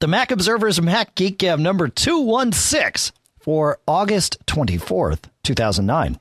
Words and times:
The 0.00 0.06
Mac 0.06 0.30
Observer's 0.30 0.80
Mac 0.80 1.16
Geek 1.16 1.38
Gab 1.38 1.58
number 1.58 1.88
216 1.88 3.12
for 3.40 3.80
August 3.88 4.38
24th, 4.46 5.24
2009. 5.42 6.20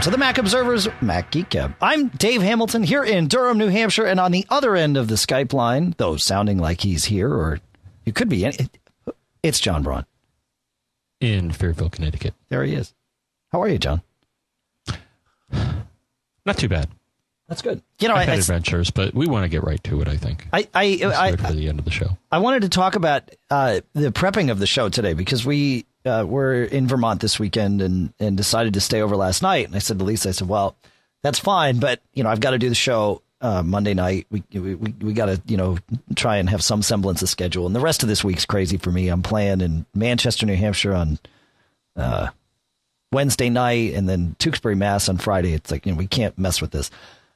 Welcome 0.00 0.12
to 0.12 0.16
the 0.16 0.24
Mac 0.24 0.38
Observer's 0.38 0.88
Mac 1.02 1.30
Geek 1.30 1.50
Gab. 1.50 1.74
I'm 1.78 2.08
Dave 2.08 2.40
Hamilton 2.40 2.82
here 2.82 3.04
in 3.04 3.28
Durham, 3.28 3.58
New 3.58 3.68
Hampshire, 3.68 4.06
and 4.06 4.18
on 4.18 4.32
the 4.32 4.46
other 4.48 4.74
end 4.74 4.96
of 4.96 5.08
the 5.08 5.16
Skype 5.16 5.52
line, 5.52 5.94
though 5.98 6.16
sounding 6.16 6.56
like 6.56 6.80
he's 6.80 7.04
here, 7.04 7.30
or 7.30 7.60
it 8.06 8.14
could 8.14 8.30
be, 8.30 8.46
any- 8.46 8.56
it's 9.42 9.60
John 9.60 9.82
Braun. 9.82 10.06
in 11.20 11.50
Fairfield, 11.50 11.92
Connecticut. 11.92 12.32
There 12.48 12.64
he 12.64 12.72
is. 12.72 12.94
How 13.52 13.60
are 13.60 13.68
you, 13.68 13.76
John? 13.76 14.00
Not 16.46 16.56
too 16.56 16.70
bad. 16.70 16.88
That's 17.46 17.60
good. 17.60 17.82
You 17.98 18.08
know, 18.08 18.14
I've 18.14 18.20
I, 18.28 18.30
had 18.30 18.36
I, 18.36 18.40
adventures, 18.40 18.90
but 18.90 19.12
we 19.12 19.26
want 19.26 19.44
to 19.44 19.50
get 19.50 19.62
right 19.64 19.84
to 19.84 20.00
it. 20.00 20.08
I 20.08 20.16
think. 20.16 20.46
I, 20.50 20.66
I, 20.72 20.98
I, 21.04 21.36
for 21.36 21.52
the 21.52 21.68
end 21.68 21.78
of 21.78 21.84
the 21.84 21.90
show. 21.90 22.16
I 22.32 22.38
wanted 22.38 22.62
to 22.62 22.70
talk 22.70 22.94
about 22.94 23.30
uh, 23.50 23.80
the 23.92 24.12
prepping 24.12 24.50
of 24.50 24.60
the 24.60 24.66
show 24.66 24.88
today 24.88 25.12
because 25.12 25.44
we 25.44 25.84
uh, 26.04 26.24
were 26.26 26.64
in 26.64 26.86
Vermont 26.86 27.20
this 27.20 27.38
weekend 27.38 27.82
and, 27.82 28.12
and 28.18 28.36
decided 28.36 28.74
to 28.74 28.80
stay 28.80 29.02
over 29.02 29.16
last 29.16 29.42
night. 29.42 29.66
And 29.66 29.76
I 29.76 29.78
said 29.80 29.98
to 29.98 30.04
Lisa, 30.04 30.30
I 30.30 30.32
said, 30.32 30.48
well, 30.48 30.76
that's 31.22 31.38
fine, 31.38 31.78
but 31.78 32.00
you 32.14 32.22
know, 32.22 32.30
I've 32.30 32.40
got 32.40 32.50
to 32.52 32.58
do 32.58 32.68
the 32.68 32.74
show 32.74 33.22
uh, 33.40 33.62
Monday 33.62 33.94
night. 33.94 34.26
We 34.30 34.42
we 34.52 34.74
we, 34.74 34.94
we 35.00 35.12
got 35.12 35.26
to 35.26 35.40
you 35.46 35.56
know 35.56 35.78
try 36.14 36.36
and 36.36 36.48
have 36.50 36.62
some 36.62 36.82
semblance 36.82 37.22
of 37.22 37.28
schedule. 37.28 37.66
And 37.66 37.74
the 37.74 37.80
rest 37.80 38.02
of 38.02 38.08
this 38.08 38.24
week's 38.24 38.44
crazy 38.46 38.76
for 38.76 38.90
me. 38.90 39.08
I'm 39.08 39.22
playing 39.22 39.60
in 39.60 39.86
Manchester, 39.94 40.46
New 40.46 40.56
Hampshire 40.56 40.94
on 40.94 41.18
uh, 41.96 42.28
Wednesday 43.12 43.50
night, 43.50 43.94
and 43.94 44.08
then 44.08 44.36
Tewksbury 44.38 44.74
Mass 44.74 45.08
on 45.08 45.18
Friday. 45.18 45.52
It's 45.52 45.70
like 45.70 45.86
you 45.86 45.92
know 45.92 45.98
we 45.98 46.06
can't 46.06 46.38
mess 46.38 46.60
with 46.60 46.70
this. 46.70 46.90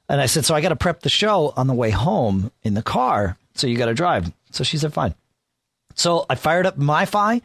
And 0.08 0.20
I 0.20 0.26
said, 0.26 0.44
so 0.44 0.54
I 0.54 0.60
got 0.60 0.68
to 0.68 0.76
prep 0.76 1.00
the 1.00 1.08
show 1.08 1.54
on 1.56 1.66
the 1.66 1.74
way 1.74 1.90
home 1.90 2.52
in 2.62 2.74
the 2.74 2.82
car. 2.82 3.38
So 3.54 3.66
you 3.66 3.78
got 3.78 3.86
to 3.86 3.94
drive. 3.94 4.30
So 4.50 4.62
she 4.62 4.76
said, 4.76 4.92
fine. 4.92 5.14
So 5.94 6.26
I 6.28 6.34
fired 6.34 6.66
up 6.66 6.78
MiFi 6.78 7.40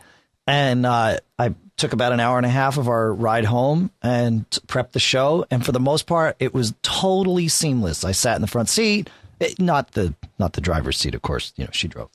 and 0.50 0.84
uh, 0.84 1.18
I 1.38 1.54
took 1.78 1.94
about 1.94 2.12
an 2.12 2.20
hour 2.20 2.38
and 2.38 2.46
a 2.46 2.50
half 2.50 2.78
of 2.78 2.88
our 2.88 3.14
ride 3.14 3.46
home 3.46 3.92
and 4.02 4.50
prepped 4.66 4.94
the 4.94 5.00
show. 5.00 5.46
And 5.52 5.64
for 5.64 5.72
the 5.72 5.80
most 5.80 6.08
part, 6.08 6.36
it 6.40 6.56
was 6.56 6.74
totally 6.82 7.48
seamless. 7.48 8.04
I 8.04 8.14
sat 8.14 8.36
in 8.36 8.42
the 8.42 8.48
front 8.48 8.68
seat, 8.68 9.12
it, 9.40 9.60
not 9.60 9.92
the 9.92 10.16
not 10.40 10.54
the 10.54 10.62
driver's 10.62 10.98
seat, 10.98 11.14
of 11.14 11.22
course. 11.22 11.54
You 11.56 11.66
know, 11.66 11.70
she 11.72 11.88
drove 11.88 12.10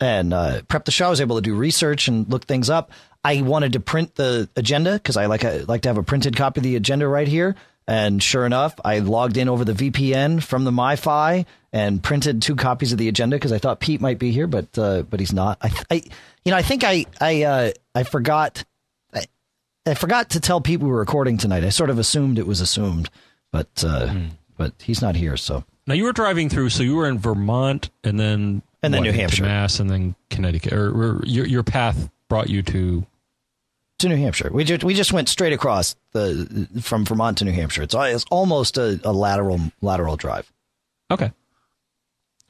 and 0.00 0.32
uh, 0.32 0.62
prepped 0.68 0.84
the 0.84 0.92
show. 0.92 1.08
I 1.08 1.10
was 1.10 1.20
able 1.20 1.36
to 1.36 1.42
do 1.42 1.56
research 1.56 2.06
and 2.06 2.28
look 2.28 2.44
things 2.44 2.70
up. 2.70 2.92
I 3.24 3.42
wanted 3.42 3.72
to 3.72 3.80
print 3.80 4.14
the 4.14 4.48
agenda 4.54 4.92
because 4.92 5.16
I 5.16 5.26
like 5.26 5.44
I 5.44 5.58
like 5.58 5.82
to 5.82 5.88
have 5.88 5.98
a 5.98 6.04
printed 6.04 6.36
copy 6.36 6.60
of 6.60 6.62
the 6.62 6.76
agenda 6.76 7.08
right 7.08 7.28
here. 7.28 7.56
And 7.86 8.22
sure 8.22 8.46
enough, 8.46 8.74
I 8.84 9.00
logged 9.00 9.36
in 9.36 9.48
over 9.48 9.64
the 9.64 9.72
VPN 9.72 10.42
from 10.42 10.64
the 10.64 10.70
MiFi 10.70 11.44
and 11.72 12.02
printed 12.02 12.40
two 12.42 12.54
copies 12.54 12.92
of 12.92 12.98
the 12.98 13.08
agenda 13.08 13.36
because 13.36 13.52
I 13.52 13.58
thought 13.58 13.80
Pete 13.80 14.00
might 14.00 14.18
be 14.18 14.30
here, 14.30 14.46
but 14.46 14.78
uh, 14.78 15.02
but 15.02 15.20
he's 15.20 15.32
not. 15.32 15.58
I, 15.60 15.70
I 15.90 15.94
you 16.44 16.50
know 16.52 16.56
I 16.56 16.62
think 16.62 16.84
I 16.84 17.06
I 17.20 17.42
uh, 17.42 17.70
I 17.94 18.02
forgot 18.04 18.64
I, 19.12 19.24
I 19.84 19.94
forgot 19.94 20.30
to 20.30 20.40
tell 20.40 20.60
Pete 20.60 20.80
we 20.80 20.88
were 20.88 20.98
recording 20.98 21.38
tonight. 21.38 21.64
I 21.64 21.70
sort 21.70 21.90
of 21.90 21.98
assumed 21.98 22.38
it 22.38 22.46
was 22.46 22.60
assumed, 22.60 23.10
but 23.50 23.82
uh, 23.86 24.14
but 24.56 24.74
he's 24.80 25.02
not 25.02 25.16
here, 25.16 25.36
so 25.36 25.64
Now 25.86 25.94
you 25.94 26.04
were 26.04 26.12
driving 26.12 26.48
through, 26.48 26.68
so 26.70 26.82
you 26.84 26.94
were 26.94 27.08
in 27.08 27.18
Vermont, 27.18 27.90
and 28.04 28.20
then 28.20 28.62
And 28.82 28.94
then 28.94 29.00
what, 29.00 29.10
New 29.10 29.12
Hampshire. 29.12 29.42
Mass, 29.44 29.80
and 29.80 29.90
then 29.90 30.14
Connecticut. 30.30 30.72
Or, 30.72 30.90
or 30.90 31.22
your 31.24 31.46
your 31.46 31.62
path 31.64 32.10
brought 32.28 32.48
you 32.48 32.62
to. 32.62 33.06
To 34.02 34.08
New 34.08 34.16
Hampshire. 34.16 34.50
We 34.52 34.64
just 34.64 34.84
we 34.84 34.94
just 34.94 35.12
went 35.12 35.28
straight 35.28 35.52
across 35.52 35.96
the 36.12 36.68
from 36.82 37.04
Vermont 37.04 37.38
to 37.38 37.44
New 37.44 37.52
Hampshire. 37.52 37.82
It's, 37.82 37.94
it's 37.96 38.24
almost 38.30 38.76
a, 38.78 39.00
a 39.04 39.12
lateral 39.12 39.60
lateral 39.80 40.16
drive. 40.16 40.52
Okay. 41.10 41.32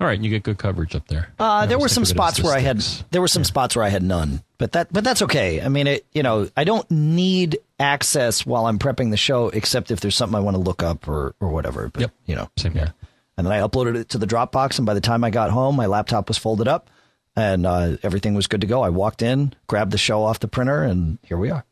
All 0.01 0.09
right, 0.09 0.15
and 0.17 0.25
you 0.25 0.31
get 0.31 0.43
good 0.43 0.59
coverage 0.59 0.97
up 0.97 1.07
there. 1.07 1.33
Uh, 1.39 1.65
there 1.67 1.79
were 1.79 1.89
some 1.89 2.05
think 2.05 2.17
of 2.19 2.25
it 2.25 2.29
as 2.29 2.35
spots 2.35 2.43
where 2.45 2.57
I 2.57 2.61
had 2.61 2.81
there 3.13 3.21
were 3.21 3.29
some 3.29 3.45
spots 3.45 3.77
where 3.77 3.85
I 3.85 3.89
had 3.89 4.03
none, 4.03 4.43
but 4.59 4.73
that 4.73 4.93
but 4.93 5.05
that's 5.05 5.23
okay. 5.23 5.61
I 5.63 5.69
mean, 5.69 5.87
it 5.87 6.05
you 6.13 6.25
know 6.25 6.49
I 6.57 6.65
don't 6.65 6.91
need 6.91 7.59
access 7.79 8.45
while 8.45 8.67
I'm 8.67 8.81
prepping 8.81 9.11
the 9.11 9.17
show, 9.17 9.49
except 9.51 9.93
if 9.93 10.01
there's 10.01 10.17
something 10.17 10.35
I 10.37 10.41
want 10.41 10.57
to 10.57 10.61
look 10.61 10.83
up 10.83 11.07
or 11.07 11.37
or 11.39 11.51
whatever. 11.51 11.89
But 11.89 12.01
Yep. 12.01 12.11
you 12.27 12.35
know, 12.35 12.49
Same 12.57 12.73
here. 12.73 12.95
and 13.37 13.47
then 13.47 13.53
I 13.53 13.61
uploaded 13.61 13.97
it 13.97 14.09
to 14.09 14.19
the 14.19 14.27
Dropbox, 14.27 14.79
and 14.79 14.87
by 14.87 14.95
the 14.95 15.01
time 15.01 15.23
I 15.23 15.31
got 15.31 15.51
home, 15.51 15.77
my 15.77 15.87
laptop 15.87 16.27
was 16.27 16.37
folded 16.39 16.67
up, 16.67 16.91
and 17.37 17.67
uh, 17.67 17.97
everything 18.03 18.35
was 18.35 18.47
good 18.47 18.61
to 18.61 18.67
go. 18.67 18.83
I 18.83 18.91
walked 18.91 19.23
in, 19.23 19.55
grabbed 19.67 19.91
the 19.91 19.99
show 19.99 20.23
off 20.23 20.41
the 20.41 20.49
printer, 20.49 20.83
and 20.83 21.19
here 21.23 21.39
we 21.39 21.51
are. 21.51 21.65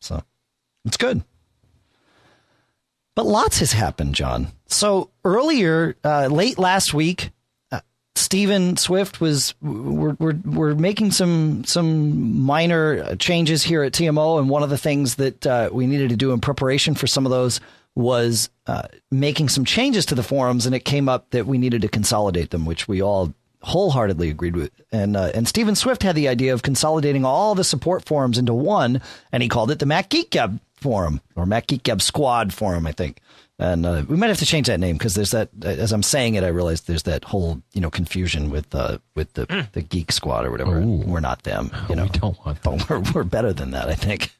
So 0.00 0.22
it's 0.84 0.96
good. 0.96 1.22
But 3.14 3.26
lots 3.26 3.60
has 3.60 3.72
happened, 3.72 4.14
John. 4.14 4.48
So 4.66 5.10
earlier, 5.24 5.96
uh, 6.04 6.26
late 6.26 6.58
last 6.58 6.92
week, 6.92 7.30
uh, 7.72 7.80
Stephen 8.14 8.76
Swift 8.76 9.20
was 9.20 9.54
we're, 9.62 10.16
we're 10.18 10.36
we're 10.44 10.74
making 10.74 11.12
some 11.12 11.64
some 11.64 12.38
minor 12.42 13.16
changes 13.16 13.62
here 13.62 13.82
at 13.82 13.92
TMO, 13.92 14.38
and 14.38 14.50
one 14.50 14.62
of 14.62 14.70
the 14.70 14.76
things 14.76 15.14
that 15.14 15.46
uh, 15.46 15.70
we 15.72 15.86
needed 15.86 16.10
to 16.10 16.16
do 16.16 16.32
in 16.32 16.40
preparation 16.40 16.94
for 16.94 17.06
some 17.06 17.24
of 17.24 17.30
those 17.30 17.60
was 17.94 18.50
uh, 18.66 18.82
making 19.10 19.48
some 19.48 19.64
changes 19.64 20.04
to 20.06 20.14
the 20.14 20.22
forums, 20.22 20.66
and 20.66 20.74
it 20.74 20.84
came 20.84 21.08
up 21.08 21.30
that 21.30 21.46
we 21.46 21.56
needed 21.56 21.80
to 21.80 21.88
consolidate 21.88 22.50
them, 22.50 22.66
which 22.66 22.86
we 22.86 23.00
all 23.00 23.32
wholeheartedly 23.66 24.30
agreed 24.30 24.56
with. 24.56 24.70
And 24.92 25.16
uh, 25.16 25.32
and 25.34 25.46
Stephen 25.46 25.74
Swift 25.74 26.02
had 26.02 26.14
the 26.14 26.28
idea 26.28 26.54
of 26.54 26.62
consolidating 26.62 27.24
all 27.24 27.54
the 27.54 27.64
support 27.64 28.04
forums 28.04 28.38
into 28.38 28.54
one, 28.54 29.02
and 29.32 29.42
he 29.42 29.48
called 29.48 29.70
it 29.70 29.80
the 29.80 29.86
Mac 29.86 30.08
Geek 30.08 30.30
Gab 30.30 30.60
forum 30.76 31.20
or 31.34 31.44
Mac 31.46 31.66
Geek 31.66 31.82
Gab 31.82 32.00
Squad 32.00 32.54
forum, 32.54 32.86
I 32.86 32.92
think. 32.92 33.18
And 33.58 33.86
uh, 33.86 34.04
we 34.06 34.16
might 34.16 34.28
have 34.28 34.38
to 34.38 34.46
change 34.46 34.66
that 34.66 34.80
name 34.80 34.96
because 34.96 35.14
there's 35.14 35.30
that. 35.30 35.48
As 35.62 35.92
I'm 35.92 36.02
saying 36.02 36.34
it, 36.34 36.44
I 36.44 36.48
realize 36.48 36.82
there's 36.82 37.04
that 37.04 37.24
whole 37.24 37.60
you 37.72 37.80
know 37.80 37.90
confusion 37.90 38.50
with 38.50 38.72
uh, 38.74 38.98
with 39.14 39.32
the 39.32 39.66
the 39.72 39.82
Geek 39.82 40.12
Squad 40.12 40.46
or 40.46 40.50
whatever. 40.50 40.78
Ooh. 40.78 41.02
We're 41.04 41.20
not 41.20 41.42
them, 41.42 41.70
you 41.88 41.96
know. 41.96 42.04
we 42.04 42.10
don't 42.10 42.38
want 42.46 42.62
them. 42.62 42.78
But 42.78 42.90
we're 42.90 43.12
we're 43.12 43.24
better 43.24 43.52
than 43.52 43.72
that, 43.72 43.88
I 43.88 43.94
think. 43.94 44.32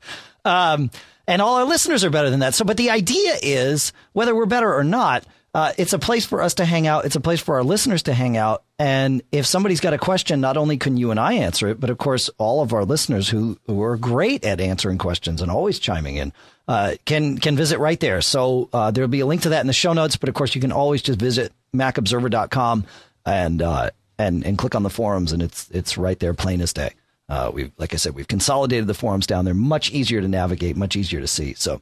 Um, 0.44 0.90
and 1.26 1.42
all 1.42 1.56
our 1.56 1.64
listeners 1.64 2.04
are 2.04 2.10
better 2.10 2.30
than 2.30 2.40
that. 2.40 2.54
So, 2.54 2.64
but 2.64 2.76
the 2.76 2.90
idea 2.90 3.34
is 3.42 3.92
whether 4.12 4.34
we're 4.34 4.46
better 4.46 4.72
or 4.72 4.84
not, 4.84 5.24
uh, 5.56 5.72
it's 5.78 5.94
a 5.94 5.98
place 5.98 6.26
for 6.26 6.42
us 6.42 6.52
to 6.52 6.66
hang 6.66 6.86
out. 6.86 7.06
It's 7.06 7.16
a 7.16 7.20
place 7.20 7.40
for 7.40 7.54
our 7.54 7.64
listeners 7.64 8.02
to 8.02 8.12
hang 8.12 8.36
out. 8.36 8.62
And 8.78 9.22
if 9.32 9.46
somebody's 9.46 9.80
got 9.80 9.94
a 9.94 9.98
question, 9.98 10.38
not 10.42 10.58
only 10.58 10.76
can 10.76 10.98
you 10.98 11.10
and 11.10 11.18
I 11.18 11.32
answer 11.32 11.68
it, 11.68 11.80
but 11.80 11.88
of 11.88 11.96
course, 11.96 12.28
all 12.36 12.60
of 12.60 12.74
our 12.74 12.84
listeners 12.84 13.26
who, 13.26 13.58
who 13.66 13.82
are 13.82 13.96
great 13.96 14.44
at 14.44 14.60
answering 14.60 14.98
questions 14.98 15.40
and 15.40 15.50
always 15.50 15.78
chiming 15.78 16.16
in, 16.16 16.34
uh, 16.68 16.96
can, 17.06 17.38
can 17.38 17.56
visit 17.56 17.78
right 17.78 17.98
there. 17.98 18.20
So, 18.20 18.68
uh, 18.74 18.90
there'll 18.90 19.08
be 19.08 19.20
a 19.20 19.26
link 19.26 19.40
to 19.42 19.48
that 19.48 19.62
in 19.62 19.66
the 19.66 19.72
show 19.72 19.94
notes, 19.94 20.16
but 20.16 20.28
of 20.28 20.34
course, 20.34 20.54
you 20.54 20.60
can 20.60 20.72
always 20.72 21.00
just 21.00 21.18
visit 21.18 21.54
macobserver.com 21.74 22.84
and, 23.24 23.62
uh, 23.62 23.90
and, 24.18 24.44
and 24.44 24.58
click 24.58 24.74
on 24.74 24.82
the 24.82 24.90
forums 24.90 25.32
and 25.32 25.42
it's, 25.42 25.70
it's 25.70 25.96
right 25.96 26.18
there, 26.18 26.34
plain 26.34 26.60
as 26.60 26.74
day. 26.74 26.90
Uh, 27.30 27.50
we've, 27.54 27.72
like 27.78 27.94
I 27.94 27.96
said, 27.96 28.14
we've 28.14 28.28
consolidated 28.28 28.88
the 28.88 28.94
forums 28.94 29.26
down 29.26 29.46
there, 29.46 29.54
much 29.54 29.90
easier 29.90 30.20
to 30.20 30.28
navigate, 30.28 30.76
much 30.76 30.96
easier 30.96 31.22
to 31.22 31.26
see. 31.26 31.54
So 31.54 31.80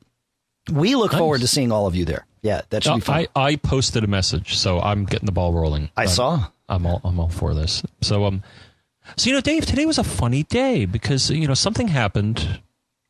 we 0.73 0.95
look 0.97 1.13
forward 1.13 1.41
to 1.41 1.47
seeing 1.47 1.73
all 1.73 1.87
of 1.87 1.95
you 1.95 2.05
there. 2.05 2.27
Yeah, 2.43 2.63
that 2.71 2.83
should 2.85 2.91
No, 2.91 2.97
be 2.97 3.01
fun. 3.03 3.27
I, 3.37 3.43
I 3.53 3.57
posted 3.57 4.05
a 4.05 4.07
message, 4.07 4.57
so 4.57 4.81
I'm 4.81 5.05
getting 5.07 5.27
the 5.27 5.33
ball 5.33 5.53
rolling. 5.53 5.91
I 5.97 6.03
I'm- 6.03 6.09
saw. 6.11 6.47
I'm 6.69 6.87
all 6.87 7.01
I'm 7.05 7.21
all 7.21 7.29
for 7.29 7.53
this. 7.55 7.83
So 8.01 8.25
um, 8.25 8.43
so 9.17 9.29
you 9.29 9.35
know, 9.37 9.43
Dave, 9.43 9.67
today 9.67 9.85
was 9.85 9.99
a 9.99 10.05
funny 10.05 10.45
day 10.45 10.87
because 10.87 11.31
you 11.31 11.47
know 11.47 11.53
something 11.55 11.89
happened 11.89 12.61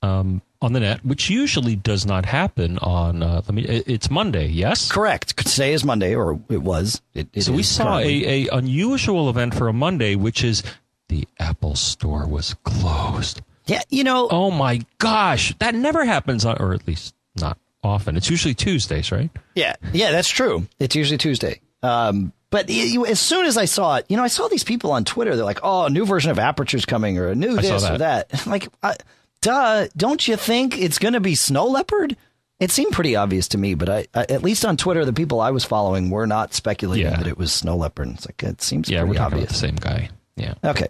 um 0.03 0.43
on 0.61 0.73
the 0.73 0.81
net, 0.81 1.05
which 1.05 1.31
usually 1.31 1.77
does 1.77 2.05
not 2.05 2.27
happen 2.27 2.79
on. 2.79 3.23
Uh, 3.23 3.43
let 3.47 3.55
me. 3.55 3.63
It's 3.65 4.11
Monday, 4.11 4.49
yes. 4.49 4.91
Correct. 4.91 5.37
Today 5.37 5.73
is 5.73 5.85
Monday, 5.85 6.15
or 6.17 6.41
it 6.49 6.63
was. 6.63 7.01
It, 7.15 7.29
it 7.33 7.43
So 7.43 7.53
we 7.53 7.63
saw 7.63 7.99
a, 7.99 8.47
a 8.47 8.49
unusual 8.49 9.29
event 9.31 9.55
for 9.55 9.69
a 9.69 9.73
Monday, 9.73 10.17
which 10.17 10.43
is 10.43 10.63
the 11.09 11.29
Apple 11.39 11.77
Store 11.77 12.27
was 12.27 12.55
closed. 12.65 13.41
Yeah, 13.67 13.83
you 13.89 14.05
know, 14.05 14.27
Oh 14.31 14.51
my 14.51 14.81
gosh, 14.99 15.55
that 15.59 15.75
never 15.75 16.05
happens 16.05 16.45
on, 16.45 16.57
or 16.61 16.75
at 16.75 16.87
least 16.89 17.14
not 17.37 17.59
often. 17.83 18.17
It's 18.17 18.31
usually 18.31 18.55
Tuesdays, 18.55 19.11
right? 19.13 19.31
yeah, 19.55 19.77
yeah, 19.93 20.13
that's 20.13 20.29
true. 20.29 20.67
It's 20.79 20.95
usually 20.97 21.19
Tuesday. 21.19 21.61
Um, 21.83 22.33
but 22.51 22.71
as 22.71 23.19
soon 23.21 23.47
as 23.47 23.57
I 23.57 23.65
saw 23.65 23.97
it, 23.97 24.07
you 24.09 24.17
know, 24.17 24.23
I 24.23 24.29
saw 24.29 24.49
these 24.49 24.65
people 24.65 24.93
on 24.93 25.05
Twitter. 25.05 25.35
They're 25.37 25.45
like, 25.45 25.61
"Oh, 25.63 25.87
a 25.87 25.91
new 25.91 26.07
version 26.07 26.31
of 26.31 26.39
Aperture's 26.39 26.85
coming, 26.87 27.19
or 27.19 27.29
a 27.29 27.35
new 27.35 27.59
I 27.59 27.63
this 27.63 27.89
or 27.91 27.99
that." 27.99 28.29
I'm 28.47 28.51
like, 28.53 28.69
I, 28.83 28.97
duh! 29.43 29.89
Don't 29.97 30.27
you 30.27 30.37
think 30.37 30.79
it's 30.79 30.99
going 30.99 31.15
to 31.15 31.21
be 31.21 31.35
Snow 31.35 31.67
Leopard? 31.67 32.17
It 32.61 32.71
seemed 32.71 32.93
pretty 32.93 33.17
obvious 33.17 33.49
to 33.49 33.59
me, 33.59 33.75
but 33.75 33.89
I, 33.91 34.07
I, 34.15 34.21
at 34.29 34.43
least 34.45 34.65
on 34.65 34.77
Twitter, 34.77 35.05
the 35.05 35.13
people 35.13 35.41
I 35.41 35.51
was 35.51 35.65
following 35.65 36.09
were 36.11 36.27
not 36.29 36.55
speculating 36.55 37.07
Yeah. 37.11 37.17
that 37.19 37.27
it 37.27 37.37
was 37.37 37.53
Snow 37.53 37.77
Leopard. 37.77 38.09
It's 38.11 38.27
like 38.27 38.41
it 38.45 38.63
seems 38.63 38.89
Yeah, 38.89 39.03
we're 39.03 39.15
talking 39.15 39.41
obvious. 39.41 39.45
about 39.45 39.49
the 39.51 39.55
same 39.59 39.77
guy. 39.77 40.09
Yeah. 40.37 40.55
Okay. 40.65 40.87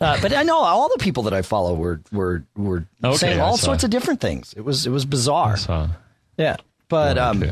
Uh, 0.00 0.18
but 0.20 0.32
I 0.34 0.42
know 0.42 0.58
all 0.58 0.88
the 0.88 1.02
people 1.02 1.22
that 1.24 1.32
I 1.34 1.42
follow 1.42 1.74
were 1.74 2.00
were 2.12 2.44
were 2.56 2.86
Okay, 3.02 3.16
saying 3.16 3.40
all 3.40 3.56
sorts 3.56 3.84
of 3.84 3.90
different 3.90 4.20
things. 4.20 4.52
It 4.56 4.64
was 4.64 4.86
it 4.86 4.90
was 4.90 5.04
bizarre. 5.04 5.56
Yeah, 6.36 6.56
but 6.88 7.18
um. 7.18 7.42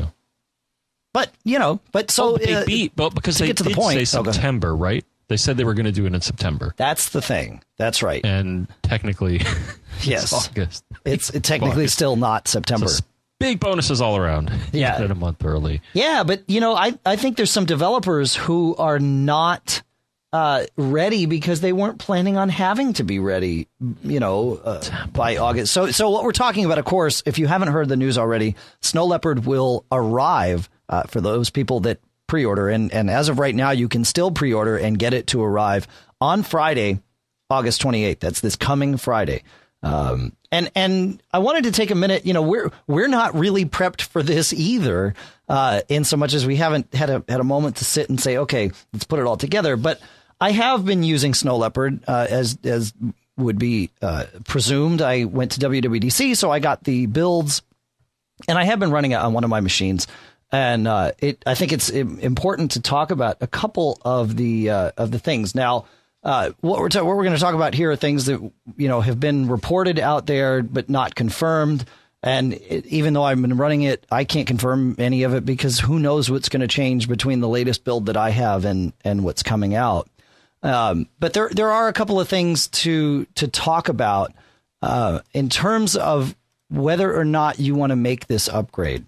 But 1.11 1.31
you 1.43 1.57
know, 1.57 1.79
but 1.91 2.11
so 2.11 2.35
oh, 2.35 2.37
they 2.37 2.53
uh, 2.53 2.65
beat, 2.65 2.95
but 2.95 3.15
because 3.15 3.39
they 3.39 3.47
get 3.47 3.57
to 3.57 3.63
the 3.63 3.69
did 3.69 3.77
point-. 3.77 4.07
September, 4.07 4.75
right? 4.75 5.03
They 5.27 5.37
said 5.37 5.57
they 5.57 5.63
were 5.63 5.73
going 5.75 5.85
to 5.85 5.91
do 5.91 6.05
it 6.07 6.13
in 6.13 6.21
September, 6.21 6.73
that's 6.75 7.09
the 7.09 7.21
thing. 7.21 7.61
That's 7.77 8.01
right. 8.01 8.23
and 8.25 8.67
technically, 8.81 9.37
Yes. 10.01 10.23
it's 10.23 10.33
August. 10.33 10.83
It's 11.05 11.29
technically 11.41 11.83
August. 11.83 11.93
still 11.95 12.15
not 12.15 12.47
September. 12.47 12.87
So 12.87 13.03
big 13.39 13.59
bonuses 13.59 14.01
all 14.01 14.17
around. 14.17 14.51
Yeah. 14.71 15.01
A 15.01 15.13
month 15.15 15.43
early. 15.45 15.81
Yeah, 15.93 16.23
but 16.23 16.43
you 16.47 16.59
know, 16.59 16.75
I 16.75 16.97
I 17.05 17.15
think 17.15 17.37
there's 17.37 17.51
some 17.51 17.65
developers 17.65 18.35
who 18.35 18.75
are 18.77 18.99
not 18.99 19.81
uh, 20.31 20.65
ready 20.77 21.25
because 21.25 21.61
they 21.61 21.73
weren't 21.73 21.97
planning 21.97 22.37
on 22.37 22.49
having 22.49 22.93
to 22.93 23.03
be 23.03 23.19
ready, 23.19 23.67
you 24.03 24.19
know, 24.19 24.59
uh, 24.63 24.83
by 25.11 25.37
August. 25.37 25.73
So 25.73 25.91
so 25.91 26.09
what 26.09 26.23
we're 26.23 26.31
talking 26.31 26.65
about, 26.65 26.77
of 26.77 26.85
course, 26.85 27.23
if 27.25 27.39
you 27.39 27.47
haven't 27.47 27.69
heard 27.69 27.89
the 27.89 27.97
news 27.97 28.17
already, 28.17 28.55
Snow 28.81 29.05
Leopard 29.05 29.45
will 29.45 29.85
arrive 29.91 30.69
uh, 30.87 31.03
for 31.03 31.21
those 31.21 31.49
people 31.49 31.81
that 31.81 31.99
pre-order, 32.27 32.69
and 32.69 32.93
and 32.93 33.09
as 33.09 33.29
of 33.29 33.39
right 33.39 33.55
now, 33.55 33.71
you 33.71 33.89
can 33.89 34.05
still 34.05 34.31
pre-order 34.31 34.77
and 34.77 34.99
get 34.99 35.13
it 35.13 35.27
to 35.27 35.41
arrive 35.41 35.87
on 36.21 36.43
Friday, 36.43 36.99
August 37.49 37.81
28th. 37.81 38.19
That's 38.19 38.41
this 38.41 38.55
coming 38.55 38.97
Friday. 38.97 39.43
Um, 39.81 40.33
and 40.51 40.69
and 40.75 41.23
I 41.31 41.39
wanted 41.39 41.63
to 41.65 41.71
take 41.71 41.89
a 41.89 41.95
minute. 41.95 42.25
You 42.25 42.33
know, 42.33 42.41
we're 42.41 42.71
we're 42.85 43.07
not 43.07 43.33
really 43.35 43.65
prepped 43.65 44.01
for 44.01 44.21
this 44.21 44.53
either, 44.53 45.13
uh, 45.47 45.81
in 45.89 46.03
so 46.03 46.17
much 46.17 46.33
as 46.33 46.45
we 46.45 46.57
haven't 46.57 46.93
had 46.93 47.09
a 47.09 47.23
had 47.27 47.39
a 47.39 47.45
moment 47.45 47.77
to 47.77 47.85
sit 47.85 48.09
and 48.09 48.19
say, 48.19 48.37
okay, 48.37 48.71
let's 48.93 49.05
put 49.05 49.19
it 49.19 49.25
all 49.25 49.37
together. 49.37 49.75
But 49.75 50.01
I 50.41 50.51
have 50.51 50.85
been 50.85 51.03
using 51.03 51.33
Snow 51.33 51.57
Leopard 51.57 52.03
uh, 52.07 52.27
as 52.29 52.57
as 52.63 52.93
would 53.37 53.59
be 53.59 53.89
uh, 54.01 54.25
presumed. 54.45 55.01
I 55.01 55.25
went 55.25 55.53
to 55.53 55.59
WWDC, 55.59 56.35
so 56.35 56.51
I 56.51 56.59
got 56.59 56.83
the 56.83 57.05
builds 57.05 57.61
and 58.47 58.57
I 58.57 58.63
have 58.63 58.79
been 58.79 58.91
running 58.91 59.11
it 59.11 59.15
on 59.15 59.33
one 59.33 59.43
of 59.43 59.49
my 59.49 59.59
machines. 59.59 60.07
And 60.51 60.87
uh, 60.87 61.11
it, 61.19 61.43
I 61.45 61.55
think 61.55 61.71
it's 61.71 61.89
important 61.89 62.71
to 62.71 62.81
talk 62.81 63.11
about 63.11 63.37
a 63.41 63.47
couple 63.47 63.99
of 64.03 64.35
the 64.35 64.69
uh, 64.69 64.91
of 64.97 65.11
the 65.11 65.19
things. 65.19 65.53
Now, 65.53 65.85
uh, 66.23 66.51
what 66.61 66.79
we're 66.79 66.89
ta- 66.89 67.03
what 67.03 67.15
we're 67.15 67.23
going 67.23 67.35
to 67.35 67.41
talk 67.41 67.53
about 67.53 67.75
here 67.75 67.91
are 67.91 67.95
things 67.95 68.25
that 68.25 68.39
you 68.75 68.87
know 68.87 69.01
have 69.01 69.19
been 69.19 69.47
reported 69.47 69.99
out 69.99 70.25
there 70.25 70.63
but 70.63 70.89
not 70.89 71.13
confirmed. 71.13 71.85
And 72.21 72.53
it, 72.53 72.85
even 72.87 73.13
though 73.13 73.23
I've 73.23 73.41
been 73.41 73.57
running 73.57 73.83
it, 73.83 74.05
I 74.11 74.25
can't 74.25 74.47
confirm 74.47 74.95
any 74.97 75.23
of 75.23 75.33
it 75.35 75.45
because 75.45 75.79
who 75.79 75.99
knows 75.99 76.29
what's 76.29 76.49
going 76.49 76.61
to 76.61 76.67
change 76.67 77.07
between 77.07 77.39
the 77.39 77.47
latest 77.47 77.85
build 77.85 78.07
that 78.07 78.17
I 78.17 78.31
have 78.31 78.65
and 78.65 78.91
and 79.05 79.23
what's 79.23 79.43
coming 79.43 79.75
out. 79.75 80.09
Um, 80.61 81.07
but 81.19 81.33
there 81.33 81.49
there 81.49 81.71
are 81.71 81.87
a 81.87 81.93
couple 81.93 82.19
of 82.19 82.27
things 82.27 82.67
to 82.67 83.25
to 83.35 83.47
talk 83.47 83.87
about 83.89 84.33
uh, 84.81 85.19
in 85.33 85.49
terms 85.49 85.95
of 85.95 86.35
whether 86.69 87.15
or 87.15 87.25
not 87.25 87.59
you 87.59 87.75
want 87.75 87.91
to 87.91 87.95
make 87.95 88.27
this 88.27 88.47
upgrade. 88.47 89.05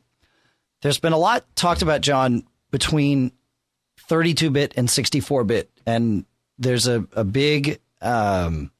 There's 0.82 1.00
been 1.00 1.14
a 1.14 1.18
lot 1.18 1.44
talked 1.56 1.82
about 1.82 2.02
John 2.02 2.44
between 2.72 3.32
32 4.08 4.50
bit 4.50 4.74
and 4.78 4.90
64 4.90 5.44
bit, 5.44 5.70
and 5.86 6.26
there's 6.58 6.88
a 6.88 7.06
a 7.14 7.24
big 7.24 7.80
um, 8.02 8.72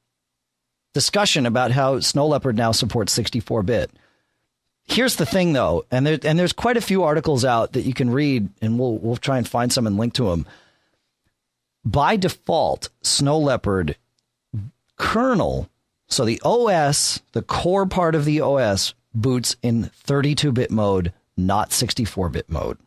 discussion 0.94 1.46
about 1.46 1.72
how 1.72 2.00
Snow 2.00 2.28
Leopard 2.28 2.56
now 2.56 2.72
supports 2.72 3.12
64 3.12 3.64
bit. 3.64 3.92
Here's 4.86 5.18
the 5.18 5.26
thing, 5.26 5.54
though, 5.54 5.86
and 5.92 6.08
there 6.08 6.20
and 6.24 6.40
there's 6.40 6.54
quite 6.54 6.78
a 6.78 6.82
few 6.82 7.04
articles 7.04 7.44
out 7.44 7.74
that 7.74 7.84
you 7.84 7.94
can 7.94 8.10
read, 8.10 8.50
and 8.62 8.80
we'll 8.80 8.98
we'll 8.98 9.18
try 9.18 9.38
and 9.38 9.48
find 9.48 9.72
some 9.72 9.86
and 9.88 9.98
link 9.98 10.14
to 10.14 10.30
them 10.30 10.46
by 11.84 12.16
default, 12.16 12.90
Snow 13.02 13.38
Leopard 13.40 13.98
kernel, 14.98 15.70
so 16.08 16.26
the 16.26 16.42
OS, 16.44 17.22
the 17.32 17.42
core 17.42 17.86
part 17.86 18.16
of 18.16 18.26
the 18.26 18.42
OS, 18.42 18.94
boots 19.14 19.56
in 19.62 19.86
32 19.86 20.52
bit 20.52 20.72
mode, 20.72 21.14
not 21.36 21.72
64 21.74 22.30
bit 22.30 22.50
mode. 22.50 22.78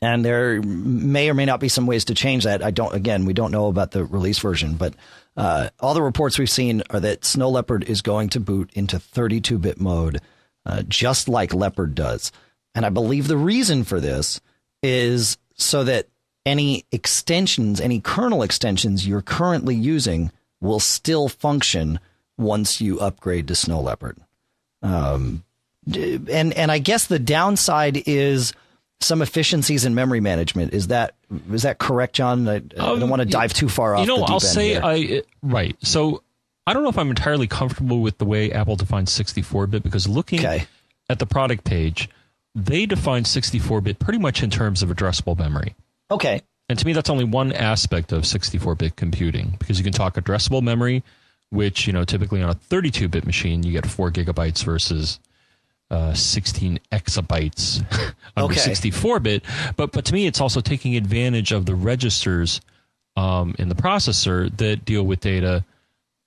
And 0.00 0.24
there 0.24 0.60
may 0.60 1.30
or 1.30 1.34
may 1.34 1.44
not 1.44 1.60
be 1.60 1.68
some 1.68 1.86
ways 1.86 2.06
to 2.06 2.14
change 2.14 2.44
that. 2.44 2.62
I 2.62 2.70
don't, 2.70 2.94
again, 2.94 3.24
we 3.24 3.32
don't 3.32 3.52
know 3.52 3.68
about 3.68 3.92
the 3.92 4.04
release 4.04 4.38
version, 4.38 4.74
but 4.74 4.94
uh, 5.36 5.70
all 5.80 5.94
the 5.94 6.02
reports 6.02 6.38
we've 6.38 6.50
seen 6.50 6.82
are 6.90 7.00
that 7.00 7.24
Snow 7.24 7.48
Leopard 7.48 7.84
is 7.84 8.02
going 8.02 8.28
to 8.30 8.40
boot 8.40 8.70
into 8.74 8.98
32 8.98 9.58
bit 9.58 9.80
mode, 9.80 10.20
uh, 10.66 10.82
just 10.82 11.28
like 11.28 11.54
Leopard 11.54 11.94
does. 11.94 12.32
And 12.74 12.84
I 12.84 12.90
believe 12.90 13.28
the 13.28 13.36
reason 13.36 13.84
for 13.84 14.00
this 14.00 14.40
is 14.82 15.38
so 15.54 15.84
that 15.84 16.08
any 16.46 16.84
extensions, 16.92 17.80
any 17.80 18.00
kernel 18.00 18.42
extensions 18.42 19.06
you're 19.06 19.22
currently 19.22 19.74
using 19.74 20.30
will 20.60 20.80
still 20.80 21.28
function 21.28 21.98
once 22.36 22.80
you 22.80 22.98
upgrade 23.00 23.48
to 23.48 23.54
Snow 23.54 23.80
Leopard. 23.80 24.18
Um, 24.82 25.44
and 25.86 26.52
and 26.52 26.70
I 26.72 26.78
guess 26.78 27.06
the 27.06 27.18
downside 27.18 28.02
is 28.06 28.52
some 29.00 29.22
efficiencies 29.22 29.84
in 29.84 29.94
memory 29.94 30.20
management. 30.20 30.72
Is 30.72 30.88
that 30.88 31.14
is 31.52 31.62
that 31.62 31.78
correct, 31.78 32.14
John? 32.14 32.48
I, 32.48 32.56
I 32.56 32.58
don't 32.60 33.02
Um, 33.02 33.10
want 33.10 33.20
to 33.20 33.26
dive 33.26 33.52
too 33.52 33.68
far 33.68 33.94
off. 33.94 34.00
You 34.00 34.06
know, 34.06 34.22
I'll 34.24 34.40
say 34.40 34.70
here. 34.70 34.80
I 34.82 35.22
right. 35.42 35.76
So 35.82 36.22
I 36.66 36.72
don't 36.72 36.82
know 36.82 36.88
if 36.88 36.98
I'm 36.98 37.10
entirely 37.10 37.46
comfortable 37.46 38.00
with 38.00 38.18
the 38.18 38.24
way 38.24 38.50
Apple 38.50 38.76
defines 38.76 39.10
64-bit 39.10 39.82
because 39.82 40.08
looking 40.08 40.40
Okay. 40.40 40.66
at 41.10 41.18
the 41.18 41.26
product 41.26 41.64
page, 41.64 42.08
they 42.54 42.86
define 42.86 43.24
64-bit 43.24 43.98
pretty 43.98 44.18
much 44.18 44.42
in 44.42 44.48
terms 44.48 44.82
of 44.82 44.88
addressable 44.88 45.38
memory. 45.38 45.74
Okay. 46.10 46.42
And 46.68 46.78
to 46.78 46.86
me, 46.86 46.92
that's 46.94 47.10
only 47.10 47.24
one 47.24 47.52
aspect 47.52 48.10
of 48.12 48.22
64-bit 48.22 48.96
computing 48.96 49.56
because 49.58 49.78
you 49.78 49.84
can 49.84 49.92
talk 49.92 50.14
addressable 50.14 50.62
memory, 50.62 51.02
which 51.50 51.86
you 51.86 51.92
know 51.92 52.04
typically 52.04 52.42
on 52.42 52.50
a 52.50 52.54
32-bit 52.54 53.26
machine 53.26 53.62
you 53.62 53.72
get 53.72 53.86
four 53.86 54.10
gigabytes 54.10 54.64
versus 54.64 55.20
uh, 55.90 56.14
16 56.14 56.80
exabytes 56.90 57.84
under 58.36 58.52
Okay. 58.52 58.70
64-bit. 58.70 59.42
But 59.76 59.92
but 59.92 60.04
to 60.06 60.14
me, 60.14 60.26
it's 60.26 60.40
also 60.40 60.60
taking 60.60 60.96
advantage 60.96 61.52
of 61.52 61.66
the 61.66 61.74
registers 61.74 62.60
um, 63.16 63.54
in 63.58 63.68
the 63.68 63.74
processor 63.74 64.54
that 64.56 64.84
deal 64.84 65.04
with 65.04 65.20
data 65.20 65.64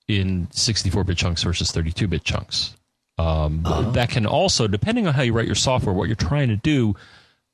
in 0.08 0.48
64-bit 0.48 1.18
chunks 1.18 1.44
versus 1.44 1.72
32-bit 1.72 2.24
chunks. 2.24 2.76
Um, 3.18 3.64
That 3.94 4.10
can 4.10 4.26
also, 4.28 4.68
depending 4.68 5.08
on 5.08 5.14
how 5.16 5.24
you 5.24 5.34
write 5.34 5.48
your 5.48 5.56
software, 5.56 5.94
what 5.94 6.08
you're 6.08 6.16
trying 6.16 6.50
to 6.50 6.56
do 6.56 6.96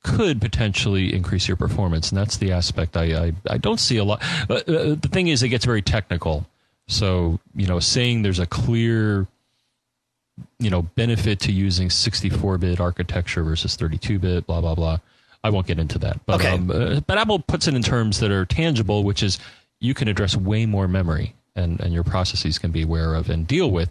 could 0.04 0.40
potentially 0.40 1.12
increase 1.12 1.48
your 1.48 1.56
performance, 1.56 2.10
and 2.10 2.16
that's 2.16 2.36
the 2.36 2.52
aspect 2.52 2.96
I 2.96 3.26
I, 3.26 3.32
I 3.50 3.58
don't 3.58 3.80
see 3.80 3.96
a 3.96 4.04
lot. 4.04 4.22
Uh, 4.48 4.60
the 4.66 5.08
thing 5.10 5.26
is, 5.28 5.42
it 5.42 5.48
gets 5.48 5.64
very 5.64 5.82
technical. 5.82 6.46
So 6.86 7.40
you 7.56 7.66
know, 7.66 7.80
saying 7.80 8.22
there's 8.22 8.38
a 8.38 8.46
clear 8.46 9.26
you 10.58 10.70
know 10.70 10.82
benefit 10.82 11.40
to 11.40 11.52
using 11.52 11.88
64-bit 11.88 12.80
architecture 12.80 13.42
versus 13.42 13.76
32-bit, 13.76 14.46
blah 14.46 14.60
blah 14.60 14.74
blah. 14.76 14.98
I 15.42 15.50
won't 15.50 15.66
get 15.66 15.78
into 15.78 15.98
that, 15.98 16.24
but 16.24 16.36
Okay. 16.40 16.48
um, 16.48 16.70
uh, 16.70 17.00
but 17.00 17.18
Apple 17.18 17.38
puts 17.38 17.66
it 17.68 17.74
in 17.74 17.82
terms 17.82 18.20
that 18.20 18.30
are 18.30 18.46
tangible, 18.46 19.04
which 19.04 19.22
is 19.22 19.38
you 19.80 19.92
can 19.94 20.08
address 20.08 20.36
way 20.36 20.64
more 20.66 20.86
memory, 20.88 21.34
and 21.56 21.80
and 21.80 21.92
your 21.92 22.04
processes 22.04 22.58
can 22.58 22.70
be 22.70 22.82
aware 22.82 23.14
of 23.14 23.28
and 23.30 23.46
deal 23.46 23.70
with. 23.70 23.90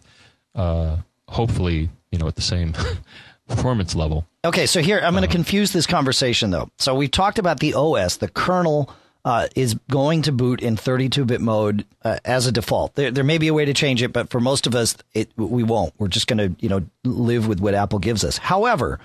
Uh, 0.56 0.98
hopefully, 1.30 1.90
you 2.12 2.20
know, 2.20 2.28
at 2.28 2.36
the 2.36 2.42
same 2.42 2.74
performance 3.48 3.96
level. 3.96 4.26
Okay, 4.46 4.66
so 4.66 4.82
here 4.82 4.98
I'm 4.98 5.04
Uh-huh. 5.06 5.20
going 5.20 5.30
to 5.30 5.36
confuse 5.36 5.72
this 5.72 5.86
conversation 5.88 6.50
though. 6.52 6.70
So 6.78 6.96
we've 6.96 7.12
talked 7.12 7.40
about 7.40 7.60
the 7.60 7.74
OS, 7.74 8.18
the 8.18 8.28
kernel 8.30 8.90
uh, 9.26 9.48
is 9.56 9.76
going 9.90 10.22
to 10.24 10.34
boot 10.34 10.62
in 10.62 10.76
32-bit 10.76 11.40
mode 11.40 11.86
uh, 12.04 12.18
as 12.26 12.46
a 12.46 12.52
default. 12.52 12.96
There, 12.96 13.10
there 13.10 13.24
may 13.24 13.38
be 13.38 13.48
a 13.48 13.54
way 13.54 13.64
to 13.64 13.74
change 13.74 14.02
it, 14.04 14.12
but 14.12 14.30
for 14.30 14.42
most 14.42 14.68
of 14.68 14.76
us, 14.76 14.98
it 15.14 15.32
we 15.38 15.64
won't. 15.64 15.94
We're 15.98 16.10
just 16.10 16.28
going 16.28 16.40
to 16.40 16.56
you 16.62 16.68
know 16.70 16.82
live 17.06 17.48
with 17.48 17.62
what 17.62 17.74
Apple 17.74 18.00
gives 18.00 18.26
us. 18.26 18.38
However, 18.38 19.00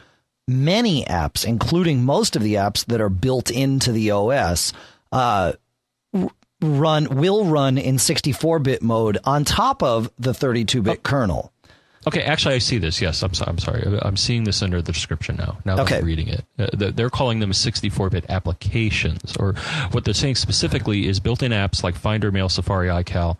many 0.48 1.04
apps, 1.04 1.44
including 1.46 2.04
most 2.04 2.34
of 2.34 2.42
the 2.42 2.54
apps 2.54 2.84
that 2.86 3.00
are 3.00 3.08
built 3.10 3.50
into 3.50 3.92
the 3.92 4.10
OS, 4.10 4.72
uh, 5.12 5.52
run 6.60 7.04
will 7.16 7.44
run 7.44 7.78
in 7.78 7.96
64-bit 7.96 8.82
mode 8.82 9.18
on 9.24 9.44
top 9.44 9.82
of 9.82 10.10
the 10.18 10.32
32-bit 10.32 11.02
kernel. 11.04 11.52
Okay, 12.08 12.22
actually, 12.22 12.54
I 12.54 12.58
see 12.58 12.78
this. 12.78 13.00
Yes, 13.00 13.22
I'm, 13.22 13.34
so, 13.34 13.44
I'm 13.46 13.58
sorry. 13.58 13.82
I'm 14.02 14.16
seeing 14.16 14.44
this 14.44 14.62
under 14.62 14.82
the 14.82 14.92
description 14.92 15.36
now. 15.36 15.58
Now 15.64 15.76
that 15.76 15.82
Okay. 15.82 15.98
I'm 15.98 16.04
reading 16.04 16.28
it, 16.28 16.44
uh, 16.58 16.66
they're 16.72 17.10
calling 17.10 17.38
them 17.40 17.52
64-bit 17.52 18.24
applications, 18.28 19.36
or 19.36 19.54
what 19.92 20.04
they're 20.04 20.14
saying 20.14 20.34
specifically 20.36 21.06
is 21.06 21.20
built-in 21.20 21.52
apps 21.52 21.82
like 21.82 21.94
Finder, 21.96 22.30
Mail, 22.32 22.48
Safari, 22.48 22.88
iCal 22.88 23.36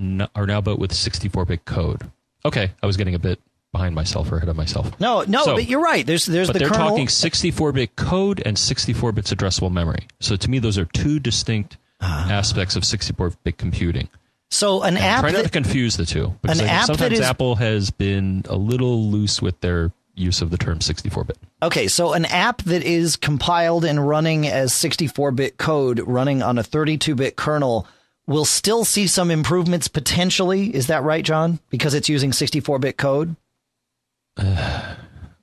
n- 0.00 0.26
are 0.34 0.46
now 0.46 0.60
built 0.60 0.78
with 0.78 0.92
64-bit 0.92 1.64
code. 1.64 2.10
Okay, 2.44 2.70
I 2.82 2.86
was 2.86 2.96
getting 2.96 3.14
a 3.14 3.18
bit 3.18 3.40
behind 3.72 3.94
myself 3.94 4.30
or 4.32 4.36
ahead 4.36 4.48
of 4.48 4.56
myself. 4.56 4.98
No, 5.00 5.22
no, 5.26 5.42
So- 5.44 5.54
but 5.54 5.66
you're 5.68 5.80
right. 5.82 6.06
There's 6.06 6.24
there's 6.26 6.46
But 6.46 6.54
the 6.54 6.58
they're 6.60 6.68
kernel. 6.70 6.90
talking 6.90 7.08
64-bit 7.08 7.96
code 7.96 8.40
and 8.46 8.58
64 8.58 9.12
bits 9.12 9.32
addressable 9.34 9.70
memory. 9.72 10.06
So 10.20 10.36
to 10.36 10.48
me, 10.50 10.58
those 10.60 10.78
are 10.78 10.84
two 10.86 11.18
distinct 11.18 11.76
Ah. 12.00 12.30
aspects 12.30 12.76
of 12.76 12.84
64-bit 12.84 13.58
computing. 13.58 14.08
So 14.50 14.82
an 14.82 14.96
app 14.96 15.20
Try 15.20 15.32
not 15.32 15.44
to 15.44 15.50
confuse 15.50 15.96
the 15.96 16.06
two 16.06 16.34
because 16.42 16.60
An 16.60 16.66
app 16.66 16.86
that 16.86 16.96
sometimes 16.98 17.18
is- 17.20 17.26
Apple 17.26 17.56
has 17.56 17.90
been 17.90 18.44
a 18.48 18.56
little 18.56 19.10
loose 19.10 19.42
with 19.42 19.60
their 19.60 19.92
use 20.14 20.40
of 20.40 20.50
the 20.50 20.56
term 20.56 20.78
64-bit. 20.78 21.36
Okay, 21.62 21.88
so 21.88 22.14
an 22.14 22.24
app 22.24 22.62
that 22.62 22.82
is 22.82 23.16
compiled 23.16 23.84
and 23.84 24.08
running 24.08 24.46
as 24.46 24.72
64-bit 24.72 25.58
code 25.58 26.00
running 26.00 26.42
on 26.42 26.58
a 26.58 26.62
32-bit 26.62 27.36
kernel 27.36 27.86
will 28.26 28.44
still 28.46 28.84
see 28.84 29.06
some 29.06 29.30
improvements 29.30 29.88
potentially. 29.88 30.74
Is 30.74 30.86
that 30.86 31.02
right, 31.02 31.24
John? 31.24 31.60
Because 31.70 31.92
it's 31.94 32.08
using 32.08 32.30
64-bit 32.30 32.96
code? 32.96 33.36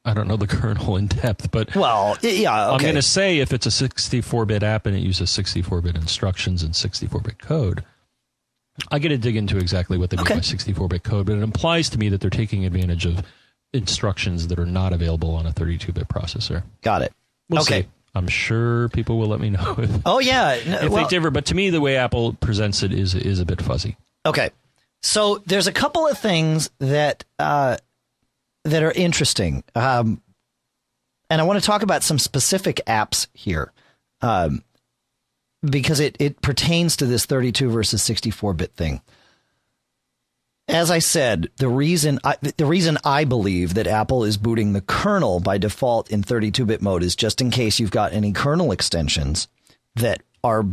I 0.06 0.14
don't 0.14 0.28
know 0.28 0.36
the 0.38 0.48
kernel 0.48 0.98
in 0.98 1.08
depth, 1.08 1.50
but 1.52 1.74
well, 1.76 2.18
yeah, 2.22 2.66
okay. 2.66 2.74
I'm 2.74 2.82
going 2.82 2.96
to 2.96 3.02
say 3.02 3.40
if 3.40 3.54
it's 3.54 3.66
a 3.66 3.70
64-bit 3.70 4.62
app 4.62 4.86
and 4.86 4.96
it 4.98 5.00
uses 5.00 5.30
64-bit 5.30 5.96
instructions 5.96 6.62
and 6.62 6.74
64-bit 6.74 7.40
code, 7.40 7.86
I 8.92 9.00
get 9.00 9.10
to 9.10 9.18
dig 9.18 9.36
into 9.36 9.58
exactly 9.58 9.98
what 9.98 10.10
they 10.10 10.18
mean 10.18 10.25
Okay. 10.25 10.36
by 10.36 10.39
64-bit 10.42 11.03
code, 11.03 11.25
but 11.27 11.38
it 11.38 11.42
implies 11.44 11.89
to 11.92 12.00
me 12.00 12.10
that 12.10 12.22
they're 12.22 12.30
taking 12.30 12.65
advantage 12.65 13.06
of 13.06 13.22
instructions 13.74 14.48
that 14.48 14.60
are 14.60 14.65
not 14.65 14.94
available 14.94 15.36
on 15.36 15.46
a 15.46 15.51
32-bit 15.51 16.08
processor. 16.08 16.63
Got 16.82 17.03
it. 17.03 17.13
We'll 17.50 17.62
okay. 17.62 17.84
see. 17.84 17.88
I'm 18.15 18.27
sure 18.27 18.89
people 18.89 19.18
will 19.18 19.27
let 19.27 19.39
me 19.39 19.50
know 19.50 19.75
if, 19.80 19.89
Oh 20.06 20.20
yeah. 20.20 20.58
n- 20.65 20.86
if 20.86 20.89
well, 20.92 21.03
they 21.03 21.10
differ, 21.10 21.32
but 21.32 21.46
to 21.46 21.56
me, 21.56 21.70
the 21.72 21.82
way 21.82 21.98
Apple 21.98 22.34
presents 22.34 22.84
it 22.84 22.94
is 22.94 23.15
is 23.15 23.39
a 23.39 23.46
bit 23.46 23.62
fuzzy. 23.62 23.98
Okay. 24.25 24.51
So 25.01 25.42
there's 25.48 25.68
a 25.68 25.72
couple 25.72 26.08
of 26.08 26.18
things 26.18 26.70
that 26.80 27.25
uh, 27.39 27.77
that 28.63 28.84
are 28.84 28.92
interesting, 28.92 29.63
um, 29.75 30.22
and 31.30 31.42
I 31.42 31.44
want 31.44 31.60
to 31.60 31.65
talk 31.65 31.82
about 31.84 32.03
some 32.03 32.18
specific 32.20 32.80
apps 32.88 33.27
here, 33.34 33.74
um, 34.22 34.63
because 35.63 36.00
it 36.00 36.15
it 36.20 36.41
pertains 36.41 36.96
to 36.98 37.05
this 37.05 37.25
32 37.25 37.70
versus 37.70 38.01
64 38.01 38.53
bit 38.53 38.74
thing. 38.74 39.01
As 40.67 40.89
I 40.89 41.00
said, 41.00 41.50
the 41.58 41.67
reason 41.67 42.20
I, 42.24 42.38
the 42.58 42.65
reason 42.65 42.98
I 43.03 43.25
believe 43.25 43.74
that 43.74 43.88
Apple 43.88 44.24
is 44.24 44.38
booting 44.38 44.74
the 44.74 44.82
kernel 44.82 45.39
by 45.39 45.58
default 45.58 46.10
in 46.10 46.24
32 46.24 46.65
bit 46.65 46.82
mode 46.82 47.03
is 47.03 47.15
just 47.15 47.41
in 47.41 47.51
case 47.51 47.79
you've 47.79 47.91
got 47.91 48.13
any 48.13 48.32
kernel 48.32 48.72
extensions 48.72 49.48
that 49.96 50.24
are 50.43 50.65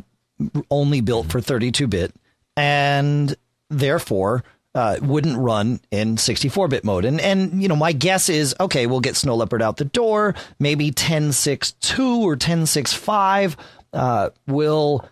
only 0.70 1.00
built 1.00 1.30
for 1.30 1.40
32 1.40 1.86
bit 1.86 2.14
and 2.56 3.36
therefore 3.68 4.44
uh, 4.74 4.96
wouldn't 5.02 5.36
run 5.36 5.80
in 5.90 6.16
64 6.16 6.68
bit 6.68 6.84
mode. 6.84 7.04
And, 7.04 7.20
and, 7.20 7.60
you 7.60 7.68
know, 7.68 7.76
my 7.76 7.92
guess 7.92 8.28
is 8.28 8.54
okay, 8.60 8.86
we'll 8.86 9.00
get 9.00 9.16
Snow 9.16 9.34
Leopard 9.34 9.62
out 9.62 9.76
the 9.76 9.84
door. 9.84 10.34
Maybe 10.58 10.92
10.6.2 10.92 12.18
or 12.20 12.36
10.6.5 12.36 13.56
uh, 13.92 14.30
will 14.46 15.08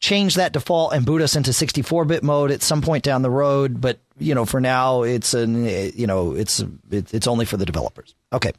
change 0.00 0.34
that 0.34 0.52
default 0.52 0.92
and 0.92 1.06
boot 1.06 1.22
us 1.22 1.36
into 1.36 1.52
64 1.52 2.04
bit 2.04 2.22
mode 2.22 2.50
at 2.50 2.62
some 2.62 2.82
point 2.82 3.04
down 3.04 3.22
the 3.22 3.30
road. 3.30 3.80
But, 3.80 4.00
you 4.18 4.34
know, 4.34 4.44
for 4.44 4.60
now, 4.60 5.02
it's 5.02 5.32
an, 5.32 5.64
you 5.64 6.06
know, 6.06 6.34
it's, 6.34 6.64
it's 6.90 7.26
only 7.26 7.44
for 7.44 7.56
the 7.56 7.66
developers. 7.66 8.14
Okay 8.32 8.52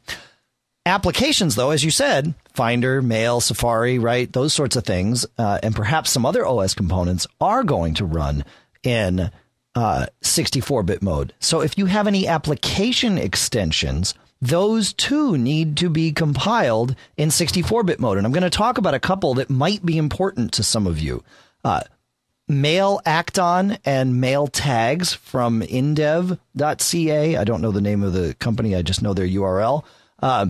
applications 0.86 1.54
though 1.54 1.70
as 1.70 1.82
you 1.82 1.90
said 1.90 2.34
finder 2.52 3.00
mail 3.00 3.40
safari 3.40 3.98
right 3.98 4.32
those 4.34 4.52
sorts 4.52 4.76
of 4.76 4.84
things 4.84 5.24
uh, 5.38 5.58
and 5.62 5.74
perhaps 5.74 6.10
some 6.10 6.26
other 6.26 6.46
os 6.46 6.74
components 6.74 7.26
are 7.40 7.64
going 7.64 7.94
to 7.94 8.04
run 8.04 8.44
in 8.82 9.30
uh, 9.74 10.06
64-bit 10.22 11.02
mode 11.02 11.32
so 11.40 11.62
if 11.62 11.78
you 11.78 11.86
have 11.86 12.06
any 12.06 12.28
application 12.28 13.16
extensions 13.16 14.14
those 14.48 14.92
too 14.92 15.38
need 15.38 15.76
to 15.76 15.88
be 15.88 16.12
compiled 16.12 16.94
in 17.16 17.28
64-bit 17.28 18.00
mode 18.00 18.18
and 18.18 18.26
i'm 18.26 18.32
going 18.32 18.42
to 18.42 18.50
talk 18.50 18.78
about 18.78 18.94
a 18.94 19.00
couple 19.00 19.34
that 19.34 19.50
might 19.50 19.84
be 19.84 19.98
important 19.98 20.52
to 20.52 20.62
some 20.62 20.86
of 20.86 20.98
you 20.98 21.22
uh, 21.64 21.80
Mail 22.46 23.00
Act-On 23.06 23.78
and 23.86 24.22
MailTags 24.22 25.16
from 25.16 25.62
indev.ca 25.62 27.36
i 27.36 27.44
don't 27.44 27.62
know 27.62 27.72
the 27.72 27.80
name 27.80 28.02
of 28.02 28.12
the 28.12 28.34
company 28.34 28.74
i 28.74 28.82
just 28.82 29.02
know 29.02 29.14
their 29.14 29.26
url 29.26 29.84
uh, 30.22 30.46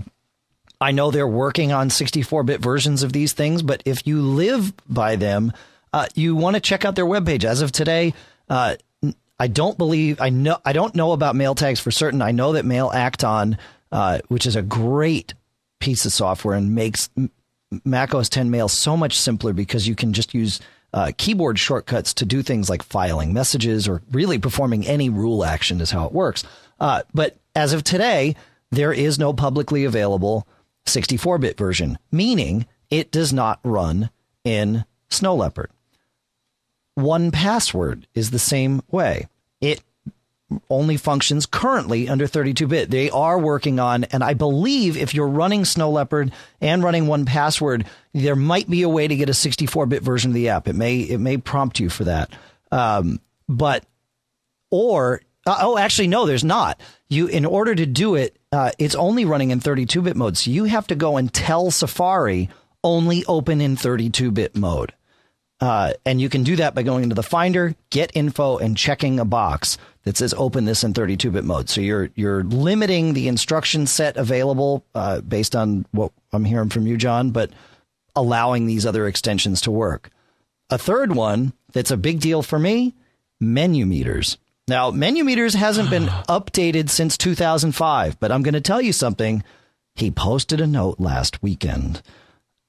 I 0.80 0.92
know 0.92 1.10
they're 1.10 1.26
working 1.26 1.72
on 1.72 1.88
64-bit 1.88 2.60
versions 2.60 3.02
of 3.02 3.12
these 3.12 3.32
things, 3.32 3.62
but 3.62 3.82
if 3.86 4.06
you 4.06 4.20
live 4.20 4.72
by 4.86 5.16
them, 5.16 5.52
uh, 5.94 6.06
you 6.14 6.36
want 6.36 6.54
to 6.56 6.60
check 6.60 6.84
out 6.84 6.94
their 6.94 7.06
webpage. 7.06 7.44
As 7.44 7.62
of 7.62 7.72
today, 7.72 8.12
uh, 8.50 8.76
I 9.38 9.46
don't 9.46 9.78
believe 9.78 10.20
I 10.20 10.30
know 10.30 10.58
I 10.64 10.72
don't 10.72 10.94
know 10.94 11.12
about 11.12 11.34
MailTags 11.34 11.80
for 11.80 11.90
certain. 11.90 12.22
I 12.22 12.32
know 12.32 12.52
that 12.52 12.64
Mail 12.64 12.90
Act-On, 12.92 13.56
uh, 13.94 14.18
which 14.28 14.44
is 14.44 14.56
a 14.56 14.62
great 14.62 15.32
piece 15.78 16.04
of 16.04 16.12
software 16.12 16.56
and 16.56 16.74
makes 16.74 17.08
Mac 17.84 18.12
OS 18.12 18.28
10 18.28 18.50
Mail 18.50 18.68
so 18.68 18.96
much 18.96 19.18
simpler 19.18 19.52
because 19.52 19.86
you 19.86 19.94
can 19.94 20.12
just 20.12 20.34
use 20.34 20.60
uh, 20.92 21.12
keyboard 21.16 21.58
shortcuts 21.58 22.12
to 22.14 22.24
do 22.24 22.42
things 22.42 22.68
like 22.68 22.82
filing 22.82 23.32
messages 23.32 23.86
or 23.86 24.02
really 24.10 24.38
performing 24.38 24.86
any 24.86 25.08
rule 25.08 25.44
action 25.44 25.80
is 25.80 25.92
how 25.92 26.06
it 26.06 26.12
works. 26.12 26.42
Uh, 26.80 27.02
but 27.14 27.36
as 27.54 27.72
of 27.72 27.84
today, 27.84 28.34
there 28.72 28.92
is 28.92 29.18
no 29.18 29.32
publicly 29.32 29.84
available 29.84 30.46
64 30.86 31.38
bit 31.38 31.56
version, 31.56 31.96
meaning 32.10 32.66
it 32.90 33.12
does 33.12 33.32
not 33.32 33.60
run 33.62 34.10
in 34.44 34.84
Snow 35.08 35.36
Leopard. 35.36 35.70
1Password 36.98 38.04
is 38.14 38.30
the 38.30 38.38
same 38.40 38.82
way. 38.90 39.28
Only 40.68 40.98
functions 40.98 41.46
currently 41.46 42.08
under 42.08 42.26
32 42.26 42.66
bit. 42.66 42.90
They 42.90 43.10
are 43.10 43.38
working 43.38 43.80
on, 43.80 44.04
and 44.04 44.22
I 44.22 44.34
believe 44.34 44.96
if 44.96 45.14
you're 45.14 45.26
running 45.26 45.64
Snow 45.64 45.90
Leopard 45.90 46.32
and 46.60 46.82
running 46.82 47.06
1Password, 47.06 47.86
there 48.12 48.36
might 48.36 48.68
be 48.68 48.82
a 48.82 48.88
way 48.88 49.08
to 49.08 49.16
get 49.16 49.30
a 49.30 49.34
64 49.34 49.86
bit 49.86 50.02
version 50.02 50.30
of 50.30 50.34
the 50.34 50.50
app. 50.50 50.68
It 50.68 50.74
may, 50.74 50.98
it 50.98 51.18
may 51.18 51.38
prompt 51.38 51.80
you 51.80 51.88
for 51.88 52.04
that. 52.04 52.30
Um, 52.70 53.20
but, 53.48 53.84
or, 54.70 55.22
uh, 55.46 55.58
oh, 55.60 55.78
actually, 55.78 56.08
no, 56.08 56.26
there's 56.26 56.44
not. 56.44 56.78
You, 57.08 57.26
in 57.26 57.46
order 57.46 57.74
to 57.74 57.86
do 57.86 58.14
it, 58.14 58.36
uh, 58.52 58.70
it's 58.78 58.94
only 58.94 59.24
running 59.24 59.50
in 59.50 59.60
32 59.60 60.02
bit 60.02 60.16
mode. 60.16 60.36
So 60.36 60.50
you 60.50 60.64
have 60.64 60.86
to 60.88 60.94
go 60.94 61.16
and 61.16 61.32
tell 61.32 61.70
Safari 61.70 62.50
only 62.82 63.24
open 63.24 63.60
in 63.60 63.76
32 63.76 64.30
bit 64.30 64.54
mode. 64.54 64.92
Uh, 65.60 65.94
and 66.04 66.20
you 66.20 66.28
can 66.28 66.42
do 66.42 66.56
that 66.56 66.74
by 66.74 66.82
going 66.82 67.02
into 67.02 67.14
the 67.14 67.22
Finder, 67.22 67.74
get 67.90 68.12
info, 68.14 68.58
and 68.58 68.76
checking 68.76 69.18
a 69.18 69.24
box 69.24 69.78
that 70.04 70.16
says 70.16 70.34
open 70.36 70.64
this 70.64 70.84
in 70.84 70.94
32-bit 70.94 71.44
mode. 71.44 71.68
So 71.68 71.80
you're 71.80 72.10
you're 72.14 72.44
limiting 72.44 73.14
the 73.14 73.28
instruction 73.28 73.86
set 73.86 74.16
available 74.16 74.84
uh, 74.94 75.20
based 75.20 75.56
on 75.56 75.86
what 75.92 76.12
I'm 76.32 76.44
hearing 76.44 76.68
from 76.68 76.86
you, 76.86 76.96
John, 76.96 77.30
but 77.30 77.50
allowing 78.14 78.66
these 78.66 78.86
other 78.86 79.06
extensions 79.06 79.60
to 79.62 79.70
work. 79.70 80.10
A 80.70 80.78
third 80.78 81.14
one 81.14 81.52
that's 81.72 81.90
a 81.90 81.96
big 81.96 82.20
deal 82.20 82.42
for 82.42 82.58
me: 82.58 82.94
MenuMeters. 83.42 84.36
Now, 84.66 84.90
MenuMeters 84.90 85.54
hasn't 85.54 85.90
been 85.90 86.06
updated 86.28 86.88
since 86.88 87.18
2005, 87.18 88.18
but 88.20 88.32
I'm 88.32 88.42
going 88.42 88.54
to 88.54 88.60
tell 88.60 88.80
you 88.80 88.92
something. 88.92 89.42
He 89.96 90.10
posted 90.10 90.60
a 90.60 90.66
note 90.66 90.98
last 90.98 91.42
weekend 91.42 92.02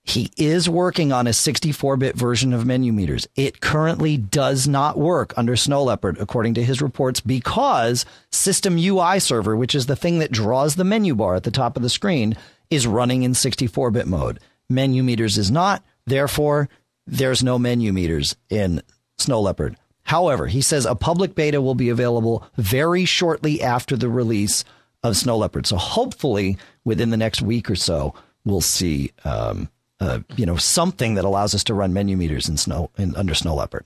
he 0.07 0.31
is 0.37 0.69
working 0.69 1.11
on 1.11 1.25
a 1.25 1.33
64 1.33 1.97
bit 1.97 2.15
version 2.15 2.53
of 2.53 2.63
MenuMeters. 2.63 3.25
It 3.35 3.59
currently 3.59 4.17
does 4.17 4.67
not 4.67 4.99
work 4.99 5.33
under 5.35 5.55
Snow 5.55 5.83
Leopard, 5.83 6.19
according 6.19 6.53
to 6.53 6.63
his 6.63 6.79
reports, 6.79 7.19
because 7.19 8.05
SystemUIServer, 8.31 9.57
which 9.57 9.73
is 9.73 9.87
the 9.87 9.95
thing 9.95 10.19
that 10.19 10.31
draws 10.31 10.75
the 10.75 10.83
menu 10.83 11.15
bar 11.15 11.33
at 11.33 11.43
the 11.43 11.49
top 11.49 11.75
of 11.75 11.81
the 11.81 11.89
screen, 11.89 12.37
is 12.69 12.85
running 12.85 13.23
in 13.23 13.33
64 13.33 13.89
bit 13.89 14.05
mode. 14.05 14.39
MenuMeters 14.71 15.39
is 15.39 15.49
not. 15.49 15.83
Therefore, 16.05 16.69
there's 17.07 17.43
no 17.43 17.57
MenuMeters 17.57 18.35
in 18.47 18.83
Snow 19.17 19.41
Leopard. 19.41 19.75
However, 20.03 20.45
he 20.45 20.61
says 20.61 20.85
a 20.85 20.93
public 20.93 21.33
beta 21.33 21.59
will 21.59 21.73
be 21.73 21.89
available 21.89 22.47
very 22.57 23.05
shortly 23.05 23.63
after 23.63 23.97
the 23.97 24.09
release 24.09 24.63
of 25.01 25.17
Snow 25.17 25.37
Leopard. 25.37 25.65
So 25.65 25.77
hopefully, 25.77 26.57
within 26.83 27.09
the 27.09 27.17
next 27.17 27.41
week 27.41 27.71
or 27.71 27.75
so, 27.75 28.13
we'll 28.45 28.61
see. 28.61 29.11
Um, 29.23 29.67
uh, 29.99 30.19
you 30.35 30.45
know, 30.45 30.55
something 30.57 31.15
that 31.15 31.25
allows 31.25 31.55
us 31.55 31.63
to 31.65 31.73
run 31.73 31.93
MenuMeters 31.93 32.49
in 32.49 32.57
snow 32.57 32.89
in, 32.97 33.15
under 33.15 33.33
Snow 33.33 33.55
Leopard. 33.55 33.85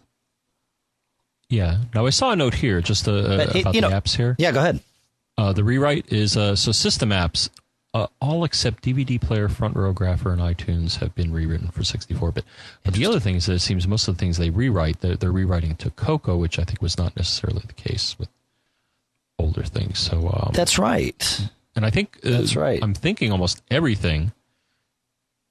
Yeah. 1.50 1.80
Now 1.96 2.06
I 2.06 2.12
saw 2.12 2.32
a 2.32 2.36
note 2.36 2.54
here 2.54 2.82
just 2.82 3.08
uh, 3.08 3.38
But 3.38 3.56
about 3.56 3.74
the 3.74 3.82
know- 3.82 3.90
apps 3.90 4.16
here. 4.16 4.36
Yeah, 4.38 4.52
go 4.52 4.60
ahead. 4.60 4.80
Uh, 5.38 5.54
the 5.54 5.64
rewrite 5.64 6.12
is 6.12 6.36
uh, 6.36 6.54
so 6.56 6.72
system 6.74 7.10
apps, 7.12 7.50
uh, 7.94 8.08
all 8.20 8.44
except 8.44 8.84
DVD 8.84 9.20
player, 9.22 9.48
Front 9.48 9.76
Row 9.78 9.94
Grapher, 9.94 10.34
and 10.34 10.42
iTunes 10.42 10.98
have 10.98 11.16
been 11.16 11.32
rewritten 11.32 11.70
for 11.70 11.80
64-bit. 11.82 12.44
But 12.84 12.94
the 12.94 13.06
other 13.06 13.22
thing 13.22 13.36
is 13.36 13.46
that 13.46 13.54
it 13.54 13.60
seems 13.60 13.88
most 13.88 14.08
of 14.10 14.16
the 14.16 14.20
things 14.20 14.38
they 14.38 14.50
rewrite, 14.50 15.00
they're, 15.00 15.16
they're 15.16 15.32
rewriting 15.32 15.76
to 15.78 15.92
Cocoa, 15.92 16.36
which 16.36 16.60
I 16.60 16.66
think 16.66 16.82
was 16.82 16.98
not 16.98 17.16
necessarily 17.16 17.64
the 17.66 17.74
case 17.74 18.18
with 18.20 18.28
older 19.40 19.64
things. 19.64 19.98
So 19.98 20.28
um, 20.28 20.52
That's 20.54 20.78
right. 20.78 21.50
and 21.74 21.86
I 21.86 21.90
think 21.90 22.18
uh, 22.26 22.32
That's 22.32 22.58
right. 22.58 22.80
I'm 22.84 22.94
thinking 22.94 23.32
almost 23.32 23.62
everything. 23.72 24.34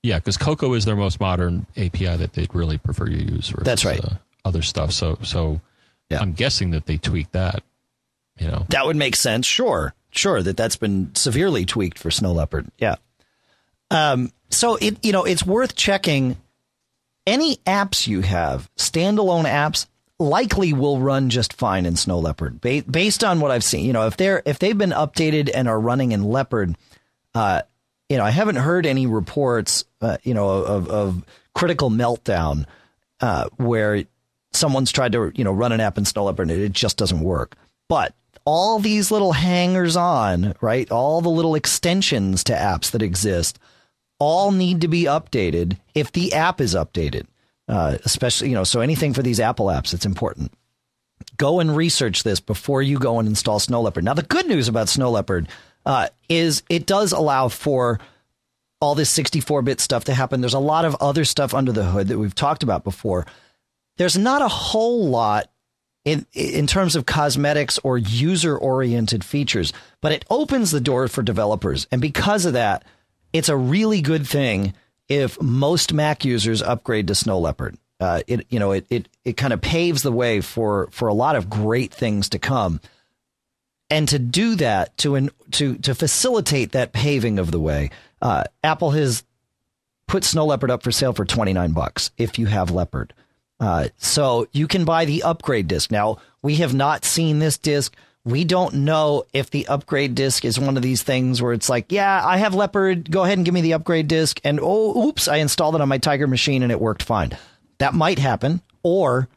Yeah, 0.08 0.18
because 0.18 0.38
Cocoa 0.38 0.72
is 0.72 0.86
their 0.86 0.96
most 0.96 1.20
modern 1.20 1.66
API 1.76 2.16
that 2.16 2.32
they'd 2.32 2.54
really 2.54 2.78
prefer 2.78 3.06
you 3.08 3.18
use. 3.34 3.50
Versus, 3.50 3.64
That's 3.64 3.84
right. 3.84 4.02
Uh, 4.02 4.14
other 4.44 4.62
stuff. 4.62 4.92
So 4.92 5.18
so 5.22 5.60
Yeah. 6.08 6.20
I'm 6.20 6.32
guessing 6.32 6.70
that 6.70 6.86
they 6.86 6.96
tweaked 6.96 7.32
that. 7.32 7.62
You 8.38 8.48
know. 8.48 8.64
That 8.70 8.86
would 8.86 8.96
make 8.96 9.16
sense. 9.16 9.46
Sure, 9.46 9.92
sure 10.10 10.42
that 10.42 10.56
that's 10.56 10.76
been 10.76 11.14
severely 11.14 11.66
tweaked 11.66 11.98
for 11.98 12.10
Snow 12.10 12.32
Leopard. 12.32 12.66
Yeah. 12.78 12.96
Um. 13.90 14.32
So 14.50 14.76
it 14.76 15.04
you 15.04 15.12
know 15.12 15.24
it's 15.24 15.44
worth 15.44 15.76
checking. 15.76 16.36
Any 17.26 17.56
apps 17.66 18.06
you 18.06 18.22
have, 18.22 18.70
standalone 18.76 19.44
apps, 19.44 19.84
likely 20.18 20.72
will 20.72 20.98
run 20.98 21.28
just 21.28 21.52
fine 21.52 21.84
in 21.84 21.94
Snow 21.96 22.18
Leopard, 22.18 22.62
ba- 22.62 22.84
based 22.90 23.22
on 23.22 23.40
what 23.40 23.50
I've 23.50 23.62
seen. 23.64 23.84
You 23.84 23.92
know, 23.92 24.06
if 24.06 24.16
they're 24.16 24.42
if 24.46 24.58
they've 24.58 24.78
been 24.78 24.90
updated 24.92 25.50
and 25.54 25.68
are 25.68 25.78
running 25.78 26.12
in 26.12 26.22
Leopard, 26.24 26.74
uh, 27.34 27.62
you 28.08 28.16
know, 28.16 28.24
I 28.24 28.30
haven't 28.30 28.56
heard 28.56 28.86
any 28.86 29.06
reports, 29.06 29.84
uh, 30.00 30.18
you 30.22 30.34
know, 30.34 30.48
of, 30.48 30.88
of 30.88 31.24
critical 31.54 31.90
meltdown 31.90 32.64
uh, 33.20 33.48
where 33.56 34.04
someone's 34.52 34.92
tried 34.92 35.12
to, 35.12 35.32
you 35.34 35.44
know, 35.44 35.52
run 35.52 35.72
an 35.72 35.80
app 35.80 35.98
in 35.98 36.04
Snow 36.04 36.24
Leopard 36.24 36.50
and 36.50 36.60
it 36.60 36.72
just 36.72 36.96
doesn't 36.96 37.20
work. 37.20 37.56
But 37.88 38.14
all 38.44 38.78
these 38.78 39.10
little 39.10 39.32
hangers 39.32 39.96
on, 39.96 40.54
right? 40.60 40.90
All 40.90 41.20
the 41.20 41.28
little 41.28 41.54
extensions 41.54 42.44
to 42.44 42.54
apps 42.54 42.92
that 42.92 43.02
exist 43.02 43.58
all 44.18 44.52
need 44.52 44.80
to 44.80 44.88
be 44.88 45.04
updated 45.04 45.78
if 45.94 46.12
the 46.12 46.32
app 46.32 46.60
is 46.60 46.74
updated. 46.74 47.26
Uh, 47.68 47.98
especially, 48.06 48.48
you 48.48 48.54
know, 48.54 48.64
so 48.64 48.80
anything 48.80 49.12
for 49.12 49.22
these 49.22 49.38
Apple 49.38 49.66
apps, 49.66 49.92
it's 49.92 50.06
important. 50.06 50.50
Go 51.36 51.60
and 51.60 51.76
research 51.76 52.22
this 52.22 52.40
before 52.40 52.80
you 52.80 52.98
go 52.98 53.18
and 53.18 53.28
install 53.28 53.58
Snow 53.58 53.82
Leopard. 53.82 54.04
Now, 54.04 54.14
the 54.14 54.22
good 54.22 54.46
news 54.46 54.68
about 54.68 54.88
Snow 54.88 55.10
Leopard 55.10 55.48
uh, 55.88 56.08
is 56.28 56.62
it 56.68 56.86
does 56.86 57.12
allow 57.12 57.48
for 57.48 57.98
all 58.80 58.94
this 58.94 59.10
64 59.10 59.62
bit 59.62 59.80
stuff 59.80 60.04
to 60.04 60.14
happen. 60.14 60.40
There's 60.40 60.54
a 60.54 60.60
lot 60.60 60.84
of 60.84 60.94
other 61.00 61.24
stuff 61.24 61.54
under 61.54 61.72
the 61.72 61.84
hood 61.84 62.08
that 62.08 62.18
we've 62.18 62.34
talked 62.34 62.62
about 62.62 62.84
before. 62.84 63.26
There's 63.96 64.16
not 64.16 64.42
a 64.42 64.48
whole 64.48 65.08
lot 65.08 65.50
in 66.04 66.26
in 66.34 66.66
terms 66.66 66.94
of 66.94 67.06
cosmetics 67.06 67.78
or 67.82 67.96
user 67.96 68.56
oriented 68.56 69.24
features, 69.24 69.72
but 70.02 70.12
it 70.12 70.26
opens 70.30 70.70
the 70.70 70.80
door 70.80 71.08
for 71.08 71.22
developers. 71.22 71.88
And 71.90 72.02
because 72.02 72.44
of 72.44 72.52
that, 72.52 72.84
it's 73.32 73.48
a 73.48 73.56
really 73.56 74.02
good 74.02 74.26
thing 74.26 74.74
if 75.08 75.40
most 75.40 75.94
Mac 75.94 76.22
users 76.22 76.60
upgrade 76.60 77.08
to 77.08 77.14
Snow 77.14 77.38
Leopard. 77.38 77.78
Uh, 77.98 78.20
it 78.26 78.46
you 78.50 78.60
know 78.60 78.72
it 78.72 78.86
it 78.90 79.08
it 79.24 79.36
kind 79.38 79.54
of 79.54 79.62
paves 79.62 80.02
the 80.02 80.12
way 80.12 80.42
for 80.42 80.88
for 80.92 81.08
a 81.08 81.14
lot 81.14 81.34
of 81.34 81.48
great 81.48 81.94
things 81.94 82.28
to 82.28 82.38
come. 82.38 82.78
And 83.90 84.08
to 84.08 84.18
do 84.18 84.54
that, 84.56 84.96
to 84.98 85.30
to 85.52 85.76
to 85.76 85.94
facilitate 85.94 86.72
that 86.72 86.92
paving 86.92 87.38
of 87.38 87.50
the 87.50 87.60
way, 87.60 87.90
uh, 88.20 88.44
Apple 88.62 88.90
has 88.90 89.24
put 90.06 90.24
Snow 90.24 90.46
Leopard 90.46 90.70
up 90.70 90.82
for 90.82 90.92
sale 90.92 91.12
for 91.12 91.24
twenty 91.24 91.52
nine 91.52 91.72
bucks 91.72 92.10
if 92.18 92.38
you 92.38 92.46
have 92.46 92.70
Leopard. 92.70 93.14
Uh, 93.60 93.88
so 93.96 94.46
you 94.52 94.68
can 94.68 94.84
buy 94.84 95.04
the 95.04 95.22
upgrade 95.22 95.68
disc. 95.68 95.90
Now 95.90 96.18
we 96.42 96.56
have 96.56 96.74
not 96.74 97.04
seen 97.04 97.38
this 97.38 97.56
disc. 97.58 97.94
We 98.24 98.44
don't 98.44 98.74
know 98.74 99.24
if 99.32 99.48
the 99.48 99.66
upgrade 99.68 100.14
disc 100.14 100.44
is 100.44 100.60
one 100.60 100.76
of 100.76 100.82
these 100.82 101.02
things 101.02 101.40
where 101.40 101.54
it's 101.54 101.70
like, 101.70 101.90
yeah, 101.90 102.20
I 102.22 102.36
have 102.36 102.54
Leopard. 102.54 103.10
Go 103.10 103.24
ahead 103.24 103.38
and 103.38 103.44
give 103.44 103.54
me 103.54 103.62
the 103.62 103.72
upgrade 103.72 104.06
disc. 104.06 104.38
And 104.44 104.60
oh, 104.62 105.06
oops, 105.06 105.28
I 105.28 105.36
installed 105.36 105.76
it 105.76 105.80
on 105.80 105.88
my 105.88 105.96
Tiger 105.96 106.26
machine 106.26 106.62
and 106.62 106.70
it 106.70 106.80
worked 106.80 107.02
fine. 107.02 107.38
That 107.78 107.94
might 107.94 108.18
happen. 108.18 108.60
Or 108.82 109.28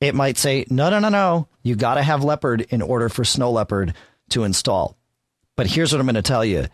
it 0.00 0.14
might 0.14 0.38
say, 0.38 0.64
no, 0.70 0.90
no, 0.90 0.98
no, 0.98 1.08
no. 1.08 1.48
You 1.62 1.74
got 1.74 1.94
to 1.94 2.02
have 2.02 2.24
Leopard 2.24 2.62
in 2.70 2.82
order 2.82 3.08
for 3.08 3.24
Snow 3.24 3.50
Leopard 3.50 3.94
to 4.30 4.44
install. 4.44 4.96
But 5.56 5.66
here's 5.66 5.92
what 5.92 6.00
I'm 6.00 6.06
going 6.06 6.14
to 6.14 6.22
tell 6.22 6.44
you. 6.44 6.66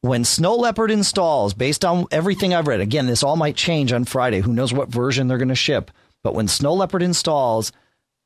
When 0.00 0.24
Snow 0.24 0.56
Leopard 0.56 0.90
installs, 0.90 1.54
based 1.54 1.84
on 1.84 2.06
everything 2.10 2.52
I've 2.52 2.66
read, 2.66 2.80
again, 2.80 3.06
this 3.06 3.22
all 3.22 3.36
might 3.36 3.54
change 3.54 3.92
on 3.92 4.04
Friday. 4.04 4.40
Who 4.40 4.52
knows 4.52 4.72
what 4.72 4.88
version 4.88 5.28
they're 5.28 5.38
going 5.38 5.48
to 5.48 5.54
ship? 5.54 5.92
But 6.24 6.34
when 6.34 6.48
Snow 6.48 6.74
Leopard 6.74 7.02
installs, 7.02 7.70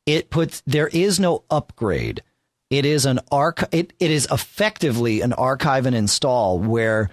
it 0.06 0.30
puts 0.30 0.62
there 0.66 0.88
is 0.88 1.20
no 1.20 1.44
upgrade. 1.50 2.22
It 2.70 2.86
is 2.86 3.04
an 3.04 3.20
arch 3.30 3.62
it, 3.72 3.92
it 4.00 4.10
is 4.10 4.26
effectively 4.30 5.20
an 5.20 5.34
archive 5.34 5.86
and 5.86 5.94
install 5.94 6.58
where 6.58 7.10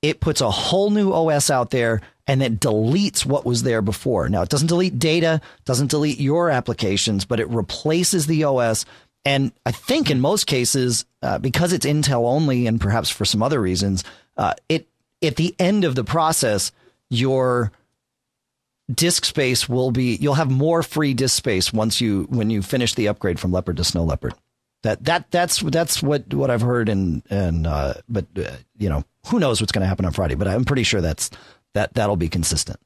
it 0.00 0.20
puts 0.20 0.40
a 0.40 0.50
whole 0.50 0.90
new 0.90 1.12
OS 1.12 1.50
out 1.50 1.70
there 1.70 2.00
and 2.26 2.40
then 2.40 2.58
deletes 2.58 3.24
what 3.24 3.44
was 3.46 3.62
there 3.62 3.82
before. 3.82 4.28
Now 4.28 4.42
it 4.42 4.48
doesn't 4.48 4.68
delete 4.68 4.98
data, 4.98 5.40
doesn't 5.64 5.90
delete 5.90 6.20
your 6.20 6.50
applications, 6.50 7.24
but 7.24 7.40
it 7.40 7.48
replaces 7.48 8.26
the 8.26 8.44
OS. 8.44 8.84
And 9.24 9.52
I 9.64 9.72
think 9.72 10.10
in 10.10 10.20
most 10.20 10.46
cases, 10.46 11.04
uh, 11.22 11.38
because 11.38 11.72
it's 11.72 11.86
Intel 11.86 12.24
only, 12.26 12.66
and 12.66 12.80
perhaps 12.80 13.10
for 13.10 13.24
some 13.24 13.42
other 13.42 13.60
reasons, 13.60 14.04
uh, 14.36 14.54
it 14.68 14.88
at 15.22 15.36
the 15.36 15.54
end 15.58 15.84
of 15.84 15.94
the 15.94 16.04
process, 16.04 16.72
your 17.10 17.72
disk 18.92 19.24
space 19.24 19.68
will 19.68 19.90
be 19.90 20.16
you'll 20.16 20.34
have 20.34 20.50
more 20.50 20.82
free 20.82 21.12
disk 21.12 21.36
space 21.36 21.72
once 21.72 22.00
you 22.00 22.24
when 22.30 22.50
you 22.50 22.62
finish 22.62 22.94
the 22.94 23.08
upgrade 23.08 23.40
from 23.40 23.50
leopard 23.50 23.76
to 23.76 23.82
snow 23.82 24.04
leopard 24.04 24.32
that 24.82 25.02
that 25.04 25.28
that's 25.32 25.58
that's 25.60 26.02
what 26.02 26.32
what 26.32 26.50
i've 26.50 26.60
heard 26.60 26.88
and 26.88 27.22
and 27.28 27.66
uh, 27.66 27.94
but 28.08 28.26
uh, 28.36 28.48
you 28.78 28.88
know 28.88 29.02
who 29.26 29.40
knows 29.40 29.60
what's 29.60 29.72
going 29.72 29.82
to 29.82 29.88
happen 29.88 30.04
on 30.04 30.12
friday 30.12 30.36
but 30.36 30.46
i'm 30.46 30.64
pretty 30.64 30.84
sure 30.84 31.00
that's 31.00 31.30
that 31.74 31.92
that'll 31.94 32.16
be 32.16 32.28
consistent 32.28 32.78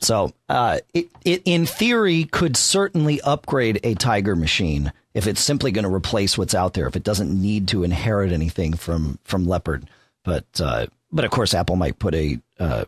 so 0.00 0.32
uh, 0.48 0.78
it, 0.94 1.08
it 1.24 1.42
in 1.44 1.66
theory 1.66 2.24
could 2.24 2.56
certainly 2.56 3.20
upgrade 3.22 3.80
a 3.82 3.94
tiger 3.94 4.36
machine 4.36 4.92
if 5.14 5.26
it's 5.26 5.42
simply 5.42 5.70
going 5.72 5.84
to 5.84 5.92
replace 5.92 6.38
what's 6.38 6.54
out 6.54 6.74
there 6.74 6.86
if 6.86 6.96
it 6.96 7.04
doesn't 7.04 7.30
need 7.30 7.68
to 7.68 7.82
inherit 7.82 8.32
anything 8.32 8.74
from 8.74 9.18
from 9.24 9.46
leopard 9.46 9.88
but 10.24 10.46
uh, 10.60 10.86
but 11.10 11.24
of 11.24 11.30
course 11.30 11.54
apple 11.54 11.76
might 11.76 11.98
put 11.98 12.14
a 12.14 12.38
uh, 12.58 12.84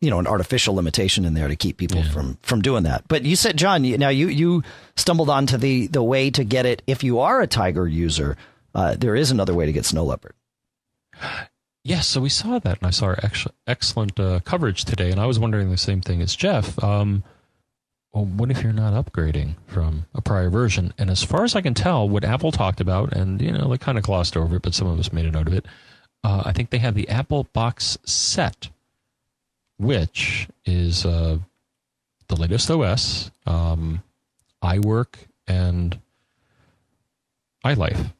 you 0.00 0.10
know 0.10 0.18
an 0.18 0.26
artificial 0.26 0.74
limitation 0.74 1.24
in 1.24 1.34
there 1.34 1.48
to 1.48 1.56
keep 1.56 1.76
people 1.76 2.00
yeah. 2.00 2.10
from 2.10 2.38
from 2.42 2.62
doing 2.62 2.84
that. 2.84 3.04
But 3.08 3.24
you 3.24 3.36
said, 3.36 3.56
John, 3.56 3.84
you, 3.84 3.98
now 3.98 4.08
you 4.08 4.28
you 4.28 4.62
stumbled 4.96 5.30
onto 5.30 5.56
the 5.56 5.86
the 5.86 6.02
way 6.02 6.30
to 6.30 6.44
get 6.44 6.66
it 6.66 6.82
if 6.86 7.02
you 7.02 7.20
are 7.20 7.40
a 7.40 7.46
Tiger 7.46 7.86
user. 7.86 8.36
Uh, 8.74 8.94
there 8.94 9.16
is 9.16 9.30
another 9.30 9.54
way 9.54 9.66
to 9.66 9.72
get 9.72 9.84
Snow 9.86 10.04
Leopard. 10.04 10.34
Yes, 11.86 12.08
so 12.08 12.20
we 12.20 12.30
saw 12.30 12.58
that, 12.58 12.78
and 12.78 12.88
I 12.88 12.90
saw 12.90 13.06
our 13.06 13.18
ex- 13.22 13.46
excellent 13.64 14.18
uh, 14.18 14.40
coverage 14.40 14.84
today, 14.84 15.12
and 15.12 15.20
I 15.20 15.26
was 15.26 15.38
wondering 15.38 15.70
the 15.70 15.76
same 15.76 16.00
thing 16.00 16.20
as 16.20 16.34
Jeff. 16.34 16.82
Um, 16.82 17.22
well, 18.12 18.24
what 18.24 18.50
if 18.50 18.60
you're 18.60 18.72
not 18.72 18.92
upgrading 18.92 19.54
from 19.68 20.06
a 20.12 20.20
prior 20.20 20.50
version? 20.50 20.92
And 20.98 21.10
as 21.10 21.22
far 21.22 21.44
as 21.44 21.54
I 21.54 21.60
can 21.60 21.74
tell, 21.74 22.08
what 22.08 22.24
Apple 22.24 22.50
talked 22.50 22.80
about, 22.80 23.12
and 23.12 23.40
you 23.40 23.52
know, 23.52 23.68
they 23.68 23.78
kind 23.78 23.98
of 23.98 24.02
glossed 24.02 24.36
over 24.36 24.56
it, 24.56 24.62
but 24.62 24.74
some 24.74 24.88
of 24.88 24.98
us 24.98 25.12
made 25.12 25.26
a 25.26 25.30
note 25.30 25.46
of 25.46 25.52
it. 25.52 25.64
Uh, 26.24 26.42
I 26.44 26.50
think 26.50 26.70
they 26.70 26.78
have 26.78 26.96
the 26.96 27.08
Apple 27.08 27.44
Box 27.52 27.98
Set, 28.04 28.68
which 29.78 30.48
is 30.64 31.06
uh, 31.06 31.38
the 32.26 32.34
latest 32.34 32.68
OS, 32.68 33.30
um, 33.46 34.02
iWork, 34.60 35.14
and 35.46 36.00
iLife, 37.64 38.12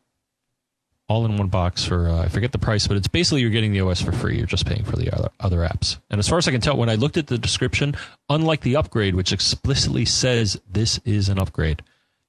all 1.08 1.24
in 1.24 1.36
one 1.36 1.48
box 1.48 1.84
for 1.84 2.08
uh, 2.08 2.22
I 2.22 2.28
forget 2.28 2.52
the 2.52 2.58
price, 2.58 2.86
but 2.86 2.96
it's 2.96 3.08
basically 3.08 3.40
you're 3.40 3.50
getting 3.50 3.72
the 3.72 3.80
OS 3.80 4.00
for 4.00 4.12
free. 4.12 4.36
You're 4.36 4.46
just 4.46 4.66
paying 4.66 4.84
for 4.84 4.96
the 4.96 5.10
other, 5.16 5.28
other 5.38 5.58
apps. 5.58 5.98
And 6.10 6.18
as 6.18 6.28
far 6.28 6.38
as 6.38 6.48
I 6.48 6.50
can 6.50 6.60
tell, 6.60 6.76
when 6.76 6.88
I 6.88 6.96
looked 6.96 7.16
at 7.16 7.28
the 7.28 7.38
description, 7.38 7.96
unlike 8.28 8.62
the 8.62 8.76
upgrade, 8.76 9.14
which 9.14 9.32
explicitly 9.32 10.04
says 10.04 10.60
this 10.68 10.98
is 11.04 11.28
an 11.28 11.38
upgrade, 11.38 11.82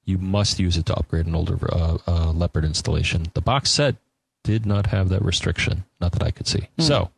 you 0.04 0.18
must 0.18 0.58
use 0.58 0.76
it 0.76 0.86
to 0.86 0.94
upgrade 0.94 1.26
an 1.26 1.34
older 1.34 1.58
uh, 1.70 1.98
uh, 2.06 2.32
Leopard 2.32 2.64
installation. 2.64 3.26
The 3.34 3.40
box 3.40 3.70
set 3.70 3.96
did 4.44 4.64
not 4.64 4.86
have 4.86 5.08
that 5.10 5.22
restriction, 5.22 5.84
not 6.00 6.12
that 6.12 6.22
I 6.22 6.30
could 6.30 6.46
see. 6.46 6.68
Mm. 6.78 6.82
So 6.82 7.10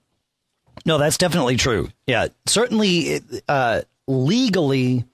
no, 0.87 0.99
that's 0.99 1.19
definitely 1.19 1.57
true. 1.57 1.91
Yeah, 2.07 2.29
certainly 2.47 3.21
uh, 3.49 3.83
legally, 4.09 5.05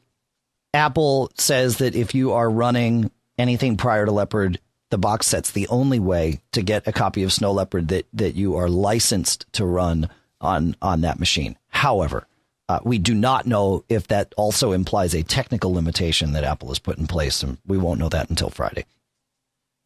Apple 0.72 1.30
says 1.34 1.78
that 1.78 1.94
if 1.96 2.14
you 2.14 2.32
are 2.32 2.48
running 2.48 3.10
anything 3.36 3.76
prior 3.76 4.06
to 4.06 4.12
Leopard, 4.12 4.60
the 4.90 4.98
box 4.98 5.26
set's 5.26 5.50
the 5.50 5.68
only 5.68 5.98
way 5.98 6.40
to 6.52 6.62
get 6.62 6.86
a 6.86 6.92
copy 6.92 7.22
of 7.22 7.32
Snow 7.32 7.52
Leopard 7.52 7.88
that 7.88 8.06
that 8.12 8.34
you 8.34 8.56
are 8.56 8.68
licensed 8.68 9.46
to 9.52 9.64
run 9.64 10.08
on 10.40 10.76
on 10.80 11.00
that 11.02 11.18
machine. 11.18 11.56
However, 11.68 12.26
uh, 12.68 12.80
we 12.84 12.98
do 12.98 13.14
not 13.14 13.46
know 13.46 13.84
if 13.88 14.08
that 14.08 14.32
also 14.36 14.72
implies 14.72 15.14
a 15.14 15.22
technical 15.22 15.72
limitation 15.72 16.32
that 16.32 16.44
Apple 16.44 16.68
has 16.68 16.78
put 16.78 16.98
in 16.98 17.06
place, 17.06 17.42
and 17.42 17.58
we 17.66 17.78
won't 17.78 18.00
know 18.00 18.08
that 18.08 18.30
until 18.30 18.50
Friday, 18.50 18.84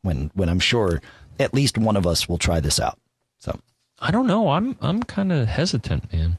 when 0.03 0.31
when 0.35 0.49
I'm 0.49 0.61
sure 0.61 1.01
at 1.39 1.55
least 1.55 1.79
one 1.79 1.97
of 1.97 2.07
us 2.07 2.29
will 2.29 2.39
try 2.39 2.61
this 2.61 2.81
out. 2.81 2.99
So 3.39 3.59
I 3.99 4.11
don't 4.11 4.27
know. 4.27 4.51
I'm 4.51 4.77
I'm 4.81 5.03
kind 5.03 5.33
of 5.33 5.49
hesitant, 5.49 6.13
man. 6.13 6.39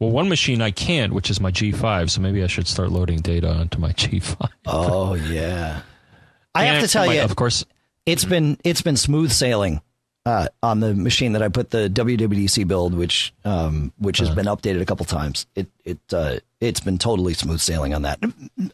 Well, 0.00 0.10
one 0.10 0.28
machine 0.28 0.60
I 0.60 0.70
can't, 0.70 1.12
which 1.12 1.30
is 1.30 1.40
my 1.40 1.52
G5, 1.52 2.10
so 2.10 2.20
maybe 2.20 2.42
I 2.42 2.48
should 2.48 2.66
start 2.66 2.90
loading 2.90 3.20
data 3.20 3.50
onto 3.50 3.78
my 3.78 3.92
G5. 3.92 4.48
Oh 4.66 5.14
yeah. 5.14 5.80
I 6.54 6.64
have 6.66 6.82
to 6.82 6.88
tell 6.88 7.06
my, 7.06 7.14
you, 7.14 7.20
of 7.22 7.34
course, 7.34 7.64
it's 8.06 8.24
been 8.24 8.58
it's 8.64 8.82
been 8.82 8.96
smooth 8.96 9.30
sailing 9.30 9.80
uh, 10.26 10.48
on 10.62 10.80
the 10.80 10.94
machine 10.94 11.32
that 11.32 11.42
I 11.42 11.48
put 11.48 11.70
the 11.70 11.90
WWDC 11.90 12.66
build, 12.66 12.94
which 12.94 13.34
um, 13.44 13.92
which 13.98 14.18
has 14.18 14.30
uh, 14.30 14.34
been 14.34 14.46
updated 14.46 14.80
a 14.80 14.86
couple 14.86 15.04
times. 15.06 15.46
It 15.54 15.68
it 15.84 15.98
uh, 16.12 16.38
it's 16.60 16.80
been 16.80 16.98
totally 16.98 17.34
smooth 17.34 17.60
sailing 17.60 17.94
on 17.94 18.02
that. 18.02 18.20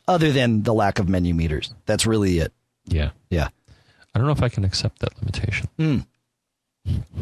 Other 0.07 0.33
than 0.33 0.63
the 0.63 0.75
lack 0.75 0.99
of 0.99 1.07
MenuMeters, 1.07 1.73
that's 1.87 2.07
really 2.07 2.39
it. 2.39 2.53
Yeah, 2.87 3.11
yeah. 3.31 3.49
I 4.15 4.19
don't 4.19 4.27
know 4.27 4.33
if 4.33 4.43
I 4.43 4.49
can 4.49 4.65
accept 4.65 5.01
that 5.01 5.17
limitation. 5.19 5.69
Mm. 5.79 6.07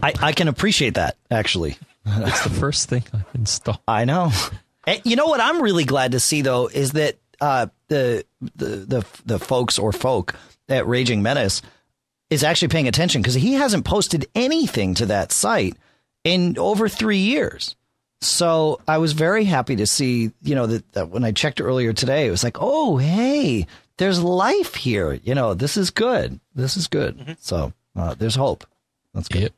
I, 0.03 0.13
I 0.21 0.33
can 0.33 0.49
appreciate 0.49 0.95
that 0.95 1.17
actually. 1.31 1.77
it's 2.07 2.45
the 2.45 2.51
first 2.51 2.89
thing 2.89 3.05
I 3.13 3.21
install. 3.35 3.83
I 3.87 4.05
know. 4.05 4.31
And 4.87 5.03
you 5.05 5.17
know 5.17 5.27
what 5.27 5.41
I'm 5.41 5.61
really 5.61 5.85
glad 5.85 6.13
to 6.13 6.21
see 6.21 6.43
though 6.43 6.69
is 6.69 6.93
that 6.93 7.17
uh, 7.41 7.67
the, 7.89 8.25
the 8.57 8.67
the 8.67 9.07
the 9.27 9.39
folks 9.39 9.79
or 9.79 9.93
folk 9.93 10.35
at 10.69 10.87
Raging 10.87 11.23
Menace 11.23 11.63
is 12.31 12.45
actually 12.45 12.69
paying 12.69 12.89
attention 12.89 13.23
because 13.23 13.35
he 13.35 13.55
hasn't 13.55 13.85
posted 13.85 14.27
anything 14.35 14.95
to 14.95 15.07
that 15.07 15.33
site 15.33 15.77
in 16.25 16.59
over 16.59 16.89
three 16.89 17.19
years. 17.19 17.77
So 18.21 18.81
I 18.89 18.99
was 18.99 19.13
very 19.13 19.45
happy 19.45 19.77
to 19.77 19.87
see, 19.87 20.33
you 20.43 20.55
know, 20.55 20.67
that, 20.67 20.93
that 20.93 21.09
when 21.09 21.25
I 21.25 21.33
checked 21.33 21.61
earlier 21.61 21.93
today, 21.93 22.27
it 22.27 22.31
was 22.31 22.43
like, 22.43 22.57
oh, 22.61 22.97
hey, 22.97 23.67
there's 23.97 24.23
life 24.23 24.75
here. 24.75 25.13
You 25.23 25.35
know, 25.35 25.55
this 25.55 25.77
is 25.77 25.91
good. 25.91 26.41
This 26.55 26.77
is 26.77 26.89
good. 26.89 27.17
Mm-hmm. 27.17 27.33
So 27.39 27.73
uh, 27.95 28.15
there's 28.15 28.35
hope. 28.35 28.67
That's 29.15 29.29
good. 29.29 29.43
Yep. 29.43 29.53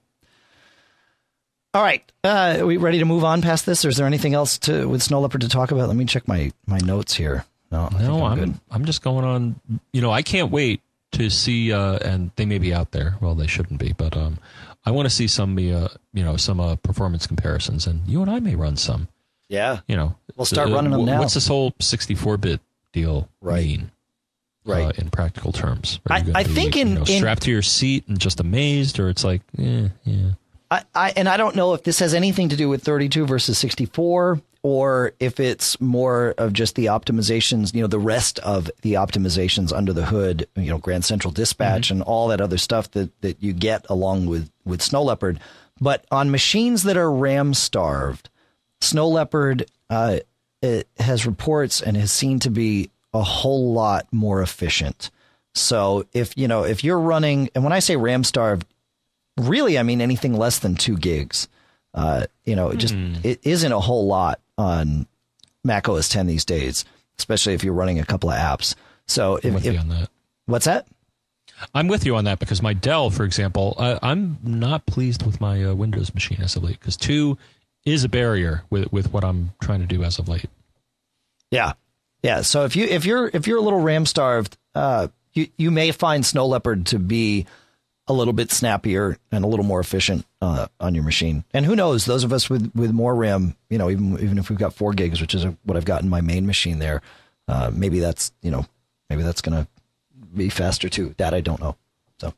All 1.73 1.83
right. 1.83 2.03
Uh, 2.25 2.59
are 2.61 2.67
we 2.67 2.77
ready 2.77 2.99
to 2.99 3.05
move 3.05 3.25
on 3.25 3.43
past 3.43 3.65
this, 3.65 3.85
or 3.85 3.89
is 3.89 3.97
there 3.97 4.07
anything 4.07 4.35
else 4.35 4.59
to 4.59 4.89
with 4.89 5.03
Snow 5.03 5.21
Leopard 5.21 5.43
to 5.43 5.49
talk 5.49 5.71
about? 5.71 5.87
Let 5.87 5.97
me 5.97 6.05
check 6.05 6.27
my 6.27 6.51
my 6.67 6.79
notes 6.79 7.15
here. 7.15 7.45
No, 7.71 7.89
I 7.93 8.03
no, 8.03 8.25
I'm, 8.25 8.41
I'm. 8.41 8.61
I'm 8.73 8.85
just 8.85 9.03
going 9.03 9.25
on. 9.25 9.61
You 9.93 10.01
know, 10.01 10.11
I 10.11 10.23
can't 10.23 10.51
wait 10.51 10.81
to 11.13 11.31
see, 11.31 11.73
uh, 11.73 11.99
and 11.99 12.31
they 12.37 12.47
may 12.47 12.59
be 12.59 12.73
out 12.73 12.93
there. 12.93 13.17
Well, 13.21 13.35
they 13.35 13.47
shouldn't 13.47 13.81
be, 13.81 13.93
but 13.93 14.17
um, 14.17 14.39
I 14.85 14.91
want 14.93 15.07
to 15.07 15.11
see 15.15 15.27
some, 15.27 15.57
uh, 15.59 15.89
you 16.13 16.25
know, 16.25 16.37
some 16.37 16.61
uh, 16.61 16.77
performance 16.77 17.27
comparisons, 17.27 17.87
and 17.87 18.07
you 18.07 18.23
and 18.23 18.31
I 18.31 18.41
may 18.41 18.55
run 18.55 18.77
some. 18.77 19.09
Yeah. 19.49 19.81
You 19.89 19.97
know, 19.97 20.17
We'll 20.37 20.45
start 20.45 20.69
Uh, 20.71 20.75
running 20.75 20.93
them 20.93 21.05
now. 21.05 21.19
What's 21.19 21.35
this 21.35 21.49
whole 21.49 21.73
64-bit 21.73 22.61
deal 22.93 23.29
Right. 23.41 23.65
mean? 23.67 23.91
Right. 24.65 24.87
Uh, 24.87 24.93
in 24.99 25.11
practical 25.11 25.53
terms, 25.53 25.99
Are 26.09 26.17
I- 26.17 26.19
you 26.21 26.33
I 26.35 26.45
be, 26.45 26.51
think 26.55 26.77
you 26.77 26.83
in- 26.83 26.95
know, 26.95 27.01
in- 27.01 27.07
strapped 27.07 27.43
to 27.43 27.51
your 27.51 27.63
seat 27.63 28.07
and 28.09 28.19
just 28.19 28.41
amazed, 28.41 29.01
or 29.01 29.09
it's 29.09 29.25
like, 29.25 29.43
yeah, 29.57 29.89
yeah. 30.05 30.31
I, 30.71 30.85
I 30.95 31.11
and 31.17 31.29
I 31.29 31.37
don't 31.37 31.57
know 31.57 31.75
if 31.75 31.83
this 31.83 31.99
has 31.99 32.15
anything 32.15 32.51
to 32.51 32.57
do 32.57 32.69
with 32.69 32.85
32 32.85 33.27
versus 33.27 33.59
64 33.59 34.41
or 34.63 35.13
if 35.21 35.41
it's 35.41 35.81
more 35.81 36.35
of 36.37 36.53
just 36.53 36.75
the 36.75 36.87
optimizations, 36.87 37.75
you 37.75 37.81
know, 37.81 37.87
the 37.87 37.99
rest 37.99 38.39
of 38.41 38.71
the 38.83 38.95
optimizations 38.95 39.73
under 39.73 39.93
the 39.93 40.05
hood, 40.05 40.47
you 40.55 40.71
know, 40.71 40.79
Grand 40.79 41.05
Central 41.05 41.33
Dispatch 41.33 41.91
and 41.91 42.03
all 42.03 42.29
that 42.29 42.41
other 42.41 42.59
stuff 42.59 42.91
that 42.93 43.11
that 43.23 43.43
you 43.43 43.53
get 43.53 43.87
along 43.89 44.27
with 44.27 44.51
with 44.65 44.83
Snow 44.83 45.03
Leopard. 45.03 45.41
But 45.81 46.05
on 46.11 46.31
machines 46.31 46.83
that 46.83 46.99
are 46.99 47.11
RAM 47.11 47.55
starved, 47.55 48.29
Snow 48.81 49.09
Leopard 49.09 49.71
uh, 49.89 50.19
it 50.63 50.89
has 50.99 51.27
reports 51.27 51.81
and 51.81 51.97
has 51.97 52.13
seen 52.13 52.39
to 52.41 52.51
be 52.51 52.91
a 53.13 53.23
whole 53.23 53.73
lot 53.73 54.07
more 54.13 54.43
efficient. 54.43 55.11
So 55.55 56.07
if 56.13 56.37
you 56.37 56.49
know 56.49 56.65
if 56.65 56.85
you're 56.85 57.01
running, 57.01 57.51
and 57.55 57.65
when 57.65 57.73
I 57.73 57.79
say 57.79 57.97
RAM 57.97 58.25
starved, 58.25 58.67
really 59.39 59.79
I 59.79 59.83
mean 59.83 60.01
anything 60.01 60.35
less 60.35 60.59
than 60.59 60.75
two 60.75 60.97
gigs. 60.97 61.49
Uh, 61.93 62.27
you 62.45 62.57
know, 62.57 62.69
it 62.69 62.77
just 62.77 62.95
it 62.95 63.41
isn't 63.43 63.73
a 63.73 63.81
whole 63.81 64.07
lot 64.07 64.41
on 64.57 65.07
Mac 65.65 65.89
OS 65.89 66.09
10 66.09 66.27
these 66.27 66.45
days, 66.45 66.85
especially 67.19 67.55
if 67.55 67.65
you're 67.65 67.75
running 67.75 67.99
a 67.99 68.05
couple 68.05 68.31
of 68.31 68.37
apps. 68.37 68.75
So 69.07 69.39
I'm 69.43 69.49
if, 69.49 69.55
with 69.55 69.67
if 69.67 69.75
you 69.75 69.81
on 69.81 69.89
that. 69.89 70.09
what's 70.47 70.67
that? 70.67 70.87
I'm 71.75 71.89
with 71.89 72.07
you 72.07 72.17
on 72.17 72.25
that 72.25 72.39
because 72.39 72.63
my 72.63 72.73
Dell, 72.73 73.11
for 73.11 73.25
example, 73.25 73.75
I, 73.79 73.99
I'm 74.03 74.39
not 74.43 74.87
pleased 74.87 75.27
with 75.27 75.41
my 75.41 75.63
uh, 75.65 75.75
Windows 75.75 76.15
machine 76.15 76.41
as 76.41 76.57
of 76.57 76.65
late 76.65 76.79
because 76.79 76.97
two 76.97 77.37
is 77.85 78.05
a 78.05 78.09
barrier 78.09 78.63
with 78.71 78.93
with 78.93 79.13
what 79.13 79.25
I'm 79.25 79.53
trying 79.61 79.81
to 79.81 79.87
do 79.87 80.03
as 80.05 80.19
of 80.19 80.29
late. 80.29 80.49
Yeah. 81.51 81.73
Yeah. 82.23 82.43
So 82.43 82.65
if 82.65 82.77
you 82.77 82.85
if 82.85 83.05
you're 83.05 83.31
if 83.33 83.47
you're 83.47 83.59
a 83.59 83.63
little 83.63 83.81
RAM 83.81 84.07
starved, 84.07 84.57
uh, 84.75 85.09
you 85.33 85.49
you 85.57 85.71
may 85.71 85.93
find 85.93 86.25
Snow 86.25 86.47
Leopard 86.47 86.87
to 86.87 86.99
be 86.99 87.47
a 88.11 88.13
little 88.13 88.33
bit 88.33 88.51
snappier 88.51 89.17
and 89.31 89.45
a 89.45 89.47
little 89.47 89.65
more 89.65 89.79
efficient 89.79 90.27
uh, 90.43 90.67
on 90.81 90.97
your 90.97 91.05
machine. 91.05 91.45
And 91.55 91.65
who 91.65 91.77
knows? 91.77 92.07
Those 92.07 92.25
of 92.25 92.33
us 92.33 92.51
with 92.51 92.73
with 92.75 92.91
more 92.91 93.15
RAM, 93.15 93.57
you 93.71 93.79
know, 93.79 93.89
even 93.89 94.15
even 94.15 94.37
if 94.37 94.51
we've 94.51 94.59
got 94.59 94.75
four 94.75 94.93
gigs, 94.93 95.21
which 95.21 95.33
is 95.33 95.45
what 95.63 95.77
I've 95.77 95.85
got 95.85 96.03
in 96.03 96.09
my 96.09 96.21
main 96.21 96.45
machine 96.45 96.81
there, 96.81 97.03
uh, 97.47 97.71
maybe 97.73 98.01
that's 98.01 98.33
you 98.43 98.51
know 98.51 98.67
maybe 99.09 99.23
that's 99.23 99.41
gonna 99.41 99.69
be 100.35 100.49
faster 100.49 100.89
too. 100.89 101.15
That 101.19 101.35
I 101.35 101.41
don't 101.41 101.61
know. 101.61 101.77
So, 102.21 102.35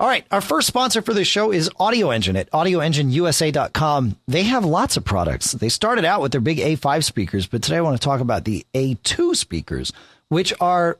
all 0.00 0.08
right. 0.08 0.26
Our 0.32 0.40
first 0.40 0.66
sponsor 0.66 1.00
for 1.00 1.14
this 1.14 1.28
show 1.28 1.52
is 1.52 1.68
Audioengine 1.78 2.36
at 2.36 2.50
audioengineusa.com. 2.50 4.16
They 4.26 4.42
have 4.42 4.64
lots 4.64 4.96
of 4.96 5.04
products. 5.04 5.52
They 5.52 5.68
started 5.68 6.04
out 6.04 6.22
with 6.22 6.32
their 6.32 6.40
big 6.40 6.58
A5 6.58 7.04
speakers, 7.04 7.46
but 7.46 7.62
today 7.62 7.76
I 7.76 7.82
want 7.82 8.00
to 8.00 8.04
talk 8.04 8.20
about 8.20 8.44
the 8.44 8.66
A2 8.74 9.36
speakers, 9.36 9.92
which 10.26 10.52
are 10.60 10.98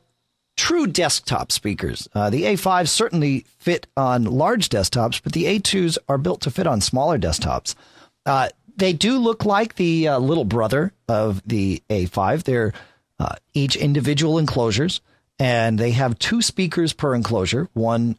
true 0.57 0.87
desktop 0.87 1.53
speakers. 1.53 2.09
Uh, 2.15 2.31
the 2.31 2.45
A5s 2.45 2.89
certainly 2.89 3.47
fit 3.59 3.87
on 3.97 4.25
large 4.25 4.69
desktops, 4.69 5.21
but 5.23 5.33
the 5.33 5.45
A2s 5.45 5.99
are 6.09 6.19
built 6.19 6.41
to 6.43 6.51
fit 6.51 6.67
on 6.67 6.81
smaller 6.81 7.19
desktops. 7.19 7.75
Uh, 8.27 8.49
they 8.77 8.93
do 8.93 9.19
look 9.19 9.45
like 9.45 9.75
the 9.75 10.09
uh, 10.09 10.19
little 10.19 10.45
brother 10.45 10.93
of 11.09 11.43
the 11.47 11.83
A5. 11.91 12.45
They're 12.45 12.73
uh, 13.19 13.37
each 13.55 13.77
individual 13.77 14.39
enclosures, 14.39 15.01
and 15.39 15.79
they 15.79 15.93
have 15.93 16.19
two 16.19 16.43
speakers 16.43 16.93
per 16.93 17.15
enclosure, 17.15 17.69
one 17.73 18.17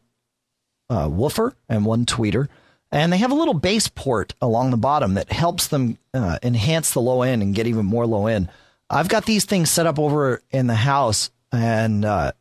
uh, 0.90 1.10
woofer 1.12 1.56
and 1.70 1.86
one 1.86 2.06
tweeter. 2.06 2.48
And 2.92 3.12
they 3.12 3.18
have 3.18 3.32
a 3.32 3.36
little 3.36 3.56
bass 3.56 3.88
port 3.88 4.36
along 4.40 4.70
the 4.70 4.78
bottom 4.78 5.16
that 5.16 5.32
helps 5.32 5.68
them 5.68 5.98
uh, 6.14 6.38
enhance 6.44 6.92
the 6.92 7.02
low 7.02 7.24
end 7.24 7.42
and 7.42 7.56
get 7.56 7.66
even 7.66 7.86
more 7.86 8.06
low 8.06 8.28
end. 8.28 8.50
I've 8.90 9.10
got 9.10 9.26
these 9.26 9.46
things 9.46 9.72
set 9.72 9.88
up 9.88 9.98
over 9.98 10.44
in 10.52 10.68
the 10.68 10.76
house, 10.76 11.32
and 11.54 12.04
uh, 12.04 12.32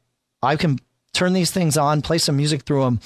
I 0.42 0.56
can 0.56 0.78
turn 1.12 1.34
these 1.34 1.50
things 1.50 1.76
on, 1.76 2.02
play 2.02 2.18
some 2.18 2.36
music 2.36 2.62
through 2.62 2.82
them, 2.82 3.00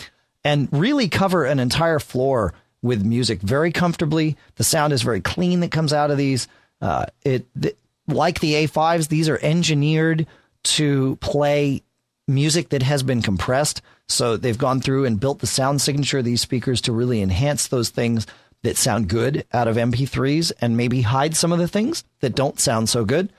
and 0.44 0.68
really 0.70 1.08
cover 1.08 1.44
an 1.44 1.58
entire 1.58 1.98
floor 1.98 2.54
with 2.80 3.04
music 3.04 3.40
very 3.40 3.72
comfortably. 3.72 4.36
The 4.54 4.64
sound 4.64 4.92
is 4.92 5.02
very 5.02 5.20
clean 5.20 5.60
that 5.60 5.72
comes 5.72 5.92
out 5.92 6.10
of 6.10 6.16
these. 6.16 6.46
Uh, 6.80 7.06
it 7.24 7.46
th- 7.60 7.76
like 8.06 8.38
the 8.38 8.66
A5s, 8.66 9.08
these 9.08 9.28
are 9.28 9.40
engineered 9.42 10.26
to 10.62 11.16
play 11.16 11.82
music 12.28 12.68
that 12.70 12.82
has 12.82 13.02
been 13.02 13.22
compressed. 13.22 13.82
So 14.08 14.36
they've 14.36 14.56
gone 14.56 14.80
through 14.80 15.04
and 15.04 15.18
built 15.18 15.40
the 15.40 15.46
sound 15.46 15.80
signature 15.80 16.18
of 16.18 16.24
these 16.24 16.40
speakers 16.40 16.80
to 16.82 16.92
really 16.92 17.22
enhance 17.22 17.66
those 17.66 17.90
things 17.90 18.26
that 18.62 18.76
sound 18.76 19.08
good 19.08 19.44
out 19.52 19.68
of 19.68 19.76
MP3s 19.76 20.52
and 20.60 20.76
maybe 20.76 21.02
hide 21.02 21.36
some 21.36 21.52
of 21.52 21.58
the 21.58 21.68
things 21.68 22.04
that 22.20 22.34
don't 22.34 22.60
sound 22.60 22.88
so 22.88 23.04
good. 23.04 23.32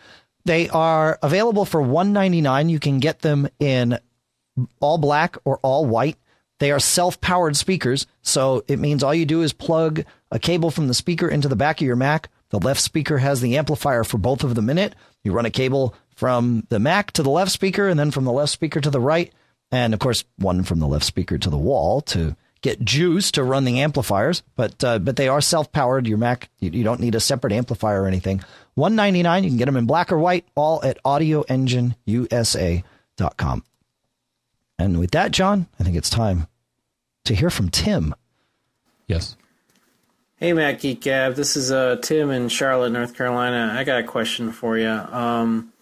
They 0.48 0.70
are 0.70 1.20
available 1.22 1.66
for 1.66 1.82
199. 1.82 2.70
You 2.70 2.80
can 2.80 3.00
get 3.00 3.20
them 3.20 3.50
in 3.60 4.00
all 4.80 4.98
black 4.98 5.36
or 5.44 5.60
all 5.62 5.86
white. 5.86 6.16
They 6.60 6.72
are 6.72 6.80
self 6.80 7.20
powered 7.20 7.58
speakers. 7.58 8.08
So 8.22 8.64
it 8.70 8.80
means 8.80 9.04
all 9.04 9.14
you 9.14 9.26
do 9.26 9.42
is 9.42 9.52
plug 9.52 10.06
a 10.32 10.40
cable 10.40 10.72
from 10.72 10.88
the 10.88 10.94
speaker 10.94 11.28
into 11.28 11.50
the 11.50 11.58
back 11.58 11.82
of 11.82 11.86
your 11.86 11.98
Mac. 11.98 12.30
The 12.50 12.60
left 12.60 12.80
speaker 12.80 13.18
has 13.18 13.42
the 13.42 13.58
amplifier 13.58 14.06
for 14.06 14.18
both 14.18 14.46
of 14.46 14.56
them 14.56 14.70
in 14.70 14.78
it. 14.78 14.96
You 15.22 15.34
run 15.34 15.46
a 15.46 15.52
cable 15.52 15.94
from 16.16 16.66
the 16.70 16.80
Mac 16.80 17.12
to 17.12 17.24
the 17.24 17.30
left 17.30 17.52
speaker 17.52 17.90
and 17.90 18.00
then 18.00 18.12
from 18.12 18.24
the 18.24 18.32
left 18.32 18.54
speaker 18.54 18.80
to 18.80 18.90
the 18.90 19.02
right. 19.02 19.34
And 19.70 19.94
of 19.94 20.00
course, 20.00 20.24
one 20.38 20.64
from 20.64 20.80
the 20.80 20.88
left 20.88 21.04
speaker 21.04 21.38
to 21.38 21.50
the 21.50 21.58
wall 21.58 22.00
to 22.02 22.38
get 22.62 22.80
juice 22.86 23.32
to 23.32 23.44
run 23.44 23.66
the 23.66 23.82
amplifiers. 23.82 24.44
But, 24.56 24.82
uh, 24.82 25.00
but 25.00 25.18
they 25.18 25.28
are 25.28 25.42
self 25.42 25.74
powered. 25.74 26.08
Your 26.08 26.18
Mac, 26.18 26.50
you, 26.60 26.70
you 26.72 26.86
don't 26.86 27.02
need 27.02 27.16
a 27.16 27.20
separate 27.20 27.52
amplifier 27.52 28.04
or 28.04 28.08
anything. 28.08 28.42
199 28.78 29.44
You 29.44 29.50
can 29.50 29.58
get 29.58 29.66
them 29.66 29.76
in 29.76 29.88
black 29.88 30.12
or 30.12 30.20
white, 30.20 30.46
all 30.54 30.84
at 30.84 31.02
audioengineusa.com. 31.04 33.64
And 34.78 35.00
with 35.00 35.10
that, 35.12 35.32
John, 35.32 35.66
I 35.80 35.84
think 35.84 35.96
it's 35.96 36.12
time 36.12 36.46
to 37.26 37.34
hear 37.34 37.50
from 37.50 37.70
Tim. 37.70 38.14
Yes. 39.08 39.36
Hey, 40.36 40.54
Mac 40.54 40.82
Geek 40.82 41.02
Gab. 41.02 41.34
This 41.34 41.58
is 41.58 41.72
uh, 41.72 41.96
Tim 42.04 42.30
in 42.30 42.50
Charlotte, 42.50 42.92
North 42.92 43.18
Carolina. 43.18 43.74
I 43.76 43.84
got 43.84 44.00
a 44.00 44.04
question 44.04 44.52
for 44.52 44.78
you. 44.78 44.88
Um, 44.88 45.74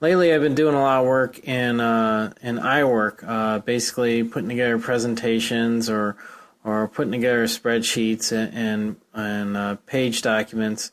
lately, 0.00 0.32
I've 0.32 0.40
been 0.40 0.54
doing 0.54 0.74
a 0.74 0.80
lot 0.80 1.00
of 1.00 1.06
work 1.06 1.40
in 1.40 1.78
uh, 1.78 2.32
in 2.40 2.56
iWork, 2.56 3.22
uh, 3.22 3.58
basically 3.58 4.24
putting 4.24 4.48
together 4.48 4.78
presentations 4.78 5.90
or 5.90 6.16
or 6.64 6.88
putting 6.88 7.12
together 7.12 7.44
spreadsheets 7.44 8.32
and 8.32 8.54
and, 8.54 8.96
and 9.12 9.58
uh, 9.58 9.76
page 9.84 10.22
documents. 10.22 10.90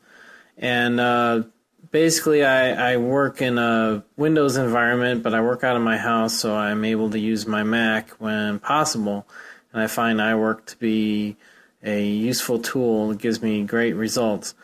And 0.57 0.99
uh, 0.99 1.43
basically, 1.91 2.43
I, 2.43 2.93
I 2.93 2.97
work 2.97 3.41
in 3.41 3.57
a 3.57 4.03
Windows 4.15 4.57
environment, 4.57 5.23
but 5.23 5.33
I 5.33 5.41
work 5.41 5.63
out 5.63 5.75
of 5.75 5.81
my 5.81 5.97
house, 5.97 6.33
so 6.33 6.55
I'm 6.55 6.83
able 6.83 7.09
to 7.11 7.19
use 7.19 7.45
my 7.45 7.63
Mac 7.63 8.09
when 8.11 8.59
possible. 8.59 9.27
And 9.71 9.81
I 9.81 9.87
find 9.87 10.19
iWork 10.19 10.65
to 10.67 10.77
be 10.77 11.37
a 11.83 12.03
useful 12.03 12.59
tool 12.59 13.09
that 13.09 13.19
gives 13.19 13.41
me 13.41 13.63
great 13.63 13.93
results. 13.93 14.55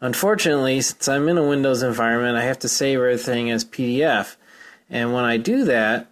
Unfortunately, 0.00 0.80
since 0.80 1.06
I'm 1.06 1.28
in 1.28 1.38
a 1.38 1.46
Windows 1.46 1.82
environment, 1.82 2.36
I 2.36 2.42
have 2.42 2.58
to 2.60 2.68
save 2.68 2.98
everything 2.98 3.50
as 3.50 3.64
PDF. 3.64 4.36
And 4.90 5.12
when 5.12 5.24
I 5.24 5.36
do 5.36 5.64
that, 5.64 6.08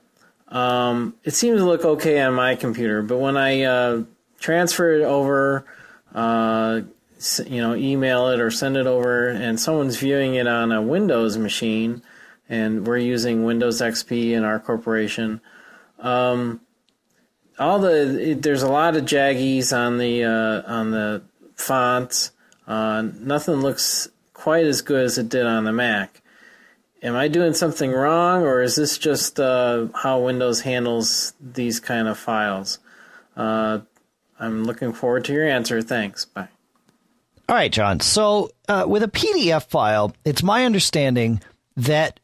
um, 0.48 1.14
it 1.24 1.32
seems 1.32 1.60
to 1.60 1.64
look 1.64 1.84
okay 1.84 2.20
on 2.20 2.34
my 2.34 2.54
computer. 2.54 3.02
But 3.02 3.18
when 3.18 3.36
I 3.36 3.62
uh, 3.62 4.02
transfer 4.38 4.92
it 4.92 5.02
over, 5.02 5.64
uh, 6.14 6.82
you 7.46 7.60
know, 7.60 7.74
email 7.74 8.28
it 8.28 8.40
or 8.40 8.50
send 8.50 8.76
it 8.76 8.86
over, 8.86 9.28
and 9.28 9.60
someone's 9.60 9.96
viewing 9.96 10.34
it 10.34 10.46
on 10.46 10.72
a 10.72 10.80
Windows 10.82 11.36
machine, 11.36 12.02
and 12.48 12.86
we're 12.86 12.98
using 12.98 13.44
Windows 13.44 13.80
XP 13.80 14.32
in 14.32 14.44
our 14.44 14.58
corporation, 14.58 15.40
um, 15.98 16.60
all 17.58 17.78
the 17.78 18.30
it, 18.30 18.42
there's 18.42 18.62
a 18.62 18.70
lot 18.70 18.96
of 18.96 19.04
jaggies 19.04 19.76
on 19.76 19.98
the 19.98 20.24
uh, 20.24 20.62
on 20.66 20.90
the 20.90 21.22
fonts. 21.54 22.32
Uh, 22.66 23.02
nothing 23.02 23.56
looks 23.56 24.08
quite 24.32 24.64
as 24.64 24.80
good 24.82 25.04
as 25.04 25.18
it 25.18 25.28
did 25.28 25.46
on 25.46 25.64
the 25.64 25.72
Mac. 25.72 26.22
Am 27.02 27.14
I 27.16 27.28
doing 27.28 27.54
something 27.54 27.92
wrong, 27.92 28.42
or 28.42 28.62
is 28.62 28.76
this 28.76 28.98
just 28.98 29.38
uh, 29.38 29.86
how 29.94 30.20
Windows 30.20 30.62
handles 30.62 31.34
these 31.40 31.80
kind 31.80 32.08
of 32.08 32.18
files? 32.18 32.78
Uh, 33.36 33.80
I'm 34.38 34.64
looking 34.64 34.92
forward 34.92 35.24
to 35.26 35.32
your 35.32 35.46
answer. 35.46 35.82
Thanks. 35.82 36.24
Bye. 36.24 36.48
All 37.50 37.56
right, 37.56 37.72
John. 37.72 37.98
So 37.98 38.52
uh, 38.68 38.84
with 38.86 39.02
a 39.02 39.08
PDF 39.08 39.66
file, 39.66 40.14
it's 40.24 40.40
my 40.40 40.64
understanding 40.64 41.42
that 41.74 42.20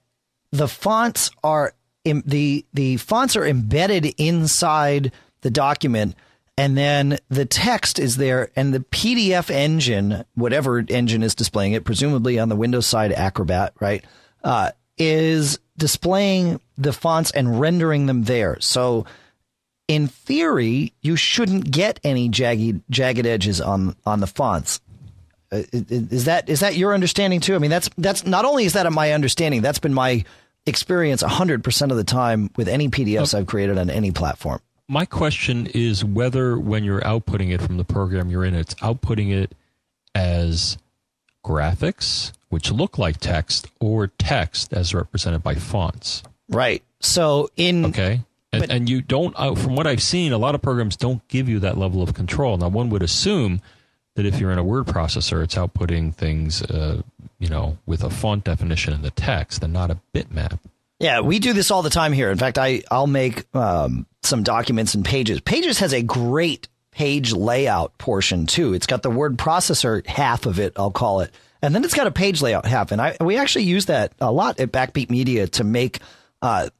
the 0.53 0.69
fonts 0.69 1.33
are 1.43 1.75
im- 2.05 2.23
the 2.25 2.65
the 2.73 2.99
fonts 2.99 3.35
are 3.35 3.45
embedded 3.45 4.07
inside 4.19 5.11
the 5.41 5.51
document, 5.51 6.15
and 6.57 6.79
then 6.79 7.19
the 7.29 7.45
text 7.45 7.99
is 7.99 8.19
there, 8.19 8.51
and 8.55 8.73
the 8.73 8.85
PDF 8.93 9.51
engine, 9.51 10.25
whatever 10.37 10.85
engine 10.89 11.25
is 11.25 11.35
displaying 11.35 11.73
it, 11.73 11.85
presumably 11.85 12.39
on 12.39 12.49
the 12.49 12.55
Windows 12.55 12.87
side, 12.87 13.11
Acrobat, 13.11 13.73
right? 13.81 14.05
Uh, 14.45 14.71
is 14.97 15.59
displaying 15.77 16.61
the 16.79 16.93
fonts 16.93 17.33
and 17.33 17.59
rendering 17.59 18.07
them 18.07 18.23
there. 18.23 18.61
So 18.61 19.07
in 19.89 20.07
theory, 20.07 20.93
you 21.03 21.17
shouldn't 21.17 21.71
get 21.73 21.99
any 22.05 22.29
jagged 22.29 22.83
jagged 22.91 23.27
edges 23.27 23.61
on 23.61 23.97
on 24.07 24.21
the 24.21 24.29
fonts. 24.29 24.81
Uh, 25.61 25.63
is 25.73 26.25
that 26.27 26.49
is 26.49 26.61
that 26.61 26.77
your 26.77 26.95
understanding 26.95 27.41
too? 27.41 27.55
I 27.55 27.59
mean, 27.59 27.71
that's 27.71 27.91
that's 27.99 28.27
not 28.27 28.45
only 28.45 28.65
is 28.65 28.75
that 28.75 28.91
my 28.93 29.13
understanding, 29.13 29.63
that's 29.63 29.79
been 29.79 29.95
my 29.95 30.25
experience 30.67 31.23
100% 31.23 31.91
of 31.91 31.97
the 31.97 32.05
time 32.05 32.51
with 32.57 32.69
any 32.69 32.89
PDFs 32.89 33.35
I've 33.35 33.47
created 33.47 33.79
on 33.79 33.89
any 33.89 34.11
platform. 34.11 34.61
My 34.89 35.05
question 35.05 35.67
is 35.75 36.05
whether 36.05 36.59
when 36.59 36.85
you're 36.85 37.01
outputting 37.01 37.53
it 37.53 37.61
from 37.61 37.77
the 37.77 37.85
program 37.85 38.31
you're 38.31 38.45
in, 38.45 38.55
it's 38.55 38.75
outputting 38.77 39.33
it 39.33 39.53
as 40.15 40.79
graphics, 41.45 42.33
which 42.49 42.71
look 42.71 42.99
like 42.99 43.19
text, 43.19 43.69
or 43.81 44.09
text 44.09 44.73
as 44.73 44.95
represented 44.95 45.43
by 45.43 45.55
fonts. 45.55 46.23
Right. 46.49 46.83
So 47.01 47.51
in 47.57 47.87
okay, 47.87 48.21
and, 48.53 48.63
but, 48.63 48.71
and 48.71 48.89
you 48.89 49.03
don't. 49.03 49.35
Uh, 49.37 49.55
from 49.55 49.77
what 49.77 49.87
I've 49.87 50.03
seen, 50.03 50.33
a 50.33 50.39
lot 50.39 50.55
of 50.55 50.63
programs 50.63 50.97
don't 50.97 51.27
give 51.29 51.49
you 51.49 51.59
that 51.61 51.77
level 51.77 52.03
of 52.03 52.15
control. 52.15 52.57
Now, 52.57 52.69
one 52.69 52.91
would 52.91 53.03
assume 53.03 53.61
that 54.17 54.27
if 54.27 54.41
you're 54.41 54.51
in 54.51 54.59
a 54.59 54.65
word 54.65 54.87
processor, 54.87 55.43
it's 55.45 55.55
outputting 55.55 56.15
things, 56.15 56.63
uh, 56.63 57.01
you 57.39 57.49
know, 57.49 57.79
with 57.87 58.03
a 58.03 58.11
font 58.11 58.45
definition 58.45 58.93
in 58.93 59.03
the 59.03 59.11
text 59.11 59.63
and 59.63 59.73
not 59.73 59.91
a 59.91 59.99
bitmap. 60.13 60.59
Yeah, 60.99 61.21
we 61.21 61.39
do 61.39 61.53
this 61.53 61.71
all 61.71 61.83
the 61.83 61.91
time 61.91 62.13
here. 62.13 62.31
In 62.31 62.39
fact, 62.39 62.59
I 62.59 62.83
I'll 62.91 63.07
make 63.07 63.45
um, 63.55 64.07
some 64.23 64.43
documents 64.43 64.95
and 64.95 65.05
Pages. 65.05 65.41
Pages 65.41 65.79
has 65.79 65.93
a 65.93 66.03
great 66.03 66.69
page 66.91 67.33
layout 67.33 67.97
portion 67.99 68.47
too. 68.47 68.73
It's 68.73 68.87
got 68.87 69.03
the 69.03 69.11
word 69.11 69.37
processor 69.37 70.05
half 70.07 70.47
of 70.47 70.59
it, 70.59 70.73
I'll 70.77 70.91
call 70.91 71.21
it, 71.21 71.31
and 71.61 71.75
then 71.75 71.85
it's 71.85 71.93
got 71.93 72.07
a 72.07 72.11
page 72.11 72.41
layout 72.41 72.65
half. 72.65 72.93
And 72.93 73.03
I 73.03 73.17
we 73.21 73.37
actually 73.37 73.65
use 73.65 73.87
that 73.87 74.13
a 74.19 74.33
lot 74.33 74.59
at 74.59 74.73
Backbeat 74.73 75.11
Media 75.11 75.47
to 75.49 75.65
make 75.65 76.01
uh, 76.41 76.71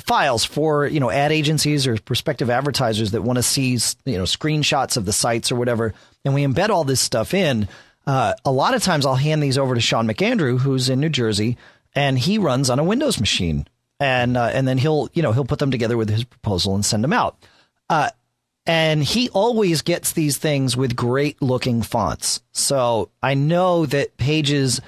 files 0.00 0.44
for 0.44 0.86
you 0.86 1.00
know 1.00 1.10
ad 1.10 1.32
agencies 1.32 1.86
or 1.86 1.96
prospective 1.96 2.50
advertisers 2.50 3.12
that 3.12 3.22
want 3.22 3.36
to 3.36 3.42
see 3.42 3.70
you 4.04 4.18
know 4.18 4.24
screenshots 4.24 4.96
of 4.96 5.04
the 5.04 5.12
sites 5.12 5.50
or 5.50 5.56
whatever, 5.56 5.94
and 6.24 6.34
we 6.34 6.44
embed 6.44 6.70
all 6.70 6.84
this 6.84 7.00
stuff 7.00 7.34
in. 7.34 7.68
Uh, 8.06 8.32
a 8.44 8.50
lot 8.50 8.74
of 8.74 8.82
times, 8.82 9.04
I'll 9.04 9.16
hand 9.16 9.42
these 9.42 9.58
over 9.58 9.74
to 9.74 9.80
Sean 9.80 10.08
McAndrew, 10.08 10.60
who's 10.60 10.88
in 10.88 11.00
New 11.00 11.10
Jersey, 11.10 11.58
and 11.94 12.18
he 12.18 12.38
runs 12.38 12.70
on 12.70 12.78
a 12.78 12.84
Windows 12.84 13.20
machine, 13.20 13.66
and 14.00 14.36
uh, 14.36 14.50
and 14.52 14.66
then 14.66 14.78
he'll 14.78 15.10
you 15.12 15.22
know 15.22 15.32
he'll 15.32 15.44
put 15.44 15.58
them 15.58 15.70
together 15.70 15.96
with 15.96 16.08
his 16.08 16.24
proposal 16.24 16.74
and 16.74 16.84
send 16.84 17.04
them 17.04 17.12
out. 17.12 17.36
Uh, 17.90 18.10
and 18.68 19.02
he 19.02 19.30
always 19.30 19.80
gets 19.80 20.12
these 20.12 20.36
things 20.36 20.76
with 20.76 20.94
great 20.94 21.40
looking 21.40 21.80
fonts. 21.80 22.42
So 22.52 23.10
I 23.22 23.32
know 23.32 23.86
that 23.86 24.18
Pages, 24.18 24.80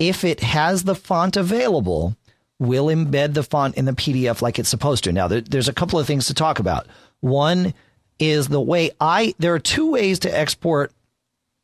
if 0.00 0.24
it 0.24 0.40
has 0.40 0.82
the 0.82 0.96
font 0.96 1.36
available, 1.36 2.16
will 2.58 2.86
embed 2.86 3.34
the 3.34 3.42
font 3.42 3.76
in 3.76 3.84
the 3.84 3.92
PDF 3.92 4.40
like 4.40 4.58
it's 4.58 4.68
supposed 4.68 5.04
to. 5.04 5.12
Now, 5.12 5.28
there, 5.28 5.40
there's 5.40 5.68
a 5.68 5.74
couple 5.74 5.98
of 5.98 6.06
things 6.06 6.26
to 6.26 6.34
talk 6.34 6.58
about. 6.58 6.86
One 7.20 7.74
is 8.18 8.48
the 8.48 8.60
way 8.60 8.90
I, 9.00 9.34
there 9.38 9.54
are 9.54 9.58
two 9.58 9.90
ways 9.90 10.18
to 10.20 10.38
export 10.38 10.92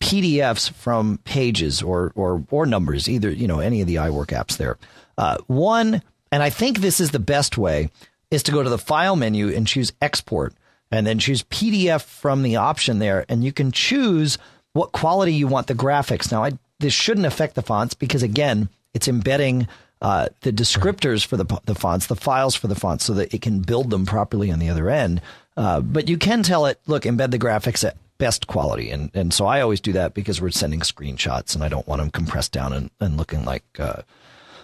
PDFs 0.03 0.73
from 0.73 1.19
pages 1.25 1.81
or, 1.83 2.13
or, 2.15 2.45
or 2.51 2.67
numbers, 2.67 3.09
either, 3.09 3.31
you 3.31 3.47
know, 3.47 3.61
any 3.61 3.81
of 3.81 3.87
the 3.87 3.97
iWork 3.97 4.29
apps 4.29 4.57
there. 4.57 4.77
Uh, 5.17 5.39
one, 5.47 6.03
and 6.31 6.43
I 6.43 6.51
think 6.51 6.79
this 6.79 7.01
is 7.01 7.11
the 7.11 7.19
best 7.19 7.57
way, 7.57 7.91
is 8.31 8.43
to 8.45 8.53
go 8.53 8.63
to 8.63 8.71
the 8.71 8.79
file 8.79 9.17
menu 9.17 9.49
and 9.55 9.67
choose 9.67 9.93
export 10.03 10.55
and 10.91 11.07
then 11.07 11.19
choose 11.19 11.43
PDF 11.45 12.03
from 12.03 12.43
the 12.43 12.57
option 12.57 12.99
there. 12.99 13.25
And 13.29 13.45
you 13.45 13.53
can 13.53 13.73
choose 13.73 14.39
what 14.73 14.93
quality 14.93 15.33
you 15.33 15.47
want 15.47 15.67
the 15.67 15.75
graphics. 15.75 16.31
Now, 16.31 16.45
I, 16.45 16.53
this 16.81 16.93
shouldn't 16.93 17.27
affect 17.27 17.55
the 17.55 17.63
fonts 17.63 17.95
because, 17.95 18.23
again, 18.23 18.69
it's 18.93 19.09
embedding 19.09 19.69
uh, 20.03 20.27
the 20.41 20.53
descriptors 20.53 21.25
for 21.25 21.37
the, 21.37 21.47
the 21.65 21.77
fonts, 21.77 22.09
the 22.09 22.17
files 22.17 22.57
for 22.57 22.67
the 22.67 22.75
fonts, 22.75 23.05
so 23.05 23.15
that 23.15 23.33
it 23.33 23.41
can 23.41 23.61
build 23.61 23.89
them 23.91 24.05
properly 24.05 24.51
on 24.51 24.59
the 24.59 24.69
other 24.69 24.91
end. 24.91 25.23
Uh, 25.57 25.81
but 25.81 26.09
you 26.09 26.19
can 26.19 26.43
tell 26.43 26.67
it, 26.67 26.81
look, 26.87 27.05
embed 27.05 27.31
the 27.31 27.39
graphics 27.39 27.87
at 27.87 27.97
best 28.19 28.49
quality. 28.49 28.91
And, 28.91 29.11
and 29.15 29.33
so 29.33 29.47
I 29.47 29.61
always 29.61 29.81
do 29.81 29.93
that 29.93 30.13
because 30.13 30.41
we're 30.41 30.51
sending 30.51 30.81
screenshots 30.81 31.55
and 31.55 31.63
I 31.63 31.69
don't 31.69 31.87
want 31.87 32.01
them 32.01 32.11
compressed 32.11 32.53
down 32.53 32.73
and, 32.73 32.91
and 33.01 33.17
looking 33.17 33.45
like, 33.45 33.65
uh, 33.79 34.03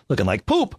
looking 0.09 0.27
like 0.27 0.45
poop. 0.45 0.79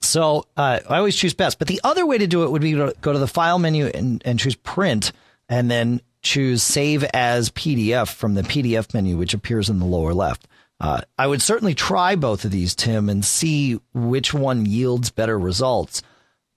So 0.00 0.44
uh, 0.56 0.80
I 0.88 0.98
always 0.98 1.16
choose 1.16 1.34
best. 1.34 1.58
But 1.58 1.66
the 1.66 1.80
other 1.82 2.06
way 2.06 2.18
to 2.18 2.26
do 2.28 2.44
it 2.44 2.52
would 2.52 2.62
be 2.62 2.74
to 2.74 2.94
go 3.00 3.12
to 3.12 3.18
the 3.18 3.26
file 3.26 3.58
menu 3.58 3.86
and, 3.86 4.22
and 4.24 4.38
choose 4.38 4.54
print 4.54 5.10
and 5.48 5.68
then 5.68 6.00
choose 6.22 6.62
save 6.62 7.02
as 7.14 7.50
PDF 7.50 8.14
from 8.14 8.34
the 8.34 8.42
PDF 8.42 8.94
menu, 8.94 9.16
which 9.16 9.34
appears 9.34 9.68
in 9.68 9.80
the 9.80 9.86
lower 9.86 10.14
left. 10.14 10.46
Uh, 10.78 11.00
I 11.16 11.26
would 11.26 11.40
certainly 11.40 11.74
try 11.74 12.16
both 12.16 12.44
of 12.44 12.50
these, 12.50 12.74
Tim, 12.74 13.08
and 13.08 13.24
see 13.24 13.80
which 13.94 14.34
one 14.34 14.66
yields 14.66 15.10
better 15.10 15.38
results. 15.38 16.02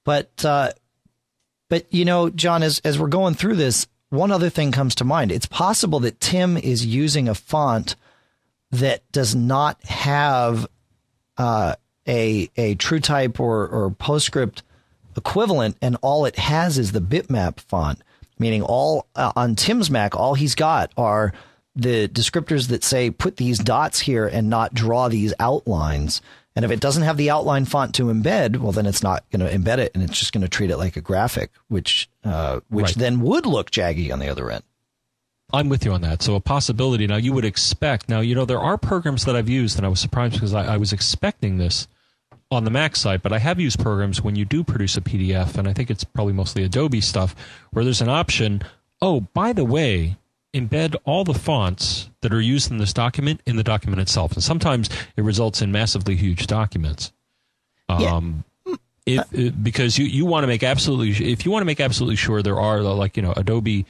But, 0.04 0.44
uh, 0.44 0.72
but 1.70 1.94
you 1.94 2.04
know, 2.04 2.30
John, 2.30 2.64
as 2.64 2.80
as 2.80 3.00
we're 3.00 3.08
going 3.08 3.36
through 3.36 3.56
this, 3.56 3.88
one 4.10 4.32
other 4.32 4.50
thing 4.50 4.72
comes 4.72 4.96
to 4.96 5.06
mind. 5.06 5.32
It's 5.32 5.46
possible 5.46 6.00
that 6.02 6.20
Tim 6.20 6.58
is 6.58 6.86
using 6.86 7.30
a 7.30 7.36
font 7.36 7.96
that 8.72 9.10
does 9.12 9.36
not 9.36 9.84
have 9.86 10.68
uh, 11.38 11.76
a 12.08 12.50
a 12.58 12.76
TrueType 12.76 13.40
or 13.40 13.68
or 13.68 13.92
PostScript 13.92 14.64
equivalent, 15.16 15.78
and 15.82 15.98
all 16.02 16.26
it 16.26 16.38
has 16.38 16.78
is 16.78 16.92
the 16.92 17.02
bitmap 17.02 17.60
font. 17.60 18.02
Meaning, 18.38 18.64
all 18.64 19.08
uh, 19.16 19.32
on 19.36 19.56
Tim's 19.56 19.92
Mac, 19.92 20.16
all 20.16 20.34
he's 20.34 20.56
got 20.56 20.92
are 20.98 21.34
the 21.82 22.08
descriptors 22.08 22.68
that 22.70 22.84
say 22.84 23.10
put 23.10 23.38
these 23.38 23.60
dots 23.60 24.00
here 24.00 24.28
and 24.28 24.50
not 24.50 24.74
draw 24.74 25.08
these 25.08 25.34
outlines. 25.40 26.22
And 26.56 26.66
if 26.66 26.72
it 26.72 26.80
doesn't 26.80 27.04
have 27.04 27.18
the 27.18 27.30
outline 27.30 27.66
font 27.66 27.96
to 27.96 28.06
embed, 28.06 28.58
well, 28.58 28.72
then 28.72 28.86
it's 28.86 29.04
not 29.04 29.24
going 29.32 29.40
to 29.40 29.58
embed 29.58 29.78
it, 29.78 29.92
and 29.94 30.04
it's 30.04 30.20
just 30.20 30.34
going 30.34 30.42
to 30.42 30.50
treat 30.50 30.72
it 30.72 30.78
like 30.78 30.98
a 30.98 31.02
graphic, 31.02 31.52
which 31.68 32.10
uh, 32.24 32.60
which 32.70 32.88
right. 32.88 32.96
then 32.96 33.22
would 33.22 33.46
look 33.46 33.72
jaggy 33.72 34.12
on 34.12 34.20
the 34.20 34.28
other 34.28 34.50
end. 34.52 34.64
I'm 35.52 35.70
with 35.70 35.86
you 35.86 35.94
on 35.94 36.02
that. 36.02 36.22
So 36.22 36.36
a 36.36 36.40
possibility. 36.40 37.08
Now 37.08 37.16
you 37.16 37.34
would 37.34 37.46
expect. 37.46 38.10
Now 38.10 38.20
you 38.20 38.36
know 38.36 38.46
there 38.46 38.60
are 38.60 38.78
programs 38.78 39.26
that 39.26 39.36
I've 39.36 39.50
used, 39.50 39.78
and 39.78 39.86
I 39.86 39.90
was 39.90 40.00
surprised 40.00 40.34
because 40.34 40.54
I, 40.54 40.74
I 40.74 40.78
was 40.78 40.92
expecting 40.92 41.58
this 41.58 41.88
on 42.52 42.64
the 42.64 42.72
Mac 42.72 42.96
side, 42.96 43.22
but 43.22 43.32
I 43.32 43.40
have 43.40 43.60
used 43.60 43.80
programs 43.80 44.22
when 44.22 44.36
you 44.36 44.44
do 44.44 44.64
produce 44.64 44.98
a 44.98 45.02
PDF, 45.02 45.58
and 45.58 45.68
I 45.68 45.74
think 45.74 45.92
it's 45.92 46.04
probably 46.04 46.34
mostly 46.34 46.64
Adobe 46.64 47.02
stuff, 47.02 47.36
where 47.72 47.86
there's 47.86 48.02
an 48.02 48.10
option. 48.10 48.64
Oh, 49.02 49.22
by 49.22 49.54
the 49.54 49.66
way, 49.66 50.18
embed 50.54 50.96
all 51.06 51.24
the 51.24 51.34
fonts 51.34 52.10
that 52.22 52.34
are 52.34 52.42
used 52.42 52.72
in 52.72 52.78
this 52.78 52.94
document 52.94 53.42
in 53.46 53.56
the 53.56 53.64
document 53.64 54.02
itself, 54.02 54.34
and 54.34 54.44
sometimes 54.44 54.90
it 55.16 55.24
results 55.24 55.62
in 55.62 55.72
massively 55.72 56.16
huge 56.16 56.48
documents. 56.48 57.12
Um, 57.88 58.44
yeah. 59.06 59.24
If, 59.32 59.64
because 59.64 59.98
you, 59.98 60.06
you 60.06 60.26
want 60.26 60.44
to 60.44 60.48
make 60.48 60.62
absolutely 60.62 61.32
if 61.32 61.44
you 61.44 61.52
want 61.52 61.62
to 61.62 61.66
make 61.66 61.80
absolutely 61.80 62.16
sure 62.16 62.44
there 62.44 62.60
are 62.60 62.82
like 62.82 63.18
you 63.18 63.24
know 63.24 63.34
Adobe 63.36 63.86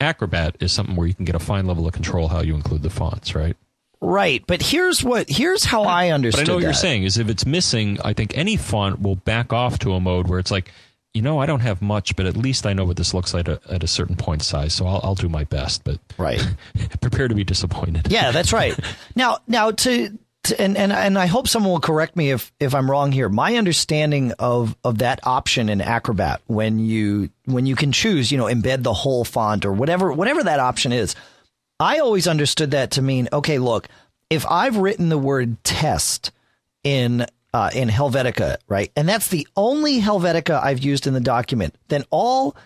Acrobat 0.00 0.56
is 0.58 0.72
something 0.72 0.96
where 0.96 1.06
you 1.06 1.14
can 1.14 1.24
get 1.24 1.36
a 1.36 1.40
fine 1.40 1.66
level 1.66 1.86
of 1.86 1.92
control 1.92 2.26
how 2.26 2.40
you 2.40 2.54
include 2.54 2.82
the 2.82 2.90
fonts, 2.90 3.34
right? 3.34 3.56
Right, 4.00 4.44
but 4.46 4.60
here's 4.60 5.02
what 5.02 5.30
here's 5.30 5.64
how 5.64 5.84
I 5.84 6.10
understand. 6.10 6.46
But 6.46 6.50
I 6.50 6.52
know 6.52 6.56
what 6.56 6.60
that. 6.62 6.66
you're 6.66 6.74
saying 6.74 7.04
is 7.04 7.16
if 7.16 7.28
it's 7.28 7.46
missing, 7.46 7.98
I 8.04 8.12
think 8.12 8.36
any 8.36 8.56
font 8.56 9.00
will 9.00 9.16
back 9.16 9.52
off 9.52 9.78
to 9.80 9.94
a 9.94 10.00
mode 10.00 10.28
where 10.28 10.38
it's 10.38 10.50
like, 10.50 10.70
you 11.14 11.22
know, 11.22 11.38
I 11.38 11.46
don't 11.46 11.60
have 11.60 11.80
much, 11.80 12.16
but 12.16 12.26
at 12.26 12.36
least 12.36 12.66
I 12.66 12.72
know 12.72 12.84
what 12.84 12.96
this 12.96 13.14
looks 13.14 13.32
like 13.32 13.48
at 13.48 13.64
a, 13.64 13.72
at 13.72 13.82
a 13.84 13.86
certain 13.86 14.16
point 14.16 14.42
size, 14.42 14.74
so 14.74 14.86
I'll, 14.86 15.00
I'll 15.02 15.14
do 15.14 15.28
my 15.28 15.44
best. 15.44 15.84
But 15.84 15.98
right, 16.18 16.44
prepare 17.00 17.28
to 17.28 17.34
be 17.34 17.44
disappointed. 17.44 18.08
Yeah, 18.10 18.30
that's 18.30 18.52
right. 18.52 18.78
now, 19.16 19.38
now 19.46 19.70
to, 19.70 20.18
to 20.44 20.60
and 20.60 20.76
and 20.76 20.92
and 20.92 21.18
I 21.18 21.26
hope 21.26 21.48
someone 21.48 21.72
will 21.72 21.80
correct 21.80 22.16
me 22.16 22.30
if 22.30 22.52
if 22.60 22.74
I'm 22.74 22.90
wrong 22.90 23.12
here. 23.12 23.28
My 23.28 23.56
understanding 23.56 24.32
of 24.38 24.76
of 24.84 24.98
that 24.98 25.20
option 25.24 25.68
in 25.68 25.80
Acrobat 25.80 26.42
when 26.46 26.78
you 26.78 27.30
when 27.44 27.64
you 27.64 27.76
can 27.76 27.92
choose, 27.92 28.30
you 28.30 28.36
know, 28.36 28.46
embed 28.46 28.82
the 28.82 28.92
whole 28.92 29.24
font 29.24 29.64
or 29.64 29.72
whatever 29.72 30.12
whatever 30.12 30.42
that 30.42 30.60
option 30.60 30.92
is 30.92 31.14
I 31.80 31.98
always 31.98 32.26
understood 32.28 32.70
that 32.70 32.92
to 32.92 33.02
mean, 33.02 33.28
okay, 33.32 33.58
look, 33.58 33.88
if 34.30 34.46
I've 34.46 34.76
written 34.76 35.08
the 35.08 35.18
word 35.18 35.62
test 35.64 36.30
in 36.82 37.26
uh, 37.54 37.70
in 37.72 37.88
Helvetica, 37.88 38.56
right, 38.66 38.90
and 38.96 39.08
that's 39.08 39.28
the 39.28 39.46
only 39.56 40.00
Helvetica 40.00 40.60
I've 40.60 40.80
used 40.80 41.06
in 41.06 41.14
the 41.14 41.20
document, 41.20 41.76
then 41.86 42.02
all 42.10 42.56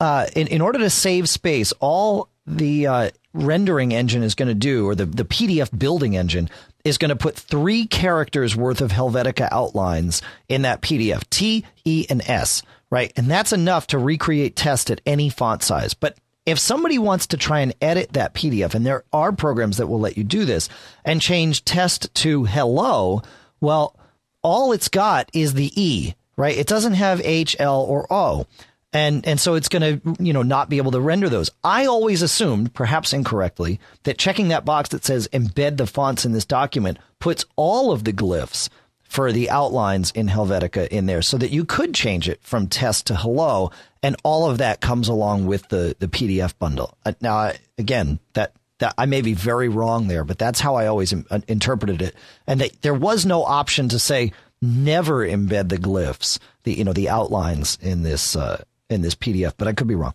uh, 0.00 0.26
in 0.34 0.48
in 0.48 0.60
order 0.60 0.80
to 0.80 0.90
save 0.90 1.28
space, 1.28 1.72
all 1.78 2.28
the 2.44 2.88
uh, 2.88 3.10
rendering 3.32 3.94
engine 3.94 4.24
is 4.24 4.34
going 4.34 4.48
to 4.48 4.54
do, 4.54 4.88
or 4.88 4.96
the 4.96 5.06
the 5.06 5.24
PDF 5.24 5.78
building 5.78 6.16
engine 6.16 6.50
is 6.84 6.98
going 6.98 7.10
to 7.10 7.16
put 7.16 7.36
three 7.36 7.86
characters 7.86 8.56
worth 8.56 8.80
of 8.80 8.90
Helvetica 8.90 9.48
outlines 9.52 10.20
in 10.48 10.62
that 10.62 10.82
PDF, 10.82 11.22
T, 11.30 11.64
E, 11.84 12.04
and 12.10 12.28
S, 12.28 12.64
right, 12.90 13.12
and 13.14 13.30
that's 13.30 13.52
enough 13.52 13.86
to 13.86 13.98
recreate 13.98 14.56
test 14.56 14.90
at 14.90 15.00
any 15.06 15.28
font 15.28 15.62
size, 15.62 15.94
but 15.94 16.16
if 16.44 16.58
somebody 16.58 16.98
wants 16.98 17.28
to 17.28 17.36
try 17.36 17.60
and 17.60 17.72
edit 17.80 18.14
that 18.14 18.34
PDF, 18.34 18.74
and 18.74 18.84
there 18.84 19.04
are 19.12 19.30
programs 19.30 19.76
that 19.76 19.86
will 19.86 20.00
let 20.00 20.16
you 20.16 20.24
do 20.24 20.44
this, 20.44 20.68
and 21.04 21.20
change 21.20 21.64
test 21.64 22.12
to 22.16 22.42
hello, 22.46 23.22
well, 23.62 23.96
all 24.42 24.72
it's 24.72 24.88
got 24.88 25.30
is 25.32 25.54
the 25.54 25.72
E, 25.80 26.14
right? 26.36 26.56
It 26.56 26.66
doesn't 26.66 26.94
have 26.94 27.22
H, 27.24 27.56
L, 27.58 27.80
or 27.82 28.06
O. 28.12 28.46
And, 28.92 29.26
and 29.26 29.40
so 29.40 29.54
it's 29.54 29.70
going 29.70 30.00
to, 30.00 30.22
you 30.22 30.34
know, 30.34 30.42
not 30.42 30.68
be 30.68 30.76
able 30.76 30.90
to 30.90 31.00
render 31.00 31.30
those. 31.30 31.50
I 31.64 31.86
always 31.86 32.20
assumed, 32.20 32.74
perhaps 32.74 33.14
incorrectly, 33.14 33.80
that 34.02 34.18
checking 34.18 34.48
that 34.48 34.66
box 34.66 34.90
that 34.90 35.04
says 35.04 35.28
embed 35.32 35.78
the 35.78 35.86
fonts 35.86 36.26
in 36.26 36.32
this 36.32 36.44
document 36.44 36.98
puts 37.18 37.46
all 37.56 37.90
of 37.90 38.04
the 38.04 38.12
glyphs 38.12 38.68
for 39.02 39.32
the 39.32 39.48
outlines 39.48 40.10
in 40.10 40.26
Helvetica 40.26 40.88
in 40.88 41.06
there 41.06 41.22
so 41.22 41.38
that 41.38 41.50
you 41.50 41.64
could 41.64 41.94
change 41.94 42.28
it 42.28 42.42
from 42.42 42.66
test 42.66 43.06
to 43.06 43.14
hello. 43.14 43.70
And 44.02 44.16
all 44.24 44.50
of 44.50 44.58
that 44.58 44.80
comes 44.80 45.08
along 45.08 45.46
with 45.46 45.68
the, 45.68 45.96
the 45.98 46.08
PDF 46.08 46.58
bundle. 46.58 46.96
Uh, 47.06 47.12
now, 47.20 47.52
again, 47.78 48.18
that, 48.34 48.54
that 48.82 48.94
I 48.98 49.06
may 49.06 49.22
be 49.22 49.34
very 49.34 49.68
wrong 49.68 50.08
there, 50.08 50.24
but 50.24 50.38
that's 50.38 50.60
how 50.60 50.74
I 50.74 50.86
always 50.86 51.12
uh, 51.12 51.40
interpreted 51.48 52.02
it. 52.02 52.14
And 52.46 52.60
that 52.60 52.82
there 52.82 52.94
was 52.94 53.24
no 53.24 53.44
option 53.44 53.88
to 53.90 53.98
say 53.98 54.32
never 54.60 55.26
embed 55.26 55.68
the 55.68 55.78
glyphs, 55.78 56.38
the, 56.64 56.74
you 56.74 56.84
know, 56.84 56.92
the 56.92 57.08
outlines 57.08 57.78
in 57.80 58.02
this, 58.02 58.36
uh, 58.36 58.62
in 58.90 59.02
this 59.02 59.14
PDF, 59.14 59.54
but 59.56 59.68
I 59.68 59.72
could 59.72 59.86
be 59.86 59.94
wrong. 59.94 60.14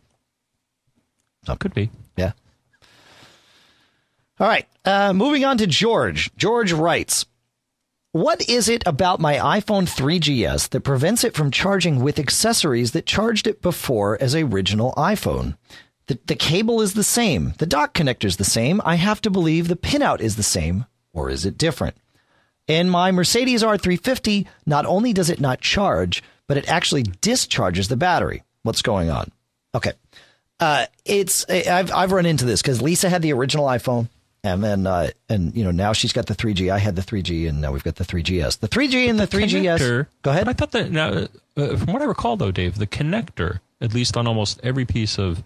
So, 1.46 1.56
could 1.56 1.74
be. 1.74 1.90
Yeah. 2.18 2.34
All 4.40 4.48
right. 4.48 4.68
Uh, 4.86 5.14
moving 5.14 5.46
on 5.46 5.58
to 5.60 5.68
George. 5.68 6.36
George 6.36 6.72
writes, 6.72 7.26
what 8.12 8.50
is 8.50 8.68
it 8.68 8.84
about 8.86 9.20
my 9.20 9.36
iPhone 9.36 9.84
3GS 9.84 10.70
that 10.70 10.82
prevents 10.82 11.24
it 11.24 11.36
from 11.36 11.52
charging 11.52 12.02
with 12.02 12.20
accessories 12.20 12.92
that 12.92 13.06
charged 13.06 13.48
it 13.48 13.62
before 13.62 14.18
as 14.22 14.34
a 14.34 14.44
original 14.44 14.94
iPhone? 14.98 15.58
The, 16.08 16.20
the 16.26 16.36
cable 16.36 16.82
is 16.82 16.94
the 16.94 17.04
same. 17.04 17.54
The 17.58 17.66
dock 17.66 17.94
connector 17.94 18.26
is 18.26 18.38
the 18.38 18.44
same. 18.44 18.82
I 18.86 18.96
have 18.96 19.22
to 19.22 19.30
believe 19.30 19.68
the 19.68 19.76
pinout 19.76 20.22
is 20.22 20.38
the 20.38 20.44
same, 20.44 20.86
or 21.14 21.30
is 21.30 21.46
it 21.46 21.58
different? 21.58 21.96
In 22.68 22.90
my 22.90 23.12
Mercedes 23.12 23.64
R350, 23.64 24.46
not 24.66 24.86
only 24.86 25.14
does 25.14 25.30
it 25.30 25.40
not 25.40 25.62
charge, 25.62 26.24
but 26.48 26.58
it 26.58 26.70
actually 26.70 27.04
discharges 27.04 27.88
the 27.88 27.98
battery. 27.98 28.44
What's 28.64 28.82
going 28.82 29.10
on? 29.10 29.32
Okay. 29.76 29.94
Uh, 30.60 30.86
it's 31.06 31.48
I've 31.50 31.92
I've 31.92 32.12
run 32.12 32.26
into 32.26 32.46
this 32.46 32.62
because 32.62 32.82
Lisa 32.82 33.10
had 33.10 33.22
the 33.22 33.32
original 33.32 33.68
iPhone, 33.68 34.10
and 34.44 34.64
then 34.64 34.88
uh, 34.88 35.12
and 35.30 35.56
you 35.56 35.64
know 35.64 35.72
now 35.72 35.94
she's 35.94 36.14
got 36.14 36.26
the 36.26 36.36
3G. 36.36 36.72
I 36.72 36.80
had 36.80 36.96
the 36.96 37.04
3G, 37.04 37.48
and 37.48 37.62
now 37.62 37.72
we've 37.72 37.84
got 37.84 37.96
the 37.96 38.04
3GS. 38.04 38.60
The 38.60 38.68
3G 38.68 39.10
and 39.10 39.20
the, 39.20 39.28
the 39.28 39.38
3GS. 39.38 39.78
Connector, 39.78 40.08
go 40.24 40.32
ahead. 40.32 40.48
I 40.50 40.54
thought 40.54 40.72
that 40.72 40.92
now, 40.92 41.28
uh, 41.58 41.78
from 41.78 41.94
what 41.94 42.02
I 42.02 42.06
recall, 42.06 42.38
though, 42.38 42.52
Dave, 42.52 42.80
the 42.80 42.88
connector, 42.88 43.60
at 43.80 43.94
least 43.94 44.18
on 44.18 44.26
almost 44.26 44.60
every 44.64 44.86
piece 44.86 45.20
of 45.20 45.44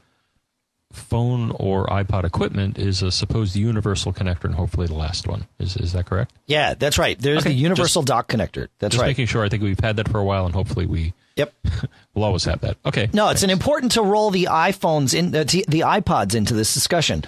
phone 0.93 1.51
or 1.51 1.85
iPod 1.87 2.23
equipment, 2.23 2.77
is 2.77 3.01
a 3.01 3.11
supposed 3.11 3.55
universal 3.55 4.13
connector, 4.13 4.45
and 4.45 4.55
hopefully 4.55 4.87
the 4.87 4.95
last 4.95 5.27
one 5.27 5.47
is 5.59 5.77
is 5.77 5.93
that 5.93 6.05
correct? 6.05 6.33
Yeah, 6.45 6.73
that's 6.73 6.97
right. 6.97 7.19
There's 7.19 7.39
okay, 7.39 7.49
the 7.49 7.55
universal 7.55 8.01
just, 8.01 8.07
dock 8.07 8.27
connector. 8.27 8.67
That's 8.79 8.81
right. 8.81 8.91
just 8.91 9.01
right. 9.01 9.07
Making 9.07 9.25
sure. 9.27 9.43
I 9.43 9.49
think 9.49 9.63
we've 9.63 9.79
had 9.79 9.97
that 9.97 10.09
for 10.09 10.19
a 10.19 10.23
while, 10.23 10.45
and 10.45 10.53
hopefully 10.53 10.85
we. 10.85 11.13
Yep. 11.37 11.53
we'll 12.13 12.25
always 12.25 12.43
have 12.45 12.61
that. 12.61 12.77
Okay. 12.85 13.09
No, 13.13 13.29
it's 13.29 13.43
an 13.43 13.49
important 13.49 13.93
to 13.93 14.01
roll 14.01 14.31
the 14.31 14.49
iPhones 14.51 15.17
in 15.17 15.33
uh, 15.35 15.43
the 15.43 15.81
iPods 15.81 16.35
into 16.35 16.53
this 16.53 16.73
discussion 16.73 17.23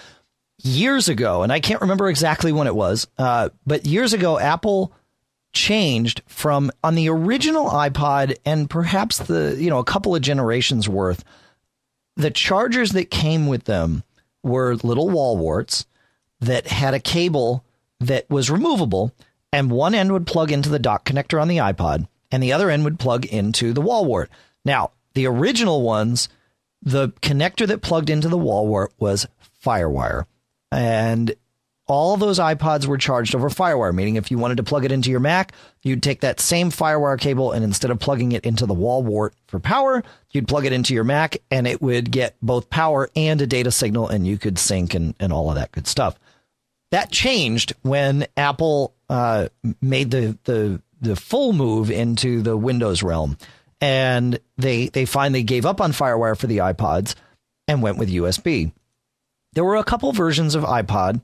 years 0.61 1.09
ago, 1.09 1.43
and 1.43 1.51
I 1.51 1.59
can't 1.59 1.81
remember 1.81 2.09
exactly 2.09 2.51
when 2.51 2.67
it 2.67 2.75
was, 2.75 3.07
uh, 3.17 3.49
but 3.65 3.85
years 3.85 4.13
ago, 4.13 4.39
Apple 4.39 4.93
changed 5.53 6.21
from 6.25 6.71
on 6.83 6.95
the 6.95 7.09
original 7.09 7.69
iPod 7.69 8.35
and 8.43 8.67
perhaps 8.69 9.19
the 9.19 9.55
you 9.57 9.69
know 9.69 9.77
a 9.77 9.83
couple 9.83 10.15
of 10.15 10.21
generations 10.21 10.89
worth. 10.89 11.23
The 12.15 12.31
chargers 12.31 12.91
that 12.91 13.11
came 13.11 13.47
with 13.47 13.63
them 13.63 14.03
were 14.43 14.75
little 14.75 15.09
wall 15.09 15.37
warts 15.37 15.85
that 16.39 16.67
had 16.67 16.93
a 16.93 16.99
cable 16.99 17.63
that 17.99 18.29
was 18.29 18.49
removable, 18.49 19.13
and 19.51 19.71
one 19.71 19.95
end 19.95 20.11
would 20.11 20.27
plug 20.27 20.51
into 20.51 20.69
the 20.69 20.79
dock 20.79 21.05
connector 21.05 21.41
on 21.41 21.47
the 21.47 21.57
iPod, 21.57 22.07
and 22.31 22.43
the 22.43 22.53
other 22.53 22.69
end 22.69 22.83
would 22.83 22.99
plug 22.99 23.25
into 23.25 23.73
the 23.73 23.81
wall 23.81 24.05
wart. 24.05 24.29
Now, 24.65 24.91
the 25.13 25.27
original 25.27 25.81
ones, 25.81 26.29
the 26.81 27.09
connector 27.21 27.65
that 27.67 27.81
plugged 27.81 28.09
into 28.09 28.27
the 28.27 28.37
wall 28.37 28.67
wart 28.67 28.93
was 28.99 29.27
FireWire 29.63 30.25
and 30.71 31.33
all 31.93 32.17
those 32.17 32.39
iPods 32.39 32.87
were 32.87 32.97
charged 32.97 33.35
over 33.35 33.51
FireWire, 33.51 33.93
meaning 33.93 34.15
if 34.15 34.31
you 34.31 34.39
wanted 34.39 34.57
to 34.57 34.63
plug 34.63 34.83
it 34.83 34.91
into 34.91 35.11
your 35.11 35.19
Mac, 35.19 35.53
you'd 35.83 36.01
take 36.01 36.21
that 36.21 36.39
same 36.39 36.71
FireWire 36.71 37.19
cable 37.19 37.51
and 37.51 37.63
instead 37.63 37.91
of 37.91 37.99
plugging 37.99 38.31
it 38.31 38.43
into 38.45 38.65
the 38.65 38.73
wall 38.73 39.03
wart 39.03 39.35
for 39.45 39.59
power, 39.59 40.01
you'd 40.31 40.47
plug 40.47 40.65
it 40.65 40.73
into 40.73 40.95
your 40.95 41.03
Mac 41.03 41.37
and 41.51 41.67
it 41.67 41.83
would 41.83 42.09
get 42.09 42.35
both 42.41 42.71
power 42.71 43.11
and 43.15 43.39
a 43.41 43.45
data 43.45 43.69
signal 43.69 44.07
and 44.07 44.25
you 44.25 44.39
could 44.39 44.57
sync 44.57 44.95
and, 44.95 45.13
and 45.19 45.31
all 45.31 45.49
of 45.49 45.55
that 45.55 45.71
good 45.71 45.85
stuff. 45.85 46.17
That 46.89 47.11
changed 47.11 47.73
when 47.83 48.25
Apple 48.35 48.95
uh, 49.07 49.49
made 49.79 50.09
the, 50.09 50.35
the, 50.45 50.81
the 50.99 51.15
full 51.15 51.53
move 51.53 51.91
into 51.91 52.41
the 52.41 52.57
Windows 52.57 53.03
realm. 53.03 53.37
And 53.79 54.39
they, 54.57 54.87
they 54.87 55.05
finally 55.05 55.43
gave 55.43 55.67
up 55.67 55.79
on 55.79 55.91
FireWire 55.91 56.39
for 56.39 56.47
the 56.47 56.57
iPods 56.57 57.13
and 57.67 57.83
went 57.83 57.99
with 57.99 58.09
USB 58.09 58.71
there 59.53 59.63
were 59.63 59.75
a 59.75 59.83
couple 59.83 60.11
versions 60.11 60.55
of 60.55 60.63
iPod 60.63 61.21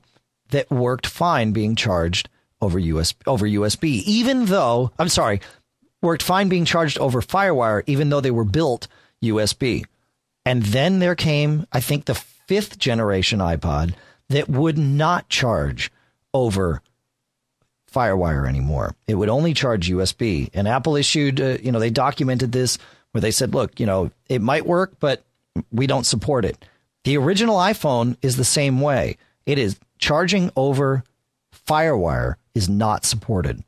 that 0.50 0.70
worked 0.70 1.06
fine 1.06 1.52
being 1.52 1.76
charged 1.76 2.28
over 2.60 2.78
over 2.78 3.46
USB, 3.46 4.02
even 4.04 4.46
though 4.46 4.92
I'm 4.98 5.08
sorry, 5.08 5.40
worked 6.02 6.22
fine 6.22 6.48
being 6.48 6.64
charged 6.64 6.98
over 6.98 7.20
FireWire, 7.20 7.82
even 7.86 8.10
though 8.10 8.20
they 8.20 8.30
were 8.30 8.44
built 8.44 8.88
USB. 9.22 9.84
And 10.44 10.62
then 10.62 10.98
there 10.98 11.14
came, 11.14 11.66
I 11.72 11.80
think, 11.80 12.04
the 12.04 12.14
fifth 12.14 12.78
generation 12.78 13.38
iPod 13.38 13.94
that 14.28 14.48
would 14.48 14.78
not 14.78 15.28
charge 15.28 15.92
over 16.32 16.82
FireWire 17.92 18.48
anymore. 18.48 18.94
It 19.06 19.14
would 19.14 19.28
only 19.28 19.52
charge 19.52 19.90
USB. 19.90 20.48
And 20.54 20.68
Apple 20.68 20.96
issued, 20.96 21.40
uh, 21.40 21.58
you 21.62 21.72
know, 21.72 21.80
they 21.80 21.90
documented 21.90 22.52
this 22.52 22.78
where 23.12 23.20
they 23.20 23.32
said, 23.32 23.54
look, 23.54 23.80
you 23.80 23.86
know, 23.86 24.10
it 24.28 24.40
might 24.40 24.66
work, 24.66 24.94
but 25.00 25.24
we 25.72 25.86
don't 25.86 26.06
support 26.06 26.44
it. 26.44 26.64
The 27.04 27.16
original 27.16 27.56
iPhone 27.56 28.16
is 28.22 28.36
the 28.36 28.44
same 28.44 28.80
way. 28.80 29.16
It 29.46 29.58
is 29.58 29.78
charging 30.00 30.50
over 30.56 31.04
Firewire 31.66 32.34
is 32.54 32.68
not 32.68 33.04
supported, 33.04 33.62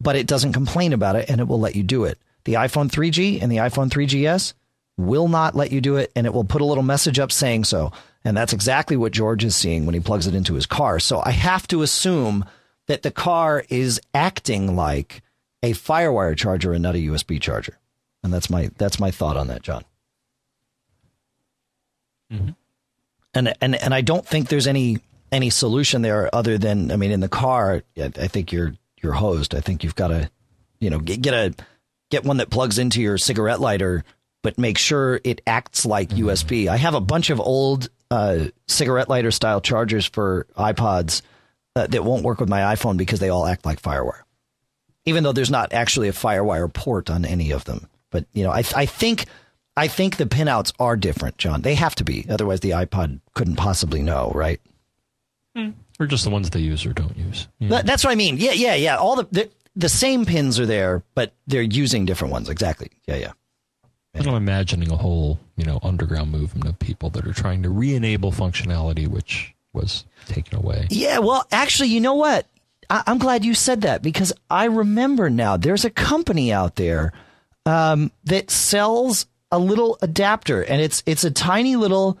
but 0.00 0.16
it 0.16 0.26
doesn't 0.26 0.52
complain 0.52 0.92
about 0.92 1.16
it 1.16 1.28
and 1.28 1.40
it 1.40 1.48
will 1.48 1.60
let 1.60 1.74
you 1.74 1.82
do 1.82 2.04
it. 2.04 2.18
The 2.44 2.54
iPhone 2.54 2.90
3G 2.90 3.42
and 3.42 3.50
the 3.50 3.56
iPhone 3.56 3.88
3GS 3.88 4.54
will 4.96 5.28
not 5.28 5.54
let 5.56 5.72
you 5.72 5.80
do 5.80 5.96
it 5.96 6.12
and 6.14 6.26
it 6.26 6.34
will 6.34 6.44
put 6.44 6.60
a 6.60 6.66
little 6.66 6.82
message 6.82 7.18
up 7.18 7.32
saying 7.32 7.64
so. 7.64 7.92
And 8.24 8.36
that's 8.36 8.52
exactly 8.52 8.96
what 8.96 9.12
George 9.12 9.44
is 9.44 9.56
seeing 9.56 9.84
when 9.84 9.94
he 9.94 10.00
plugs 10.00 10.26
it 10.26 10.34
into 10.34 10.54
his 10.54 10.66
car. 10.66 11.00
So 11.00 11.20
I 11.24 11.30
have 11.30 11.66
to 11.68 11.82
assume 11.82 12.44
that 12.86 13.02
the 13.02 13.10
car 13.10 13.64
is 13.68 14.00
acting 14.14 14.76
like 14.76 15.22
a 15.62 15.72
Firewire 15.72 16.36
charger 16.36 16.72
and 16.72 16.82
not 16.82 16.94
a 16.94 16.98
USB 16.98 17.40
charger. 17.40 17.78
And 18.22 18.32
that's 18.32 18.50
my 18.50 18.70
that's 18.76 19.00
my 19.00 19.10
thought 19.10 19.36
on 19.36 19.48
that, 19.48 19.62
John. 19.62 19.84
Mm-hmm. 22.32 22.50
And 23.34 23.54
and 23.60 23.74
and 23.74 23.94
I 23.94 24.00
don't 24.00 24.26
think 24.26 24.48
there's 24.48 24.68
any 24.68 24.98
any 25.32 25.50
solution 25.50 26.02
there 26.02 26.32
other 26.34 26.58
than 26.58 26.92
I 26.92 26.96
mean 26.96 27.10
in 27.10 27.20
the 27.20 27.28
car 27.28 27.82
I, 27.96 28.02
I 28.04 28.28
think 28.28 28.52
you're 28.52 28.74
you're 29.02 29.12
hosed. 29.12 29.54
I 29.54 29.60
think 29.60 29.82
you've 29.82 29.96
got 29.96 30.08
to 30.08 30.30
you 30.78 30.90
know 30.90 30.98
get, 31.00 31.22
get 31.22 31.34
a 31.34 31.54
get 32.10 32.24
one 32.24 32.36
that 32.36 32.50
plugs 32.50 32.78
into 32.78 33.00
your 33.02 33.18
cigarette 33.18 33.60
lighter 33.60 34.04
but 34.42 34.58
make 34.58 34.76
sure 34.76 35.20
it 35.24 35.40
acts 35.46 35.86
like 35.86 36.10
mm-hmm. 36.10 36.28
USB. 36.28 36.68
I 36.68 36.76
have 36.76 36.94
a 36.94 37.00
bunch 37.00 37.30
of 37.30 37.40
old 37.40 37.88
uh, 38.10 38.46
cigarette 38.66 39.08
lighter 39.08 39.30
style 39.30 39.60
chargers 39.60 40.04
for 40.04 40.46
iPods 40.56 41.22
uh, 41.76 41.86
that 41.86 42.04
won't 42.04 42.24
work 42.24 42.40
with 42.40 42.48
my 42.48 42.74
iPhone 42.74 42.96
because 42.96 43.20
they 43.20 43.30
all 43.30 43.46
act 43.46 43.64
like 43.64 43.80
FireWire, 43.80 44.22
even 45.06 45.22
though 45.22 45.32
there's 45.32 45.50
not 45.50 45.72
actually 45.72 46.08
a 46.08 46.12
FireWire 46.12 46.72
port 46.72 47.08
on 47.08 47.24
any 47.24 47.52
of 47.52 47.64
them. 47.64 47.88
But 48.10 48.26
you 48.34 48.44
know, 48.44 48.50
I 48.50 48.62
I 48.76 48.86
think 48.86 49.26
I 49.76 49.88
think 49.88 50.16
the 50.16 50.26
pinouts 50.26 50.72
are 50.78 50.96
different, 50.96 51.38
John. 51.38 51.62
They 51.62 51.74
have 51.76 51.94
to 51.96 52.04
be. 52.04 52.26
Otherwise, 52.28 52.60
the 52.60 52.70
iPod 52.70 53.20
couldn't 53.34 53.56
possibly 53.56 54.02
know, 54.02 54.30
right? 54.34 54.60
Mm. 55.56 55.74
Or 56.00 56.06
just 56.06 56.24
the 56.24 56.30
ones 56.30 56.50
they 56.50 56.60
use 56.60 56.86
or 56.86 56.92
don't 56.92 57.16
use. 57.16 57.48
That, 57.60 57.86
that's 57.86 58.04
what 58.04 58.10
I 58.10 58.14
mean. 58.14 58.38
Yeah, 58.38 58.52
yeah, 58.52 58.74
yeah. 58.74 58.96
All 58.96 59.16
the, 59.16 59.28
the, 59.30 59.50
the 59.76 59.88
same 59.88 60.24
pins 60.24 60.58
are 60.58 60.66
there, 60.66 61.02
but 61.14 61.34
they're 61.46 61.62
using 61.62 62.04
different 62.04 62.32
ones. 62.32 62.48
Exactly. 62.48 62.90
Yeah, 63.06 63.16
yeah. 63.16 63.32
And 64.14 64.26
I'm 64.26 64.34
imagining 64.34 64.90
a 64.90 64.96
whole, 64.96 65.38
you 65.56 65.64
know, 65.64 65.78
underground 65.82 66.30
movement 66.30 66.68
of 66.68 66.78
people 66.78 67.10
that 67.10 67.26
are 67.26 67.32
trying 67.32 67.62
to 67.62 67.70
re-enable 67.70 68.30
functionality 68.30 69.08
which 69.08 69.54
was 69.72 70.04
taken 70.26 70.58
away. 70.58 70.86
Yeah, 70.90 71.18
well, 71.18 71.46
actually, 71.50 71.88
you 71.88 72.00
know 72.00 72.14
what? 72.14 72.46
I, 72.90 73.02
am 73.06 73.18
glad 73.18 73.44
you 73.44 73.54
said 73.54 73.82
that 73.82 74.02
because 74.02 74.32
I 74.50 74.66
remember 74.66 75.30
now. 75.30 75.56
There's 75.56 75.86
a 75.86 75.90
company 75.90 76.52
out 76.52 76.76
there 76.76 77.12
um, 77.64 78.10
that 78.24 78.50
sells 78.50 79.26
a 79.50 79.58
little 79.58 79.98
adapter, 80.02 80.62
and 80.62 80.80
it's 80.82 81.02
it's 81.06 81.24
a 81.24 81.30
tiny 81.30 81.76
little 81.76 82.18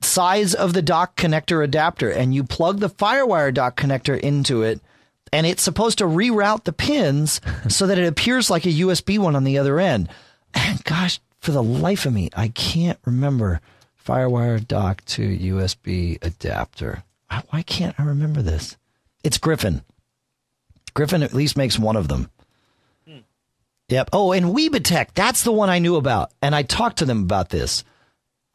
size 0.00 0.54
of 0.54 0.72
the 0.72 0.82
dock 0.82 1.16
connector 1.16 1.62
adapter, 1.62 2.10
and 2.10 2.34
you 2.34 2.44
plug 2.44 2.80
the 2.80 2.90
FireWire 2.90 3.52
dock 3.52 3.76
connector 3.76 4.18
into 4.18 4.62
it, 4.62 4.80
and 5.32 5.46
it's 5.46 5.62
supposed 5.62 5.98
to 5.98 6.04
reroute 6.04 6.64
the 6.64 6.72
pins 6.72 7.40
so 7.68 7.86
that 7.86 7.98
it 7.98 8.06
appears 8.06 8.50
like 8.50 8.66
a 8.66 8.70
USB 8.70 9.18
one 9.18 9.36
on 9.36 9.44
the 9.44 9.58
other 9.58 9.80
end. 9.80 10.08
And 10.54 10.82
gosh, 10.84 11.20
for 11.40 11.50
the 11.50 11.62
life 11.62 12.06
of 12.06 12.12
me, 12.12 12.30
I 12.36 12.48
can't 12.48 12.98
remember 13.04 13.60
FireWire 14.06 14.66
dock 14.66 15.04
to 15.06 15.22
USB 15.22 16.22
adapter. 16.22 17.02
Why 17.50 17.62
can't 17.62 17.98
I 17.98 18.04
remember 18.04 18.42
this? 18.42 18.76
It's 19.24 19.38
Griffin. 19.38 19.82
Griffin 20.94 21.22
at 21.22 21.34
least 21.34 21.56
makes 21.56 21.78
one 21.78 21.96
of 21.96 22.08
them. 22.08 22.30
Yep. 23.88 24.10
Oh, 24.12 24.32
and 24.32 24.46
WiebeTech. 24.46 25.08
That's 25.14 25.42
the 25.42 25.52
one 25.52 25.68
I 25.68 25.78
knew 25.78 25.96
about. 25.96 26.32
And 26.40 26.54
I 26.54 26.62
talked 26.62 26.98
to 26.98 27.04
them 27.04 27.22
about 27.22 27.50
this. 27.50 27.84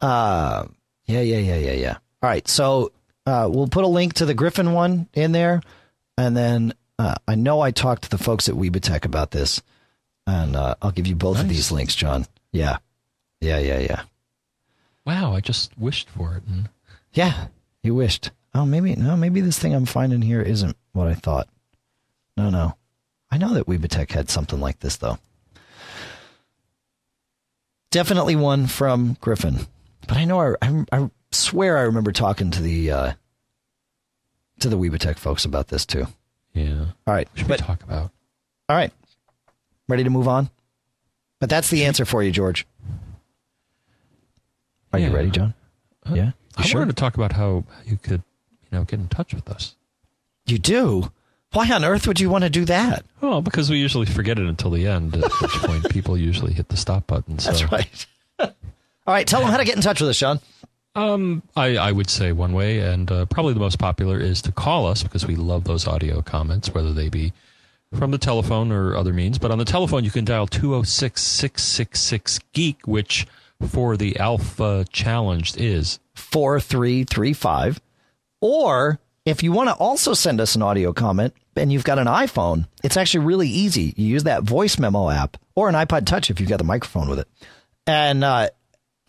Uh, 0.00 0.66
yeah, 1.10 1.20
yeah, 1.20 1.38
yeah, 1.38 1.56
yeah, 1.56 1.72
yeah. 1.72 1.96
All 2.22 2.30
right. 2.30 2.46
So 2.46 2.92
uh, 3.26 3.48
we'll 3.50 3.68
put 3.68 3.84
a 3.84 3.88
link 3.88 4.14
to 4.14 4.26
the 4.26 4.34
Griffin 4.34 4.72
one 4.72 5.08
in 5.14 5.32
there. 5.32 5.62
And 6.16 6.36
then 6.36 6.74
uh, 6.98 7.14
I 7.26 7.34
know 7.34 7.60
I 7.60 7.70
talked 7.70 8.02
to 8.04 8.10
the 8.10 8.18
folks 8.18 8.48
at 8.48 8.54
WiebeTech 8.54 9.04
about 9.04 9.30
this, 9.30 9.62
and 10.26 10.54
uh, 10.54 10.74
I'll 10.82 10.90
give 10.90 11.06
you 11.06 11.16
both 11.16 11.40
of 11.40 11.48
these 11.48 11.72
links, 11.72 11.94
John. 11.94 12.26
Yeah, 12.52 12.78
yeah, 13.40 13.58
yeah, 13.58 13.78
yeah, 13.78 14.02
Wow, 15.06 15.34
I 15.34 15.40
just 15.40 15.76
wished 15.78 16.10
for 16.10 16.36
it. 16.36 16.42
And 16.46 16.68
yeah. 17.12 17.46
You 17.82 17.94
wished. 17.94 18.30
Oh, 18.54 18.66
maybe 18.66 18.94
no. 18.96 19.16
Maybe 19.16 19.40
this 19.40 19.58
thing 19.58 19.74
I'm 19.74 19.86
finding 19.86 20.22
here 20.22 20.42
isn't 20.42 20.76
what 20.92 21.08
I 21.08 21.14
thought. 21.14 21.48
No, 22.36 22.50
no. 22.50 22.76
I 23.30 23.38
know 23.38 23.54
that 23.54 23.66
WiebeTech 23.66 24.10
had 24.10 24.28
something 24.28 24.60
like 24.60 24.80
this 24.80 24.96
though. 24.96 25.18
Definitely 27.90 28.36
one 28.36 28.66
from 28.66 29.16
Griffin, 29.20 29.66
but 30.06 30.16
I 30.16 30.24
know 30.24 30.40
I, 30.40 30.54
I, 30.62 30.84
I 30.92 31.10
swear 31.32 31.78
I 31.78 31.82
remember 31.82 32.12
talking 32.12 32.50
to 32.50 32.62
the 32.62 32.90
uh, 32.90 33.12
to 34.60 34.68
the 34.68 34.76
WiebeTech 34.76 35.18
folks 35.18 35.44
about 35.44 35.68
this 35.68 35.86
too. 35.86 36.06
yeah, 36.54 36.86
All 37.06 37.14
right, 37.14 37.28
should 37.34 37.48
but 37.48 37.60
we 37.60 37.66
talk 37.66 37.82
about? 37.82 38.10
all 38.68 38.76
right, 38.76 38.92
ready 39.88 40.04
to 40.04 40.10
move 40.10 40.28
on? 40.28 40.50
But 41.40 41.48
that's 41.50 41.70
the 41.70 41.84
answer 41.86 42.04
for 42.04 42.22
you, 42.22 42.30
George. 42.30 42.66
Are 44.92 44.98
you 44.98 45.10
ready, 45.10 45.30
John? 45.30 45.54
Uh, 46.08 46.14
yeah, 46.14 46.24
you 46.26 46.32
I 46.58 46.62
sure? 46.62 46.80
wanted 46.80 46.96
to 46.96 47.00
talk 47.00 47.14
about 47.14 47.32
how 47.32 47.64
you 47.86 47.96
could, 47.96 48.22
you 48.62 48.78
know, 48.78 48.84
get 48.84 48.98
in 49.00 49.08
touch 49.08 49.32
with 49.34 49.48
us. 49.48 49.76
You 50.46 50.58
do. 50.58 51.12
Why 51.52 51.70
on 51.72 51.84
earth 51.84 52.06
would 52.06 52.20
you 52.20 52.30
want 52.30 52.44
to 52.44 52.50
do 52.50 52.64
that? 52.66 53.04
Well, 53.20 53.40
because 53.42 53.70
we 53.70 53.78
usually 53.78 54.06
forget 54.06 54.38
it 54.38 54.46
until 54.46 54.70
the 54.70 54.86
end, 54.86 55.14
at 55.16 55.30
which 55.40 55.50
point 55.52 55.88
people 55.90 56.16
usually 56.16 56.52
hit 56.52 56.68
the 56.68 56.76
stop 56.76 57.06
button. 57.06 57.38
So, 57.38 57.50
That's 57.50 57.70
right. 57.72 58.06
All 59.10 59.14
right, 59.14 59.26
tell 59.26 59.40
them 59.40 59.50
how 59.50 59.56
to 59.56 59.64
get 59.64 59.74
in 59.74 59.82
touch 59.82 60.00
with 60.00 60.08
us, 60.08 60.14
Sean. 60.14 60.38
Um, 60.94 61.42
I, 61.56 61.76
I 61.76 61.90
would 61.90 62.08
say 62.08 62.30
one 62.30 62.52
way, 62.52 62.78
and 62.78 63.10
uh, 63.10 63.26
probably 63.26 63.54
the 63.54 63.58
most 63.58 63.80
popular 63.80 64.20
is 64.20 64.40
to 64.42 64.52
call 64.52 64.86
us 64.86 65.02
because 65.02 65.26
we 65.26 65.34
love 65.34 65.64
those 65.64 65.88
audio 65.88 66.22
comments, 66.22 66.72
whether 66.72 66.92
they 66.92 67.08
be 67.08 67.32
from 67.92 68.12
the 68.12 68.18
telephone 68.18 68.70
or 68.70 68.94
other 68.94 69.12
means. 69.12 69.36
But 69.36 69.50
on 69.50 69.58
the 69.58 69.64
telephone, 69.64 70.04
you 70.04 70.12
can 70.12 70.24
dial 70.24 70.46
206 70.46 71.20
666 71.20 72.38
Geek, 72.52 72.86
which 72.86 73.26
for 73.66 73.96
the 73.96 74.16
Alpha 74.20 74.84
Challenged 74.92 75.60
is 75.60 75.98
4335. 76.14 77.80
Or 78.40 79.00
if 79.26 79.42
you 79.42 79.50
want 79.50 79.70
to 79.70 79.74
also 79.74 80.14
send 80.14 80.40
us 80.40 80.54
an 80.54 80.62
audio 80.62 80.92
comment 80.92 81.34
and 81.56 81.72
you've 81.72 81.82
got 81.82 81.98
an 81.98 82.06
iPhone, 82.06 82.68
it's 82.84 82.96
actually 82.96 83.24
really 83.24 83.48
easy. 83.48 83.92
You 83.96 84.06
use 84.06 84.22
that 84.22 84.44
voice 84.44 84.78
memo 84.78 85.10
app 85.10 85.36
or 85.56 85.68
an 85.68 85.74
iPod 85.74 86.06
Touch 86.06 86.30
if 86.30 86.38
you've 86.38 86.48
got 86.48 86.58
the 86.58 86.64
microphone 86.64 87.08
with 87.08 87.18
it. 87.18 87.26
And 87.88 88.22
uh, 88.22 88.50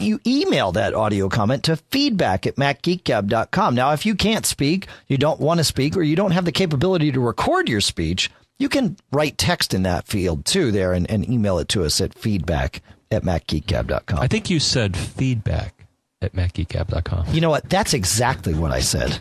you 0.02 0.20
email 0.26 0.72
that 0.74 0.94
audio 0.94 1.30
comment 1.30 1.64
to 1.66 1.76
feedback 1.76 2.46
at 2.48 2.56
macgeekgab.com. 2.56 3.76
Now, 3.76 3.92
if 3.94 4.06
you 4.06 4.16
can't 4.16 4.46
speak, 4.46 4.88
you 5.08 5.18
don't 5.18 5.40
want 5.40 5.60
to 5.60 5.64
speak, 5.64 5.96
or 5.98 6.04
you 6.04 6.16
don't 6.16 6.32
have 6.32 6.46
the 6.46 6.52
capability 6.52 7.12
to 7.12 7.20
record 7.20 7.68
your 7.70 7.82
speech, 7.82 8.30
you 8.60 8.70
can 8.70 8.98
write 9.12 9.38
text 9.38 9.74
in 9.74 9.84
that 9.84 10.08
field 10.08 10.46
too 10.46 10.72
there 10.72 10.94
and, 10.94 11.10
and 11.10 11.28
email 11.30 11.58
it 11.60 11.68
to 11.70 11.84
us 11.84 12.00
at 12.02 12.14
feedback 12.14 12.82
at 13.12 13.24
macgeekgab.com. 13.24 14.20
I 14.20 14.28
think 14.28 14.50
you 14.50 14.60
said 14.60 14.96
feedback 14.96 15.86
at 16.22 16.34
macgeekgab.com. 16.34 17.28
You 17.34 17.42
know 17.42 17.50
what? 17.50 17.70
That's 17.70 17.94
exactly 17.94 18.54
what 18.54 18.72
I 18.72 18.80
said. 18.82 19.20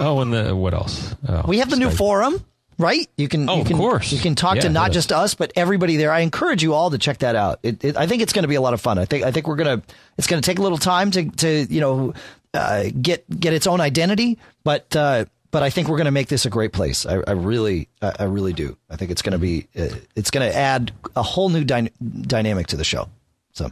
Oh, 0.00 0.20
and 0.20 0.32
the, 0.32 0.56
what 0.56 0.74
else? 0.74 1.14
Oh, 1.28 1.42
We 1.46 1.58
have 1.58 1.70
the 1.70 1.76
new 1.76 1.88
Skype. 1.88 1.96
forum, 1.98 2.44
right? 2.78 3.08
You 3.16 3.28
can, 3.28 3.48
Oh, 3.48 3.56
you 3.56 3.60
of 3.62 3.66
can, 3.68 3.76
course. 3.76 4.12
you 4.12 4.18
can 4.18 4.34
talk 4.34 4.58
to 4.58 4.68
not 4.68 4.90
yeah. 4.90 4.94
just 4.94 5.12
us, 5.12 5.34
but 5.34 5.52
everybody 5.56 5.96
there. 5.96 6.10
I 6.12 6.20
encourage 6.20 6.62
you 6.62 6.74
all 6.74 6.90
to 6.90 6.98
check 6.98 7.18
that 7.18 7.36
out. 7.36 7.60
It, 7.62 7.84
it, 7.84 7.96
I 7.96 8.06
think 8.06 8.22
it's 8.22 8.32
going 8.32 8.42
to 8.44 8.48
be 8.48 8.54
a 8.56 8.60
lot 8.60 8.74
of 8.74 8.80
fun. 8.80 8.98
I 8.98 9.04
think, 9.04 9.24
I 9.24 9.30
think 9.30 9.46
we're 9.46 9.56
gonna, 9.56 9.82
it's 10.18 10.26
going 10.26 10.40
to 10.42 10.46
take 10.46 10.58
a 10.58 10.62
little 10.62 10.78
time 10.78 11.10
to, 11.12 11.28
to, 11.30 11.66
you 11.68 11.80
know, 11.80 12.14
uh, 12.54 12.84
get, 13.00 13.24
get 13.40 13.52
its 13.54 13.66
own 13.66 13.80
identity, 13.80 14.38
but, 14.64 14.94
uh, 14.96 15.24
but 15.50 15.62
I 15.62 15.68
think 15.70 15.88
we're 15.88 15.98
going 15.98 16.06
to 16.06 16.10
make 16.12 16.28
this 16.28 16.46
a 16.46 16.50
great 16.50 16.72
place. 16.72 17.04
I, 17.06 17.22
I 17.26 17.32
really, 17.32 17.88
I, 18.00 18.12
I 18.20 18.24
really 18.24 18.52
do. 18.54 18.76
I 18.88 18.96
think 18.96 19.10
it's 19.10 19.20
going 19.22 19.32
to 19.32 19.38
be, 19.38 19.68
uh, 19.78 19.88
it's 20.16 20.30
going 20.30 20.50
to 20.50 20.56
add 20.56 20.92
a 21.14 21.22
whole 21.22 21.48
new 21.50 21.62
dyna- 21.64 21.90
dynamic 22.22 22.68
to 22.68 22.76
the 22.76 22.84
show. 22.84 23.08
So, 23.52 23.70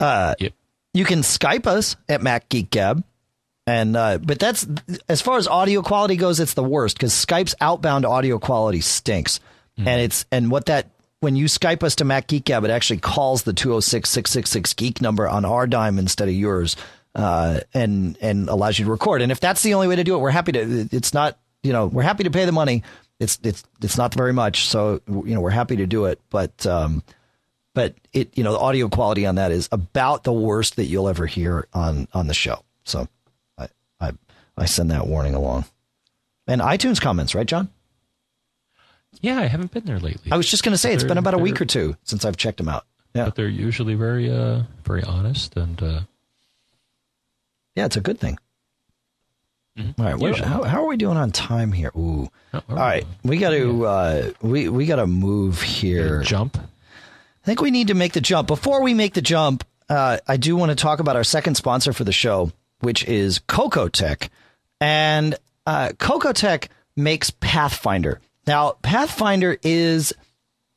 Yep. 0.00 0.52
you 0.94 1.04
can 1.04 1.20
Skype 1.20 1.66
us 1.66 1.96
at 2.08 2.22
Mac 2.22 2.48
Geek 2.48 2.70
Gab. 2.70 3.04
And 3.66 3.96
uh, 3.96 4.18
but 4.18 4.38
that's 4.38 4.66
as 5.08 5.20
far 5.20 5.38
as 5.38 5.46
audio 5.46 5.82
quality 5.82 6.16
goes, 6.16 6.40
it's 6.40 6.54
the 6.54 6.64
worst 6.64 6.96
because 6.96 7.12
Skype's 7.12 7.54
outbound 7.60 8.04
audio 8.04 8.38
quality 8.38 8.80
stinks. 8.80 9.40
And 9.78 10.00
it's 10.00 10.26
and 10.30 10.50
what 10.50 10.66
that 10.66 10.90
when 11.20 11.34
you 11.34 11.46
Skype 11.46 11.82
us 11.82 11.96
to 11.96 12.04
Mac 12.04 12.26
Geek 12.26 12.44
Gab, 12.44 12.64
it 12.64 12.70
actually 12.70 12.98
calls 12.98 13.44
the 13.44 13.52
206-666 13.52 14.76
geek 14.76 15.00
number 15.00 15.28
on 15.28 15.44
our 15.44 15.66
dime 15.66 15.98
instead 15.98 16.28
of 16.28 16.34
yours. 16.34 16.76
Uh, 17.14 17.60
and 17.74 18.16
and 18.20 18.48
allows 18.48 18.78
you 18.78 18.86
to 18.86 18.90
record. 18.90 19.22
And 19.22 19.30
if 19.30 19.38
that's 19.38 19.62
the 19.62 19.74
only 19.74 19.86
way 19.86 19.96
to 19.96 20.04
do 20.04 20.14
it, 20.14 20.18
we're 20.18 20.30
happy 20.30 20.52
to 20.52 20.88
it's 20.92 21.12
not, 21.12 21.38
you 21.62 21.72
know, 21.72 21.86
we're 21.86 22.02
happy 22.02 22.24
to 22.24 22.30
pay 22.30 22.46
the 22.46 22.52
money. 22.52 22.82
It's 23.20 23.38
it's 23.42 23.62
it's 23.82 23.98
not 23.98 24.14
very 24.14 24.32
much. 24.32 24.66
So 24.66 25.00
you 25.06 25.34
know, 25.34 25.40
we're 25.40 25.50
happy 25.50 25.76
to 25.76 25.86
do 25.86 26.06
it. 26.06 26.20
But 26.30 26.66
um 26.66 27.02
but 27.74 27.94
it 28.12 28.36
you 28.36 28.44
know 28.44 28.52
the 28.52 28.58
audio 28.58 28.88
quality 28.88 29.26
on 29.26 29.36
that 29.36 29.52
is 29.52 29.68
about 29.72 30.24
the 30.24 30.32
worst 30.32 30.76
that 30.76 30.84
you'll 30.84 31.08
ever 31.08 31.26
hear 31.26 31.66
on 31.72 32.08
on 32.12 32.26
the 32.26 32.34
show 32.34 32.64
so 32.84 33.08
I 34.56 34.66
send 34.66 34.90
that 34.90 35.06
warning 35.06 35.34
along 35.34 35.64
and 36.46 36.60
itunes 36.60 37.00
comments 37.00 37.34
right 37.34 37.46
john 37.46 37.68
Yeah, 39.20 39.38
I 39.38 39.46
haven't 39.46 39.70
been 39.72 39.84
there 39.84 39.98
lately. 40.00 40.30
i 40.32 40.36
was 40.36 40.50
just 40.50 40.62
going 40.64 40.72
to 40.72 40.78
say 40.78 40.92
it's 40.92 41.04
been 41.04 41.18
about 41.18 41.34
a 41.34 41.38
week 41.38 41.60
or 41.60 41.64
two 41.64 41.96
since 42.04 42.24
i've 42.24 42.36
checked 42.36 42.58
them 42.58 42.68
out 42.68 42.84
yeah 43.14 43.26
but 43.26 43.34
they're 43.36 43.48
usually 43.48 43.94
very, 43.94 44.30
uh, 44.30 44.62
very 44.84 45.02
honest 45.04 45.56
and. 45.56 45.82
Uh, 45.82 46.00
yeah 47.74 47.86
it's 47.86 47.96
a 47.96 48.00
good 48.00 48.18
thing 48.20 48.38
Mhm. 49.78 49.94
all 49.98 50.04
right 50.04 50.18
what, 50.18 50.38
how, 50.38 50.62
how 50.64 50.82
are 50.84 50.86
we 50.86 50.98
doing 50.98 51.16
on 51.16 51.30
time 51.32 51.72
here 51.72 51.90
ooh 51.96 52.28
oh, 52.52 52.60
all 52.68 52.76
right 52.76 53.06
we 53.24 53.38
got 53.38 53.50
to 53.52 53.86
uh 53.86 54.30
we 54.42 54.68
we 54.68 54.84
got 54.84 54.96
to 54.96 55.06
move 55.06 55.62
here 55.62 56.20
Jump. 56.22 56.58
I 56.58 57.46
think 57.46 57.62
we 57.62 57.70
need 57.70 57.88
to 57.88 57.94
make 57.94 58.12
the 58.12 58.20
jump. 58.20 58.46
Before 58.48 58.82
we 58.82 58.92
make 58.94 59.14
the 59.14 59.22
jump, 59.22 59.64
uh, 59.88 60.18
I 60.28 60.36
do 60.36 60.54
want 60.56 60.70
to 60.70 60.76
talk 60.76 61.00
about 61.00 61.16
our 61.16 61.24
second 61.24 61.56
sponsor 61.56 61.92
for 61.92 62.04
the 62.04 62.12
show, 62.12 62.52
which 62.80 63.04
is 63.08 63.40
Cocoatech. 63.48 64.28
And 64.82 65.36
uh, 65.64 65.90
Cocoatech 65.96 66.66
makes 66.96 67.30
Path 67.30 67.74
Finder. 67.74 68.20
Now, 68.48 68.72
Path 68.82 69.12
Finder 69.12 69.56
is 69.62 70.12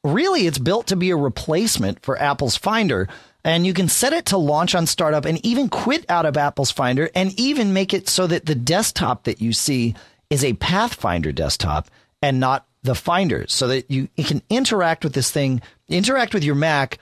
really 0.04 0.46
it's 0.46 0.60
built 0.60 0.88
to 0.88 0.96
be 0.96 1.10
a 1.10 1.18
replacement 1.18 2.04
for 2.04 2.22
Apple's 2.22 2.56
Finder. 2.56 3.10
And 3.44 3.66
you 3.66 3.74
can 3.74 3.90
set 3.90 4.14
it 4.14 4.28
to 4.28 4.38
launch 4.38 4.76
on 4.76 4.86
startup 4.86 5.26
and 5.26 5.44
even 5.44 5.70
quit 5.70 6.06
out 6.08 6.28
of 6.28 6.38
Apple's 6.38 6.70
Finder 6.70 7.10
and 7.16 7.38
even 7.40 7.74
make 7.74 7.96
it 7.96 8.08
so 8.08 8.28
that 8.28 8.46
the 8.46 8.54
desktop 8.54 9.24
that 9.24 9.42
you 9.42 9.54
see 9.54 9.96
is 10.30 10.44
a 10.44 10.54
Path 10.54 10.94
Finder 10.94 11.32
desktop 11.32 11.90
and 12.22 12.40
not 12.40 12.68
the 12.84 12.94
Finder 12.94 13.46
so 13.48 13.68
that 13.70 13.90
you, 13.90 14.08
you 14.16 14.24
can 14.24 14.44
interact 14.52 15.04
with 15.04 15.14
this 15.14 15.32
thing, 15.32 15.64
interact 15.90 16.36
with 16.36 16.44
your 16.44 16.54
Mac 16.54 17.00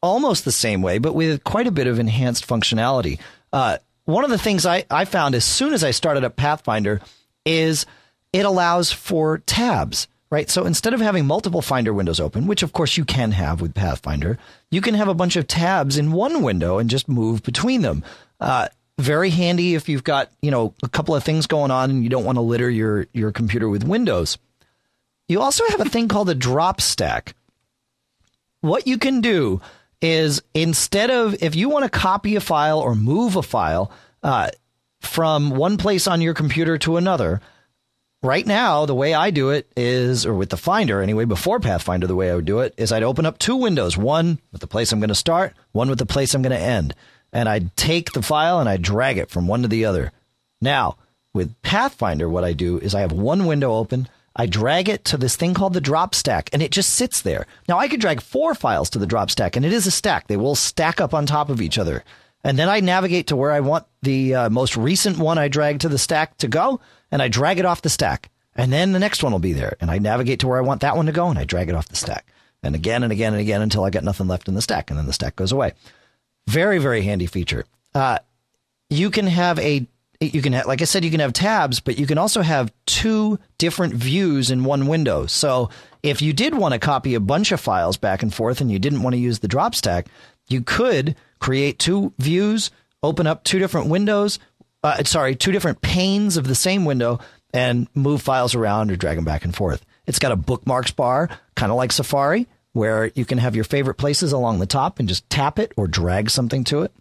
almost 0.00 0.46
the 0.46 0.52
same 0.52 0.80
way, 0.80 0.96
but 0.96 1.14
with 1.14 1.44
quite 1.44 1.66
a 1.66 1.72
bit 1.72 1.86
of 1.86 1.98
enhanced 1.98 2.48
functionality. 2.48 3.18
Uh, 3.52 3.76
one 4.08 4.24
of 4.24 4.30
the 4.30 4.38
things 4.38 4.64
I, 4.64 4.86
I 4.90 5.04
found 5.04 5.34
as 5.34 5.44
soon 5.44 5.74
as 5.74 5.84
I 5.84 5.90
started 5.90 6.24
up 6.24 6.34
Path 6.34 6.62
Finder 6.62 7.02
is 7.44 7.84
it 8.32 8.46
allows 8.46 8.90
for 8.90 9.38
tabs, 9.40 10.08
right? 10.30 10.48
So 10.48 10.64
instead 10.64 10.94
of 10.94 11.00
having 11.00 11.26
multiple 11.26 11.60
Finder 11.60 11.92
windows 11.92 12.18
open, 12.18 12.46
which 12.46 12.62
of 12.62 12.72
course 12.72 12.96
you 12.96 13.04
can 13.04 13.32
have 13.32 13.60
with 13.60 13.74
Path 13.74 14.00
Finder, 14.00 14.38
you 14.70 14.80
can 14.80 14.94
have 14.94 15.08
a 15.08 15.14
bunch 15.14 15.36
of 15.36 15.46
tabs 15.46 15.98
in 15.98 16.12
one 16.12 16.42
window 16.42 16.78
and 16.78 16.88
just 16.88 17.06
move 17.06 17.42
between 17.42 17.82
them. 17.82 18.02
Uh, 18.40 18.68
very 18.96 19.28
handy 19.28 19.74
if 19.74 19.90
you've 19.90 20.04
got 20.04 20.30
you 20.40 20.50
know 20.50 20.72
a 20.82 20.88
couple 20.88 21.14
of 21.14 21.22
things 21.22 21.46
going 21.46 21.70
on 21.70 21.90
and 21.90 22.02
you 22.02 22.08
don't 22.08 22.24
want 22.24 22.36
to 22.36 22.42
litter 22.42 22.70
your 22.70 23.06
your 23.12 23.30
computer 23.30 23.68
with 23.68 23.84
windows. 23.84 24.38
You 25.28 25.42
also 25.42 25.64
have 25.68 25.82
a 25.82 25.90
thing 25.90 26.08
called 26.08 26.30
a 26.30 26.34
drop 26.34 26.80
stack. 26.80 27.34
What 28.62 28.86
you 28.86 28.96
can 28.96 29.20
do 29.20 29.60
is 30.00 30.42
instead 30.54 31.10
of 31.10 31.42
if 31.42 31.56
you 31.56 31.68
want 31.68 31.84
to 31.84 31.90
copy 31.90 32.36
a 32.36 32.40
file 32.40 32.78
or 32.78 32.94
move 32.94 33.36
a 33.36 33.42
file 33.42 33.90
uh, 34.22 34.50
from 35.00 35.50
one 35.50 35.76
place 35.76 36.06
on 36.06 36.20
your 36.20 36.34
computer 36.34 36.78
to 36.78 36.96
another, 36.96 37.40
right 38.22 38.46
now 38.46 38.86
the 38.86 38.94
way 38.94 39.14
I 39.14 39.30
do 39.30 39.50
it 39.50 39.70
is, 39.76 40.24
or 40.26 40.34
with 40.34 40.50
the 40.50 40.56
Finder 40.56 41.02
anyway, 41.02 41.24
before 41.24 41.60
Path 41.60 41.82
Finder, 41.82 42.06
the 42.06 42.16
way 42.16 42.30
I 42.30 42.34
would 42.34 42.44
do 42.44 42.60
it 42.60 42.74
is 42.76 42.92
I'd 42.92 43.02
open 43.02 43.26
up 43.26 43.38
two 43.38 43.56
windows, 43.56 43.96
one 43.96 44.40
with 44.52 44.60
the 44.60 44.66
place 44.66 44.92
I'm 44.92 45.00
going 45.00 45.08
to 45.08 45.14
start, 45.14 45.54
one 45.72 45.88
with 45.88 45.98
the 45.98 46.06
place 46.06 46.34
I'm 46.34 46.42
going 46.42 46.56
to 46.56 46.58
end, 46.58 46.94
and 47.32 47.48
I'd 47.48 47.76
take 47.76 48.12
the 48.12 48.22
file 48.22 48.60
and 48.60 48.68
I'd 48.68 48.82
drag 48.82 49.18
it 49.18 49.30
from 49.30 49.46
one 49.46 49.62
to 49.62 49.68
the 49.68 49.84
other. 49.84 50.12
Now 50.60 50.96
with 51.34 51.60
Path 51.62 51.94
Finder, 51.94 52.28
what 52.28 52.44
I 52.44 52.52
do 52.52 52.78
is 52.78 52.94
I 52.94 53.00
have 53.00 53.12
one 53.12 53.46
window 53.46 53.72
open. 53.74 54.08
I 54.38 54.46
drag 54.46 54.88
it 54.88 55.04
to 55.06 55.16
this 55.16 55.34
thing 55.34 55.52
called 55.52 55.74
the 55.74 55.80
drop 55.80 56.14
stack, 56.14 56.48
and 56.52 56.62
it 56.62 56.70
just 56.70 56.90
sits 56.90 57.20
there. 57.20 57.46
Now 57.68 57.78
I 57.78 57.88
could 57.88 58.00
drag 58.00 58.22
four 58.22 58.54
files 58.54 58.88
to 58.90 58.98
the 59.00 59.06
drop 59.06 59.30
stack, 59.30 59.56
and 59.56 59.66
it 59.66 59.72
is 59.72 59.86
a 59.86 59.90
stack. 59.90 60.28
They 60.28 60.36
will 60.36 60.54
stack 60.54 61.00
up 61.00 61.12
on 61.12 61.26
top 61.26 61.50
of 61.50 61.60
each 61.60 61.76
other. 61.76 62.04
And 62.44 62.56
then 62.56 62.68
I 62.68 62.78
navigate 62.78 63.26
to 63.26 63.36
where 63.36 63.50
I 63.50 63.58
want 63.58 63.86
the 64.02 64.34
uh, 64.34 64.50
most 64.50 64.76
recent 64.76 65.18
one 65.18 65.38
I 65.38 65.48
drag 65.48 65.80
to 65.80 65.88
the 65.88 65.98
stack 65.98 66.38
to 66.38 66.46
go, 66.46 66.80
and 67.10 67.20
I 67.20 67.26
drag 67.26 67.58
it 67.58 67.64
off 67.64 67.82
the 67.82 67.88
stack. 67.88 68.30
And 68.54 68.72
then 68.72 68.92
the 68.92 69.00
next 69.00 69.24
one 69.24 69.32
will 69.32 69.40
be 69.40 69.52
there, 69.52 69.76
and 69.80 69.90
I 69.90 69.98
navigate 69.98 70.38
to 70.40 70.48
where 70.48 70.58
I 70.58 70.62
want 70.62 70.82
that 70.82 70.96
one 70.96 71.06
to 71.06 71.12
go, 71.12 71.28
and 71.28 71.38
I 71.38 71.44
drag 71.44 71.68
it 71.68 71.74
off 71.74 71.88
the 71.88 71.96
stack. 71.96 72.26
And 72.62 72.76
again 72.76 73.02
and 73.02 73.12
again 73.12 73.32
and 73.32 73.40
again 73.40 73.60
until 73.60 73.84
I 73.84 73.90
got 73.90 74.04
nothing 74.04 74.28
left 74.28 74.46
in 74.46 74.54
the 74.54 74.62
stack, 74.62 74.88
and 74.88 74.98
then 74.98 75.06
the 75.06 75.12
stack 75.12 75.34
goes 75.34 75.50
away. 75.50 75.72
Very, 76.46 76.78
very 76.78 77.02
handy 77.02 77.26
feature. 77.26 77.64
Uh, 77.92 78.18
you 78.88 79.10
can 79.10 79.26
have 79.26 79.58
a 79.58 79.86
you 80.20 80.42
can 80.42 80.52
like 80.66 80.82
I 80.82 80.84
said, 80.84 81.04
you 81.04 81.10
can 81.10 81.20
have 81.20 81.32
tabs, 81.32 81.80
but 81.80 81.98
you 81.98 82.06
can 82.06 82.18
also 82.18 82.42
have 82.42 82.72
two 82.86 83.38
different 83.56 83.94
views 83.94 84.50
in 84.50 84.64
one 84.64 84.86
window. 84.86 85.26
So 85.26 85.70
if 86.02 86.22
you 86.22 86.32
did 86.32 86.54
want 86.54 86.74
to 86.74 86.80
copy 86.80 87.14
a 87.14 87.20
bunch 87.20 87.52
of 87.52 87.60
files 87.60 87.96
back 87.96 88.22
and 88.22 88.34
forth 88.34 88.60
and 88.60 88.70
you 88.70 88.78
didn't 88.78 89.02
want 89.02 89.14
to 89.14 89.20
use 89.20 89.38
the 89.38 89.48
drop 89.48 89.74
stack, 89.74 90.06
you 90.48 90.62
could 90.62 91.14
create 91.38 91.78
two 91.78 92.12
views, 92.18 92.70
open 93.02 93.26
up 93.26 93.44
two 93.44 93.58
different 93.58 93.88
windows, 93.88 94.38
uh, 94.82 95.02
sorry, 95.04 95.36
two 95.36 95.52
different 95.52 95.80
panes 95.82 96.36
of 96.36 96.46
the 96.46 96.54
same 96.54 96.84
window 96.84 97.20
and 97.54 97.88
move 97.94 98.22
files 98.22 98.54
around 98.54 98.90
or 98.90 98.96
drag 98.96 99.16
them 99.16 99.24
back 99.24 99.44
and 99.44 99.54
forth. 99.54 99.84
It's 100.06 100.18
got 100.18 100.32
a 100.32 100.36
bookmarks 100.36 100.90
bar, 100.90 101.28
kind 101.54 101.70
of 101.70 101.76
like 101.76 101.92
Safari, 101.92 102.46
where 102.72 103.10
you 103.14 103.24
can 103.24 103.38
have 103.38 103.54
your 103.54 103.64
favorite 103.64 103.94
places 103.94 104.32
along 104.32 104.58
the 104.58 104.66
top 104.66 104.98
and 104.98 105.08
just 105.08 105.28
tap 105.30 105.58
it 105.58 105.72
or 105.76 105.86
drag 105.86 106.30
something 106.30 106.64
to 106.64 106.82
it. 106.82 106.92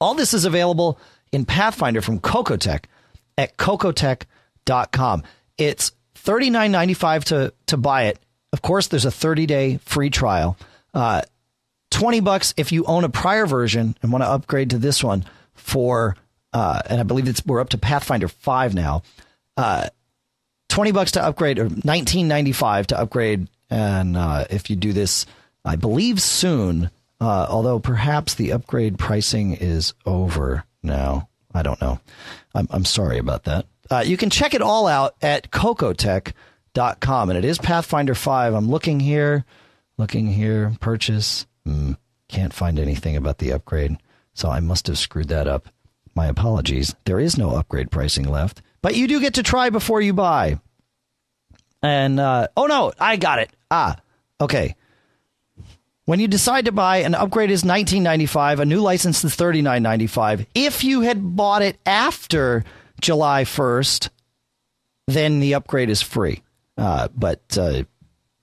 All 0.00 0.14
this 0.14 0.34
is 0.34 0.44
available 0.44 0.98
in 1.32 1.44
Path 1.46 1.74
Finder 1.74 2.00
from 2.00 2.20
Cocoatech 2.20 2.84
at 3.36 3.56
cocoatech.com. 3.56 5.22
It's 5.58 5.92
$39.95 6.16 7.24
to, 7.24 7.54
to 7.66 7.76
buy 7.76 8.04
it. 8.04 8.18
Of 8.52 8.62
course, 8.62 8.88
there's 8.88 9.06
a 9.06 9.10
30 9.10 9.46
day 9.46 9.78
free 9.78 10.10
trial. 10.10 10.56
Uh, 10.94 11.22
20 11.90 12.20
bucks 12.20 12.54
if 12.56 12.72
you 12.72 12.84
own 12.84 13.04
a 13.04 13.08
prior 13.08 13.46
version 13.46 13.96
and 14.02 14.12
want 14.12 14.22
to 14.22 14.28
upgrade 14.28 14.70
to 14.70 14.78
this 14.78 15.02
one 15.02 15.24
for, 15.54 16.16
uh, 16.52 16.80
and 16.88 17.00
I 17.00 17.02
believe 17.02 17.28
it's, 17.28 17.44
we're 17.44 17.60
up 17.60 17.70
to 17.70 17.78
Path 17.78 18.04
Finder 18.04 18.28
5 18.28 18.74
now. 18.74 19.02
Uh, 19.56 19.88
20 20.68 20.92
bucks 20.92 21.12
to 21.12 21.22
upgrade 21.22 21.58
or 21.58 21.68
19.95 21.68 22.86
to 22.86 22.98
upgrade. 22.98 23.48
And 23.68 24.16
uh, 24.16 24.46
if 24.50 24.70
you 24.70 24.76
do 24.76 24.92
this, 24.92 25.26
I 25.64 25.76
believe 25.76 26.20
soon, 26.20 26.90
uh, 27.20 27.46
although 27.48 27.78
perhaps 27.78 28.34
the 28.34 28.52
upgrade 28.52 28.98
pricing 28.98 29.54
is 29.54 29.94
over 30.06 30.64
now. 30.82 31.28
I 31.54 31.62
don't 31.62 31.80
know. 31.80 32.00
I'm, 32.54 32.66
I'm 32.70 32.84
sorry 32.84 33.18
about 33.18 33.44
that. 33.44 33.66
Uh, 33.90 34.02
you 34.06 34.16
can 34.16 34.30
check 34.30 34.54
it 34.54 34.62
all 34.62 34.86
out 34.86 35.14
at 35.20 35.50
cocoatech.com. 35.50 37.30
And 37.30 37.38
it 37.38 37.44
is 37.44 37.58
Path 37.58 37.86
Finder 37.86 38.14
5. 38.14 38.54
I'm 38.54 38.68
looking 38.70 39.00
here, 39.00 39.44
looking 39.98 40.26
here, 40.28 40.74
purchase. 40.80 41.46
Mm, 41.66 41.96
can't 42.28 42.54
find 42.54 42.78
anything 42.78 43.16
about 43.16 43.38
the 43.38 43.52
upgrade. 43.52 43.98
So 44.34 44.48
I 44.48 44.60
must 44.60 44.86
have 44.86 44.98
screwed 44.98 45.28
that 45.28 45.46
up. 45.46 45.68
My 46.14 46.26
apologies. 46.26 46.94
There 47.04 47.20
is 47.20 47.36
no 47.36 47.50
upgrade 47.50 47.90
pricing 47.90 48.24
left, 48.24 48.62
but 48.80 48.96
you 48.96 49.06
do 49.06 49.20
get 49.20 49.34
to 49.34 49.42
try 49.42 49.70
before 49.70 50.00
you 50.00 50.12
buy. 50.12 50.58
And, 51.82 52.20
uh, 52.20 52.48
oh 52.56 52.66
no, 52.66 52.92
I 52.98 53.16
got 53.16 53.38
it. 53.40 53.50
Ah, 53.70 53.96
okay. 54.40 54.76
When 56.04 56.18
you 56.18 56.26
decide 56.26 56.64
to 56.64 56.72
buy, 56.72 56.98
an 56.98 57.14
upgrade 57.14 57.50
is 57.50 57.62
$19.95. 57.62 58.60
A 58.60 58.64
new 58.64 58.80
license 58.80 59.24
is 59.24 59.36
$39.95. 59.36 60.46
If 60.54 60.82
you 60.82 61.02
had 61.02 61.36
bought 61.36 61.62
it 61.62 61.78
after 61.86 62.64
July 63.00 63.44
1st, 63.44 64.08
then 65.06 65.38
the 65.38 65.54
upgrade 65.54 65.90
is 65.90 66.02
free. 66.02 66.42
Uh, 66.76 67.08
but 67.14 67.56
uh, 67.56 67.84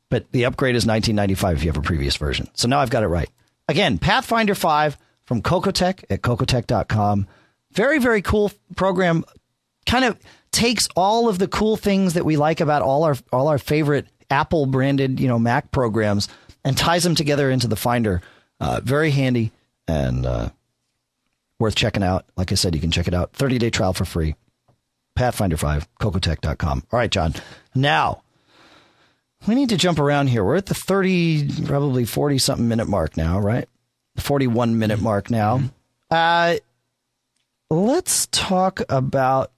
but 0.09 0.31
the 0.31 0.45
upgrade 0.45 0.75
is 0.75 0.85
$19.95 0.85 1.53
if 1.53 1.63
you 1.63 1.69
have 1.69 1.77
a 1.77 1.81
previous 1.81 2.15
version. 2.15 2.47
So 2.53 2.67
now 2.67 2.79
I've 2.79 2.89
got 2.89 3.03
it 3.03 3.07
right. 3.07 3.29
Again, 3.67 3.97
Path 3.97 4.25
Finder 4.25 4.55
5 4.55 4.97
from 5.25 5.41
Cocoatech 5.41 6.03
at 6.09 6.21
cocoatech.com. 6.21 7.27
Very, 7.73 7.99
very 7.99 8.21
cool 8.21 8.51
program. 8.75 9.23
Kind 9.85 10.05
of 10.05 10.17
takes 10.51 10.87
all 10.95 11.27
of 11.27 11.39
the 11.39 11.47
cool 11.47 11.77
things 11.77 12.13
that 12.13 12.25
we 12.25 12.37
like 12.37 12.61
about 12.61 12.81
all 12.81 13.03
our 13.03 13.15
all 13.31 13.47
our 13.47 13.57
favorite 13.57 14.07
Apple 14.29 14.65
branded, 14.65 15.19
you 15.19 15.27
know, 15.27 15.37
Mac 15.39 15.71
programs 15.71 16.29
and 16.63 16.77
ties 16.77 17.03
them 17.03 17.15
together 17.15 17.49
into 17.49 17.67
the 17.67 17.75
Finder. 17.75 18.21
Uh, 18.59 18.81
very 18.83 19.11
handy 19.11 19.51
and 19.87 20.25
uh, 20.25 20.49
worth 21.59 21.75
checking 21.75 22.03
out. 22.03 22.25
Like 22.35 22.51
I 22.51 22.55
said, 22.55 22.75
you 22.75 22.81
can 22.81 22.91
check 22.91 23.07
it 23.07 23.13
out. 23.13 23.33
30 23.33 23.57
day 23.57 23.69
trial 23.69 23.93
for 23.93 24.05
free. 24.05 24.35
Path 25.15 25.35
Finder 25.35 25.57
5, 25.57 25.87
cocoatech.com. 25.99 26.83
All 26.91 26.97
right, 26.99 27.11
John. 27.11 27.33
Now, 27.75 28.21
we 29.47 29.55
need 29.55 29.69
to 29.69 29.77
jump 29.77 29.99
around 29.99 30.27
here. 30.27 30.43
We're 30.43 30.55
at 30.55 30.67
the 30.67 30.73
30, 30.73 31.65
probably 31.65 32.05
40 32.05 32.37
something 32.37 32.67
minute 32.67 32.87
mark 32.87 33.17
now, 33.17 33.39
right? 33.39 33.67
The 34.15 34.21
41 34.21 34.79
minute 34.79 35.01
mark 35.01 35.29
now. 35.29 35.61
Uh, 36.09 36.55
let's 37.69 38.27
talk 38.31 38.81
about. 38.89 39.51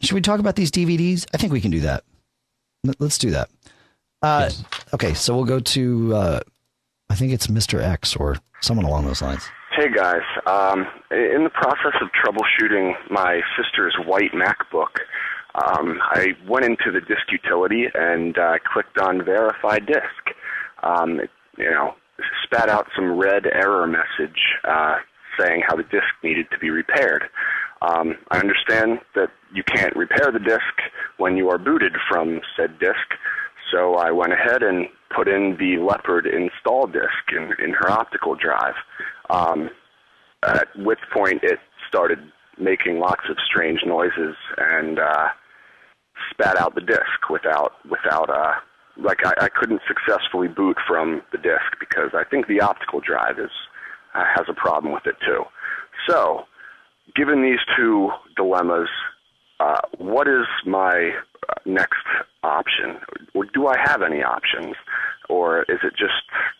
Should 0.00 0.14
we 0.14 0.20
talk 0.20 0.40
about 0.40 0.56
these 0.56 0.70
DVDs? 0.70 1.26
I 1.32 1.36
think 1.36 1.52
we 1.52 1.60
can 1.60 1.70
do 1.70 1.80
that. 1.80 2.04
Let's 2.98 3.18
do 3.18 3.30
that. 3.30 3.50
Uh, 4.22 4.48
yes. 4.50 4.64
Okay, 4.94 5.14
so 5.14 5.34
we'll 5.34 5.44
go 5.44 5.60
to, 5.60 6.14
uh, 6.14 6.40
I 7.10 7.14
think 7.14 7.32
it's 7.32 7.48
Mr. 7.48 7.82
X 7.82 8.14
or 8.16 8.36
someone 8.60 8.86
along 8.86 9.06
those 9.06 9.20
lines. 9.20 9.42
Hey 9.76 9.90
guys, 9.90 10.22
um, 10.46 10.86
in 11.10 11.44
the 11.44 11.50
process 11.50 11.94
of 12.00 12.08
troubleshooting 12.12 12.92
my 13.10 13.40
sister's 13.56 13.96
white 14.06 14.32
MacBook, 14.32 14.98
um, 15.54 15.98
I 16.02 16.36
went 16.48 16.64
into 16.64 16.92
the 16.92 17.00
disk 17.00 17.30
utility 17.30 17.86
and 17.94 18.36
uh, 18.38 18.58
clicked 18.72 18.98
on 18.98 19.24
Verify 19.24 19.78
Disk. 19.78 20.36
Um, 20.82 21.20
it, 21.20 21.30
you 21.58 21.70
know, 21.70 21.94
spat 22.44 22.68
out 22.68 22.86
some 22.94 23.18
red 23.18 23.46
error 23.46 23.86
message 23.86 24.38
uh, 24.64 24.96
saying 25.38 25.62
how 25.66 25.76
the 25.76 25.84
disk 25.84 26.08
needed 26.22 26.46
to 26.52 26.58
be 26.58 26.70
repaired. 26.70 27.24
Um, 27.82 28.16
I 28.30 28.38
understand 28.38 29.00
that 29.14 29.30
you 29.52 29.64
can't 29.64 29.94
repair 29.96 30.30
the 30.30 30.38
disk 30.38 30.62
when 31.16 31.36
you 31.36 31.48
are 31.50 31.58
booted 31.58 31.92
from 32.08 32.40
said 32.56 32.78
disk, 32.78 33.16
so 33.72 33.94
I 33.96 34.10
went 34.10 34.32
ahead 34.32 34.62
and 34.62 34.86
put 35.14 35.28
in 35.28 35.56
the 35.58 35.78
Leopard 35.82 36.26
install 36.26 36.86
disk 36.86 37.32
in, 37.34 37.52
in 37.64 37.72
her 37.72 37.90
optical 37.90 38.34
drive. 38.34 38.74
Um, 39.30 39.70
at 40.44 40.68
which 40.76 40.98
point 41.12 41.40
it 41.42 41.58
started 41.88 42.18
making 42.58 42.98
lots 42.98 43.22
of 43.28 43.36
strange 43.46 43.80
noises 43.86 44.34
and 44.58 44.98
uh, 44.98 45.28
spat 46.30 46.56
out 46.58 46.74
the 46.74 46.80
disk 46.80 47.30
without 47.30 47.72
without 47.88 48.28
uh, 48.28 48.54
like 48.96 49.24
I, 49.24 49.44
I 49.44 49.48
couldn't 49.48 49.80
successfully 49.86 50.48
boot 50.48 50.76
from 50.86 51.22
the 51.32 51.38
disk 51.38 51.78
because 51.80 52.10
I 52.14 52.24
think 52.24 52.46
the 52.46 52.60
optical 52.60 53.00
drive 53.00 53.38
is 53.38 53.50
uh, 54.14 54.24
has 54.34 54.46
a 54.48 54.54
problem 54.54 54.92
with 54.92 55.06
it 55.06 55.16
too. 55.24 55.44
So, 56.08 56.44
given 57.14 57.42
these 57.42 57.60
two 57.76 58.10
dilemmas, 58.36 58.88
uh, 59.60 59.80
what 59.98 60.28
is 60.28 60.46
my 60.66 61.12
next 61.64 62.04
option? 62.42 62.98
Or 63.34 63.44
do 63.44 63.66
I 63.66 63.76
have 63.78 64.02
any 64.02 64.22
options? 64.22 64.74
Or 65.28 65.62
is 65.62 65.78
it 65.82 65.94
just 65.96 66.12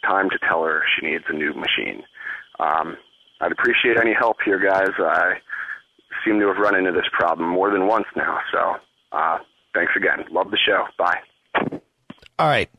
time 0.05 0.31
to 0.31 0.39
tell 0.49 0.65
her 0.65 0.83
she 0.97 1.07
needs 1.07 1.25
a 1.29 1.33
new 1.33 1.53
machine? 1.55 2.03
Um, 2.59 2.97
I'd 3.41 3.53
appreciate 3.53 3.99
any 3.99 4.15
help 4.15 4.39
here, 4.45 4.59
guys. 4.59 4.91
I 4.99 5.35
seem 6.25 6.39
to 6.41 6.47
have 6.49 6.59
run 6.59 6.77
into 6.77 6.93
this 6.93 7.07
problem 7.13 7.49
more 7.49 7.71
than 7.71 7.87
once 7.87 8.07
now. 8.17 8.39
So 8.53 8.77
uh, 9.13 9.39
thanks 9.75 9.93
again. 9.97 10.25
Love 10.31 10.51
the 10.51 10.59
show. 10.59 10.85
Bye. 10.99 11.19
All 12.39 12.49
right. 12.49 12.71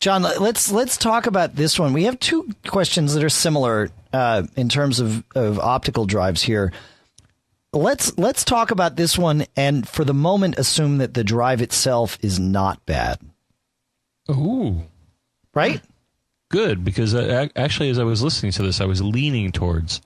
John, 0.00 0.22
let's 0.22 0.70
let's 0.70 0.98
talk 0.98 1.26
about 1.26 1.56
this 1.56 1.78
one. 1.78 1.94
We 1.94 2.04
have 2.04 2.20
two 2.20 2.50
questions 2.66 3.14
that 3.14 3.24
are 3.24 3.30
similar 3.30 3.90
uh, 4.12 4.42
in 4.54 4.68
terms 4.68 5.00
of, 5.00 5.24
of 5.34 5.58
optical 5.58 6.04
drives 6.04 6.42
here 6.42 6.72
let's 7.74 8.16
let's 8.18 8.44
talk 8.44 8.70
about 8.70 8.96
this 8.96 9.18
one 9.18 9.46
and 9.56 9.86
for 9.86 10.04
the 10.04 10.14
moment 10.14 10.58
assume 10.58 10.98
that 10.98 11.14
the 11.14 11.24
drive 11.24 11.60
itself 11.62 12.18
is 12.22 12.38
not 12.38 12.84
bad. 12.86 13.18
Ooh. 14.30 14.82
Right? 15.52 15.80
Good 16.48 16.84
because 16.84 17.14
uh, 17.14 17.48
actually 17.56 17.90
as 17.90 17.98
I 17.98 18.04
was 18.04 18.22
listening 18.22 18.52
to 18.52 18.62
this 18.62 18.80
I 18.80 18.86
was 18.86 19.02
leaning 19.02 19.52
towards 19.52 20.00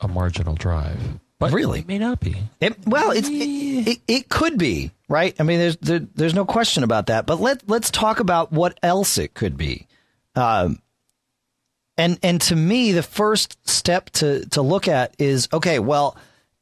a 0.00 0.08
marginal 0.08 0.54
drive. 0.54 1.00
But 1.38 1.52
really, 1.52 1.80
it 1.80 1.88
may 1.88 1.98
not 1.98 2.20
be. 2.20 2.36
It, 2.60 2.76
well, 2.86 3.10
it's 3.10 3.28
it, 3.28 3.32
it, 3.34 4.00
it, 4.06 4.28
could 4.28 4.58
be, 4.58 4.92
right? 5.08 5.34
I 5.40 5.42
mean, 5.42 5.58
there's 5.58 5.76
there, 5.78 5.98
there's 5.98 6.34
no 6.34 6.44
question 6.44 6.84
about 6.84 7.06
that. 7.06 7.26
But 7.26 7.40
let 7.40 7.68
let's 7.68 7.90
talk 7.90 8.20
about 8.20 8.52
what 8.52 8.78
else 8.80 9.18
it 9.18 9.34
could 9.34 9.56
be. 9.56 9.88
Um, 10.36 10.78
and 12.02 12.18
and 12.22 12.40
to 12.42 12.56
me, 12.56 12.92
the 12.92 13.02
first 13.02 13.56
step 13.68 14.10
to 14.10 14.44
to 14.50 14.60
look 14.60 14.88
at 14.88 15.14
is 15.18 15.48
okay. 15.52 15.78
Well, 15.78 16.16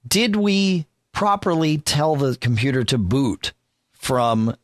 did 0.07 0.37
we 0.37 0.87
properly 1.13 1.79
tell 1.79 2.15
the 2.15 2.37
computer 2.37 2.85
to 2.85 2.99
boot 2.99 3.53
from 3.93 4.55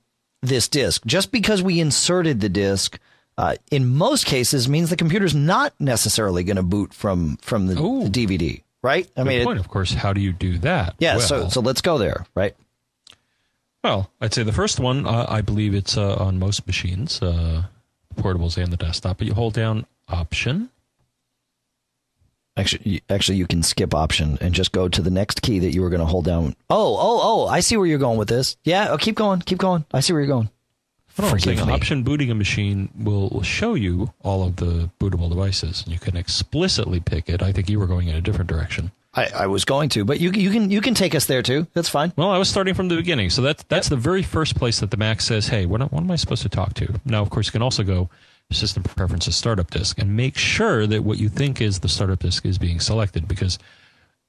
this 0.43 0.69
disk? 0.69 1.05
Just 1.07 1.33
because 1.33 1.63
we 1.63 1.81
inserted 1.81 2.41
the 2.41 2.51
disk, 2.51 2.99
uh, 3.39 3.57
in 3.71 3.95
most 3.95 4.27
cases, 4.27 4.69
means 4.69 4.91
the 4.91 4.97
computer's 4.97 5.35
not 5.35 5.73
necessarily 5.81 6.45
going 6.45 6.57
to 6.57 6.63
boot 6.63 6.93
from 6.93 7.39
from 7.39 7.69
the, 7.69 7.75
the, 7.75 8.27
DVD, 8.27 8.63
right? 8.83 9.11
I 9.17 9.23
Good 9.23 9.29
mean, 9.29 9.45
point. 9.45 9.59
It, 9.59 9.61
of 9.61 9.69
course, 9.69 9.95
how 9.95 10.13
do 10.13 10.21
you 10.21 10.33
do 10.33 10.59
that? 10.59 10.95
Yeah. 10.99 11.17
Well, 11.17 11.27
so 11.27 11.49
so 11.49 11.61
let's 11.63 11.81
go 11.81 11.97
there, 11.97 12.27
right? 12.35 12.55
Well, 13.83 14.11
I'd 14.21 14.35
say 14.35 14.43
the 14.43 14.53
first 14.53 14.79
one, 14.79 15.07
uh, 15.07 15.25
I 15.27 15.41
believe 15.41 15.73
it's 15.73 15.97
uh, 15.97 16.17
on 16.17 16.39
most 16.39 16.67
machines, 16.67 17.23
uh, 17.23 17.63
portables 18.17 18.61
and 18.61 18.71
the 18.73 18.77
desktop. 18.77 19.19
But 19.19 19.27
you 19.27 19.33
hold 19.33 19.55
down 19.55 19.87
option. 20.09 20.71
Actually, 22.57 23.03
actually, 23.11 23.37
you 23.37 23.47
can 23.47 23.63
skip 23.63 23.95
option 23.95 24.39
and 24.41 24.55
just 24.55 24.73
go 24.73 24.89
to 24.89 25.03
the 25.03 25.11
next 25.11 25.43
key 25.43 25.59
that 25.59 25.75
you 25.75 25.83
were 25.83 25.91
going 25.91 26.01
to 26.01 26.07
hold 26.07 26.25
down. 26.25 26.57
Oh, 26.71 26.97
oh, 26.97 27.21
oh! 27.23 27.47
I 27.47 27.61
see 27.61 27.77
where 27.77 27.87
you're 27.87 27.99
going 27.99 28.19
with 28.19 28.29
this. 28.29 28.57
Yeah, 28.65 28.89
oh, 28.91 28.97
keep 28.97 29.15
going, 29.15 29.41
keep 29.41 29.59
going. 29.59 29.85
I 29.93 30.01
see 30.01 30.15
where 30.15 30.23
you're 30.23 30.29
going. 30.29 30.49
I'm 31.19 31.39
saying 31.39 31.61
option 31.61 32.03
booting 32.03 32.31
a 32.31 32.35
machine 32.35 32.91
will 32.95 33.43
show 33.43 33.75
you 33.75 34.13
all 34.23 34.47
of 34.47 34.57
the 34.57 34.91
bootable 35.01 35.29
devices, 35.31 35.83
and 35.83 35.93
you 35.93 35.99
can 35.99 36.17
explicitly 36.17 37.01
pick 37.01 37.29
it. 37.29 37.43
I 37.43 37.53
think 37.53 37.71
you 37.71 37.79
were 37.79 37.87
going 37.87 38.09
in 38.09 38.17
a 38.17 38.21
different 38.21 38.51
direction. 38.51 38.93
I, 39.15 39.31
I 39.35 39.47
was 39.47 39.65
going 39.65 39.89
to, 39.91 40.05
but 40.05 40.21
you 40.21 40.31
you 40.33 40.51
can 40.51 40.71
you 40.71 40.83
can 40.83 40.95
take 40.95 41.15
us 41.15 41.25
there 41.25 41.43
too. 41.43 41.67
That's 41.73 41.89
fine. 41.89 42.13
Well, 42.17 42.31
I 42.31 42.37
was 42.37 42.51
starting 42.51 42.75
from 42.75 42.89
the 42.89 42.97
beginning, 42.97 43.31
so 43.31 43.41
that's 43.41 43.63
that's 43.65 43.89
the 43.89 43.97
very 43.97 44.23
first 44.23 44.57
place 44.57 44.81
that 44.81 44.91
the 44.91 44.99
Mac 44.99 45.23
says, 45.23 45.49
"Hey, 45.49 45.65
what, 45.65 45.81
what 45.91 46.03
am 46.03 46.11
I 46.11 46.17
supposed 46.17 46.43
to 46.43 46.51
talk 46.51 46.75
to?" 46.75 47.01
Now, 47.07 47.23
of 47.23 47.31
course, 47.31 47.47
you 47.47 47.53
can 47.53 47.63
also 47.63 47.83
go 47.83 48.11
System 48.53 48.83
Preferences 48.83 49.37
Startup 49.37 49.69
Disk 49.71 49.99
and 49.99 50.17
make 50.17 50.37
sure 50.37 50.87
that 50.87 51.05
what 51.05 51.19
you 51.19 51.29
think 51.29 51.61
is 51.61 51.81
the 51.81 51.89
startup 51.89 52.21
disk 52.21 52.47
is 52.47 52.59
being 52.59 52.81
selected, 52.81 53.27
because 53.27 53.59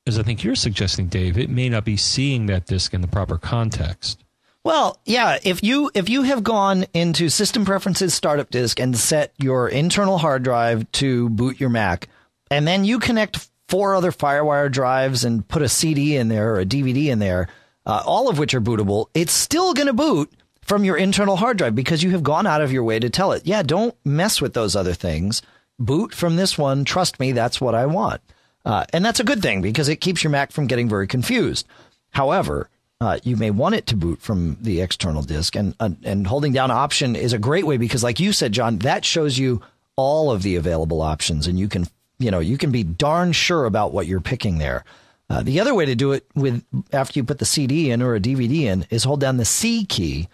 as 0.08 0.18
I 0.18 0.24
think 0.24 0.44
you're 0.44 0.56
suggesting, 0.56 1.08
Dave, 1.08 1.38
it 1.38 1.50
may 1.50 1.70
not 1.70 1.86
be 1.86 1.98
seeing 1.98 2.48
that 2.48 2.66
disk 2.66 2.94
in 2.94 3.02
the 3.02 3.08
proper 3.08 3.38
context. 3.38 4.24
Well, 4.64 5.00
yeah, 5.06 5.38
if 5.44 5.64
you 5.64 5.92
if 5.94 6.10
you 6.10 6.24
have 6.24 6.44
gone 6.44 6.86
into 6.94 7.30
System 7.30 7.64
Preferences 7.64 8.14
Startup 8.14 8.50
Disk 8.50 8.80
and 8.80 8.98
set 8.98 9.34
your 9.38 9.70
internal 9.70 10.18
hard 10.18 10.44
drive 10.44 10.92
to 10.94 11.30
boot 11.30 11.60
your 11.60 11.70
Mac, 11.70 12.10
and 12.52 12.68
then 12.68 12.84
you 12.84 13.00
connect 13.00 13.48
four 13.70 13.96
other 13.96 14.12
FireWire 14.12 14.72
drives 14.72 15.24
and 15.24 15.48
put 15.48 15.62
a 15.62 15.70
CD 15.70 16.18
in 16.18 16.28
there 16.28 16.54
or 16.54 16.60
a 16.60 16.66
DVD 16.66 17.08
in 17.08 17.20
there, 17.20 17.48
uh, 17.86 18.02
all 18.06 18.30
of 18.30 18.40
which 18.40 18.54
are 18.54 18.62
bootable, 18.62 19.08
it's 19.14 19.34
still 19.34 19.74
going 19.74 19.88
to 19.88 19.94
boot 19.94 20.32
from 20.68 20.84
your 20.84 20.98
internal 20.98 21.38
hard 21.38 21.58
drive 21.58 21.76
because 21.76 22.04
you 22.04 22.12
have 22.12 22.24
gone 22.24 22.46
out 22.46 22.62
of 22.62 22.72
your 22.72 22.84
way 22.84 23.00
to 23.00 23.10
tell 23.10 23.32
it, 23.32 23.46
yeah, 23.46 23.64
don't 23.64 23.96
mess 24.06 24.42
with 24.42 24.54
those 24.54 24.76
other 24.76 24.94
things. 24.94 25.42
Boot 25.80 26.14
from 26.14 26.36
this 26.36 26.58
one. 26.58 26.86
Trust 26.86 27.20
me, 27.20 27.32
that's 27.32 27.62
what 27.62 27.74
I 27.74 27.86
want. 27.86 28.22
Uh, 28.66 28.86
and 28.92 29.04
that's 29.04 29.22
a 29.22 29.24
good 29.24 29.42
thing 29.42 29.62
because 29.62 29.88
it 29.88 30.02
keeps 30.02 30.24
your 30.24 30.32
Mac 30.32 30.52
from 30.52 30.68
getting 30.68 30.90
very 30.90 31.08
confused. 31.08 31.66
However, 32.12 32.70
uh, 33.00 33.20
you 33.24 33.38
may 33.38 33.52
want 33.52 33.76
it 33.76 33.88
to 33.88 33.96
boot 33.96 34.22
from 34.22 34.58
the 34.60 34.82
external 34.82 35.22
disk, 35.22 35.56
and 35.56 35.76
uh, 35.80 35.92
and 36.04 36.26
holding 36.26 36.52
down 36.52 36.72
Option 36.72 37.16
is 37.16 37.32
a 37.32 37.38
great 37.38 37.66
way 37.66 37.78
because, 37.78 38.04
like 38.04 38.20
you 38.20 38.34
said, 38.34 38.52
John, 38.52 38.80
that 38.80 39.06
shows 39.06 39.38
you 39.38 39.62
all 39.96 40.32
of 40.32 40.42
the 40.42 40.56
available 40.56 41.02
options, 41.02 41.48
and 41.48 41.60
you 41.60 41.68
can 41.68 41.86
you 42.18 42.32
know 42.32 42.40
you 42.40 42.58
can 42.58 42.72
be 42.72 42.84
darn 42.84 43.32
sure 43.34 43.66
about 43.66 43.94
what 43.94 44.08
you're 44.08 44.20
picking 44.20 44.58
there. 44.58 44.84
Uh, 45.30 45.44
the 45.44 45.60
other 45.60 45.76
way 45.76 45.86
to 45.86 45.94
do 45.94 46.12
it 46.14 46.26
with 46.36 46.64
after 46.92 47.20
you 47.20 47.24
put 47.24 47.38
the 47.38 47.46
CD 47.46 47.92
in 47.92 48.02
or 48.02 48.16
a 48.16 48.20
DVD 48.20 48.62
in 48.62 48.86
is 48.90 49.04
hold 49.04 49.20
down 49.20 49.38
the 49.38 49.46
C 49.46 49.86
key, 49.86 50.28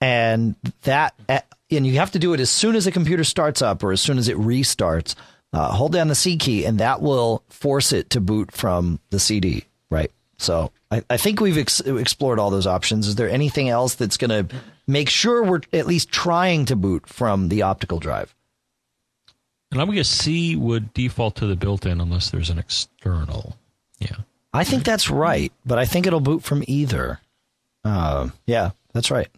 and 0.00 0.54
that 0.82 1.14
and 1.70 1.86
you 1.86 1.94
have 1.98 2.12
to 2.12 2.18
do 2.18 2.32
it 2.32 2.40
as 2.40 2.50
soon 2.50 2.76
as 2.76 2.84
the 2.84 2.92
computer 2.92 3.24
starts 3.24 3.62
up 3.62 3.82
or 3.82 3.92
as 3.92 4.00
soon 4.00 4.18
as 4.18 4.28
it 4.28 4.36
restarts. 4.36 5.14
Uh, 5.52 5.72
hold 5.72 5.92
down 5.92 6.08
the 6.08 6.14
C 6.14 6.36
key, 6.36 6.66
and 6.66 6.78
that 6.78 7.00
will 7.00 7.42
force 7.48 7.92
it 7.92 8.10
to 8.10 8.20
boot 8.20 8.52
from 8.52 9.00
the 9.10 9.18
CD. 9.18 9.64
Right. 9.90 10.10
So 10.36 10.70
I, 10.90 11.02
I 11.08 11.16
think 11.16 11.40
we've 11.40 11.56
ex- 11.56 11.80
explored 11.80 12.38
all 12.38 12.50
those 12.50 12.66
options. 12.66 13.08
Is 13.08 13.16
there 13.16 13.30
anything 13.30 13.68
else 13.68 13.94
that's 13.94 14.18
going 14.18 14.48
to 14.48 14.54
make 14.86 15.08
sure 15.08 15.42
we're 15.42 15.62
at 15.72 15.86
least 15.86 16.10
trying 16.10 16.66
to 16.66 16.76
boot 16.76 17.06
from 17.06 17.48
the 17.48 17.62
optical 17.62 17.98
drive? 17.98 18.34
And 19.72 19.80
I'm 19.80 19.86
going 19.86 19.98
to 19.98 20.04
C 20.04 20.54
would 20.54 20.94
default 20.94 21.36
to 21.36 21.46
the 21.46 21.56
built-in 21.56 22.00
unless 22.00 22.30
there's 22.30 22.50
an 22.50 22.58
external. 22.58 23.56
Yeah. 23.98 24.16
I 24.52 24.64
think 24.64 24.84
that's 24.84 25.10
right, 25.10 25.52
but 25.66 25.78
I 25.78 25.84
think 25.84 26.06
it'll 26.06 26.20
boot 26.20 26.42
from 26.42 26.64
either. 26.66 27.20
Uh, 27.84 28.28
yeah, 28.46 28.70
that's 28.92 29.10
right. 29.10 29.28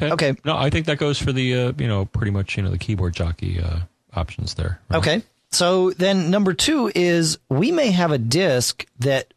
Yeah. 0.00 0.12
Okay. 0.12 0.30
Okay. 0.30 0.40
No, 0.44 0.56
I 0.56 0.70
think 0.70 0.86
that 0.86 0.98
goes 0.98 1.18
for 1.18 1.32
the 1.32 1.54
uh, 1.54 1.72
you 1.78 1.88
know 1.88 2.04
pretty 2.06 2.30
much 2.30 2.56
you 2.56 2.62
know 2.62 2.70
the 2.70 2.78
keyboard 2.78 3.14
jockey 3.14 3.60
uh, 3.60 3.80
options 4.14 4.54
there. 4.54 4.80
right? 4.90 4.98
Okay. 4.98 5.22
So 5.50 5.90
then 5.90 6.30
number 6.30 6.52
two 6.52 6.90
is 6.94 7.38
we 7.48 7.70
may 7.70 7.90
have 7.92 8.10
a 8.10 8.18
disk 8.18 8.86
that 8.98 9.32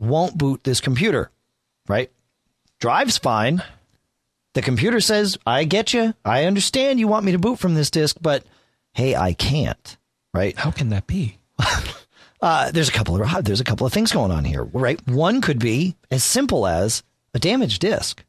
won't 0.00 0.36
boot 0.36 0.64
this 0.64 0.80
computer, 0.80 1.30
right? 1.88 2.10
Drive's 2.80 3.18
fine. 3.18 3.62
The 4.54 4.62
computer 4.62 5.00
says, 5.00 5.38
I 5.46 5.62
get 5.62 5.92
you. 5.94 6.12
I 6.24 6.46
understand 6.46 6.98
you 6.98 7.06
want 7.06 7.24
me 7.24 7.32
to 7.32 7.38
boot 7.38 7.60
from 7.60 7.74
this 7.76 7.88
disk, 7.90 8.16
but 8.20 8.42
hey, 8.94 9.14
I 9.14 9.32
can't, 9.32 9.96
right? 10.34 10.58
How 10.58 10.72
can 10.72 10.88
that 10.88 11.06
be? 11.06 11.38
Uh, 12.42 12.70
there's 12.70 12.88
a 12.88 12.92
couple 12.92 13.22
of 13.22 13.44
there's 13.44 13.60
a 13.60 13.64
couple 13.64 13.86
of 13.86 13.92
things 13.92 14.12
going 14.12 14.30
on 14.30 14.44
here, 14.46 14.64
right? 14.64 14.98
One 15.06 15.42
could 15.42 15.58
be 15.58 15.96
as 16.10 16.24
simple 16.24 16.66
as 16.66 17.02
a 17.34 17.38
damaged 17.38 17.82
disk, 17.82 18.24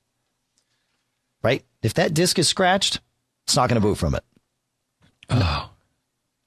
right? 1.43 1.63
If 1.81 1.93
that 1.95 2.13
disk 2.13 2.39
is 2.39 2.47
scratched, 2.47 2.99
it's 3.45 3.55
not 3.55 3.69
going 3.69 3.81
to 3.81 3.87
boot 3.87 3.97
from 3.97 4.15
it. 4.15 4.23
Oh. 5.29 5.69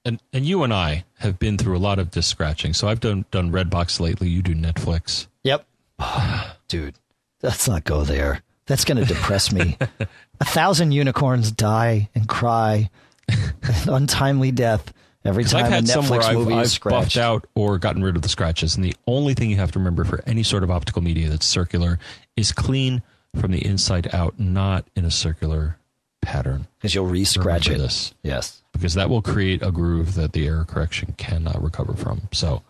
And 0.05 0.21
and 0.31 0.45
you 0.45 0.63
and 0.63 0.71
I 0.73 1.03
have 1.19 1.39
been 1.39 1.57
through 1.57 1.75
a 1.75 1.79
lot 1.79 1.97
of 1.97 2.11
disk 2.11 2.29
scratching. 2.29 2.73
So 2.73 2.87
I've 2.87 2.99
done 2.99 3.25
done 3.31 3.51
Redbox 3.51 3.99
lately. 3.99 4.29
You 4.29 4.43
do 4.43 4.53
Netflix. 4.53 5.27
Yep, 5.43 5.65
dude, 6.67 6.95
let's 7.41 7.67
not 7.67 7.83
go 7.83 8.03
there. 8.03 8.41
That's 8.67 8.85
going 8.85 8.97
to 8.97 9.05
depress 9.05 9.51
me. 9.51 9.77
a 10.39 10.45
thousand 10.45 10.91
unicorns 10.91 11.51
die 11.51 12.09
and 12.13 12.27
cry, 12.27 12.89
untimely 13.87 14.51
death 14.51 14.93
every 15.23 15.43
time 15.43 15.65
I've 15.65 15.71
had 15.71 15.83
a 15.83 15.87
Netflix 15.87 16.23
I've, 16.23 16.35
movie 16.35 16.53
I've 16.53 16.65
is 16.65 16.73
scratched. 16.73 17.15
buffed 17.15 17.17
out 17.17 17.47
or 17.55 17.77
gotten 17.77 18.03
rid 18.03 18.15
of 18.15 18.21
the 18.21 18.29
scratches. 18.29 18.75
And 18.75 18.85
the 18.85 18.95
only 19.07 19.33
thing 19.33 19.49
you 19.49 19.57
have 19.57 19.71
to 19.71 19.79
remember 19.79 20.03
for 20.03 20.23
any 20.27 20.43
sort 20.43 20.63
of 20.63 20.71
optical 20.71 21.01
media 21.01 21.29
that's 21.29 21.45
circular 21.45 21.99
is 22.35 22.51
clean 22.51 23.01
from 23.35 23.51
the 23.51 23.65
inside 23.65 24.13
out, 24.13 24.39
not 24.39 24.85
in 24.95 25.05
a 25.05 25.11
circular 25.11 25.77
pattern. 26.21 26.67
because 26.79 26.95
you'll 26.95 27.05
re-scratch 27.05 27.69
it. 27.69 27.77
This. 27.77 28.13
Yes. 28.23 28.61
because 28.71 28.95
that 28.95 29.09
will 29.09 29.21
create 29.21 29.61
a 29.61 29.71
groove 29.71 30.15
that 30.15 30.33
the 30.33 30.47
error 30.47 30.65
correction 30.65 31.13
cannot 31.17 31.61
recover 31.61 31.93
from. 31.93 32.21
So 32.31 32.63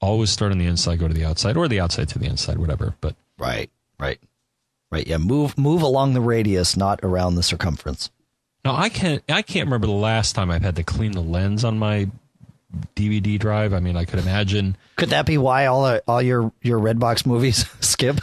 always 0.00 0.30
start 0.30 0.50
on 0.52 0.58
the 0.58 0.66
inside, 0.66 0.98
go 0.98 1.06
to 1.08 1.14
the 1.14 1.24
outside, 1.24 1.56
or 1.56 1.68
the 1.68 1.80
outside 1.80 2.08
to 2.10 2.18
the 2.18 2.26
inside, 2.26 2.58
whatever. 2.58 2.94
But 3.00 3.14
Right. 3.38 3.70
Right. 4.00 4.18
Right. 4.90 5.06
Yeah. 5.06 5.18
Move 5.18 5.56
move 5.58 5.82
along 5.82 6.14
the 6.14 6.20
radius, 6.20 6.76
not 6.76 7.00
around 7.02 7.34
the 7.36 7.42
circumference. 7.42 8.10
no, 8.64 8.74
I 8.74 8.88
can't. 8.88 9.22
I 9.28 9.42
can't 9.42 9.66
remember 9.66 9.86
the 9.86 9.92
last 9.92 10.34
time 10.34 10.50
I've 10.50 10.62
had 10.62 10.76
to 10.76 10.82
clean 10.82 11.12
the 11.12 11.20
lens 11.22 11.64
on 11.64 11.78
my 11.78 12.08
DVD 12.94 13.38
drive. 13.38 13.72
I 13.72 13.80
mean, 13.80 13.96
I 13.96 14.04
could 14.04 14.18
imagine. 14.18 14.76
Could 14.96 15.10
that 15.10 15.26
be 15.26 15.38
why 15.38 15.66
all 15.66 15.84
uh, 15.84 16.00
all 16.08 16.20
your 16.22 16.52
your 16.62 16.78
Redbox 16.80 17.24
movies 17.26 17.64
skip? 17.80 18.20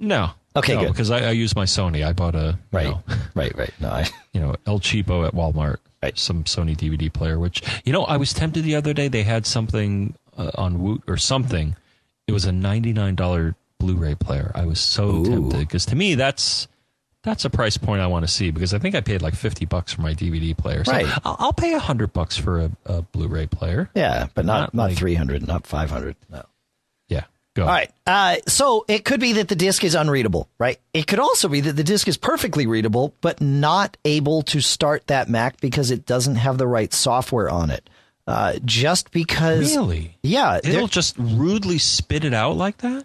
No. 0.00 0.30
Okay, 0.56 0.74
no, 0.74 0.80
good. 0.80 0.88
Because 0.92 1.10
I, 1.12 1.28
I 1.28 1.30
use 1.30 1.54
my 1.54 1.64
Sony. 1.64 2.04
I 2.04 2.12
bought 2.12 2.34
a 2.34 2.58
you 2.72 2.76
Right. 2.78 2.86
know, 2.88 3.02
Right. 3.34 3.56
Right. 3.56 3.72
No. 3.80 3.88
I, 3.90 4.08
you 4.32 4.40
know 4.40 4.56
El 4.66 4.80
Cheapo 4.80 5.26
at 5.26 5.34
Walmart. 5.34 5.76
Right. 6.02 6.18
Some 6.18 6.44
Sony 6.44 6.76
DVD 6.76 7.12
player. 7.12 7.38
Which 7.38 7.62
you 7.84 7.92
know, 7.92 8.04
I 8.04 8.16
was 8.16 8.32
tempted 8.32 8.64
the 8.64 8.74
other 8.74 8.92
day. 8.94 9.06
They 9.08 9.22
had 9.22 9.46
something 9.46 10.14
uh, 10.36 10.50
on 10.56 10.80
Woot 10.82 11.02
or 11.06 11.16
something. 11.18 11.76
It 12.26 12.32
was 12.32 12.44
a 12.46 12.52
ninety 12.52 12.92
nine 12.92 13.14
dollar 13.14 13.54
Blu-ray 13.78 14.14
player. 14.16 14.50
I 14.54 14.64
was 14.66 14.80
so 14.80 15.08
Ooh. 15.10 15.24
tempted 15.24 15.58
because 15.60 15.86
to 15.86 15.96
me 15.96 16.14
that's 16.14 16.66
that's 17.22 17.44
a 17.44 17.50
price 17.50 17.76
point 17.76 18.00
I 18.00 18.06
want 18.06 18.26
to 18.26 18.32
see 18.32 18.50
because 18.50 18.72
I 18.72 18.78
think 18.78 18.94
I 18.94 19.02
paid 19.02 19.20
like 19.22 19.34
fifty 19.34 19.66
bucks 19.66 19.92
for 19.92 20.00
my 20.00 20.14
DVD 20.14 20.56
player. 20.56 20.84
So 20.84 20.92
Right. 20.92 21.06
I'll, 21.24 21.36
I'll 21.38 21.52
pay 21.52 21.74
a 21.74 21.78
hundred 21.78 22.12
bucks 22.14 22.36
for 22.36 22.60
a, 22.60 22.70
a 22.86 23.02
Blu-ray 23.02 23.46
player. 23.46 23.90
yeah, 23.94 24.26
but 24.34 24.44
not 24.46 24.60
Not 24.60 24.74
not, 24.74 24.88
like- 24.88 24.96
three 24.98 25.14
hundred, 25.14 25.46
not 25.46 25.66
five 25.66 25.90
hundred. 25.90 26.16
No. 26.30 26.44
Go. 27.60 27.66
All 27.66 27.70
right. 27.70 27.90
Uh, 28.06 28.36
so 28.48 28.84
it 28.88 29.04
could 29.04 29.20
be 29.20 29.34
that 29.34 29.48
the 29.48 29.54
disk 29.54 29.84
is 29.84 29.94
unreadable, 29.94 30.48
right? 30.58 30.78
It 30.94 31.06
could 31.06 31.18
also 31.18 31.48
be 31.48 31.60
that 31.60 31.74
the 31.74 31.84
disk 31.84 32.08
is 32.08 32.16
perfectly 32.16 32.66
readable, 32.66 33.14
but 33.20 33.40
not 33.40 33.96
able 34.04 34.40
to 34.44 34.60
start 34.60 35.06
that 35.08 35.28
Mac 35.28 35.60
because 35.60 35.90
it 35.90 36.06
doesn't 36.06 36.36
have 36.36 36.56
the 36.58 36.66
right 36.66 36.92
software 36.92 37.50
on 37.50 37.70
it. 37.70 37.88
Uh, 38.26 38.54
just 38.64 39.10
because, 39.10 39.76
Really? 39.76 40.16
yeah, 40.22 40.58
It'll 40.62 40.86
just 40.86 41.16
rudely 41.18 41.78
spit 41.78 42.24
it 42.24 42.32
out 42.32 42.56
like 42.56 42.78
that. 42.78 43.04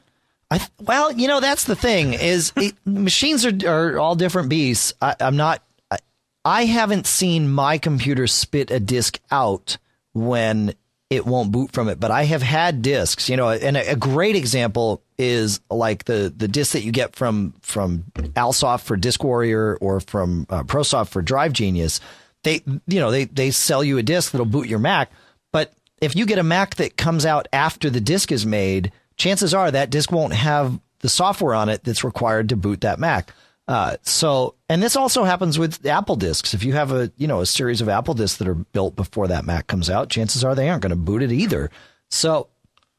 I 0.51 0.59
th- 0.59 0.69
well, 0.79 1.11
you 1.11 1.27
know, 1.27 1.39
that's 1.39 1.63
the 1.63 1.75
thing 1.75 2.13
is 2.13 2.53
it, 2.55 2.75
machines 2.85 3.45
are, 3.45 3.57
are 3.67 3.97
all 3.99 4.15
different 4.15 4.49
beasts. 4.49 4.93
I, 5.01 5.15
I'm 5.19 5.35
not, 5.35 5.63
I, 5.91 5.97
I 6.45 6.65
haven't 6.65 7.07
seen 7.07 7.49
my 7.49 7.77
computer 7.79 8.27
spit 8.27 8.69
a 8.71 8.79
disk 8.79 9.19
out 9.31 9.77
when 10.13 10.75
it 11.09 11.25
won't 11.25 11.51
boot 11.51 11.71
from 11.71 11.87
it, 11.87 11.99
but 11.99 12.11
I 12.11 12.23
have 12.23 12.41
had 12.41 12.81
disks, 12.81 13.29
you 13.29 13.37
know, 13.37 13.49
and 13.49 13.77
a, 13.77 13.91
a 13.91 13.95
great 13.95 14.35
example 14.35 15.03
is 15.17 15.59
like 15.69 16.05
the, 16.05 16.33
the 16.35 16.47
disc 16.47 16.73
that 16.73 16.83
you 16.83 16.91
get 16.91 17.15
from, 17.15 17.53
from 17.61 18.05
Alsoft 18.15 18.81
for 18.81 18.97
DiskWarrior 18.97 19.77
or 19.81 19.99
from 19.99 20.47
uh, 20.49 20.63
ProSoft 20.63 21.09
for 21.09 21.21
Drive 21.21 21.53
Genius. 21.53 21.99
They, 22.43 22.63
you 22.87 22.99
know, 22.99 23.11
they, 23.11 23.25
they 23.25 23.51
sell 23.51 23.83
you 23.83 23.97
a 23.97 24.03
disk 24.03 24.31
that'll 24.31 24.45
boot 24.45 24.67
your 24.67 24.79
Mac, 24.79 25.11
but 25.51 25.73
if 26.01 26.15
you 26.15 26.25
get 26.25 26.39
a 26.39 26.43
Mac 26.43 26.75
that 26.75 26.97
comes 26.97 27.25
out 27.25 27.47
after 27.53 27.89
the 27.89 28.01
disk 28.01 28.31
is 28.31 28.45
made, 28.45 28.91
chances 29.15 29.53
are 29.53 29.69
that 29.71 29.91
disk 29.91 30.11
won't 30.11 30.33
have 30.33 30.79
the 30.99 31.09
software 31.09 31.53
on 31.53 31.69
it 31.69 31.83
that's 31.83 32.03
required 32.03 32.49
to 32.49 32.55
boot 32.55 32.81
that 32.81 32.99
Mac. 32.99 33.31
Uh, 33.67 33.97
so, 34.03 34.55
and 34.69 34.81
this 34.81 34.95
also 34.95 35.23
happens 35.23 35.57
with 35.57 35.85
Apple 35.85 36.15
disks. 36.15 36.53
If 36.53 36.63
you 36.63 36.73
have 36.73 36.91
a, 36.91 37.11
you 37.17 37.27
know, 37.27 37.41
a 37.41 37.45
series 37.45 37.81
of 37.81 37.89
Apple 37.89 38.13
disks 38.13 38.37
that 38.37 38.47
are 38.47 38.53
built 38.53 38.95
before 38.95 39.27
that 39.27 39.45
Mac 39.45 39.67
comes 39.67 39.89
out, 39.89 40.09
chances 40.09 40.43
are 40.43 40.53
they 40.53 40.69
aren't 40.69 40.83
going 40.83 40.91
to 40.91 40.95
boot 40.95 41.23
it 41.23 41.31
either. 41.31 41.71
So 42.11 42.47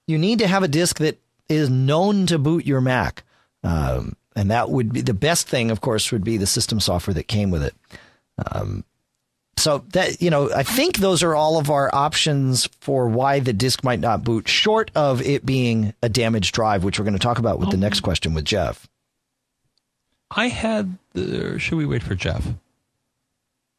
you 0.06 0.18
need 0.18 0.40
to 0.40 0.48
have 0.48 0.62
a 0.62 0.68
disk 0.68 0.98
that 0.98 1.20
is 1.48 1.70
known 1.70 2.26
to 2.26 2.38
boot 2.38 2.66
your 2.66 2.80
Mac. 2.80 3.22
Um, 3.62 4.16
and 4.34 4.50
that 4.50 4.70
would 4.70 4.92
be 4.92 5.00
the 5.00 5.14
best 5.14 5.48
thing, 5.48 5.70
of 5.70 5.80
course, 5.80 6.10
would 6.12 6.24
be 6.24 6.36
the 6.36 6.46
system 6.46 6.80
software 6.80 7.14
that 7.14 7.28
came 7.28 7.50
with 7.50 7.62
it. 7.62 7.74
Um, 8.52 8.84
so 9.56 9.84
that 9.92 10.20
you 10.20 10.28
know, 10.28 10.52
I 10.52 10.62
think 10.62 10.98
those 10.98 11.22
are 11.22 11.34
all 11.34 11.58
of 11.58 11.70
our 11.70 11.92
options 11.94 12.66
for 12.80 13.08
why 13.08 13.40
the 13.40 13.54
disk 13.54 13.82
might 13.82 14.00
not 14.00 14.22
boot, 14.22 14.48
short 14.48 14.90
of 14.94 15.22
it 15.22 15.46
being 15.46 15.94
a 16.02 16.08
damaged 16.08 16.54
drive, 16.54 16.84
which 16.84 16.98
we're 16.98 17.06
going 17.06 17.14
to 17.14 17.18
talk 17.18 17.38
about 17.38 17.58
with 17.58 17.70
the 17.70 17.78
next 17.78 18.00
question 18.00 18.34
with 18.34 18.44
Jeff. 18.44 18.86
I 20.30 20.48
had. 20.48 20.98
The, 21.12 21.58
should 21.58 21.76
we 21.76 21.86
wait 21.86 22.02
for 22.02 22.14
Jeff? 22.14 22.46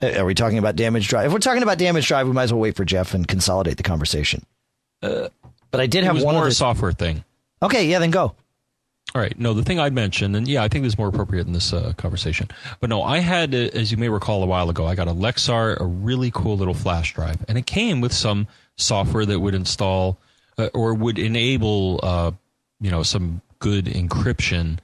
Uh, 0.01 0.11
Are 0.19 0.25
we 0.25 0.33
talking 0.33 0.57
about 0.57 0.75
damage 0.75 1.07
drive? 1.07 1.27
If 1.27 1.33
we're 1.33 1.39
talking 1.39 1.63
about 1.63 1.77
damage 1.77 2.07
drive, 2.07 2.27
we 2.27 2.33
might 2.33 2.43
as 2.43 2.53
well 2.53 2.61
wait 2.61 2.75
for 2.75 2.85
Jeff 2.85 3.13
and 3.13 3.27
consolidate 3.27 3.77
the 3.77 3.83
conversation. 3.83 4.45
but 5.01 5.31
I 5.73 5.87
did 5.87 6.03
have 6.03 6.21
one 6.21 6.35
more 6.35 6.45
the. 6.45 6.51
software 6.51 6.91
thing. 6.91 7.23
Okay, 7.61 7.87
yeah, 7.87 7.99
then 7.99 8.11
go. 8.11 8.35
All 9.15 9.21
right. 9.21 9.37
No, 9.39 9.53
the 9.53 9.63
thing 9.63 9.79
I'd 9.79 9.93
mentioned, 9.93 10.35
and 10.35 10.47
yeah, 10.47 10.63
I 10.63 10.67
think 10.67 10.83
this 10.83 10.93
is 10.93 10.97
more 10.97 11.07
appropriate 11.07 11.47
in 11.47 11.53
this 11.53 11.71
uh, 11.73 11.93
conversation. 11.97 12.49
But 12.79 12.89
no, 12.89 13.01
I 13.01 13.19
had, 13.19 13.55
uh, 13.55 13.69
as 13.73 13.91
you 13.91 13.97
may 13.97 14.09
recall 14.09 14.43
a 14.43 14.45
while 14.45 14.69
ago, 14.69 14.85
I 14.85 14.95
got 14.95 15.07
a 15.07 15.13
Lexar, 15.13 15.79
a 15.79 15.85
really 15.85 16.29
cool 16.31 16.57
little 16.57 16.73
flash 16.73 17.13
drive, 17.13 17.37
and 17.47 17.57
it 17.57 17.65
came 17.65 18.01
with 18.01 18.13
some 18.13 18.47
software 18.75 19.25
that 19.25 19.39
would 19.39 19.55
install 19.55 20.17
uh, 20.57 20.69
or 20.73 20.93
would 20.93 21.17
enable, 21.17 21.99
uh, 22.03 22.31
you 22.81 22.91
know, 22.91 23.01
some 23.01 23.41
good 23.59 23.85
encryption 23.85 24.77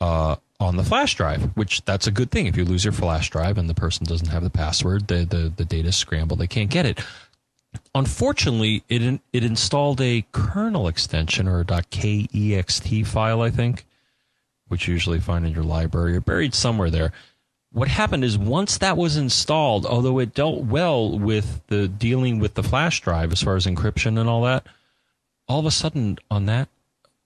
uh, 0.00 0.36
on 0.64 0.76
the 0.76 0.84
flash 0.84 1.14
drive. 1.14 1.56
Which 1.56 1.84
that's 1.84 2.06
a 2.06 2.10
good 2.10 2.30
thing. 2.30 2.46
If 2.46 2.56
you 2.56 2.64
lose 2.64 2.84
your 2.84 2.92
flash 2.92 3.30
drive 3.30 3.58
and 3.58 3.68
the 3.68 3.74
person 3.74 4.06
doesn't 4.06 4.28
have 4.28 4.42
the 4.42 4.50
password, 4.50 5.08
the 5.08 5.24
the, 5.24 5.52
the 5.54 5.64
data 5.64 5.92
scrambled, 5.92 6.38
they 6.38 6.46
can't 6.46 6.70
get 6.70 6.86
it 6.86 7.00
unfortunately, 7.94 8.82
it 8.88 9.20
it 9.32 9.44
installed 9.44 10.00
a 10.00 10.24
kernel 10.32 10.88
extension 10.88 11.48
or 11.48 11.60
a 11.60 11.64
.kext 11.64 13.06
file, 13.06 13.40
I 13.40 13.50
think, 13.50 13.84
which 14.68 14.86
you 14.86 14.94
usually 14.94 15.20
find 15.20 15.46
in 15.46 15.52
your 15.52 15.64
library 15.64 16.16
or 16.16 16.20
buried 16.20 16.54
somewhere 16.54 16.90
there. 16.90 17.12
What 17.72 17.88
happened 17.88 18.24
is 18.24 18.36
once 18.36 18.78
that 18.78 18.98
was 18.98 19.16
installed, 19.16 19.86
although 19.86 20.18
it 20.18 20.34
dealt 20.34 20.64
well 20.64 21.18
with 21.18 21.62
the 21.68 21.88
dealing 21.88 22.38
with 22.38 22.54
the 22.54 22.62
flash 22.62 23.00
drive 23.00 23.32
as 23.32 23.42
far 23.42 23.56
as 23.56 23.66
encryption 23.66 24.18
and 24.18 24.28
all 24.28 24.42
that, 24.42 24.66
all 25.48 25.60
of 25.60 25.66
a 25.66 25.70
sudden 25.70 26.18
on 26.30 26.46
that 26.46 26.68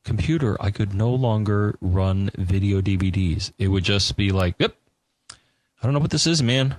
computer 0.06 0.56
I 0.60 0.70
could 0.70 0.94
no 0.94 1.10
longer 1.10 1.76
run 1.82 2.30
video 2.38 2.80
DVDs. 2.80 3.52
It 3.58 3.68
would 3.68 3.84
just 3.84 4.16
be 4.16 4.30
like, 4.30 4.54
"Yep, 4.58 4.74
I 5.30 5.36
don't 5.82 5.92
know 5.92 6.00
what 6.00 6.10
this 6.10 6.26
is, 6.26 6.42
man." 6.42 6.76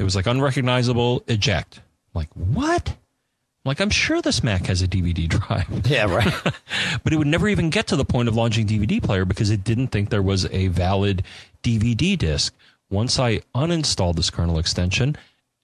It 0.00 0.02
was 0.02 0.16
like 0.16 0.26
unrecognizable, 0.26 1.22
eject. 1.28 1.76
I'm 1.78 2.20
like, 2.20 2.30
what? 2.32 2.88
I'm 2.88 3.68
like, 3.68 3.80
I'm 3.80 3.90
sure 3.90 4.22
this 4.22 4.42
Mac 4.42 4.64
has 4.64 4.80
a 4.80 4.88
DVD 4.88 5.28
drive. 5.28 5.86
Yeah, 5.86 6.06
right. 6.06 6.32
but 7.04 7.12
it 7.12 7.16
would 7.16 7.26
never 7.26 7.48
even 7.48 7.68
get 7.68 7.86
to 7.88 7.96
the 7.96 8.04
point 8.06 8.26
of 8.26 8.34
launching 8.34 8.66
DVD 8.66 9.02
player 9.02 9.26
because 9.26 9.50
it 9.50 9.62
didn't 9.62 9.88
think 9.88 10.08
there 10.08 10.22
was 10.22 10.46
a 10.46 10.68
valid 10.68 11.22
DVD 11.62 12.16
disc. 12.16 12.54
Once 12.88 13.18
I 13.18 13.40
uninstalled 13.54 14.16
this 14.16 14.30
kernel 14.30 14.58
extension, 14.58 15.16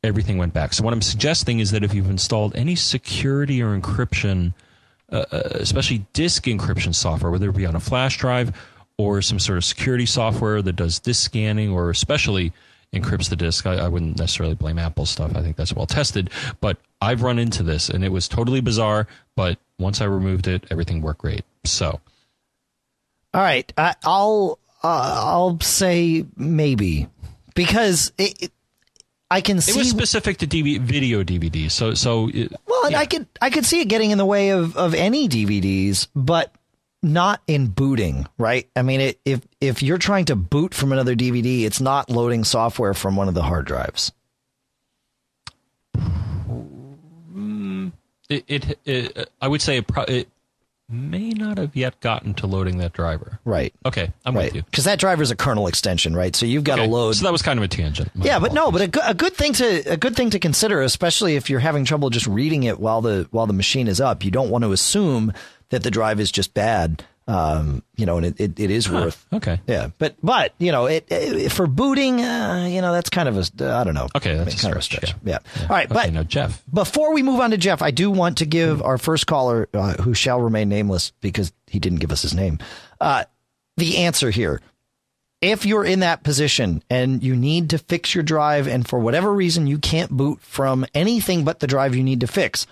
everything 0.04 0.36
went 0.36 0.52
back. 0.52 0.74
So 0.74 0.84
what 0.84 0.92
I'm 0.92 1.00
suggesting 1.00 1.58
is 1.58 1.70
that 1.70 1.82
if 1.82 1.94
you've 1.94 2.10
installed 2.10 2.54
any 2.54 2.76
security 2.76 3.62
or 3.62 3.74
encryption, 3.74 4.52
uh, 5.12 5.24
uh, 5.30 5.42
especially 5.54 6.04
disk 6.12 6.44
encryption 6.44 6.94
software, 6.94 7.30
whether 7.30 7.48
it 7.48 7.56
be 7.56 7.66
on 7.66 7.76
a 7.76 7.80
flash 7.80 8.18
drive 8.18 8.52
or 8.98 9.22
some 9.22 9.38
sort 9.38 9.58
of 9.58 9.64
security 9.64 10.06
software 10.06 10.62
that 10.62 10.74
does 10.74 10.98
disk 10.98 11.24
scanning 11.24 11.70
or 11.70 11.90
especially 11.90 12.52
encrypts 12.92 13.28
the 13.28 13.36
disk. 13.36 13.66
I, 13.66 13.74
I 13.74 13.88
wouldn't 13.88 14.18
necessarily 14.18 14.54
blame 14.54 14.78
Apple 14.78 15.06
stuff. 15.06 15.36
I 15.36 15.42
think 15.42 15.56
that's 15.56 15.72
well 15.72 15.86
tested. 15.86 16.30
But 16.60 16.78
I've 17.00 17.22
run 17.22 17.38
into 17.38 17.62
this 17.62 17.88
and 17.88 18.04
it 18.04 18.10
was 18.10 18.26
totally 18.28 18.60
bizarre. 18.60 19.06
But 19.34 19.58
once 19.78 20.00
I 20.00 20.06
removed 20.06 20.48
it, 20.48 20.64
everything 20.70 21.02
worked 21.02 21.20
great. 21.20 21.44
So 21.64 22.00
All 23.34 23.42
right, 23.42 23.70
I, 23.76 23.94
I'll 24.04 24.58
uh, 24.82 25.22
I'll 25.24 25.60
say 25.60 26.24
maybe 26.36 27.08
because 27.54 28.12
it, 28.18 28.42
it, 28.44 28.52
I 29.30 29.40
can 29.40 29.58
it 29.58 29.76
was 29.76 29.90
specific 29.90 30.38
to 30.38 30.46
DV, 30.46 30.80
video 30.80 31.24
DVDs. 31.24 31.72
So 31.72 31.94
so 31.94 32.28
it, 32.32 32.52
well, 32.66 32.90
yeah. 32.90 32.98
I 32.98 33.06
could 33.06 33.26
I 33.40 33.50
could 33.50 33.64
see 33.64 33.80
it 33.80 33.86
getting 33.88 34.12
in 34.12 34.18
the 34.18 34.26
way 34.26 34.50
of 34.50 34.76
of 34.76 34.94
any 34.94 35.28
DVDs, 35.28 36.06
but 36.14 36.54
not 37.02 37.40
in 37.46 37.68
booting, 37.68 38.26
right? 38.38 38.68
I 38.76 38.82
mean, 38.82 39.00
it, 39.00 39.20
if 39.24 39.40
if 39.60 39.82
you're 39.82 39.98
trying 39.98 40.26
to 40.26 40.36
boot 40.36 40.74
from 40.74 40.92
another 40.92 41.16
DVD, 41.16 41.64
it's 41.64 41.80
not 41.80 42.08
loading 42.08 42.44
software 42.44 42.94
from 42.94 43.16
one 43.16 43.28
of 43.28 43.34
the 43.34 43.42
hard 43.42 43.66
drives. 43.66 44.12
Mm, 47.34 47.92
it, 48.28 48.44
it, 48.46 48.78
it 48.84 49.30
I 49.40 49.48
would 49.48 49.60
say 49.60 49.78
it, 49.78 49.86
pro- 49.86 50.04
it 50.04 50.28
may 50.88 51.30
not 51.30 51.58
have 51.58 51.74
yet 51.74 51.98
gotten 52.00 52.32
to 52.34 52.46
loading 52.46 52.78
that 52.78 52.92
driver. 52.92 53.40
Right. 53.44 53.74
Okay, 53.84 54.12
I'm 54.24 54.34
Right. 54.36 54.46
with 54.46 54.54
you. 54.54 54.62
Because 54.62 54.84
that 54.84 54.98
driver's 55.00 55.30
a 55.30 55.36
kernel 55.36 55.66
extension, 55.66 56.14
right? 56.14 56.34
So 56.36 56.46
you've 56.46 56.64
got 56.64 56.78
Okay, 56.78 56.86
to 56.86 56.92
load. 56.92 57.16
So 57.16 57.24
that 57.24 57.32
was 57.32 57.42
kind 57.42 57.58
of 57.58 57.64
a 57.64 57.68
tangent. 57.68 58.10
My 58.14 58.24
yeah, 58.26 58.38
but 58.38 58.52
no, 58.52 58.70
but 58.70 58.82
a, 58.82 58.86
good- 58.86 59.02
a 59.04 59.14
good 59.14 59.34
thing 59.34 59.52
to 59.54 59.82
a 59.92 59.96
good 59.96 60.14
thing 60.14 60.30
to 60.30 60.38
consider, 60.38 60.82
especially 60.82 61.34
if 61.36 61.50
you're 61.50 61.60
having 61.60 61.84
trouble 61.84 62.10
just 62.10 62.26
reading 62.26 62.62
it 62.62 62.78
while 62.78 63.00
the 63.00 63.26
while 63.32 63.46
the 63.46 63.52
machine 63.52 63.88
is 63.88 64.00
up. 64.00 64.24
You 64.24 64.30
don't 64.30 64.50
want 64.50 64.62
to 64.64 64.72
assume 64.72 65.32
that 65.70 65.82
the 65.82 65.90
drive 65.90 66.20
is 66.20 66.30
just 66.30 66.54
bad. 66.54 67.04
Um, 67.28 67.82
you 67.96 68.06
know, 68.06 68.18
and 68.18 68.26
it, 68.26 68.40
it, 68.40 68.60
it 68.60 68.70
is 68.70 68.88
worth. 68.88 69.26
okay. 69.32 69.60
Yeah, 69.66 69.88
but 69.98 70.14
but 70.22 70.54
you 70.58 70.70
know, 70.70 70.86
it, 70.86 71.06
it 71.10 71.50
for 71.50 71.66
booting, 71.66 72.20
uh, 72.20 72.68
you 72.70 72.80
know, 72.80 72.92
that's 72.92 73.10
kind 73.10 73.28
of 73.28 73.36
a 73.36 73.40
I 73.74 73.82
don't 73.82 73.94
know. 73.94 74.06
Okay, 74.14 74.36
that's 74.36 74.54
a 74.54 74.58
kind 74.70 74.80
stretch, 74.82 75.02
of 75.02 75.08
a 75.08 75.08
stretch. 75.08 75.14
Yeah. 75.24 75.38
All 75.62 75.68
right, 75.70 75.86
Okay, 75.90 75.94
but 75.94 76.12
now 76.12 76.22
Jeff. 76.22 76.62
before 76.72 77.12
we 77.12 77.24
move 77.24 77.40
on 77.40 77.50
to 77.50 77.56
Jeff, 77.56 77.82
I 77.82 77.90
do 77.90 78.12
want 78.12 78.38
to 78.38 78.46
give 78.46 78.80
our 78.80 78.96
first 78.96 79.26
caller, 79.26 79.68
uh, 79.74 79.94
who 79.94 80.14
shall 80.14 80.40
remain 80.40 80.68
nameless 80.68 81.10
because 81.20 81.52
he 81.66 81.80
didn't 81.80 81.98
give 81.98 82.12
us 82.12 82.22
his 82.22 82.32
name, 82.32 82.60
uh, 83.00 83.24
the 83.76 83.98
answer 83.98 84.30
here. 84.30 84.60
If 85.42 85.66
you're 85.66 85.84
in 85.84 86.00
that 86.00 86.22
position 86.22 86.82
and 86.88 87.22
you 87.24 87.34
need 87.36 87.70
to 87.70 87.78
fix 87.78 88.14
your 88.14 88.22
drive, 88.24 88.68
and 88.68 88.88
for 88.88 88.98
whatever 89.00 89.32
reason 89.34 89.66
you 89.66 89.78
can't 89.78 90.10
boot 90.12 90.40
from 90.42 90.86
anything 90.94 91.44
but 91.44 91.58
the 91.58 91.66
drive 91.66 91.94
you 91.96 92.02
need 92.04 92.20
to 92.20 92.26
fix, 92.28 92.66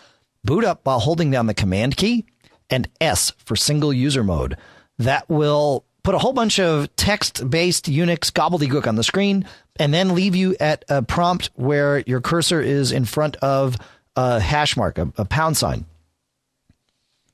boot 0.45 0.65
up 0.65 0.81
while 0.85 1.01
holding 1.01 1.31
down 1.33 1.47
the 1.47 1.55
command 1.55 1.97
key 1.97 2.25
and 2.71 2.89
S 3.01 3.33
for 3.39 3.57
single 3.57 3.93
user 3.93 4.25
mode. 4.25 4.57
That 4.99 5.29
will 5.29 5.85
put 6.03 6.15
a 6.15 6.19
whole 6.19 6.33
bunch 6.33 6.61
of 6.61 6.95
text 6.97 7.49
based 7.49 7.87
Unix 7.87 8.31
gobbledygook 8.31 8.87
on 8.87 8.97
the 8.97 9.03
screen 9.03 9.47
and 9.79 9.93
then 9.93 10.15
leave 10.15 10.37
you 10.37 10.55
at 10.61 10.85
a 10.89 11.03
prompt 11.03 11.51
where 11.55 12.01
your 12.01 12.21
cursor 12.21 12.61
is 12.61 12.93
in 12.93 13.05
front 13.05 13.37
of 13.37 13.77
a 14.17 14.39
hash 14.39 14.77
mark, 14.77 14.99
a, 14.99 15.12
a 15.17 15.25
pound 15.25 15.57
sign. 15.57 15.87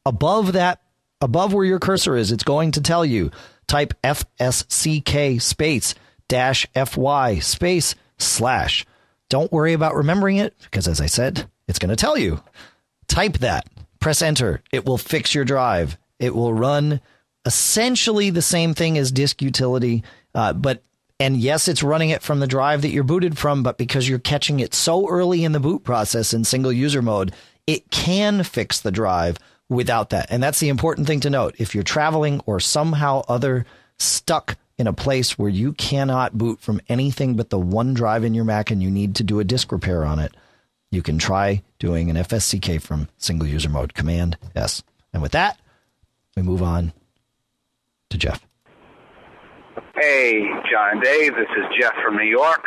Above 0.07 0.55
that, 0.55 0.81
above 1.21 1.53
where 1.53 1.65
your 1.65 1.79
cursor 1.79 2.17
is, 2.17 2.33
it's 2.33 2.45
going 2.45 2.71
to 2.73 2.81
tell 2.81 3.05
you 3.05 3.31
type 3.67 3.93
FSCK 4.03 5.41
space 5.43 5.95
dash 6.29 6.67
FY 6.75 7.41
space 7.41 7.95
slash. 8.19 8.87
Don't 9.29 9.53
worry 9.53 9.75
about 9.75 9.95
remembering 9.95 10.39
it 10.39 10.55
because, 10.63 10.89
as 10.89 11.01
I 11.01 11.07
said, 11.07 11.49
it's 11.69 11.79
going 11.79 11.91
to 11.91 11.97
tell 11.97 12.17
you. 12.17 12.41
Type 13.09 13.39
that, 13.39 13.67
press 14.01 14.23
enter. 14.23 14.63
It 14.73 14.85
will 14.85 14.99
fix 14.99 15.35
your 15.35 15.45
drive. 15.45 15.97
It 16.19 16.35
will 16.35 16.53
run 16.53 17.01
essentially 17.47 18.31
the 18.31 18.43
same 18.43 18.75
thing 18.75 18.99
as 18.99 19.13
disk 19.13 19.41
utility, 19.41 20.03
uh, 20.35 20.53
but 20.53 20.83
and 21.19 21.37
yes, 21.37 21.69
it's 21.69 21.83
running 21.83 22.11
it 22.11 22.23
from 22.23 22.41
the 22.41 22.47
drive 22.47 22.81
that 22.81 22.89
you're 22.89 23.05
booted 23.05 23.37
from, 23.37 23.63
but 23.63 23.77
because 23.77 24.09
you're 24.09 24.19
catching 24.19 24.61
it 24.61 24.73
so 24.73 25.07
early 25.07 25.45
in 25.45 25.53
the 25.53 25.61
boot 25.61 25.85
process 25.85 26.33
in 26.33 26.45
single 26.45 26.73
user 26.73 27.03
mode, 27.03 27.35
it 27.67 27.91
can 27.91 28.43
fix 28.43 28.81
the 28.81 28.91
drive 28.91 29.37
without 29.69 30.11
that. 30.11 30.27
And 30.31 30.43
that's 30.43 30.61
the 30.61 30.71
important 30.71 31.07
thing 31.07 31.21
to 31.21 31.31
note. 31.31 31.55
If 31.59 31.75
you're 31.75 31.85
traveling 31.85 32.41
or 32.47 32.59
somehow 32.59 33.23
other 33.29 33.67
stuck 33.99 34.57
in 34.79 34.87
a 34.87 34.95
place 34.95 35.39
where 35.39 35.51
you 35.51 35.75
cannot 35.75 36.39
boot 36.39 36.59
from 36.59 36.81
anything 36.89 37.37
but 37.37 37.51
the 37.51 37.59
one 37.59 37.93
drive 37.93 38.25
in 38.25 38.33
your 38.33 38.45
Mac 38.45 38.71
and 38.71 38.83
you 38.83 38.91
need 38.91 39.15
to 39.17 39.23
do 39.23 39.41
a 39.41 39.45
disk 39.45 39.73
repair 39.73 40.07
on 40.07 40.19
it, 40.19 40.35
you 40.91 41.03
can 41.03 41.19
try 41.19 41.63
doing 41.79 42.11
an 42.11 42.17
FSCK 42.17 42.83
from 42.83 43.09
single 43.17 43.47
user 43.47 43.69
mode. 43.69 43.95
Command 43.95 44.37
S. 44.55 44.83
And 45.13 45.23
with 45.23 45.33
that, 45.33 45.59
we 46.37 46.43
move 46.43 46.63
on 46.63 46.93
to 48.11 48.19
Jeff. 48.19 48.45
Hey, 49.95 50.43
John 50.71 50.93
and 50.93 51.03
Dave, 51.03 51.35
this 51.35 51.49
is 51.57 51.65
Jeff 51.79 51.93
from 52.05 52.17
New 52.17 52.29
York. 52.29 52.65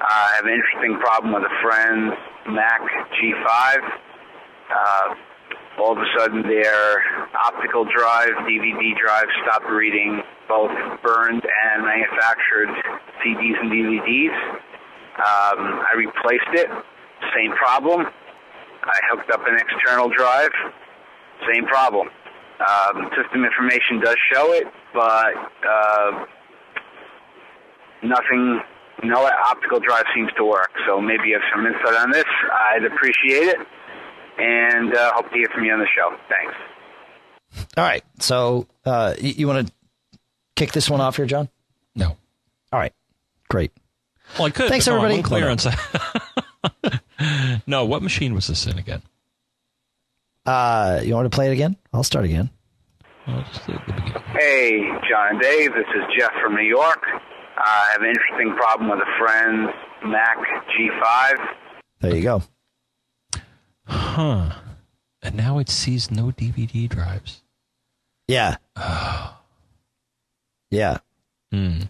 I 0.00 0.32
have 0.36 0.44
an 0.44 0.52
interesting 0.52 0.98
problem 1.00 1.32
with 1.32 1.44
a 1.44 1.62
friend's 1.62 2.14
Mac 2.48 2.80
G5. 3.16 3.76
Uh, 4.74 5.14
all 5.78 5.92
of 5.92 5.98
a 5.98 6.06
sudden, 6.18 6.42
their 6.42 7.02
optical 7.34 7.84
drive, 7.84 8.30
DVD 8.44 8.98
drive, 8.98 9.26
stopped 9.42 9.70
reading 9.70 10.20
both 10.48 10.70
burned 11.02 11.42
and 11.44 11.82
manufactured 11.84 12.68
CDs 13.24 13.60
and 13.60 13.70
DVDs. 13.70 14.36
Um, 15.18 15.80
I 15.86 15.94
replaced 15.96 16.52
it, 16.54 16.68
same 17.34 17.52
problem. 17.52 18.06
I 18.84 18.98
hooked 19.10 19.30
up 19.30 19.40
an 19.46 19.56
external 19.56 20.08
drive, 20.10 20.50
same 21.52 21.66
problem. 21.66 22.08
Um, 22.60 23.10
system 23.16 23.44
information 23.44 24.00
does 24.00 24.16
show 24.32 24.52
it, 24.52 24.66
but 24.94 25.34
uh, 25.66 26.24
nothing, 28.02 28.60
no 29.02 29.26
optical 29.50 29.80
drive 29.80 30.04
seems 30.14 30.30
to 30.36 30.44
work. 30.44 30.70
So 30.86 31.00
maybe 31.00 31.28
you 31.28 31.34
have 31.34 31.42
some 31.54 31.66
insight 31.66 32.00
on 32.00 32.10
this. 32.10 32.24
I'd 32.52 32.84
appreciate 32.84 33.48
it, 33.48 33.58
and 34.38 34.94
uh, 34.94 35.12
hope 35.14 35.30
to 35.30 35.34
hear 35.36 35.48
from 35.54 35.64
you 35.64 35.72
on 35.72 35.80
the 35.80 35.86
show. 35.96 36.14
Thanks. 36.28 36.54
All 37.76 37.84
right. 37.84 38.04
So 38.18 38.66
uh, 38.84 39.14
you, 39.18 39.30
you 39.30 39.46
want 39.46 39.66
to 39.68 39.72
kick 40.56 40.72
this 40.72 40.88
one 40.88 41.00
off 41.00 41.16
here, 41.16 41.26
John? 41.26 41.48
No. 41.94 42.16
All 42.72 42.78
right. 42.78 42.92
Great. 43.48 43.72
Well, 44.38 44.46
I 44.46 44.50
could. 44.50 44.68
Thanks, 44.68 44.88
everybody. 44.88 45.22
Clearance. 45.22 45.66
no, 47.66 47.84
what 47.84 48.02
machine 48.02 48.34
was 48.34 48.46
this 48.46 48.66
in 48.66 48.78
again? 48.78 49.02
Uh, 50.44 51.00
you 51.04 51.14
want 51.14 51.30
to 51.30 51.34
play 51.34 51.48
it 51.48 51.52
again? 51.52 51.76
I'll 51.92 52.02
start 52.02 52.24
again. 52.24 52.50
Well, 53.26 53.44
just 53.52 53.66
the, 53.66 53.72
the 53.72 53.92
beginning. 53.92 54.22
Hey, 54.38 54.80
John 55.08 55.30
and 55.30 55.40
Dave, 55.40 55.72
this 55.72 55.86
is 55.94 56.02
Jeff 56.18 56.32
from 56.42 56.56
New 56.56 56.66
York. 56.68 57.02
Uh, 57.04 57.62
I 57.64 57.90
have 57.92 58.02
an 58.02 58.08
interesting 58.08 58.54
problem 58.56 58.90
with 58.90 58.98
a 58.98 59.18
friend's 59.18 59.70
Mac 60.04 60.36
G5. 60.76 61.34
There 62.00 62.16
you 62.16 62.22
go. 62.22 62.42
Huh. 63.84 64.50
and 65.22 65.36
now 65.36 65.58
it 65.58 65.68
sees 65.68 66.10
no 66.10 66.30
DVD 66.30 66.88
drives. 66.88 67.42
Yeah. 68.26 68.56
yeah. 70.70 70.98
Hmm. 71.52 71.82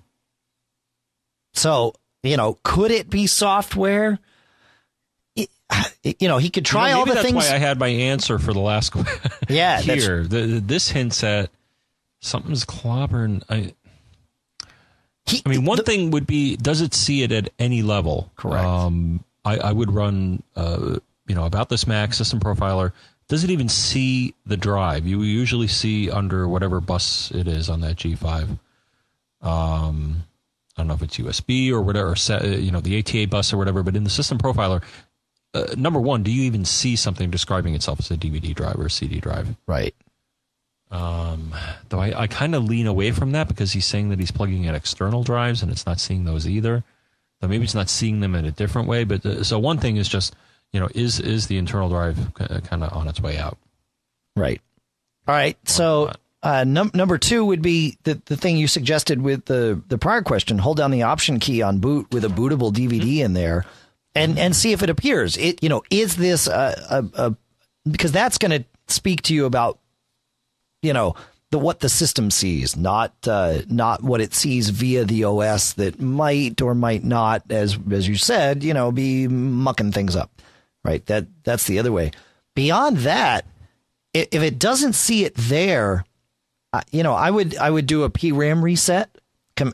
So, 1.55 1.95
you 2.23 2.37
know, 2.37 2.59
could 2.65 2.91
it 2.91 3.09
be 3.09 3.27
software? 3.27 4.19
You 6.19 6.27
know, 6.27 6.39
he 6.39 6.51
could 6.51 6.65
try 6.65 6.89
You 6.89 6.95
know, 6.95 6.99
all 7.01 7.07
the 7.07 7.13
that's 7.15 7.25
things. 7.27 7.37
why 7.37 7.55
I 7.55 7.59
had 7.59 7.79
my 7.79 7.87
answer 7.89 8.39
for 8.41 8.53
the 8.53 8.59
last 8.61 8.91
question. 8.91 9.31
Yeah, 9.49 9.81
here. 9.81 10.25
The, 10.25 10.61
this 10.65 10.89
hints 10.89 11.23
at 11.23 11.51
something's 12.21 12.65
clobbering. 12.65 13.43
I, 13.49 13.73
He- 15.27 15.43
I 15.47 15.49
mean, 15.49 15.65
one 15.65 15.77
the- 15.77 15.85
thing 15.85 16.11
would 16.11 16.27
be: 16.27 16.57
does 16.57 16.81
it 16.81 16.93
see 16.95 17.23
it 17.23 17.31
at 17.31 17.51
any 17.59 17.83
level? 17.83 18.33
Correct. 18.37 18.65
Um, 18.65 19.23
I, 19.45 19.59
I 19.59 19.73
would 19.73 19.93
run, 19.93 20.43
uh, 20.57 20.99
you 21.29 21.35
know, 21.37 21.45
about 21.47 21.69
this 21.69 21.87
Mac 21.87 22.15
system 22.15 22.41
profiler. 22.41 22.93
Does 23.29 23.45
it 23.45 23.51
even 23.51 23.69
see 23.69 24.35
the 24.45 24.57
drive? 24.57 25.07
You 25.07 25.23
usually 25.23 25.69
see 25.69 26.11
under 26.11 26.49
whatever 26.49 26.81
bus 26.81 27.31
it 27.31 27.47
is 27.47 27.71
on 27.71 27.81
that 27.83 27.97
G5. 27.97 28.59
Um, 29.41 30.25
I 30.77 30.81
don't 30.81 30.89
know 30.89 30.95
if 30.95 31.03
it's 31.03 31.17
USB 31.19 31.71
or 31.71 31.81
whatever, 31.81 32.15
you 32.57 32.71
know, 32.71 32.81
the 32.81 32.99
ATA 32.99 33.29
bus 33.29 33.53
or 33.53 33.57
whatever. 33.57 33.83
But 33.83 33.97
in 33.97 34.05
the 34.05 34.11
system 34.11 34.39
profiler, 34.39 34.83
uh, 35.55 35.75
number 35.77 36.01
one, 36.01 36.23
do 36.23 36.31
you 36.31 36.43
even 36.45 36.65
see 36.65 36.97
something 36.97 37.31
describing 37.31 37.75
itself 37.75 38.01
as 38.01 38.11
a 38.11 38.17
DVD 38.17 38.55
drive 38.55 38.79
or 38.79 38.87
a 38.87 38.91
CD 38.91 39.21
drive? 39.21 39.49
Right. 39.67 39.95
Um, 40.91 41.55
though 41.89 42.01
I, 42.01 42.23
I 42.23 42.27
kind 42.27 42.55
of 42.55 42.65
lean 42.65 42.87
away 42.87 43.13
from 43.13 43.33
that 43.33 43.49
because 43.49 43.73
he's 43.73 43.87
saying 43.87 44.11
that 44.11 44.19
he's 44.19 44.31
plugging 44.31 44.65
in 44.65 44.75
external 44.75 45.23
drives 45.23 45.63
and 45.63 45.73
it's 45.73 45.87
not 45.87 45.99
seeing 45.99 46.25
those 46.25 46.47
either. 46.47 46.85
So 47.41 47.49
maybe 47.49 47.65
it's 47.65 47.75
not 47.75 47.89
seeing 47.89 48.21
them 48.21 48.35
in 48.35 48.45
a 48.45 48.51
different 48.51 48.89
way. 48.89 49.05
But 49.05 49.25
uh, 49.25 49.43
so 49.43 49.59
one 49.59 49.79
thing 49.79 49.97
is 49.97 50.09
just 50.09 50.35
you 50.73 50.81
know 50.81 50.89
is 50.95 51.19
is 51.19 51.47
the 51.47 51.59
internal 51.59 51.89
drive 51.89 52.35
kind 52.35 52.85
of 52.85 52.93
on 52.93 53.09
its 53.09 53.21
way 53.21 53.39
out? 53.39 53.59
Right. 54.37 54.61
All 55.27 55.35
right. 55.35 55.57
So 55.69 56.07
not? 56.07 56.21
uh, 56.43 56.65
num- 56.65 56.91
number 56.95 57.19
two 57.19 57.45
would 57.45 57.63
be 57.63 57.97
the, 58.05 58.21
the 58.27 58.37
thing 58.37 58.57
you 58.57 58.69
suggested 58.69 59.23
with 59.23 59.47
the, 59.47 59.81
the 59.89 59.99
prior 59.99 60.23
question. 60.23 60.59
Hold 60.59 60.77
down 60.77 60.91
the 60.91 61.03
option 61.03 61.39
key 61.39 61.63
on 61.63 61.79
boot 61.79 62.13
with 62.13 62.25
a 62.25 62.29
bootable 62.29 62.73
DVD 62.73 63.19
in 63.19 63.33
there, 63.33 63.65
and 64.15 64.39
and 64.39 64.55
see 64.55 64.73
if 64.73 64.83
it 64.83 64.91
appears. 64.91 65.37
It 65.37 65.63
you 65.63 65.69
know 65.69 65.83
is 65.91 66.17
this 66.17 66.47
a, 66.47 66.75
a, 66.91 67.27
a 67.27 67.37
because 67.91 68.13
that's 68.13 68.39
going 68.39 68.63
to 68.63 68.65
speak 68.89 69.23
to 69.23 69.35
you 69.35 69.47
about 69.47 69.79
you 70.83 70.93
know 70.93 71.15
the 71.53 71.59
what 71.59 71.81
the 71.81 71.89
system 71.89 72.31
sees, 72.31 72.77
not 72.77 73.15
uh, 73.29 73.61
not 73.69 74.03
what 74.03 74.21
it 74.21 74.35
sees 74.35 74.71
via 74.71 75.05
the 75.05 75.25
OS 75.25 75.75
that 75.75 76.01
might 76.01 76.61
or 76.61 76.75
might 76.75 77.05
not, 77.05 77.43
as 77.51 77.79
as 77.91 78.09
you 78.09 78.17
said, 78.17 78.65
you 78.65 78.75
know, 78.75 78.91
be 78.91 79.29
mucking 79.29 79.93
things 79.93 80.17
up. 80.17 80.31
Right. 80.83 81.05
That 81.07 81.27
that's 81.45 81.67
the 81.67 81.79
other 81.79 81.93
way. 81.93 82.11
Beyond 82.57 82.99
that, 82.99 83.45
if 84.15 84.35
it 84.35 84.59
doesn't 84.59 84.95
see 84.95 85.25
it 85.25 85.35
there, 85.37 86.05
you 86.91 87.03
know, 87.03 87.13
I 87.13 87.31
would 87.31 87.57
I 87.57 87.71
would 87.71 87.87
do 87.87 88.03
a 88.03 88.11
PRAM 88.11 88.65
reset, 88.65 89.11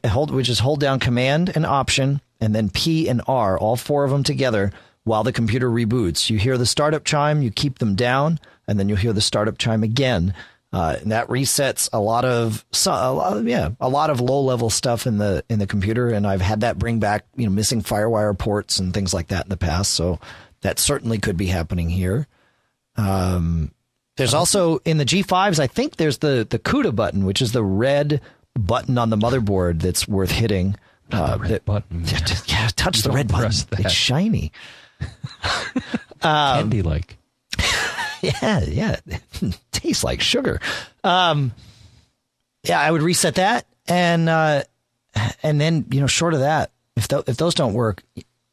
hold 0.06 0.32
which 0.32 0.48
is 0.48 0.58
hold 0.58 0.80
down 0.80 0.98
Command 0.98 1.52
and 1.54 1.64
Option, 1.64 2.20
and 2.40 2.54
then 2.54 2.70
P 2.70 3.08
and 3.08 3.22
R, 3.26 3.58
all 3.58 3.76
four 3.76 4.04
of 4.04 4.10
them 4.10 4.22
together, 4.22 4.72
while 5.04 5.24
the 5.24 5.32
computer 5.32 5.70
reboots. 5.70 6.30
You 6.30 6.38
hear 6.38 6.58
the 6.58 6.66
startup 6.66 7.04
chime, 7.04 7.42
you 7.42 7.50
keep 7.50 7.78
them 7.78 7.94
down, 7.94 8.38
and 8.66 8.78
then 8.78 8.88
you'll 8.88 8.98
hear 8.98 9.12
the 9.12 9.20
startup 9.20 9.58
chime 9.58 9.82
again. 9.82 10.34
Uh, 10.70 10.96
and 11.00 11.12
that 11.12 11.28
resets 11.28 11.88
a 11.94 11.98
lot 11.98 12.26
of 12.26 12.62
a 12.86 13.12
lot, 13.12 13.42
yeah 13.44 13.70
a 13.80 13.88
lot 13.88 14.10
of 14.10 14.20
low 14.20 14.42
level 14.42 14.68
stuff 14.68 15.06
in 15.06 15.16
the 15.16 15.42
in 15.48 15.58
the 15.58 15.66
computer 15.66 16.10
and 16.10 16.26
I've 16.26 16.42
had 16.42 16.60
that 16.60 16.78
bring 16.78 16.98
back 16.98 17.24
you 17.36 17.46
know 17.46 17.50
missing 17.50 17.80
FireWire 17.80 18.36
ports 18.36 18.78
and 18.78 18.92
things 18.92 19.14
like 19.14 19.28
that 19.28 19.46
in 19.46 19.48
the 19.48 19.56
past 19.56 19.94
so 19.94 20.20
that 20.60 20.78
certainly 20.78 21.18
could 21.18 21.38
be 21.38 21.46
happening 21.46 21.88
here. 21.88 22.26
Um, 22.96 23.72
there's 24.18 24.34
also 24.34 24.78
in 24.84 24.98
the 24.98 25.06
G5s, 25.06 25.58
I 25.58 25.68
think 25.68 25.96
there's 25.96 26.18
the 26.18 26.46
the 26.48 26.58
CUDA 26.58 26.94
button, 26.94 27.24
which 27.24 27.40
is 27.40 27.52
the 27.52 27.64
red 27.64 28.20
button 28.54 28.98
on 28.98 29.08
the 29.08 29.16
motherboard 29.16 29.80
that's 29.80 30.06
worth 30.06 30.32
hitting. 30.32 30.76
Uh, 31.10 31.38
red 31.40 31.50
that- 31.50 31.64
button. 31.64 32.00
Yeah, 32.04 32.18
just- 32.20 32.50
yeah, 32.50 32.68
touch 32.76 33.02
the 33.02 33.10
red 33.10 33.28
button. 33.28 33.50
that. 33.70 33.80
It's 33.80 33.92
shiny. 33.92 34.52
Candy 36.22 36.82
like. 36.82 37.16
Yeah, 38.20 38.64
yeah. 38.64 38.96
Tastes 39.70 40.02
like 40.02 40.20
sugar. 40.20 40.60
Um, 41.04 41.52
yeah, 42.64 42.80
I 42.80 42.90
would 42.90 43.00
reset 43.02 43.36
that, 43.36 43.64
and 43.86 44.28
uh, 44.28 44.64
and 45.44 45.60
then 45.60 45.86
you 45.92 46.00
know, 46.00 46.08
short 46.08 46.34
of 46.34 46.40
that, 46.40 46.72
if 46.96 47.06
th- 47.06 47.22
if 47.28 47.36
those 47.36 47.54
don't 47.54 47.74
work, 47.74 48.02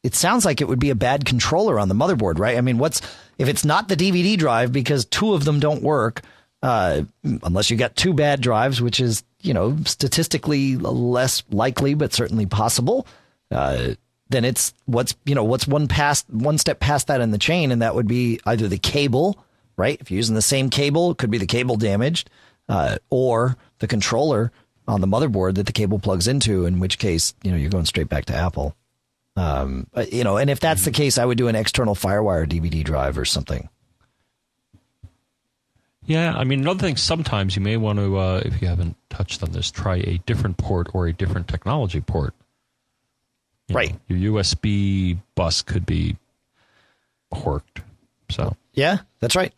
it 0.04 0.14
sounds 0.14 0.44
like 0.44 0.60
it 0.60 0.68
would 0.68 0.78
be 0.78 0.90
a 0.90 0.94
bad 0.94 1.24
controller 1.24 1.80
on 1.80 1.88
the 1.88 1.96
motherboard, 1.96 2.38
right? 2.38 2.56
I 2.56 2.60
mean, 2.60 2.78
what's 2.78 3.00
if 3.38 3.48
it's 3.48 3.64
not 3.64 3.88
the 3.88 3.96
DVD 3.96 4.38
drive 4.38 4.70
because 4.70 5.04
two 5.04 5.34
of 5.34 5.44
them 5.44 5.58
don't 5.58 5.82
work, 5.82 6.22
uh, 6.62 7.02
unless 7.42 7.70
you 7.70 7.76
got 7.76 7.96
two 7.96 8.14
bad 8.14 8.40
drives, 8.40 8.80
which 8.80 9.00
is 9.00 9.24
you 9.42 9.54
know 9.54 9.76
statistically 9.84 10.76
less 10.76 11.42
likely, 11.50 11.94
but 11.94 12.12
certainly 12.12 12.46
possible. 12.46 13.06
Uh, 13.50 13.94
then 14.28 14.44
it's 14.44 14.74
what's 14.86 15.14
you 15.24 15.34
know 15.34 15.44
what's 15.44 15.68
one 15.68 15.86
past 15.86 16.28
one 16.30 16.58
step 16.58 16.80
past 16.80 17.06
that 17.06 17.20
in 17.20 17.30
the 17.30 17.38
chain, 17.38 17.70
and 17.70 17.82
that 17.82 17.94
would 17.94 18.08
be 18.08 18.40
either 18.46 18.68
the 18.68 18.78
cable, 18.78 19.44
right? 19.76 20.00
If 20.00 20.10
you're 20.10 20.16
using 20.16 20.34
the 20.34 20.42
same 20.42 20.70
cable, 20.70 21.12
it 21.12 21.18
could 21.18 21.30
be 21.30 21.38
the 21.38 21.46
cable 21.46 21.76
damaged, 21.76 22.30
uh, 22.68 22.96
or 23.10 23.56
the 23.78 23.86
controller 23.86 24.50
on 24.88 25.00
the 25.00 25.06
motherboard 25.06 25.54
that 25.56 25.66
the 25.66 25.72
cable 25.72 25.98
plugs 25.98 26.26
into. 26.26 26.64
In 26.66 26.80
which 26.80 26.98
case, 26.98 27.34
you 27.42 27.50
know, 27.50 27.56
you're 27.56 27.70
going 27.70 27.86
straight 27.86 28.08
back 28.08 28.24
to 28.26 28.34
Apple. 28.34 28.74
Um, 29.36 29.86
you 30.10 30.24
know, 30.24 30.38
and 30.38 30.48
if 30.48 30.60
that's 30.60 30.84
the 30.86 30.90
case, 30.90 31.18
I 31.18 31.24
would 31.24 31.36
do 31.36 31.48
an 31.48 31.54
external 31.54 31.94
FireWire 31.94 32.48
DVD 32.48 32.82
drive 32.82 33.18
or 33.18 33.26
something. 33.26 33.68
Yeah, 36.06 36.34
I 36.36 36.44
mean, 36.44 36.60
another 36.60 36.80
thing, 36.80 36.96
sometimes 36.96 37.56
you 37.56 37.62
may 37.62 37.76
want 37.76 37.98
to, 37.98 38.16
uh, 38.16 38.42
if 38.44 38.62
you 38.62 38.68
haven't 38.68 38.96
touched 39.10 39.42
on 39.42 39.52
this, 39.52 39.70
try 39.70 39.96
a 39.96 40.18
different 40.26 40.56
port 40.56 40.88
or 40.94 41.06
a 41.06 41.12
different 41.12 41.48
technology 41.48 42.00
port. 42.00 42.32
You 43.68 43.74
know, 43.74 43.76
Right. 43.80 43.94
your 44.06 44.34
USB 44.34 45.18
bus 45.34 45.62
could 45.62 45.84
be 45.84 46.16
horked. 47.34 47.82
So, 48.30 48.56
Yeah, 48.74 48.98
that's 49.20 49.34
right. 49.36 49.52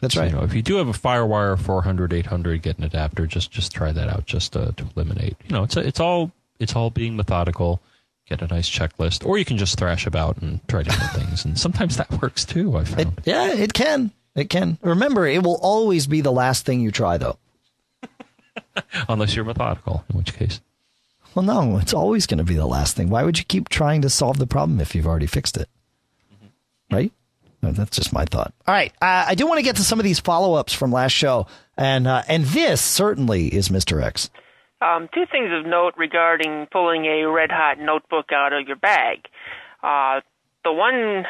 That's 0.00 0.14
so, 0.14 0.20
right. 0.20 0.30
you 0.30 0.36
know, 0.36 0.42
if 0.44 0.52
you 0.54 0.62
do 0.62 0.76
have 0.76 0.88
a 0.88 0.92
FireWire 0.92 1.58
400, 1.58 2.12
800, 2.12 2.60
get 2.62 2.76
an 2.78 2.84
adapter, 2.84 3.26
just 3.26 3.50
just 3.52 3.72
try 3.72 3.92
that 3.92 4.08
out 4.08 4.26
just 4.26 4.56
uh, 4.56 4.72
to 4.76 4.86
eliminate. 4.96 5.36
You 5.46 5.54
know, 5.54 5.62
it's 5.62 5.76
a, 5.76 5.80
it's 5.80 6.00
all 6.00 6.32
it's 6.58 6.74
all 6.74 6.90
being 6.90 7.16
methodical. 7.16 7.80
Get 8.28 8.42
a 8.42 8.46
nice 8.48 8.68
checklist, 8.68 9.24
or 9.24 9.38
you 9.38 9.44
can 9.44 9.58
just 9.58 9.78
thrash 9.78 10.06
about 10.06 10.38
and 10.38 10.60
try 10.68 10.82
different 10.82 11.12
things, 11.28 11.44
and 11.44 11.58
sometimes 11.58 11.96
that 11.98 12.20
works 12.20 12.44
too. 12.44 12.76
I 12.76 12.82
It, 12.82 12.88
found. 12.88 13.20
yeah, 13.24 13.52
it 13.52 13.72
can. 13.74 14.10
It 14.34 14.48
can. 14.48 14.78
Remember, 14.82 15.26
it 15.26 15.42
will 15.42 15.58
always 15.62 16.06
be 16.06 16.20
the 16.20 16.32
last 16.32 16.64
thing 16.64 16.80
you 16.80 16.90
try, 16.90 17.18
though. 17.18 17.38
Unless 19.08 19.34
you're 19.36 19.44
methodical, 19.44 20.04
in 20.10 20.16
which 20.16 20.34
case. 20.34 20.60
Well, 21.34 21.44
no, 21.44 21.78
it's 21.78 21.94
always 21.94 22.26
going 22.26 22.38
to 22.38 22.44
be 22.44 22.54
the 22.54 22.66
last 22.66 22.96
thing. 22.96 23.08
Why 23.08 23.24
would 23.24 23.38
you 23.38 23.44
keep 23.44 23.68
trying 23.68 24.02
to 24.02 24.10
solve 24.10 24.38
the 24.38 24.46
problem 24.46 24.80
if 24.80 24.94
you've 24.94 25.06
already 25.06 25.26
fixed 25.26 25.56
it? 25.56 25.68
Right? 26.90 27.12
No, 27.62 27.70
That's 27.70 27.96
just 27.96 28.12
my 28.12 28.24
thought. 28.24 28.52
All 28.66 28.74
right, 28.74 28.92
uh, 29.00 29.24
I 29.28 29.34
do 29.34 29.46
want 29.46 29.58
to 29.58 29.62
get 29.62 29.76
to 29.76 29.84
some 29.84 30.00
of 30.00 30.04
these 30.04 30.18
follow-ups 30.18 30.72
from 30.72 30.90
last 30.90 31.12
show, 31.12 31.46
and 31.76 32.08
uh, 32.08 32.22
and 32.26 32.44
this 32.44 32.80
certainly 32.80 33.46
is 33.46 33.68
Mr. 33.68 34.02
X. 34.02 34.30
Um, 34.80 35.08
two 35.14 35.26
things 35.30 35.50
of 35.52 35.64
note 35.64 35.94
regarding 35.96 36.66
pulling 36.72 37.04
a 37.04 37.24
red 37.28 37.52
hot 37.52 37.78
notebook 37.78 38.32
out 38.32 38.52
of 38.52 38.66
your 38.66 38.76
bag. 38.76 39.28
Uh, 39.80 40.22
the 40.64 40.72
one 40.72 41.24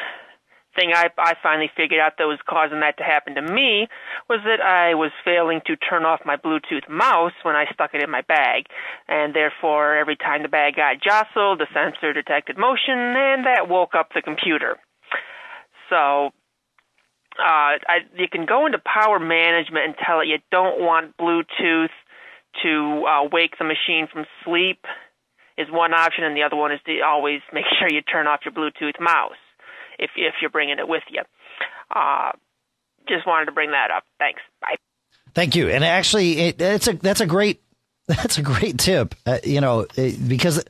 thing 0.75 0.91
I, 0.93 1.09
I 1.17 1.33
finally 1.41 1.69
figured 1.75 1.99
out 1.99 2.13
that 2.17 2.25
was 2.25 2.39
causing 2.47 2.79
that 2.81 2.97
to 2.97 3.03
happen 3.03 3.35
to 3.35 3.41
me 3.41 3.87
was 4.29 4.39
that 4.45 4.61
I 4.61 4.93
was 4.95 5.11
failing 5.23 5.61
to 5.67 5.75
turn 5.75 6.05
off 6.05 6.21
my 6.25 6.35
Bluetooth 6.35 6.89
mouse 6.89 7.33
when 7.43 7.55
I 7.55 7.65
stuck 7.73 7.93
it 7.93 8.03
in 8.03 8.09
my 8.09 8.21
bag, 8.21 8.65
and 9.07 9.33
therefore 9.33 9.95
every 9.95 10.15
time 10.15 10.43
the 10.43 10.49
bag 10.49 10.75
got 10.75 11.01
jostled, 11.01 11.59
the 11.59 11.67
sensor 11.73 12.13
detected 12.13 12.57
motion, 12.57 12.97
and 12.97 13.45
that 13.45 13.69
woke 13.69 13.95
up 13.95 14.09
the 14.13 14.21
computer. 14.21 14.77
So 15.89 16.31
uh, 17.39 17.77
I, 17.85 17.97
you 18.17 18.27
can 18.31 18.45
go 18.45 18.65
into 18.65 18.79
power 18.79 19.19
management 19.19 19.85
and 19.85 19.95
tell 20.05 20.19
it 20.21 20.27
you 20.27 20.37
don't 20.51 20.79
want 20.79 21.17
Bluetooth 21.17 21.93
to 22.61 23.05
uh, 23.05 23.27
wake 23.31 23.57
the 23.57 23.65
machine 23.65 24.07
from 24.11 24.25
sleep 24.45 24.85
is 25.57 25.67
one 25.69 25.93
option, 25.93 26.23
and 26.23 26.35
the 26.35 26.43
other 26.43 26.55
one 26.55 26.71
is 26.71 26.79
to 26.85 27.01
always 27.05 27.41
make 27.51 27.65
sure 27.77 27.87
you 27.89 28.01
turn 28.01 28.27
off 28.27 28.41
your 28.45 28.53
Bluetooth 28.53 28.99
mouse 28.99 29.42
if 29.99 30.11
if 30.15 30.35
you're 30.41 30.51
bringing 30.51 30.79
it 30.79 30.87
with 30.87 31.03
you. 31.09 31.21
Uh, 31.93 32.31
just 33.07 33.27
wanted 33.27 33.45
to 33.45 33.51
bring 33.51 33.71
that 33.71 33.91
up. 33.91 34.03
Thanks. 34.19 34.41
Bye. 34.61 34.75
Thank 35.33 35.55
you. 35.55 35.69
And 35.69 35.83
actually, 35.83 36.39
it, 36.39 36.61
it's 36.61 36.87
a 36.87 36.93
that's 36.93 37.21
a 37.21 37.25
great 37.25 37.61
that's 38.07 38.37
a 38.37 38.41
great 38.41 38.77
tip. 38.77 39.15
Uh, 39.25 39.39
you 39.43 39.61
know, 39.61 39.87
it, 39.95 40.27
because 40.27 40.63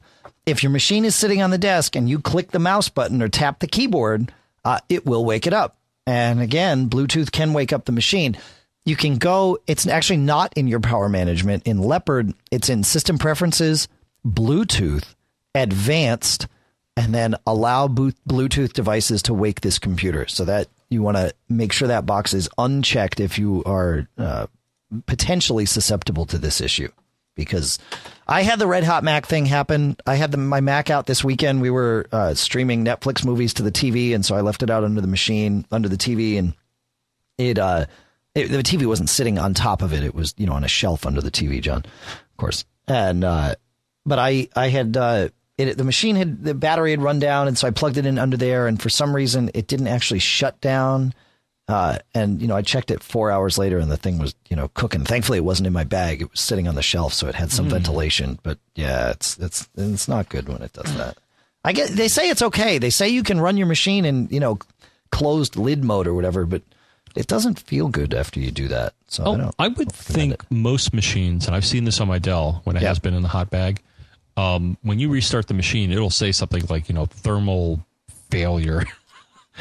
if 0.46 0.64
your 0.64 0.72
machine 0.72 1.06
is 1.06 1.16
sitting 1.16 1.42
on 1.42 1.52
the 1.52 1.58
desk 1.58 1.96
and 1.96 2.10
you 2.10 2.20
click 2.20 2.52
the 2.52 2.60
mouse 2.60 2.90
button 2.90 3.22
or 3.22 3.30
tap 3.30 3.60
the 3.60 3.68
keyboard, 3.68 4.32
uh, 4.66 4.80
it 4.90 5.06
will 5.06 5.26
wake 5.26 5.48
it 5.48 5.54
up. 5.54 5.78
And 6.06 6.42
again, 6.42 6.90
Bluetooth 6.90 7.32
can 7.32 7.54
wake 7.54 7.72
up 7.72 7.86
the 7.86 7.92
machine. 7.92 8.38
You 8.86 8.98
can 8.98 9.18
go. 9.18 9.60
It's 9.68 9.88
actually 9.88 10.18
not 10.18 10.54
in 10.58 10.68
your 10.68 10.82
power 10.82 11.08
management 11.08 11.66
in 11.66 11.78
Leopard. 11.78 12.34
It's 12.52 12.70
in 12.70 12.84
System 12.84 13.18
Preferences, 13.18 13.88
Bluetooth, 14.26 15.16
Advanced, 15.56 16.48
and 16.96 17.14
then 17.14 17.36
allow 17.48 17.88
Bluetooth 17.88 18.74
devices 18.74 19.24
to 19.24 19.34
wake 19.34 19.62
this 19.62 19.80
computer. 19.80 20.28
So 20.28 20.46
that 20.46 20.68
you 20.90 21.02
want 21.02 21.18
to 21.18 21.34
make 21.50 21.74
sure 21.74 21.88
that 21.88 22.06
box 22.06 22.34
is 22.34 22.50
unchecked 22.58 23.20
if 23.20 23.40
you 23.40 23.64
are 23.66 24.08
uh, 24.18 24.48
potentially 25.06 25.66
susceptible 25.66 26.26
to 26.28 26.38
this 26.38 26.62
issue. 26.62 26.90
Because 27.36 27.80
I 28.28 28.44
had 28.44 28.60
the 28.60 28.68
Red 28.68 28.84
Hot 28.84 29.04
Mac 29.04 29.26
thing 29.26 29.48
happen. 29.48 29.98
I 30.06 30.16
had 30.16 30.32
the, 30.32 30.38
my 30.38 30.62
Mac 30.62 30.92
out 30.92 31.08
this 31.08 31.24
weekend. 31.24 31.62
We 31.62 31.72
were 31.72 32.06
uh, 32.12 32.36
streaming 32.36 32.86
Netflix 32.86 33.26
movies 33.26 33.56
to 33.56 33.64
the 33.64 33.72
TV, 33.72 34.14
and 34.14 34.24
so 34.24 34.36
I 34.36 34.42
left 34.42 34.62
it 34.62 34.70
out 34.70 34.84
under 34.84 35.02
the 35.02 35.08
machine, 35.08 35.66
under 35.72 35.90
the 35.90 35.98
TV, 35.98 36.38
and 36.38 36.54
it, 37.40 37.58
uh, 37.58 37.88
it 38.36 38.50
the 38.50 38.60
TV 38.60 38.86
wasn't 38.86 39.10
sitting 39.10 39.40
on 39.40 39.56
top 39.56 39.82
of 39.82 39.94
it. 39.94 40.04
It 40.04 40.14
was 40.14 40.36
you 40.38 40.46
know 40.46 40.54
on 40.54 40.64
a 40.64 40.68
shelf 40.68 41.08
under 41.08 41.22
the 41.22 41.32
TV, 41.32 41.60
John, 41.60 41.80
of 41.80 42.38
course. 42.38 42.66
And 42.88 43.24
uh, 43.24 43.56
but 44.06 44.20
I 44.20 44.48
I 44.56 44.70
had 44.70 44.96
uh, 44.96 45.30
it, 45.58 45.78
the 45.78 45.84
machine 45.84 46.16
had 46.16 46.44
the 46.44 46.54
battery 46.54 46.92
had 46.92 47.02
run 47.02 47.20
down, 47.20 47.48
and 47.48 47.58
so 47.58 47.68
I 47.68 47.72
plugged 47.72 47.98
it 47.98 48.06
in 48.06 48.18
under 48.18 48.38
there, 48.38 48.68
and 48.68 48.82
for 48.82 48.90
some 48.90 49.16
reason 49.16 49.52
it 49.54 49.68
didn't 49.68 49.88
actually 49.88 50.20
shut 50.20 50.60
down. 50.62 51.14
Uh, 51.68 52.00
and 52.14 52.42
you 52.42 52.48
know, 52.48 52.56
I 52.56 52.62
checked 52.62 52.92
it 52.92 53.04
four 53.04 53.32
hours 53.32 53.58
later, 53.58 53.78
and 53.78 53.90
the 53.90 53.98
thing 53.98 54.18
was 54.18 54.36
you 54.50 54.56
know 54.56 54.70
cooking. 54.70 55.06
Thankfully, 55.06 55.38
it 55.38 55.46
wasn't 55.46 55.68
in 55.68 55.74
my 55.74 55.84
bag; 55.84 56.22
it 56.22 56.32
was 56.32 56.40
sitting 56.40 56.68
on 56.68 56.76
the 56.76 56.82
shelf, 56.82 57.14
so 57.14 57.28
it 57.28 57.36
had 57.36 57.52
some 57.52 57.68
mm. 57.68 57.72
ventilation. 57.72 58.40
But 58.44 58.58
yeah, 58.76 59.12
it's 59.12 59.38
it's 59.38 59.70
it's 59.76 60.08
not 60.08 60.30
good 60.30 60.50
when 60.50 60.62
it 60.62 60.74
does 60.74 60.96
that. 60.98 61.18
I 61.64 61.72
get 61.72 61.92
they 61.92 62.08
say 62.08 62.30
it's 62.30 62.42
okay. 62.42 62.80
They 62.80 62.90
say 62.90 63.10
you 63.10 63.24
can 63.24 63.40
run 63.40 63.56
your 63.56 63.68
machine 63.68 64.06
in 64.06 64.28
you 64.30 64.40
know 64.40 64.58
closed 65.12 65.56
lid 65.56 65.84
mode 65.84 66.08
or 66.08 66.16
whatever, 66.16 66.46
but 66.46 66.64
it 67.16 67.28
doesn't 67.28 67.60
feel 67.60 67.88
good 67.90 68.16
after 68.16 68.40
you 68.40 68.50
do 68.50 68.68
that. 68.70 68.96
So 69.08 69.24
oh, 69.26 69.52
I, 69.60 69.66
I 69.66 69.68
would 69.68 69.92
think 69.92 70.34
it. 70.34 70.42
most 70.50 70.94
machines, 70.94 71.46
and 71.46 71.56
I've 71.56 71.66
seen 71.66 71.86
this 71.86 72.02
on 72.02 72.08
my 72.08 72.18
Dell 72.18 72.62
when 72.64 72.76
it 72.76 72.82
has 72.82 72.98
been 72.98 73.14
in 73.14 73.22
the 73.22 73.30
hot 73.30 73.52
bag 73.52 73.82
um, 74.38 74.78
when 74.82 75.00
you 75.00 75.10
restart 75.10 75.48
the 75.48 75.54
machine, 75.54 75.92
it'll 75.92 76.10
say 76.10 76.32
something 76.32 76.64
like, 76.70 76.90
you 76.90 76.96
know, 76.96 77.06
thermal 77.06 77.86
failure. 78.30 78.84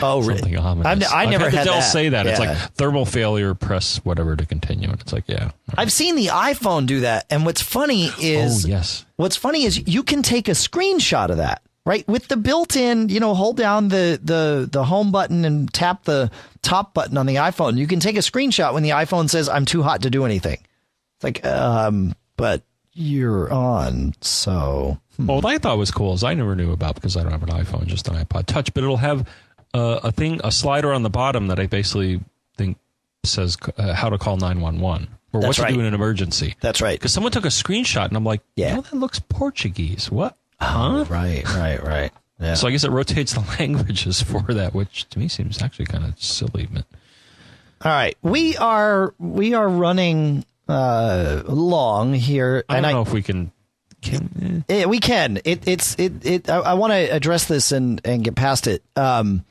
Oh, 0.00 0.22
really? 0.22 0.56
I've, 0.56 1.04
I 1.12 1.26
never 1.26 1.50
had, 1.50 1.54
had 1.54 1.64
Dell 1.64 1.82
say 1.82 2.08
that. 2.08 2.24
Yeah. 2.24 2.30
It's 2.30 2.40
like 2.40 2.56
thermal 2.76 3.04
failure. 3.04 3.54
Press 3.54 3.98
whatever 4.04 4.34
to 4.36 4.46
continue. 4.46 4.88
And 4.88 4.98
it's 5.00 5.12
like, 5.12 5.24
yeah. 5.26 5.50
I've 5.76 5.92
seen 5.92 6.16
the 6.16 6.28
iPhone 6.28 6.86
do 6.86 7.00
that. 7.00 7.26
And 7.28 7.44
what's 7.44 7.60
funny 7.60 8.06
is, 8.20 8.64
oh, 8.64 8.68
yes. 8.68 9.04
What's 9.16 9.36
funny 9.36 9.64
is 9.64 9.86
you 9.86 10.02
can 10.02 10.22
take 10.22 10.48
a 10.48 10.52
screenshot 10.52 11.28
of 11.28 11.36
that, 11.36 11.62
right? 11.84 12.08
With 12.08 12.28
the 12.28 12.38
built-in, 12.38 13.10
you 13.10 13.20
know, 13.20 13.34
hold 13.34 13.58
down 13.58 13.88
the 13.88 14.18
the 14.22 14.66
the 14.70 14.84
home 14.84 15.12
button 15.12 15.44
and 15.44 15.72
tap 15.72 16.04
the 16.04 16.30
top 16.62 16.94
button 16.94 17.18
on 17.18 17.26
the 17.26 17.36
iPhone. 17.36 17.76
You 17.76 17.86
can 17.86 18.00
take 18.00 18.16
a 18.16 18.20
screenshot 18.20 18.72
when 18.72 18.82
the 18.82 18.90
iPhone 18.90 19.28
says, 19.28 19.48
"I'm 19.48 19.66
too 19.66 19.82
hot 19.82 20.02
to 20.02 20.10
do 20.10 20.24
anything." 20.24 20.58
It's 21.16 21.24
like, 21.24 21.44
um, 21.44 22.14
but 22.36 22.62
you're 22.94 23.52
on. 23.52 24.14
So, 24.20 24.98
hmm. 25.16 25.26
well, 25.26 25.36
what 25.36 25.46
I 25.46 25.58
thought 25.58 25.78
was 25.78 25.90
cool 25.90 26.14
is 26.14 26.24
I 26.24 26.34
never 26.34 26.54
knew 26.54 26.72
about 26.72 26.94
because 26.94 27.16
I 27.16 27.22
don't 27.22 27.32
have 27.32 27.42
an 27.42 27.50
iPhone, 27.50 27.86
just 27.86 28.08
an 28.08 28.14
iPod 28.14 28.46
Touch, 28.46 28.72
but 28.74 28.82
it'll 28.84 28.96
have 28.98 29.28
uh, 29.74 30.00
a 30.02 30.12
thing, 30.12 30.40
a 30.44 30.52
slider 30.52 30.92
on 30.92 31.02
the 31.02 31.10
bottom 31.10 31.48
that 31.48 31.58
I 31.58 31.66
basically 31.66 32.20
think 32.56 32.78
says 33.24 33.56
uh, 33.76 33.94
how 33.94 34.10
to 34.10 34.18
call 34.18 34.36
nine 34.36 34.60
one 34.60 34.80
one 34.80 35.08
or 35.32 35.40
That's 35.40 35.58
what 35.58 35.68
to 35.68 35.74
do 35.74 35.80
in 35.80 35.86
an 35.86 35.94
emergency. 35.94 36.56
That's 36.60 36.80
right. 36.80 36.98
Because 36.98 37.12
someone 37.12 37.32
took 37.32 37.44
a 37.44 37.48
screenshot 37.48 38.06
and 38.06 38.16
I'm 38.16 38.24
like, 38.24 38.42
yeah, 38.56 38.78
that 38.78 38.92
looks 38.92 39.18
Portuguese. 39.18 40.10
What? 40.10 40.36
Oh, 40.60 40.64
huh? 40.66 41.04
right, 41.08 41.44
right, 41.54 41.82
right. 41.82 42.12
Yeah. 42.38 42.54
So 42.54 42.68
I 42.68 42.70
guess 42.70 42.84
it 42.84 42.90
rotates 42.90 43.32
the 43.34 43.40
languages 43.58 44.20
for 44.22 44.42
that, 44.42 44.74
which 44.74 45.08
to 45.10 45.18
me 45.18 45.28
seems 45.28 45.62
actually 45.62 45.86
kind 45.86 46.04
of 46.04 46.20
silly. 46.22 46.68
But 46.70 46.84
all 47.84 47.92
right, 47.92 48.16
we 48.22 48.56
are 48.58 49.14
we 49.18 49.54
are 49.54 49.68
running 49.68 50.44
uh, 50.68 51.42
long 51.46 52.14
here. 52.14 52.64
I 52.68 52.80
don't 52.80 52.92
know 52.92 52.98
I, 53.00 53.02
if 53.02 53.12
we 53.12 53.22
can. 53.22 53.52
can 54.00 54.64
eh. 54.68 54.84
we 54.84 55.00
can. 55.00 55.38
It, 55.44 55.66
it's 55.66 55.94
it. 55.98 56.24
it 56.24 56.50
I, 56.50 56.58
I 56.58 56.74
want 56.74 56.92
to 56.92 57.14
address 57.14 57.46
this 57.46 57.72
and 57.72 58.00
and 58.04 58.24
get 58.24 58.34
past 58.34 58.66
it. 58.66 58.82
Um, 58.96 59.44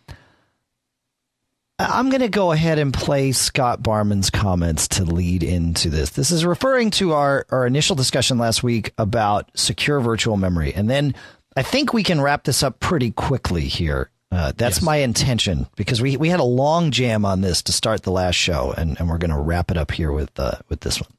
I'm 1.89 2.09
going 2.09 2.21
to 2.21 2.29
go 2.29 2.51
ahead 2.51 2.77
and 2.77 2.93
play 2.93 3.31
Scott 3.31 3.81
Barman's 3.81 4.29
comments 4.29 4.87
to 4.89 5.03
lead 5.03 5.41
into 5.41 5.89
this. 5.89 6.11
This 6.11 6.29
is 6.29 6.45
referring 6.45 6.91
to 6.91 7.13
our, 7.13 7.45
our 7.49 7.65
initial 7.65 7.95
discussion 7.95 8.37
last 8.37 8.61
week 8.61 8.93
about 8.99 9.49
secure 9.55 9.99
virtual 9.99 10.37
memory. 10.37 10.73
And 10.75 10.89
then 10.89 11.15
I 11.57 11.63
think 11.63 11.91
we 11.91 12.03
can 12.03 12.21
wrap 12.21 12.43
this 12.43 12.61
up 12.61 12.79
pretty 12.79 13.09
quickly 13.09 13.63
here. 13.63 14.10
Uh, 14.31 14.53
that's 14.55 14.77
yes. 14.77 14.83
my 14.83 14.97
intention 14.97 15.67
because 15.75 16.01
we, 16.01 16.15
we 16.15 16.29
had 16.29 16.39
a 16.39 16.43
long 16.43 16.91
jam 16.91 17.25
on 17.25 17.41
this 17.41 17.61
to 17.63 17.73
start 17.73 18.03
the 18.03 18.11
last 18.11 18.35
show, 18.35 18.73
and, 18.77 18.97
and 18.97 19.09
we're 19.09 19.17
going 19.17 19.31
to 19.31 19.39
wrap 19.39 19.69
it 19.69 19.77
up 19.77 19.91
here 19.91 20.11
with 20.11 20.31
uh, 20.39 20.57
with 20.69 20.79
this 20.81 21.01
one. 21.01 21.09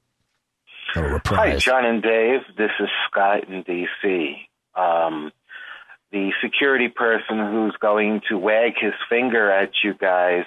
Hi, 0.95 1.57
John 1.57 1.87
and 1.87 2.03
Dave. 2.03 2.41
This 2.57 2.71
is 2.81 2.89
Scott 3.11 3.49
in 3.49 3.63
D.C. 3.63 4.37
Um, 4.75 5.33
the 6.11 6.33
security 6.43 6.89
person 6.89 7.39
who's 7.39 7.75
going 7.81 8.21
to 8.29 8.39
wag 8.39 8.75
his 8.79 8.93
finger 9.09 9.51
at 9.51 9.71
you 9.83 9.95
guys 9.95 10.45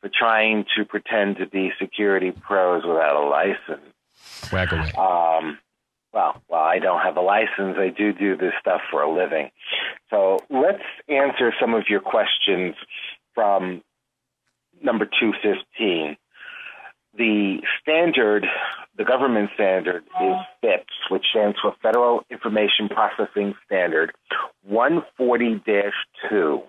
for 0.00 0.10
trying 0.12 0.66
to 0.76 0.84
pretend 0.84 1.36
to 1.36 1.46
be 1.46 1.70
security 1.80 2.32
pros 2.32 2.84
without 2.84 3.16
a 3.16 3.26
license. 3.26 3.92
Wag 4.52 4.72
away. 4.72 4.92
Um, 4.92 5.58
well, 6.14 6.40
well, 6.48 6.62
I 6.62 6.78
don't 6.78 7.00
have 7.00 7.16
a 7.16 7.20
license. 7.20 7.76
I 7.76 7.88
do 7.96 8.12
do 8.12 8.36
this 8.36 8.52
stuff 8.60 8.80
for 8.90 9.02
a 9.02 9.12
living. 9.12 9.50
So 10.10 10.38
let's 10.48 10.84
answer 11.08 11.52
some 11.60 11.74
of 11.74 11.84
your 11.88 12.00
questions 12.00 12.76
from 13.34 13.82
number 14.80 15.06
215. 15.06 16.16
The 17.16 17.58
standard, 17.80 18.46
the 18.96 19.04
government 19.04 19.50
standard 19.54 20.04
is 20.22 20.36
FIPS, 20.60 20.92
which 21.10 21.24
stands 21.30 21.56
for 21.60 21.74
Federal 21.82 22.22
Information 22.30 22.88
Processing 22.88 23.54
Standard 23.66 24.12
140-2. 24.70 26.62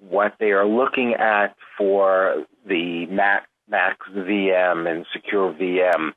What 0.00 0.34
they 0.38 0.50
are 0.50 0.66
looking 0.66 1.14
at 1.14 1.56
for 1.76 2.44
the 2.66 3.06
Mac, 3.06 3.48
Mac 3.68 3.98
VM 4.12 4.90
and 4.90 5.06
Secure 5.12 5.52
VM 5.52 6.12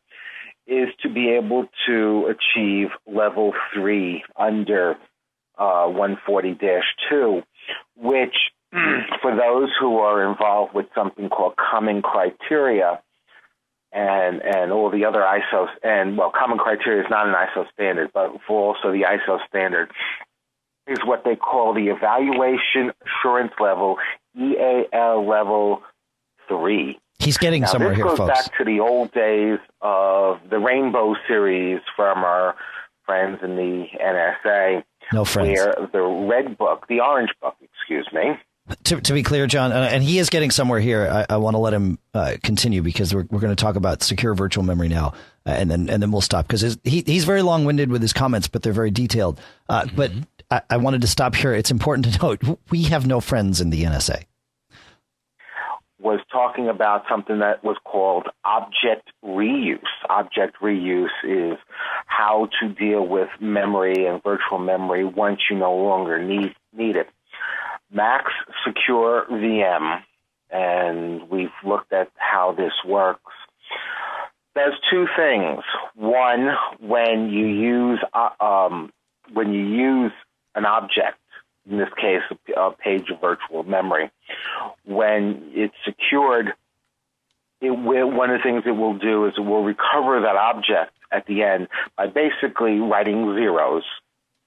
is 0.72 0.88
to 1.01 1.09
be 1.09 1.30
able 1.32 1.67
to 1.86 2.34
achieve 2.34 2.88
level 3.05 3.53
three 3.74 4.24
under 4.38 4.95
uh, 5.57 5.86
140-2, 5.88 7.43
which 7.97 8.36
for 9.22 9.36
those 9.36 9.69
who 9.80 9.97
are 9.97 10.32
involved 10.32 10.74
with 10.74 10.86
something 10.95 11.28
called 11.28 11.55
common 11.57 12.01
criteria 12.01 13.01
and 13.93 14.41
and 14.41 14.72
all 14.72 14.89
the 14.89 15.03
other 15.03 15.19
ISO 15.19 15.67
and 15.84 16.17
well 16.17 16.32
common 16.32 16.57
criteria 16.57 17.01
is 17.03 17.09
not 17.09 17.28
an 17.28 17.34
ISO 17.34 17.65
standard, 17.74 18.09
but 18.13 18.32
for 18.47 18.74
also 18.74 18.93
the 18.93 19.01
ISO 19.01 19.39
standard 19.49 19.91
is 20.88 20.99
what 21.03 21.26
they 21.26 21.36
call 21.36 21.74
the 21.74 21.89
evaluation 21.89 22.93
assurance 23.05 23.51
level 23.59 23.97
EAL 24.39 25.28
level 25.28 25.82
three. 26.47 26.99
He's 27.22 27.38
getting 27.38 27.61
now, 27.61 27.67
somewhere 27.67 27.91
this 27.91 27.97
here, 27.97 28.05
goes 28.05 28.17
folks. 28.17 28.47
back 28.47 28.57
to 28.57 28.65
the 28.65 28.80
old 28.80 29.11
days 29.11 29.59
of 29.82 30.38
the 30.49 30.57
Rainbow 30.57 31.15
series 31.28 31.82
from 31.95 32.19
our 32.19 32.55
friends 33.05 33.39
in 33.43 33.55
the 33.55 33.86
NSA. 34.03 34.84
No 35.13 35.26
friends. 35.26 35.59
Where 35.59 35.89
the 35.91 36.01
red 36.01 36.57
book, 36.57 36.88
the 36.88 36.99
orange 37.01 37.32
book, 37.41 37.55
excuse 37.61 38.07
me. 38.13 38.32
To, 38.86 39.01
to 39.01 39.13
be 39.13 39.22
clear, 39.22 39.47
John, 39.47 39.72
uh, 39.72 39.89
and 39.91 40.03
he 40.03 40.17
is 40.17 40.30
getting 40.30 40.49
somewhere 40.49 40.80
here. 40.80 41.09
I, 41.30 41.34
I 41.34 41.38
want 41.38 41.55
to 41.55 41.57
let 41.57 41.74
him 41.74 41.99
uh, 42.13 42.36
continue 42.41 42.82
because 42.82 43.13
we're, 43.13 43.26
we're 43.30 43.39
going 43.39 43.53
to 43.53 43.61
talk 43.61 43.76
about 43.76 44.01
secure 44.01 44.34
virtual 44.34 44.63
memory 44.63 44.88
now, 44.88 45.13
uh, 45.45 45.49
and 45.49 45.69
then 45.69 45.89
and 45.89 46.01
then 46.01 46.11
we'll 46.11 46.22
stop 46.22 46.47
because 46.47 46.78
he 46.84 47.03
he's 47.05 47.26
very 47.26 47.41
long 47.41 47.65
winded 47.65 47.91
with 47.91 48.01
his 48.01 48.13
comments, 48.13 48.47
but 48.47 48.61
they're 48.61 48.72
very 48.72 48.91
detailed. 48.91 49.41
Uh, 49.67 49.82
mm-hmm. 49.82 49.95
But 49.95 50.11
I, 50.49 50.61
I 50.69 50.78
wanted 50.78 51.01
to 51.01 51.07
stop 51.07 51.36
here. 51.36 51.53
It's 51.53 51.72
important 51.72 52.13
to 52.13 52.19
note 52.22 52.59
we 52.69 52.84
have 52.84 53.05
no 53.05 53.19
friends 53.19 53.59
in 53.59 53.72
the 53.72 53.84
NSA 53.84 54.24
was 56.02 56.20
talking 56.32 56.68
about 56.68 57.04
something 57.10 57.39
that 57.39 57.64
was 57.64 57.78
called 57.84 58.28
object 58.43 59.10
reuse. 59.24 59.80
Object 60.10 60.58
reuse 60.62 61.10
is 61.24 61.58
how 62.08 62.49
to 62.60 62.70
deal 62.70 63.06
with 63.06 63.30
memory 63.39 64.08
and 64.08 64.22
virtual 64.24 64.58
memory 64.58 65.06
once 65.06 65.41
you 65.49 65.58
no 65.58 65.76
longer 65.76 66.24
need, 66.24 66.56
need 66.74 66.95
it. 66.95 67.08
Mac's 67.91 68.34
Secure 68.66 69.26
VM, 69.30 70.02
and 70.49 71.30
we've 71.30 71.49
looked 71.64 71.93
at 71.93 72.10
how 72.16 72.54
this 72.54 72.74
works. 72.86 73.34
There's 74.56 74.76
two 74.89 75.08
things. 75.16 75.64
One, 75.95 76.49
when 76.80 77.30
you 77.30 77.45
use 77.45 77.99
uh, 78.14 78.43
um, 78.43 78.91
when 79.34 79.54
you 79.54 79.66
use 79.66 80.12
an 80.56 80.66
object 80.66 81.18
in 81.70 81.78
this 81.78 81.89
case, 81.95 82.22
a, 82.56 82.72
page 82.72 83.10
of 83.10 83.22
virtual 83.22 83.64
memory. 83.64 84.10
When 84.86 85.51
it's 85.53 85.76
secured, 85.86 86.53
it 87.62 87.72
will, 87.72 88.12
one 88.12 88.32
of 88.32 88.39
the 88.39 88.43
things 88.43 88.64
it 88.66 88.72
will 88.72 88.97
do 88.97 89.26
is 89.26 89.34
it 89.38 89.41
will 89.41 89.64
recover 89.64 90.22
that 90.22 90.36
object 90.36 90.93
at 91.12 91.26
the 91.28 91.43
end 91.43 91.68
by 91.97 92.07
basically 92.07 92.80
writing 92.80 93.36
zeros 93.36 93.84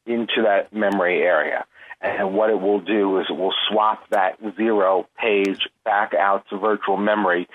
into 0.07 0.43
that 0.43 0.73
memory 0.73 1.23
area. 1.23 1.65
And 2.01 2.35
what 2.35 2.51
it 2.51 2.61
will 2.61 2.81
do 2.81 3.19
is 3.19 3.27
it 3.31 3.37
will 3.37 3.55
swap 3.69 4.09
that 4.11 4.39
zero 4.57 5.09
page 5.19 5.69
back 5.85 6.12
out 6.12 6.45
to 6.51 6.59
virtual 6.59 6.97
memory 6.97 7.49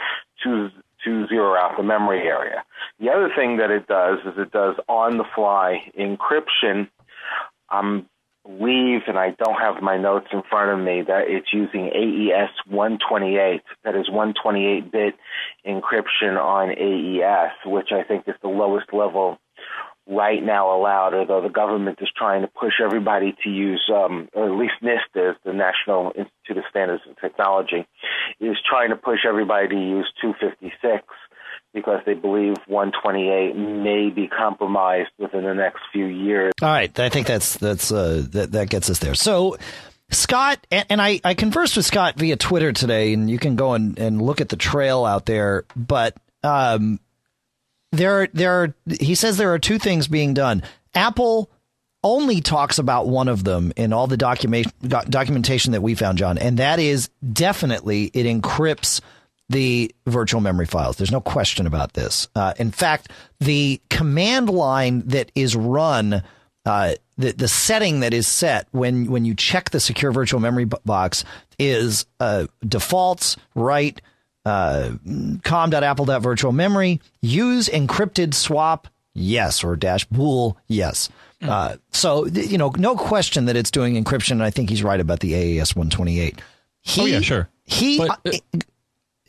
to 0.43 0.70
to 1.05 1.28
zero 1.28 1.55
out 1.55 1.78
the 1.78 1.84
memory 1.84 2.22
area. 2.28 2.64
The 2.99 3.10
other 3.10 3.30
thing 3.34 3.57
that 3.57 3.72
it 3.72 3.88
does 3.88 4.20
is 4.26 4.34
it 4.38 4.51
does 4.51 4.76
on 4.89 5.18
the 5.18 5.24
fly 5.36 5.91
encryption. 5.97 6.89
I'm 7.70 8.10
believe, 8.58 9.02
and 9.08 9.18
I 9.18 9.32
don't 9.32 9.60
have 9.60 9.82
my 9.82 9.97
notes 9.97 10.28
in 10.32 10.41
front 10.50 10.72
of 10.72 10.86
me, 10.86 11.04
that 11.08 11.26
it's 11.28 11.54
using 11.54 11.88
AES 11.88 12.50
128. 12.68 13.62
That 13.84 13.95
is 13.95 14.10
128 14.10 14.91
bit 14.91 15.16
encryption 15.66 16.41
on 16.41 16.70
AES, 16.72 17.52
which 17.66 17.89
I 17.91 18.04
think 18.04 18.28
is 18.28 18.36
the 18.41 18.50
lowest 18.50 18.93
level 18.93 19.39
right 20.08 20.43
now 20.43 20.76
allowed, 20.76 21.14
although 21.14 21.41
the 21.41 21.54
government 21.54 22.00
is 22.02 22.10
trying 22.18 22.41
to 22.41 22.47
push 22.47 22.74
everybody 22.84 23.36
to 23.43 23.50
use, 23.50 23.84
um, 23.93 24.28
or 24.34 24.45
at 24.45 24.58
least 24.58 24.74
NIST 24.82 25.30
is, 25.32 25.36
the 25.45 25.54
National 25.54 26.08
Institute 26.18 26.58
of 26.58 26.64
Standards 26.70 27.04
and 27.06 27.16
Technology, 27.18 27.86
is 28.39 28.58
trying 28.68 28.89
to 28.89 28.95
push 28.95 29.20
everybody 29.28 29.68
to 29.68 29.76
use 29.76 30.12
256 30.20 31.04
because 31.74 32.01
they 32.05 32.13
believe 32.13 32.55
128 32.67 33.55
may 33.55 34.09
be 34.09 34.28
compromised 34.28 35.09
within 35.17 35.43
the 35.43 35.53
next 35.53 35.82
few 35.91 36.05
years. 36.05 36.51
All 36.61 36.70
right, 36.70 36.97
I 36.99 37.09
think 37.09 37.28
that's 37.28 37.57
that's 37.57 37.91
uh, 37.91 38.26
that 38.32 38.51
that 38.51 38.70
gets 38.70 38.89
us 38.89 38.99
there. 38.99 39.15
So. 39.15 39.57
Scott 40.11 40.65
and, 40.72 40.99
I, 40.99 41.22
I 41.24 41.36
conversed 41.36 41.78
with 41.78 41.86
Scott 41.86 42.17
via 42.17 42.36
Twitter 42.36 42.74
today, 42.74 43.13
and 43.13 43.30
you 43.30 43.38
can 43.38 43.55
go 43.55 43.74
and, 43.74 43.95
and 43.99 44.20
look 44.20 44.41
at 44.41 44.49
the 44.49 44.55
trail 44.55 45.05
out 45.05 45.28
there. 45.28 45.65
But 45.76 46.17
um, 46.41 46.99
there, 47.91 48.28
there 48.34 48.63
are, 48.63 48.76
he 48.99 49.13
says 49.13 49.38
there 49.38 49.53
are 49.53 49.59
two 49.59 49.78
things 49.78 50.07
being 50.07 50.34
done. 50.34 50.63
Apple 50.95 51.51
only 52.03 52.41
talks 52.41 52.80
about 52.80 53.07
one 53.07 53.28
of 53.28 53.43
them 53.43 53.74
in 53.76 53.93
all 53.93 54.07
the 54.07 54.17
document, 54.17 54.67
documentation 54.82 55.74
that 55.74 55.82
we 55.82 55.95
found, 55.95 56.17
John, 56.17 56.38
and 56.38 56.57
that 56.57 56.80
is 56.80 57.09
definitely 57.32 58.05
it 58.13 58.26
encrypts 58.26 59.01
the 59.50 59.93
virtual 60.06 60.41
memory 60.41 60.66
files. 60.66 60.97
There's 60.97 61.12
no 61.12 61.22
question 61.22 61.66
about 61.66 61.93
this. 61.93 62.28
Uh, 62.36 62.54
in 62.58 62.72
fact, 62.72 63.10
the 63.39 63.82
command 63.89 64.50
line 64.50 65.02
that 65.08 65.32
is 65.36 65.56
run, 65.56 66.24
uh, 66.66 66.93
the 67.18 67.32
the 67.34 67.47
setting 67.47 68.02
that 68.02 68.14
is 68.14 68.28
set 68.28 68.68
when 68.72 69.10
when 69.12 69.26
you 69.26 69.36
check 69.36 69.72
the 69.72 69.80
secure 69.80 70.12
virtual 70.12 70.39
memory 70.39 70.66
box 70.66 71.26
is 71.58 72.06
uh, 72.20 72.45
defaults 72.66 73.36
write 73.56 74.02
uh, 74.45 74.91
com.apple.virtual 75.43 76.52
memory 76.52 77.02
use 77.22 77.68
encrypted 77.70 78.34
swap 78.34 78.88
yes 79.14 79.64
or 79.64 79.76
dash 79.76 80.06
bool 80.06 80.58
yes. 80.68 81.10
Hmm. 81.41 81.50
Uh, 81.50 81.76
so 81.91 82.26
you 82.28 82.58
know, 82.58 82.72
no 82.78 82.95
question 82.95 83.45
that 83.45 83.56
it's 83.56 83.72
doing 83.72 84.02
encryption. 84.02 84.41
I 84.41 84.50
think 84.50 84.70
he's 84.70 84.84
right 84.84 85.00
about 85.00 85.22
the 85.22 85.36
AES 85.36 85.76
128. 85.76 86.41
He, 86.82 87.02
oh 87.02 87.06
yeah, 87.06 87.22
sure. 87.22 87.50
He 87.66 87.97
but, 87.97 88.20
uh, 88.26 88.32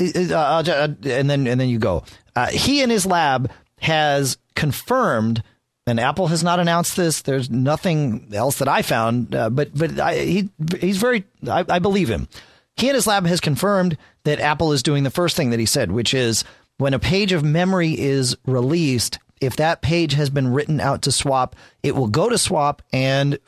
uh, 0.01 0.35
uh, 0.35 0.89
and 1.05 1.31
then 1.31 1.47
and 1.47 1.61
then 1.61 1.69
you 1.69 1.79
go. 1.79 2.05
Uh, 2.35 2.47
he 2.47 2.83
in 2.83 2.91
his 2.91 3.07
lab 3.07 3.51
has 3.81 4.39
confirmed, 4.55 5.43
and 5.87 6.01
Apple 6.01 6.29
has 6.29 6.43
not 6.43 6.61
announced 6.61 6.97
this. 6.97 7.23
There's 7.23 7.51
nothing 7.51 8.31
else 8.33 8.59
that 8.59 8.69
I 8.69 8.83
found, 8.83 9.35
uh, 9.35 9.51
but 9.51 9.77
but 9.77 9.99
I, 9.99 10.17
he 10.19 10.51
he's 10.79 10.99
very. 10.99 11.25
I, 11.49 11.65
I 11.69 11.79
believe 11.79 12.09
him. 12.09 12.29
He 12.77 12.89
in 12.89 12.95
his 12.95 13.07
lab 13.07 13.27
has 13.27 13.41
confirmed 13.41 13.99
that 14.25 14.41
Apple 14.41 14.73
is 14.73 14.83
doing 14.83 15.03
the 15.05 15.11
first 15.11 15.37
thing 15.37 15.51
that 15.51 15.61
he 15.61 15.67
said, 15.67 15.93
which 15.93 16.15
is 16.15 16.45
when 16.79 16.95
a 16.95 16.99
page 16.99 17.33
of 17.33 17.45
memory 17.45 17.99
is 17.99 18.37
released, 18.47 19.19
if 19.41 19.57
that 19.57 19.83
page 19.83 20.15
has 20.15 20.31
been 20.31 20.53
written 20.53 20.81
out 20.81 21.03
to 21.03 21.13
swap, 21.13 21.57
it 21.83 21.95
will 21.95 22.09
go 22.09 22.29
to 22.29 22.39
swap 22.39 22.83
and 22.93 23.39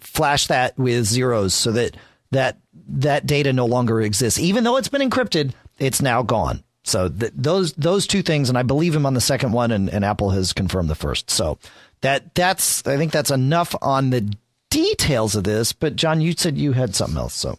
flash 0.00 0.48
that 0.48 0.76
with 0.78 1.06
zeros 1.06 1.54
so 1.54 1.72
that 1.72 1.96
that 2.30 2.58
that 2.88 3.26
data 3.26 3.52
no 3.52 3.66
longer 3.66 4.00
exists. 4.00 4.38
Even 4.38 4.64
though 4.64 4.76
it's 4.76 4.88
been 4.88 5.08
encrypted, 5.08 5.52
it's 5.82 6.00
now 6.00 6.22
gone. 6.22 6.62
So 6.84 7.08
th- 7.08 7.32
those 7.34 7.72
those 7.74 8.06
two 8.06 8.22
things, 8.22 8.48
and 8.48 8.58
I 8.58 8.62
believe 8.62 8.94
him 8.94 9.06
on 9.06 9.14
the 9.14 9.20
second 9.20 9.52
one, 9.52 9.70
and, 9.70 9.88
and 9.88 10.04
Apple 10.04 10.30
has 10.30 10.52
confirmed 10.52 10.88
the 10.88 10.94
first. 10.94 11.30
So 11.30 11.58
that 12.00 12.34
that's 12.34 12.86
I 12.86 12.96
think 12.96 13.12
that's 13.12 13.30
enough 13.30 13.74
on 13.82 14.10
the 14.10 14.34
details 14.70 15.36
of 15.36 15.44
this. 15.44 15.72
But 15.72 15.96
John, 15.96 16.20
you 16.20 16.32
said 16.32 16.56
you 16.56 16.72
had 16.72 16.94
something 16.94 17.18
else. 17.18 17.34
So 17.34 17.58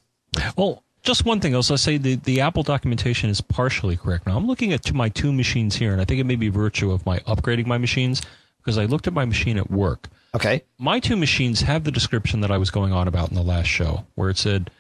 well, 0.58 0.84
just 1.04 1.26
one 1.26 1.40
thing 1.40 1.54
else. 1.54 1.72
I 1.72 1.76
say 1.76 1.98
the, 1.98 2.16
the 2.16 2.42
Apple 2.42 2.64
documentation 2.64 3.30
is 3.30 3.42
partially 3.42 3.98
correct. 3.98 4.28
Now 4.28 4.38
I'm 4.38 4.48
looking 4.48 4.74
at 4.74 4.92
my 4.94 5.10
two 5.10 5.32
machines 5.32 5.76
here, 5.76 5.92
and 5.92 6.02
I 6.02 6.06
think 6.06 6.20
it 6.20 6.26
may 6.26 6.36
be 6.36 6.50
virtue 6.50 6.92
of 6.92 7.06
my 7.06 7.20
upgrading 7.20 7.66
my 7.66 7.78
machines 7.78 8.22
because 8.58 8.78
I 8.78 8.86
looked 8.86 9.08
at 9.08 9.14
my 9.14 9.26
machine 9.26 9.58
at 9.58 9.70
work. 9.70 10.10
Okay. 10.36 10.64
My 10.80 11.00
two 11.00 11.16
machines 11.16 11.62
have 11.62 11.84
the 11.84 11.92
description 11.92 12.42
that 12.42 12.52
I 12.52 12.58
was 12.58 12.72
going 12.72 12.92
on 12.92 13.08
about 13.08 13.30
in 13.30 13.36
the 13.36 13.44
last 13.44 13.68
show, 13.68 14.06
where 14.16 14.30
it 14.30 14.38
said 14.38 14.72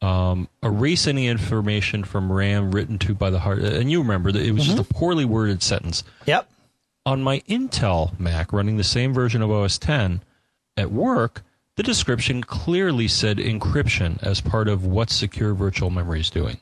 um, 0.00 0.48
erase 0.62 1.06
any 1.06 1.26
information 1.26 2.04
from 2.04 2.30
RAM 2.30 2.70
written 2.70 2.98
to 3.00 3.14
by 3.14 3.30
the 3.30 3.40
hard. 3.40 3.60
And 3.60 3.90
you 3.90 4.00
remember 4.00 4.30
that 4.32 4.42
it 4.42 4.52
was 4.52 4.64
mm-hmm. 4.64 4.76
just 4.76 4.90
a 4.90 4.94
poorly 4.94 5.24
worded 5.24 5.62
sentence. 5.62 6.04
Yep. 6.26 6.48
On 7.06 7.22
my 7.22 7.40
Intel 7.40 8.18
Mac 8.18 8.52
running 8.52 8.76
the 8.76 8.84
same 8.84 9.14
version 9.14 9.42
of 9.42 9.50
OS 9.50 9.78
10 9.78 10.22
at 10.76 10.92
work, 10.92 11.42
the 11.76 11.82
description 11.82 12.42
clearly 12.42 13.08
said 13.08 13.38
encryption 13.38 14.22
as 14.22 14.40
part 14.40 14.68
of 14.68 14.84
what 14.84 15.10
secure 15.10 15.54
virtual 15.54 15.90
memory 15.90 16.20
is 16.20 16.30
doing. 16.30 16.58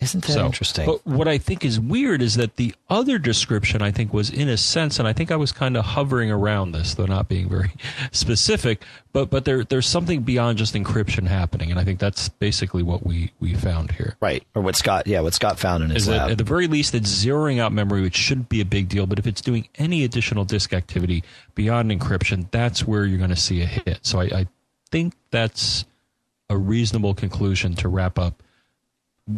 Isn't 0.00 0.24
that 0.24 0.32
so, 0.32 0.44
interesting? 0.44 0.86
But 0.86 1.06
what 1.06 1.28
I 1.28 1.38
think 1.38 1.64
is 1.64 1.78
weird 1.78 2.20
is 2.20 2.34
that 2.34 2.56
the 2.56 2.74
other 2.90 3.16
description 3.16 3.80
I 3.80 3.90
think 3.90 4.12
was 4.12 4.28
in 4.28 4.48
a 4.48 4.56
sense, 4.56 4.98
and 4.98 5.06
I 5.06 5.12
think 5.12 5.30
I 5.30 5.36
was 5.36 5.52
kind 5.52 5.76
of 5.76 5.84
hovering 5.84 6.30
around 6.30 6.72
this, 6.72 6.94
though 6.94 7.06
not 7.06 7.28
being 7.28 7.48
very 7.48 7.72
specific. 8.12 8.82
But 9.12 9.30
but 9.30 9.44
there 9.44 9.62
there's 9.64 9.86
something 9.86 10.22
beyond 10.22 10.58
just 10.58 10.74
encryption 10.74 11.26
happening, 11.28 11.70
and 11.70 11.78
I 11.78 11.84
think 11.84 12.00
that's 12.00 12.28
basically 12.28 12.82
what 12.82 13.06
we 13.06 13.32
we 13.38 13.54
found 13.54 13.92
here. 13.92 14.16
Right, 14.20 14.44
or 14.54 14.62
what 14.62 14.76
Scott 14.76 15.06
yeah 15.06 15.20
what 15.20 15.32
Scott 15.32 15.58
found 15.58 15.84
in 15.84 15.90
his 15.90 16.02
is 16.02 16.08
lab. 16.08 16.30
at 16.30 16.38
the 16.38 16.44
very 16.44 16.66
least, 16.66 16.94
it's 16.94 17.24
zeroing 17.24 17.60
out 17.60 17.72
memory, 17.72 18.02
which 18.02 18.16
shouldn't 18.16 18.48
be 18.48 18.60
a 18.60 18.66
big 18.66 18.88
deal. 18.88 19.06
But 19.06 19.18
if 19.18 19.26
it's 19.26 19.40
doing 19.40 19.68
any 19.76 20.04
additional 20.04 20.44
disk 20.44 20.74
activity 20.74 21.22
beyond 21.54 21.90
encryption, 21.90 22.50
that's 22.50 22.86
where 22.86 23.04
you're 23.04 23.18
going 23.18 23.30
to 23.30 23.36
see 23.36 23.62
a 23.62 23.66
hit. 23.66 24.00
So 24.02 24.20
I, 24.20 24.24
I 24.24 24.46
think 24.90 25.14
that's 25.30 25.84
a 26.50 26.58
reasonable 26.58 27.14
conclusion 27.14 27.74
to 27.76 27.88
wrap 27.88 28.18
up 28.18 28.42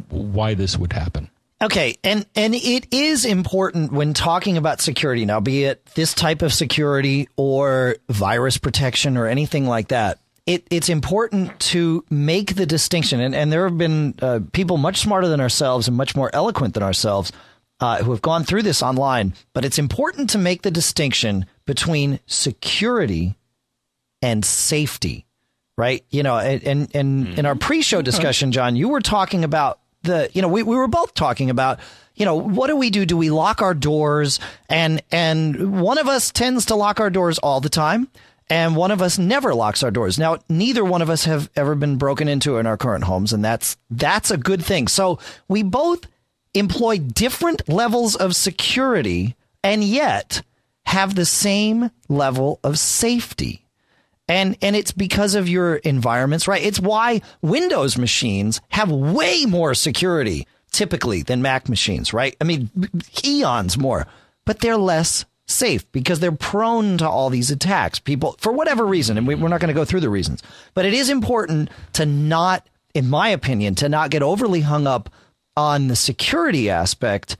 why 0.09 0.55
this 0.55 0.77
would 0.77 0.93
happen. 0.93 1.31
Okay, 1.63 1.97
and 2.05 2.27
and 2.35 2.55
it 2.55 2.93
is 2.93 3.25
important 3.25 3.91
when 3.91 4.13
talking 4.13 4.59
about 4.59 4.83
security 4.83 5.25
now, 5.25 5.41
be 5.41 5.65
it 5.65 5.85
this 5.95 6.13
type 6.13 6.43
of 6.43 6.53
security 6.53 7.29
or 7.37 7.97
virus 8.11 8.59
protection 8.59 9.17
or 9.17 9.27
anything 9.27 9.67
like 9.67 9.89
that. 9.89 10.19
It, 10.45 10.65
it's 10.71 10.89
important 10.89 11.59
to 11.59 12.05
make 12.09 12.55
the 12.55 12.67
distinction, 12.67 13.21
and, 13.21 13.35
and 13.35 13.51
there 13.51 13.65
have 13.65 13.79
been 13.79 14.15
uh, 14.23 14.41
people 14.53 14.77
much 14.77 14.99
smarter 14.99 15.27
than 15.27 15.41
ourselves 15.41 15.89
and 15.89 15.97
much 15.97 16.15
more 16.15 16.31
eloquent 16.33 16.75
than 16.75 16.85
ourselves 16.85 17.33
uh, 17.81 18.03
who 18.03 18.13
have 18.13 18.23
gone 18.23 18.45
through 18.45 18.63
this 18.63 18.83
online. 18.83 19.35
But 19.55 19.65
it's 19.65 19.79
important 19.79 20.31
to 20.31 20.39
make 20.39 20.63
the 20.63 20.71
distinction 20.71 21.47
between 21.65 22.21
security 22.27 23.35
and 24.23 24.45
safety 24.45 25.26
right? 25.77 26.05
You 26.11 26.23
know, 26.23 26.39
and, 26.39 26.63
and, 26.65 26.95
and 26.95 27.39
in 27.39 27.47
our 27.47 27.55
mm-hmm. 27.55 27.61
pre-show 27.61 28.03
discussion, 28.03 28.53
John, 28.53 28.77
you 28.77 28.89
were 28.89 29.01
talking 29.01 29.45
about 29.45 29.81
the, 30.03 30.31
you 30.33 30.43
know, 30.43 30.49
we, 30.49 30.63
we 30.63 30.77
were 30.77 30.89
both 30.89 31.15
talking 31.15 31.51
about, 31.51 31.81
you 32.15 32.25
know, 32.25 32.37
what 32.37 32.69
do 32.69 32.77
we 32.77 32.91
do? 32.91 33.05
Do 33.05 33.17
we 33.17 33.31
lock 33.31 33.61
our 33.61 33.75
doors? 33.75 34.41
And, 34.69 35.03
and 35.11 35.81
one 35.81 35.99
of 35.99 36.09
us 36.09 36.31
tends 36.31 36.67
to 36.67 36.75
lock 36.75 36.99
our 36.99 37.11
doors 37.11 37.39
all 37.39 37.61
the 37.61 37.69
time. 37.69 38.09
And 38.49 38.77
one 38.77 38.93
of 38.93 39.03
us 39.03 39.19
never 39.19 39.55
locks 39.55 39.83
our 39.83 39.91
doors. 39.91 40.19
Now, 40.19 40.39
neither 40.49 40.85
one 40.85 41.03
of 41.03 41.11
us 41.11 41.25
have 41.25 41.51
ever 41.57 41.75
been 41.75 41.97
broken 41.97 42.29
into 42.29 42.59
in 42.59 42.67
our 42.67 42.77
current 42.77 43.05
homes. 43.05 43.33
And 43.33 43.45
that's, 43.45 43.77
that's 43.91 44.31
a 44.31 44.37
good 44.37 44.65
thing. 44.65 44.87
So 44.87 45.19
we 45.49 45.65
both 45.65 46.07
employ 46.55 46.99
different 46.99 47.69
levels 47.69 48.15
of 48.15 48.37
security 48.37 49.35
and 49.65 49.83
yet 49.83 50.43
have 50.85 51.17
the 51.17 51.27
same 51.27 51.91
level 52.09 52.61
of 52.63 52.79
safety. 52.79 53.66
And 54.29 54.57
and 54.61 54.75
it's 54.75 54.93
because 54.93 55.35
of 55.35 55.49
your 55.49 55.77
environments, 55.77 56.49
right? 56.49 56.63
It's 56.63 56.81
why 56.81 57.23
Windows 57.43 57.97
machines 57.97 58.61
have 58.71 58.91
way 58.91 59.45
more 59.47 59.75
security 59.75 60.47
typically 60.73 61.23
than 61.23 61.43
Mac 61.43 61.69
machines, 61.69 62.13
right? 62.13 62.37
I 62.41 62.45
mean, 62.45 62.71
eons 63.25 63.79
more, 63.79 64.07
but 64.45 64.61
they're 64.61 64.77
less 64.77 65.25
safe 65.47 65.91
because 65.93 66.21
they're 66.21 66.33
prone 66.33 66.99
to 66.99 67.09
all 67.09 67.31
these 67.31 67.51
attacks. 67.51 67.99
People, 67.99 68.37
for 68.39 68.53
whatever 68.53 68.85
reason, 68.85 69.17
and 69.17 69.27
we, 69.27 69.35
are 69.35 69.49
not 69.49 69.61
going 69.61 69.69
to 69.69 69.75
go 69.75 69.85
through 69.85 70.01
the 70.01 70.11
reasons, 70.11 70.43
but 70.75 70.85
it 70.85 70.93
is 70.93 71.09
important 71.09 71.71
to 71.95 72.05
not, 72.05 72.69
in 72.95 73.09
my 73.09 73.29
opinion, 73.29 73.75
to 73.77 73.89
not 73.89 74.11
get 74.11 74.23
overly 74.23 74.61
hung 74.61 74.87
up 74.87 75.09
on 75.57 75.89
the 75.89 75.97
security 75.97 76.69
aspect 76.69 77.37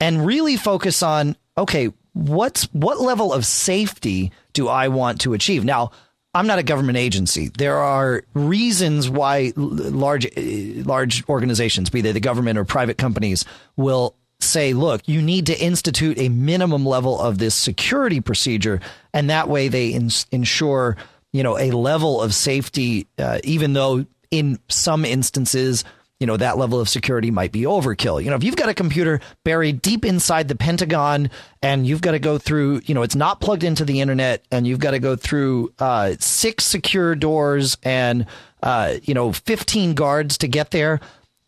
and 0.00 0.24
really 0.24 0.56
focus 0.56 1.02
on, 1.02 1.36
okay, 1.58 1.90
what's, 2.12 2.64
what 2.72 3.00
level 3.00 3.32
of 3.32 3.44
safety 3.44 4.32
do 4.52 4.68
I 4.68 4.88
want 4.88 5.20
to 5.22 5.32
achieve? 5.32 5.64
Now, 5.64 5.90
I'm 6.32 6.46
not 6.46 6.58
a 6.60 6.62
government 6.62 6.96
agency. 6.96 7.50
There 7.58 7.76
are 7.76 8.22
reasons 8.34 9.10
why 9.10 9.52
large 9.56 10.28
large 10.36 11.28
organizations, 11.28 11.90
be 11.90 12.02
they 12.02 12.12
the 12.12 12.20
government 12.20 12.58
or 12.58 12.64
private 12.64 12.98
companies, 12.98 13.44
will 13.76 14.14
say, 14.38 14.72
look, 14.72 15.02
you 15.06 15.20
need 15.22 15.46
to 15.46 15.58
institute 15.60 16.18
a 16.18 16.28
minimum 16.28 16.86
level 16.86 17.20
of 17.20 17.38
this 17.38 17.54
security 17.54 18.20
procedure, 18.20 18.80
and 19.12 19.28
that 19.30 19.48
way 19.48 19.68
they 19.68 19.92
ensure 20.30 20.96
you 21.32 21.42
know 21.42 21.58
a 21.58 21.72
level 21.72 22.22
of 22.22 22.32
safety, 22.32 23.08
uh, 23.18 23.40
even 23.42 23.72
though 23.72 24.06
in 24.30 24.58
some 24.68 25.04
instances 25.04 25.84
you 26.20 26.26
know, 26.26 26.36
that 26.36 26.58
level 26.58 26.78
of 26.78 26.88
security 26.88 27.30
might 27.30 27.50
be 27.50 27.62
overkill. 27.62 28.22
You 28.22 28.30
know, 28.30 28.36
if 28.36 28.44
you've 28.44 28.56
got 28.56 28.68
a 28.68 28.74
computer 28.74 29.20
buried 29.42 29.80
deep 29.80 30.04
inside 30.04 30.48
the 30.48 30.54
Pentagon 30.54 31.30
and 31.62 31.86
you've 31.86 32.02
got 32.02 32.12
to 32.12 32.18
go 32.18 32.36
through, 32.36 32.82
you 32.84 32.94
know, 32.94 33.02
it's 33.02 33.16
not 33.16 33.40
plugged 33.40 33.64
into 33.64 33.84
the 33.84 34.00
internet 34.00 34.44
and 34.52 34.66
you've 34.66 34.78
got 34.78 34.90
to 34.92 34.98
go 34.98 35.16
through 35.16 35.72
uh, 35.78 36.14
six 36.20 36.64
secure 36.64 37.14
doors 37.14 37.78
and, 37.82 38.26
uh, 38.62 38.96
you 39.02 39.14
know, 39.14 39.32
15 39.32 39.94
guards 39.94 40.38
to 40.38 40.46
get 40.46 40.70
there 40.70 41.00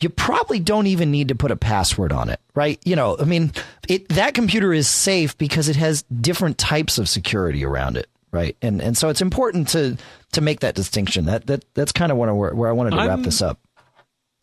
you 0.02 0.08
probably 0.08 0.58
don't 0.58 0.88
even 0.88 1.12
need 1.12 1.28
to 1.28 1.34
put 1.36 1.52
a 1.52 1.56
password 1.56 2.12
on 2.12 2.28
it, 2.28 2.40
right? 2.54 2.80
You 2.84 2.96
know, 2.96 3.16
I 3.18 3.24
mean, 3.24 3.52
it 3.88 4.08
that 4.08 4.34
computer 4.34 4.72
is 4.72 4.88
safe 4.88 5.38
because 5.38 5.68
it 5.68 5.76
has 5.76 6.02
different 6.02 6.58
types 6.58 6.98
of 6.98 7.08
security 7.08 7.64
around 7.64 7.96
it, 7.96 8.08
right? 8.32 8.56
And 8.60 8.82
and 8.82 8.98
so 8.98 9.10
it's 9.10 9.20
important 9.20 9.68
to 9.68 9.96
to 10.32 10.40
make 10.40 10.60
that 10.60 10.74
distinction. 10.74 11.26
That 11.26 11.46
that 11.46 11.64
that's 11.74 11.92
kind 11.92 12.10
of 12.10 12.18
where, 12.18 12.34
where 12.34 12.68
I 12.68 12.72
wanted 12.72 12.90
to 12.90 12.96
I'm, 12.96 13.08
wrap 13.08 13.20
this 13.20 13.40
up. 13.40 13.60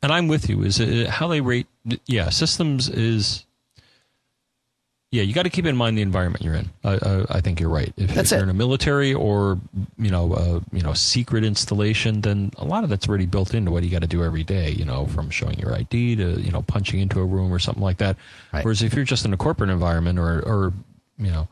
And 0.02 0.12
I'm 0.12 0.28
with 0.28 0.50
you. 0.50 0.64
Is 0.64 0.80
it, 0.80 1.08
how 1.08 1.28
they 1.28 1.42
rate? 1.42 1.68
Yeah, 2.06 2.30
systems 2.30 2.90
is. 2.90 3.46
Yeah, 5.12 5.24
you 5.24 5.34
got 5.34 5.44
to 5.44 5.50
keep 5.50 5.66
in 5.66 5.76
mind 5.76 5.98
the 5.98 6.04
environment 6.04 6.44
you're 6.44 6.54
in. 6.54 6.70
I, 6.84 6.94
I, 6.94 7.26
I 7.38 7.42
think 7.42 7.60
you're 7.60 7.70
right. 7.70 7.92
If, 7.98 8.14
That's 8.14 8.32
if 8.32 8.38
you're 8.38 8.44
in 8.44 8.50
a 8.52 8.54
military 8.54 9.12
or 9.12 9.60
you 9.98 10.12
know 10.12 10.34
uh, 10.34 10.60
you 10.72 10.84
know 10.84 10.94
secret 10.94 11.44
installation, 11.44 12.22
then 12.22 12.52
a 12.58 12.64
lot 12.64 12.84
of 12.84 12.92
that's 12.92 13.10
already 13.10 13.26
built 13.26 13.56
into 13.56 13.72
what 13.72 13.84
you 13.84 13.90
got 13.90 14.04
to 14.04 14.08
do 14.08 14.24
every 14.24 14.44
day. 14.44 14.70
You 14.70 14.86
know, 14.86 15.08
from 15.08 15.32
showing 15.32 15.58
your 15.58 15.74
ID 15.74 16.16
to 16.18 16.40
you 16.40 16.52
know 16.52 16.62
punching 16.62 17.00
into 17.00 17.20
a 17.20 17.26
room 17.26 17.52
or 17.52 17.58
something 17.58 17.84
like 17.84 17.98
that. 17.98 18.18
Right. 18.54 18.64
Whereas 18.64 18.84
if 18.84 18.94
you're 18.94 19.04
just 19.04 19.26
in 19.26 19.34
a 19.34 19.38
corporate 19.38 19.72
environment 19.72 20.20
or 20.20 20.42
or 20.42 20.74
you 21.18 21.32
know 21.32 21.48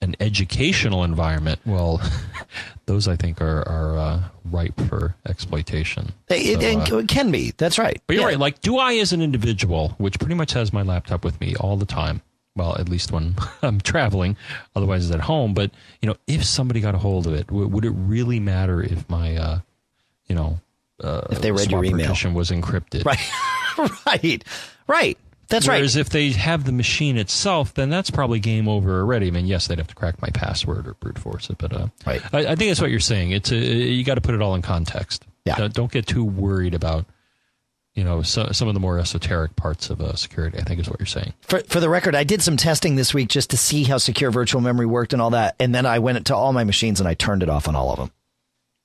an 0.00 0.14
educational 0.20 1.02
environment, 1.04 1.60
well, 1.66 2.00
those 2.86 3.08
I 3.08 3.16
think 3.16 3.40
are 3.40 3.66
are 3.68 3.98
uh, 3.98 4.22
ripe 4.44 4.80
for 4.88 5.14
exploitation. 5.26 6.12
It, 6.28 6.60
So, 6.86 6.96
uh, 6.96 6.98
it 7.00 7.08
can 7.08 7.30
be. 7.30 7.52
That's 7.56 7.78
right. 7.78 8.00
but 8.06 8.14
you're 8.14 8.22
Yeah. 8.22 8.28
right. 8.30 8.38
Like, 8.38 8.60
do 8.60 8.78
I, 8.78 8.94
as 8.94 9.12
an 9.12 9.20
individual, 9.22 9.94
which 9.98 10.18
pretty 10.18 10.34
much 10.34 10.52
has 10.52 10.72
my 10.72 10.82
laptop 10.82 11.24
with 11.24 11.40
me 11.40 11.54
all 11.56 11.76
the 11.76 11.86
time, 11.86 12.22
well, 12.56 12.76
at 12.78 12.88
least 12.88 13.12
when 13.12 13.34
I'm 13.62 13.80
traveling, 13.80 14.36
otherwise 14.76 15.04
it's 15.06 15.14
at 15.14 15.20
home. 15.22 15.54
But 15.54 15.70
you 16.00 16.08
know, 16.08 16.16
if 16.26 16.44
somebody 16.44 16.80
got 16.80 16.94
a 16.94 16.98
hold 16.98 17.26
of 17.26 17.34
it, 17.34 17.46
w- 17.48 17.66
would 17.68 17.84
it 17.84 17.90
really 17.90 18.40
matter 18.40 18.82
if 18.82 19.08
my, 19.10 19.36
uh, 19.36 19.58
you 20.28 20.34
know, 20.34 20.60
uh, 21.02 21.22
If 21.30 21.40
they 21.40 21.52
read 21.52 21.70
your 21.70 21.84
email. 21.84 22.14
was 22.34 22.50
encrypted? 22.50 23.04
Right. 23.04 23.20
right. 24.06 24.44
Right. 24.86 25.18
That's 25.48 25.66
Whereas 25.66 25.96
right. 25.96 26.00
if 26.02 26.10
they 26.10 26.30
have 26.32 26.64
the 26.64 26.72
machine 26.72 27.16
itself, 27.16 27.72
then 27.74 27.88
that's 27.88 28.10
probably 28.10 28.38
game 28.38 28.68
over 28.68 29.00
already. 29.00 29.28
I 29.28 29.30
mean, 29.30 29.46
yes, 29.46 29.66
they'd 29.66 29.78
have 29.78 29.86
to 29.88 29.94
crack 29.94 30.20
my 30.20 30.28
password 30.28 30.86
or 30.86 30.94
brute 30.94 31.18
force 31.18 31.48
it, 31.48 31.56
but 31.58 31.72
uh, 31.72 31.86
Right. 32.06 32.20
I, 32.34 32.38
I 32.40 32.54
think 32.54 32.70
that's 32.70 32.80
what 32.82 32.90
you're 32.90 33.00
saying. 33.00 33.30
It's 33.30 33.50
a, 33.50 33.56
you 33.56 34.04
got 34.04 34.16
to 34.16 34.20
put 34.20 34.34
it 34.34 34.42
all 34.42 34.54
in 34.54 34.62
context. 34.62 35.24
Yeah. 35.46 35.56
Don't- 35.56 35.72
Don't 35.74 35.90
get 35.92 36.06
too 36.06 36.22
worried 36.24 36.74
about, 36.74 37.06
you 37.94 38.04
know, 38.04 38.20
so, 38.22 38.50
some 38.52 38.68
of 38.68 38.74
the 38.74 38.80
more 38.80 38.98
esoteric 38.98 39.56
parts 39.56 39.88
of 39.88 40.00
uh, 40.02 40.14
security. 40.16 40.58
I 40.58 40.62
think 40.64 40.80
is 40.80 40.88
what 40.90 41.00
you're 41.00 41.06
saying. 41.06 41.32
For, 41.40 41.60
for 41.60 41.80
the 41.80 41.88
record, 41.88 42.14
I 42.14 42.24
did 42.24 42.42
some 42.42 42.58
testing 42.58 42.96
this 42.96 43.14
week 43.14 43.28
just 43.30 43.48
to 43.50 43.56
see 43.56 43.84
how 43.84 43.96
secure 43.96 44.30
virtual 44.30 44.60
memory 44.60 44.84
worked 44.86 45.14
and 45.14 45.22
all 45.22 45.30
that, 45.30 45.56
and 45.58 45.74
then 45.74 45.86
I 45.86 45.98
went 45.98 46.26
to 46.26 46.36
all 46.36 46.52
my 46.52 46.64
machines 46.64 47.00
and 47.00 47.08
I 47.08 47.14
turned 47.14 47.42
it 47.42 47.48
off 47.48 47.66
on 47.68 47.74
all 47.74 47.90
of 47.90 47.96
them 47.98 48.10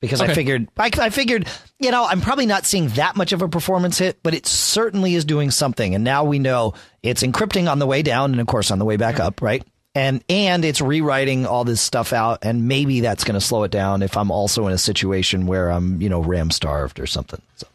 because 0.04 0.20
I 0.20 0.34
figured 0.34 0.68
I, 0.78 0.92
I 1.00 1.10
figured 1.10 1.48
you 1.80 1.90
know 1.90 2.06
I'm 2.06 2.20
probably 2.20 2.46
not 2.46 2.66
seeing 2.66 2.90
that 2.90 3.16
much 3.16 3.32
of 3.32 3.42
a 3.42 3.48
performance 3.48 3.98
hit, 3.98 4.20
but 4.22 4.34
it 4.34 4.46
certainly 4.46 5.16
is 5.16 5.24
doing 5.24 5.50
something. 5.50 5.96
And 5.96 6.04
now 6.04 6.26
we 6.26 6.40
know 6.40 6.74
it's 7.02 7.24
encrypting 7.24 7.72
on 7.72 7.80
the 7.80 7.88
way 7.88 8.02
down 8.02 8.32
and 8.32 8.42
of 8.42 8.48
course 8.48 8.70
on 8.70 8.80
the 8.80 8.86
way 8.86 8.98
back 8.98 9.22
up, 9.22 9.42
right? 9.42 9.64
And 9.96 10.22
and 10.28 10.66
it's 10.66 10.82
rewriting 10.82 11.46
all 11.46 11.64
this 11.64 11.80
stuff 11.80 12.12
out, 12.12 12.40
and 12.42 12.68
maybe 12.68 13.00
that's 13.00 13.24
going 13.24 13.36
to 13.36 13.42
slow 13.42 13.64
it 13.64 13.72
down 13.72 14.02
if 14.02 14.18
I'm 14.18 14.30
also 14.30 14.68
in 14.68 14.74
a 14.74 14.78
situation 14.78 15.46
where 15.46 15.70
I'm 15.70 16.02
you 16.02 16.10
know 16.10 16.22
RAM 16.22 16.52
starved 16.52 17.00
or 17.00 17.08
something. 17.08 17.42
So. 17.56 17.68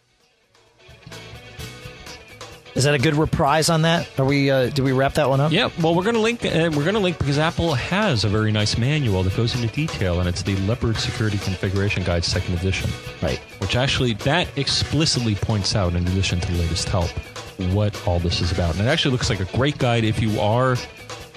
Is 2.79 2.85
that 2.85 2.95
a 2.95 2.99
good 2.99 3.17
reprise 3.17 3.71
on 3.71 3.83
that? 3.83 4.09
Are 4.21 4.25
we? 4.25 4.53
Uh, 4.53 4.71
did 4.71 4.83
we 4.83 4.93
wrap 4.93 5.15
that 5.15 5.29
one 5.29 5.41
up? 5.41 5.51
Yeah, 5.51 5.69
well, 5.83 5.97
we're 5.97 6.05
going 6.05 6.15
to 6.15 6.21
link. 6.21 6.45
Uh, 6.45 6.71
we're 6.73 6.85
going 6.85 6.95
to 6.95 7.01
link 7.01 7.19
because 7.19 7.37
Apple 7.37 7.75
has 7.75 8.23
a 8.23 8.29
very 8.29 8.53
nice 8.53 8.79
manual 8.79 9.25
that 9.25 9.37
goes 9.37 9.53
into 9.57 9.67
detail, 9.75 10.21
and 10.21 10.29
it's 10.29 10.43
the 10.43 10.55
Leopard 10.59 10.97
Security 10.97 11.39
Configuration 11.39 12.05
Guide, 12.05 12.25
second 12.25 12.55
edition. 12.55 12.89
Right. 13.21 13.41
Which 13.59 13.75
actually 13.75 14.13
that 14.15 14.47
explicitly 14.57 15.35
points 15.35 15.75
out, 15.75 15.97
in 15.97 16.07
addition 16.07 16.39
to 16.39 16.53
the 16.53 16.57
latest 16.57 16.89
help, 16.89 17.11
what 17.73 18.01
all 18.07 18.21
this 18.21 18.41
is 18.41 18.53
about. 18.53 18.77
And 18.77 18.87
it 18.87 18.89
actually 18.89 19.11
looks 19.11 19.29
like 19.29 19.41
a 19.41 19.57
great 19.57 19.79
guide 19.79 20.05
if 20.05 20.23
you 20.23 20.39
are, 20.39 20.77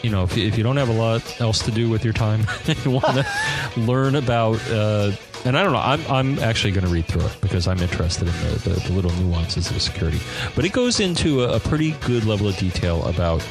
you 0.03 0.11
know, 0.11 0.21
if 0.21 0.37
you, 0.37 0.45
if 0.45 0.59
you 0.59 0.63
don't 0.63 0.77
have 0.77 0.89
a 0.89 0.93
lot 0.93 1.41
else 1.41 1.63
to 1.63 1.71
do 1.71 1.89
with 1.89 2.03
your 2.03 2.13
time, 2.13 2.45
and 2.67 2.85
you 2.85 2.91
want 2.91 3.15
to 3.15 3.25
learn 3.77 4.13
about. 4.13 4.61
Uh, 4.69 5.13
and 5.45 5.57
I 5.57 5.63
don't 5.63 5.73
know. 5.73 5.79
I'm 5.79 6.05
I'm 6.07 6.39
actually 6.39 6.71
going 6.71 6.85
to 6.85 6.91
read 6.91 7.05
through 7.05 7.25
it 7.25 7.37
because 7.41 7.67
I'm 7.67 7.79
interested 7.79 8.27
in 8.27 8.33
the, 8.33 8.69
the, 8.69 8.79
the 8.87 8.93
little 8.93 9.11
nuances 9.13 9.69
of 9.71 9.81
security. 9.81 10.19
But 10.55 10.65
it 10.65 10.71
goes 10.73 10.99
into 10.99 11.43
a, 11.43 11.55
a 11.55 11.59
pretty 11.59 11.91
good 12.05 12.25
level 12.25 12.47
of 12.47 12.57
detail 12.57 13.03
about 13.07 13.45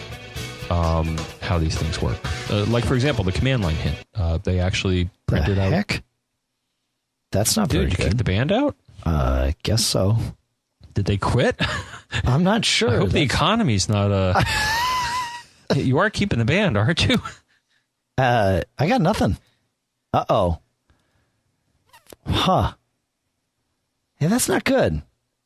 um, 0.70 1.16
how 1.40 1.58
these 1.58 1.76
things 1.76 2.00
work. 2.00 2.18
Uh, 2.50 2.64
like 2.66 2.84
for 2.84 2.94
example, 2.94 3.24
the 3.24 3.32
command 3.32 3.62
line 3.62 3.74
hint. 3.76 3.96
Uh, 4.14 4.38
they 4.38 4.60
actually 4.60 5.04
The 5.04 5.10
printed 5.26 5.58
out. 5.58 5.72
heck? 5.72 6.02
That's 7.32 7.56
not 7.56 7.68
Dude, 7.68 7.80
very 7.80 7.90
you 7.90 7.96
kicked 7.96 8.08
good. 8.10 8.18
the 8.18 8.24
band 8.24 8.52
out? 8.52 8.76
uh, 9.06 9.44
I 9.48 9.54
guess 9.62 9.84
so. 9.84 10.16
Did 10.94 11.04
they 11.06 11.16
quit? 11.16 11.56
I'm 12.24 12.42
not 12.42 12.64
sure. 12.64 12.90
I 12.90 12.96
hope 12.96 13.10
the 13.10 13.22
economy's 13.22 13.88
not. 13.88 14.10
Uh, 14.10 14.42
you 15.76 15.98
are 15.98 16.10
keeping 16.10 16.38
the 16.40 16.44
band, 16.44 16.76
aren't 16.76 17.06
you? 17.08 17.18
uh, 18.18 18.62
I 18.78 18.88
got 18.88 19.00
nothing. 19.00 19.36
Uh 20.12 20.24
oh. 20.28 20.58
Huh. 22.30 22.72
Yeah, 24.20 24.28
that's 24.28 24.48
not 24.48 24.64
good. 24.64 25.02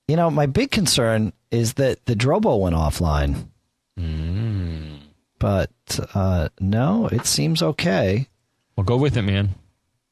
You 0.08 0.16
know, 0.16 0.30
my 0.30 0.46
big 0.46 0.70
concern 0.70 1.32
is 1.50 1.74
that 1.74 2.04
the 2.06 2.14
Drobo 2.14 2.60
went 2.60 2.74
offline. 2.74 3.48
Hmm. 3.96 4.96
But 5.38 5.70
uh, 6.14 6.48
no, 6.60 7.06
it 7.08 7.26
seems 7.26 7.62
okay. 7.62 8.28
Well, 8.76 8.84
go 8.84 8.96
with 8.96 9.16
it, 9.16 9.22
man. 9.22 9.54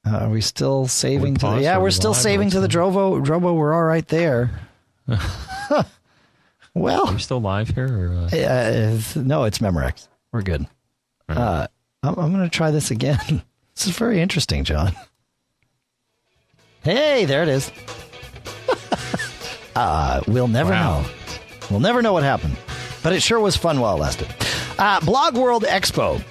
Uh, 0.07 0.19
are 0.19 0.31
we 0.31 0.41
still 0.41 0.87
saving? 0.87 1.37
To 1.37 1.47
the, 1.47 1.63
yeah, 1.63 1.79
we're 1.79 1.91
still 1.91 2.15
saving 2.15 2.51
to 2.51 2.61
the? 2.61 2.69
Drobo. 2.69 3.25
Drobo, 3.25 3.55
we're 3.57 3.73
all 3.73 3.85
right 3.85 4.07
there. 4.09 4.51
well, 6.75 7.07
Are 7.09 7.13
you 7.13 7.19
still 7.19 7.41
live 7.41 7.69
here? 7.71 7.87
Or, 7.87 8.13
uh, 8.13 8.37
Uh, 8.37 9.01
no, 9.17 9.45
it's 9.45 9.59
Memorex. 9.59 10.09
We're 10.33 10.43
good. 10.43 10.67
Uh, 11.29 11.67
I'm, 12.03 12.15
I'm 12.19 12.33
going 12.33 12.45
to 12.45 12.51
try 12.51 12.71
this 12.71 12.91
again. 12.91 13.19
this 13.75 13.87
is 13.87 13.97
very 13.97 14.21
interesting, 14.21 14.65
John. 14.65 14.93
Hey, 16.85 17.25
there 17.25 17.43
it 17.43 17.49
is. 17.49 17.71
uh, 19.77 20.21
we'll 20.27 20.49
never 20.49 20.71
Wow. 20.71 21.01
know. 21.03 21.07
We'll 21.71 21.81
never 21.81 22.03
know 22.03 22.13
what 22.13 22.23
happened, 22.23 22.57
but 23.03 23.13
it 23.13 23.23
sure 23.23 23.41
was 23.41 23.57
fun 23.57 23.81
while 23.81 23.97
it 23.97 24.01
lasted. 24.01 24.29
Uh, 24.79 25.01
Blog 25.01 25.37
World 25.37 25.63
Expo, 25.65 26.23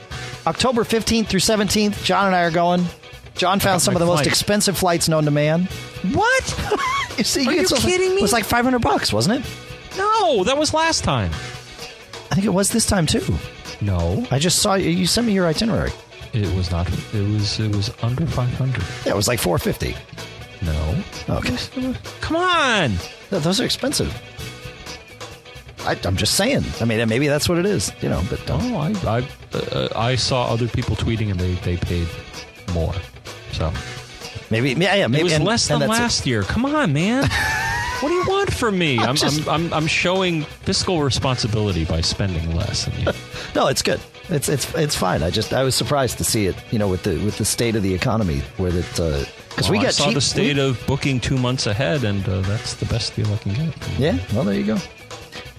October 0.45 0.83
15th 0.83 1.27
through 1.27 1.39
17th. 1.39 2.03
John 2.03 2.27
and 2.27 2.35
I 2.35 2.43
are 2.43 2.51
going. 2.51 2.85
John 3.35 3.59
found 3.59 3.81
some 3.81 3.95
of 3.95 3.99
the 3.99 4.05
most 4.05 4.27
expensive 4.27 4.77
flights 4.77 5.07
known 5.09 5.25
to 5.25 5.31
man. 5.31 5.67
what? 6.13 6.77
You 7.17 7.25
see, 7.25 7.45
Are 7.45 7.51
you 7.53 7.65
kidding 7.67 8.11
me? 8.11 8.19
It 8.19 8.21
was 8.21 8.31
like 8.33 8.45
500 8.45 8.79
bucks, 8.79 9.11
wasn't 9.11 9.45
it? 9.45 9.97
no, 9.97 10.45
that 10.45 10.57
was 10.57 10.73
last 10.73 11.03
time. 11.03 11.29
I 12.31 12.35
think 12.35 12.45
it 12.45 12.53
was 12.53 12.69
this 12.69 12.85
time 12.85 13.05
too. 13.05 13.35
No, 13.81 14.25
I 14.31 14.39
just 14.39 14.59
saw 14.59 14.75
you. 14.75 14.89
You 14.89 15.05
sent 15.05 15.27
me 15.27 15.33
your 15.33 15.45
itinerary. 15.45 15.91
it 16.33 16.51
was 16.55 16.71
not. 16.71 16.87
It 17.13 17.21
was. 17.33 17.59
It 17.59 17.75
was 17.75 17.91
under 18.01 18.25
five 18.25 18.51
hundred. 18.53 18.83
Yeah, 19.05 19.11
it 19.11 19.15
was 19.15 19.27
like 19.27 19.39
450. 19.39 19.95
No, 20.63 20.95
Okay. 21.29 21.57
come 22.21 22.35
on. 22.35 22.89
Th- 23.29 23.41
Those 23.41 23.59
are 23.59 23.65
expensive. 23.65 24.13
I, 25.85 25.97
I'm 26.05 26.15
just 26.15 26.35
saying. 26.35 26.63
I 26.79 26.85
mean, 26.85 27.07
maybe 27.09 27.27
that's 27.27 27.49
what 27.49 27.57
it 27.57 27.65
is, 27.65 27.91
you 28.01 28.09
know. 28.09 28.21
But 28.29 28.45
don't. 28.45 28.69
No, 28.71 28.77
I 28.77 28.93
I 29.07 29.27
uh, 29.57 29.87
I 29.95 30.15
saw 30.15 30.45
other 30.53 30.67
people 30.67 30.95
tweeting 30.95 31.31
and 31.31 31.39
they 31.39 31.53
they 31.55 31.77
paid 31.77 32.07
more. 32.73 32.93
So 33.53 33.71
Maybe, 34.51 34.73
yeah, 34.73 34.95
yeah. 34.95 35.07
Maybe 35.07 35.21
it 35.21 35.23
was 35.23 35.33
and- 35.33 35.45
less 35.45 35.67
than 35.67 35.79
that's 35.79 35.97
it. 35.97 36.01
last 36.01 36.27
year. 36.27 36.43
Come 36.43 36.65
on, 36.65 36.91
man. 36.93 37.23
what 38.01 38.09
do 38.09 38.13
you 38.13 38.25
want 38.27 38.53
from 38.53 38.77
me? 38.77 38.99
I'm, 39.07 39.15
just- 39.15 39.47
I'm, 39.47 39.67
I'm, 39.67 39.73
I'm 39.73 39.87
showing 39.87 40.43
fiscal 40.43 41.01
responsibility 41.01 41.85
by 41.85 42.01
spending 42.01 42.53
less. 42.55 42.85
And 42.87 42.97
you, 42.99 43.11
No, 43.55 43.67
it's 43.67 43.81
good. 43.81 43.99
It's 44.29 44.47
it's 44.47 44.73
it's 44.75 44.95
fine. 44.95 45.23
I 45.23 45.29
just 45.29 45.51
I 45.53 45.63
was 45.63 45.75
surprised 45.75 46.17
to 46.19 46.23
see 46.23 46.45
it, 46.47 46.55
you 46.71 46.79
know, 46.79 46.87
with 46.87 47.03
the 47.03 47.17
with 47.25 47.37
the 47.37 47.45
state 47.45 47.75
of 47.75 47.83
the 47.83 47.93
economy, 47.93 48.39
where 48.57 48.71
that 48.71 49.27
because 49.49 49.69
we 49.69 49.77
Well, 49.77 49.81
I 49.81 49.89
got 49.89 49.93
saw 49.93 50.05
cheap. 50.05 50.13
the 50.15 50.21
state 50.21 50.55
we- 50.55 50.61
of 50.63 50.79
booking 50.87 51.19
two 51.19 51.37
months 51.37 51.67
ahead, 51.67 52.03
and 52.05 52.27
uh, 52.29 52.39
that's 52.41 52.75
the 52.75 52.85
best 52.85 53.15
deal 53.15 53.31
I 53.33 53.37
can 53.37 53.53
get. 53.53 53.89
Yeah. 53.99 54.17
Well, 54.33 54.43
there 54.45 54.55
you 54.55 54.63
go. 54.65 54.77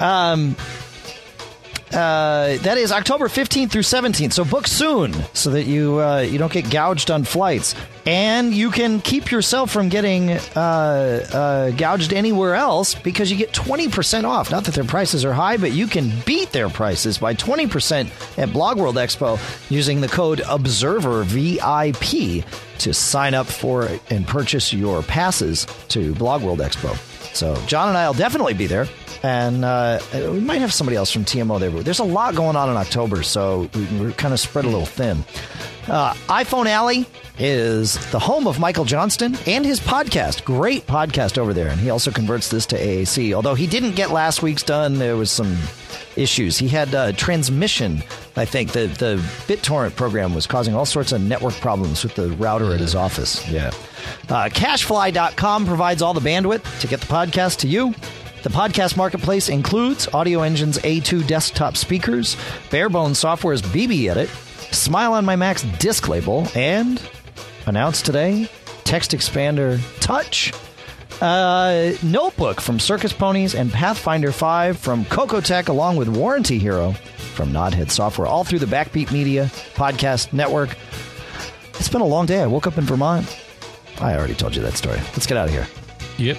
Um. 0.04 0.56
Uh, 1.92 2.56
that 2.58 2.78
is 2.78 2.90
October 2.90 3.28
15th 3.28 3.70
through 3.70 3.82
17th. 3.82 4.32
So 4.32 4.44
book 4.44 4.66
soon 4.66 5.12
so 5.34 5.50
that 5.50 5.64
you 5.64 6.00
uh, 6.00 6.20
you 6.20 6.38
don't 6.38 6.52
get 6.52 6.70
gouged 6.70 7.10
on 7.10 7.24
flights, 7.24 7.74
and 8.06 8.54
you 8.54 8.70
can 8.70 9.00
keep 9.00 9.30
yourself 9.30 9.70
from 9.70 9.88
getting 9.90 10.30
uh, 10.30 11.26
uh, 11.32 11.70
gouged 11.72 12.12
anywhere 12.12 12.54
else 12.54 12.94
because 12.94 13.30
you 13.30 13.36
get 13.36 13.52
20% 13.52 14.24
off. 14.24 14.50
Not 14.50 14.64
that 14.64 14.74
their 14.74 14.84
prices 14.84 15.24
are 15.24 15.34
high, 15.34 15.58
but 15.58 15.72
you 15.72 15.86
can 15.86 16.12
beat 16.24 16.50
their 16.52 16.70
prices 16.70 17.18
by 17.18 17.34
20% 17.34 18.38
at 18.38 18.52
Blog 18.52 18.78
World 18.78 18.96
Expo 18.96 19.38
using 19.70 20.00
the 20.00 20.08
code 20.08 20.40
Observer 20.48 21.24
VIP 21.24 22.44
to 22.78 22.94
sign 22.94 23.34
up 23.34 23.46
for 23.46 23.88
and 24.10 24.26
purchase 24.26 24.72
your 24.72 25.02
passes 25.02 25.66
to 25.88 26.14
Blog 26.14 26.42
World 26.42 26.60
Expo. 26.60 26.96
So 27.34 27.54
John 27.66 27.88
and 27.88 27.96
I 27.96 28.06
will 28.06 28.14
definitely 28.14 28.54
be 28.54 28.66
there, 28.66 28.86
and 29.22 29.64
uh, 29.64 30.00
we 30.12 30.40
might 30.40 30.60
have 30.60 30.72
somebody 30.72 30.96
else 30.96 31.10
from 31.10 31.24
TMO 31.24 31.58
there. 31.58 31.70
But 31.70 31.84
there's 31.84 31.98
a 31.98 32.04
lot 32.04 32.34
going 32.34 32.56
on 32.56 32.68
in 32.70 32.76
October, 32.76 33.22
so 33.22 33.68
we're 33.98 34.12
kind 34.12 34.34
of 34.34 34.40
spread 34.40 34.64
a 34.64 34.68
little 34.68 34.86
thin. 34.86 35.24
Uh, 35.88 36.14
iPhone 36.28 36.66
Alley 36.66 37.06
is 37.38 37.94
the 38.12 38.18
home 38.18 38.46
of 38.46 38.60
Michael 38.60 38.84
Johnston 38.84 39.36
and 39.46 39.64
his 39.64 39.80
podcast. 39.80 40.44
Great 40.44 40.86
podcast 40.86 41.38
over 41.38 41.52
there, 41.52 41.68
and 41.68 41.80
he 41.80 41.90
also 41.90 42.10
converts 42.10 42.48
this 42.48 42.66
to 42.66 42.76
AAC. 42.76 43.32
Although 43.32 43.54
he 43.54 43.66
didn't 43.66 43.96
get 43.96 44.10
last 44.10 44.42
week's 44.42 44.62
done, 44.62 44.98
there 44.98 45.16
was 45.16 45.30
some 45.30 45.56
issues. 46.16 46.58
He 46.58 46.68
had 46.68 46.94
uh, 46.94 47.12
transmission. 47.12 48.02
I 48.36 48.44
think 48.44 48.72
the 48.72 48.86
the 48.86 49.16
BitTorrent 49.46 49.96
program 49.96 50.34
was 50.34 50.46
causing 50.46 50.74
all 50.74 50.86
sorts 50.86 51.12
of 51.12 51.20
network 51.20 51.54
problems 51.54 52.02
with 52.02 52.14
the 52.14 52.30
router 52.32 52.72
at 52.72 52.80
his 52.80 52.94
office. 52.94 53.46
Yeah. 53.48 53.68
Uh, 54.28 54.48
CacheFly.com 54.48 55.66
provides 55.66 56.02
all 56.02 56.14
the 56.14 56.20
bandwidth 56.20 56.80
to 56.80 56.86
get 56.86 57.00
the 57.00 57.06
podcast 57.06 57.58
to 57.58 57.68
you. 57.68 57.94
The 58.42 58.48
podcast 58.50 58.96
marketplace 58.96 59.48
includes 59.48 60.06
Audioengine's 60.08 60.78
A2 60.78 61.26
desktop 61.28 61.76
speakers, 61.76 62.36
Bare 62.70 62.88
Bones 62.88 63.20
Software's 63.20 63.62
BBEdit, 63.62 64.26
Smile 64.74 65.12
on 65.12 65.24
My 65.24 65.36
Mac's 65.36 65.62
DiscLabel, 65.62 66.54
and 66.56 67.00
announced 67.66 68.04
today, 68.04 68.48
TextExpander 68.82 69.80
Touch. 70.00 70.52
Uh, 71.22 71.92
notebook 72.02 72.60
from 72.60 72.80
Circus 72.80 73.12
Ponies 73.12 73.54
and 73.54 73.72
Path 73.72 73.96
Finder 73.96 74.32
5 74.32 74.76
from 74.76 75.04
Cocoatech, 75.04 75.68
along 75.68 75.94
with 75.94 76.08
Warranty 76.08 76.58
Hero 76.58 76.90
from 77.34 77.52
Nodhead 77.52 77.92
Software, 77.92 78.26
all 78.26 78.42
through 78.42 78.58
the 78.58 78.66
Backbeat 78.66 79.12
Media 79.12 79.44
podcast 79.74 80.32
network. 80.32 80.76
It's 81.74 81.88
been 81.88 82.00
a 82.00 82.06
long 82.06 82.26
day. 82.26 82.42
I 82.42 82.48
woke 82.48 82.66
up 82.66 82.76
in 82.76 82.82
Vermont. 82.82 83.40
I 84.00 84.16
already 84.16 84.34
told 84.34 84.56
you 84.56 84.62
that 84.62 84.76
story. 84.76 84.98
Let's 84.98 85.28
get 85.28 85.36
out 85.36 85.46
of 85.46 85.54
here. 85.54 85.68
Yep. 86.18 86.38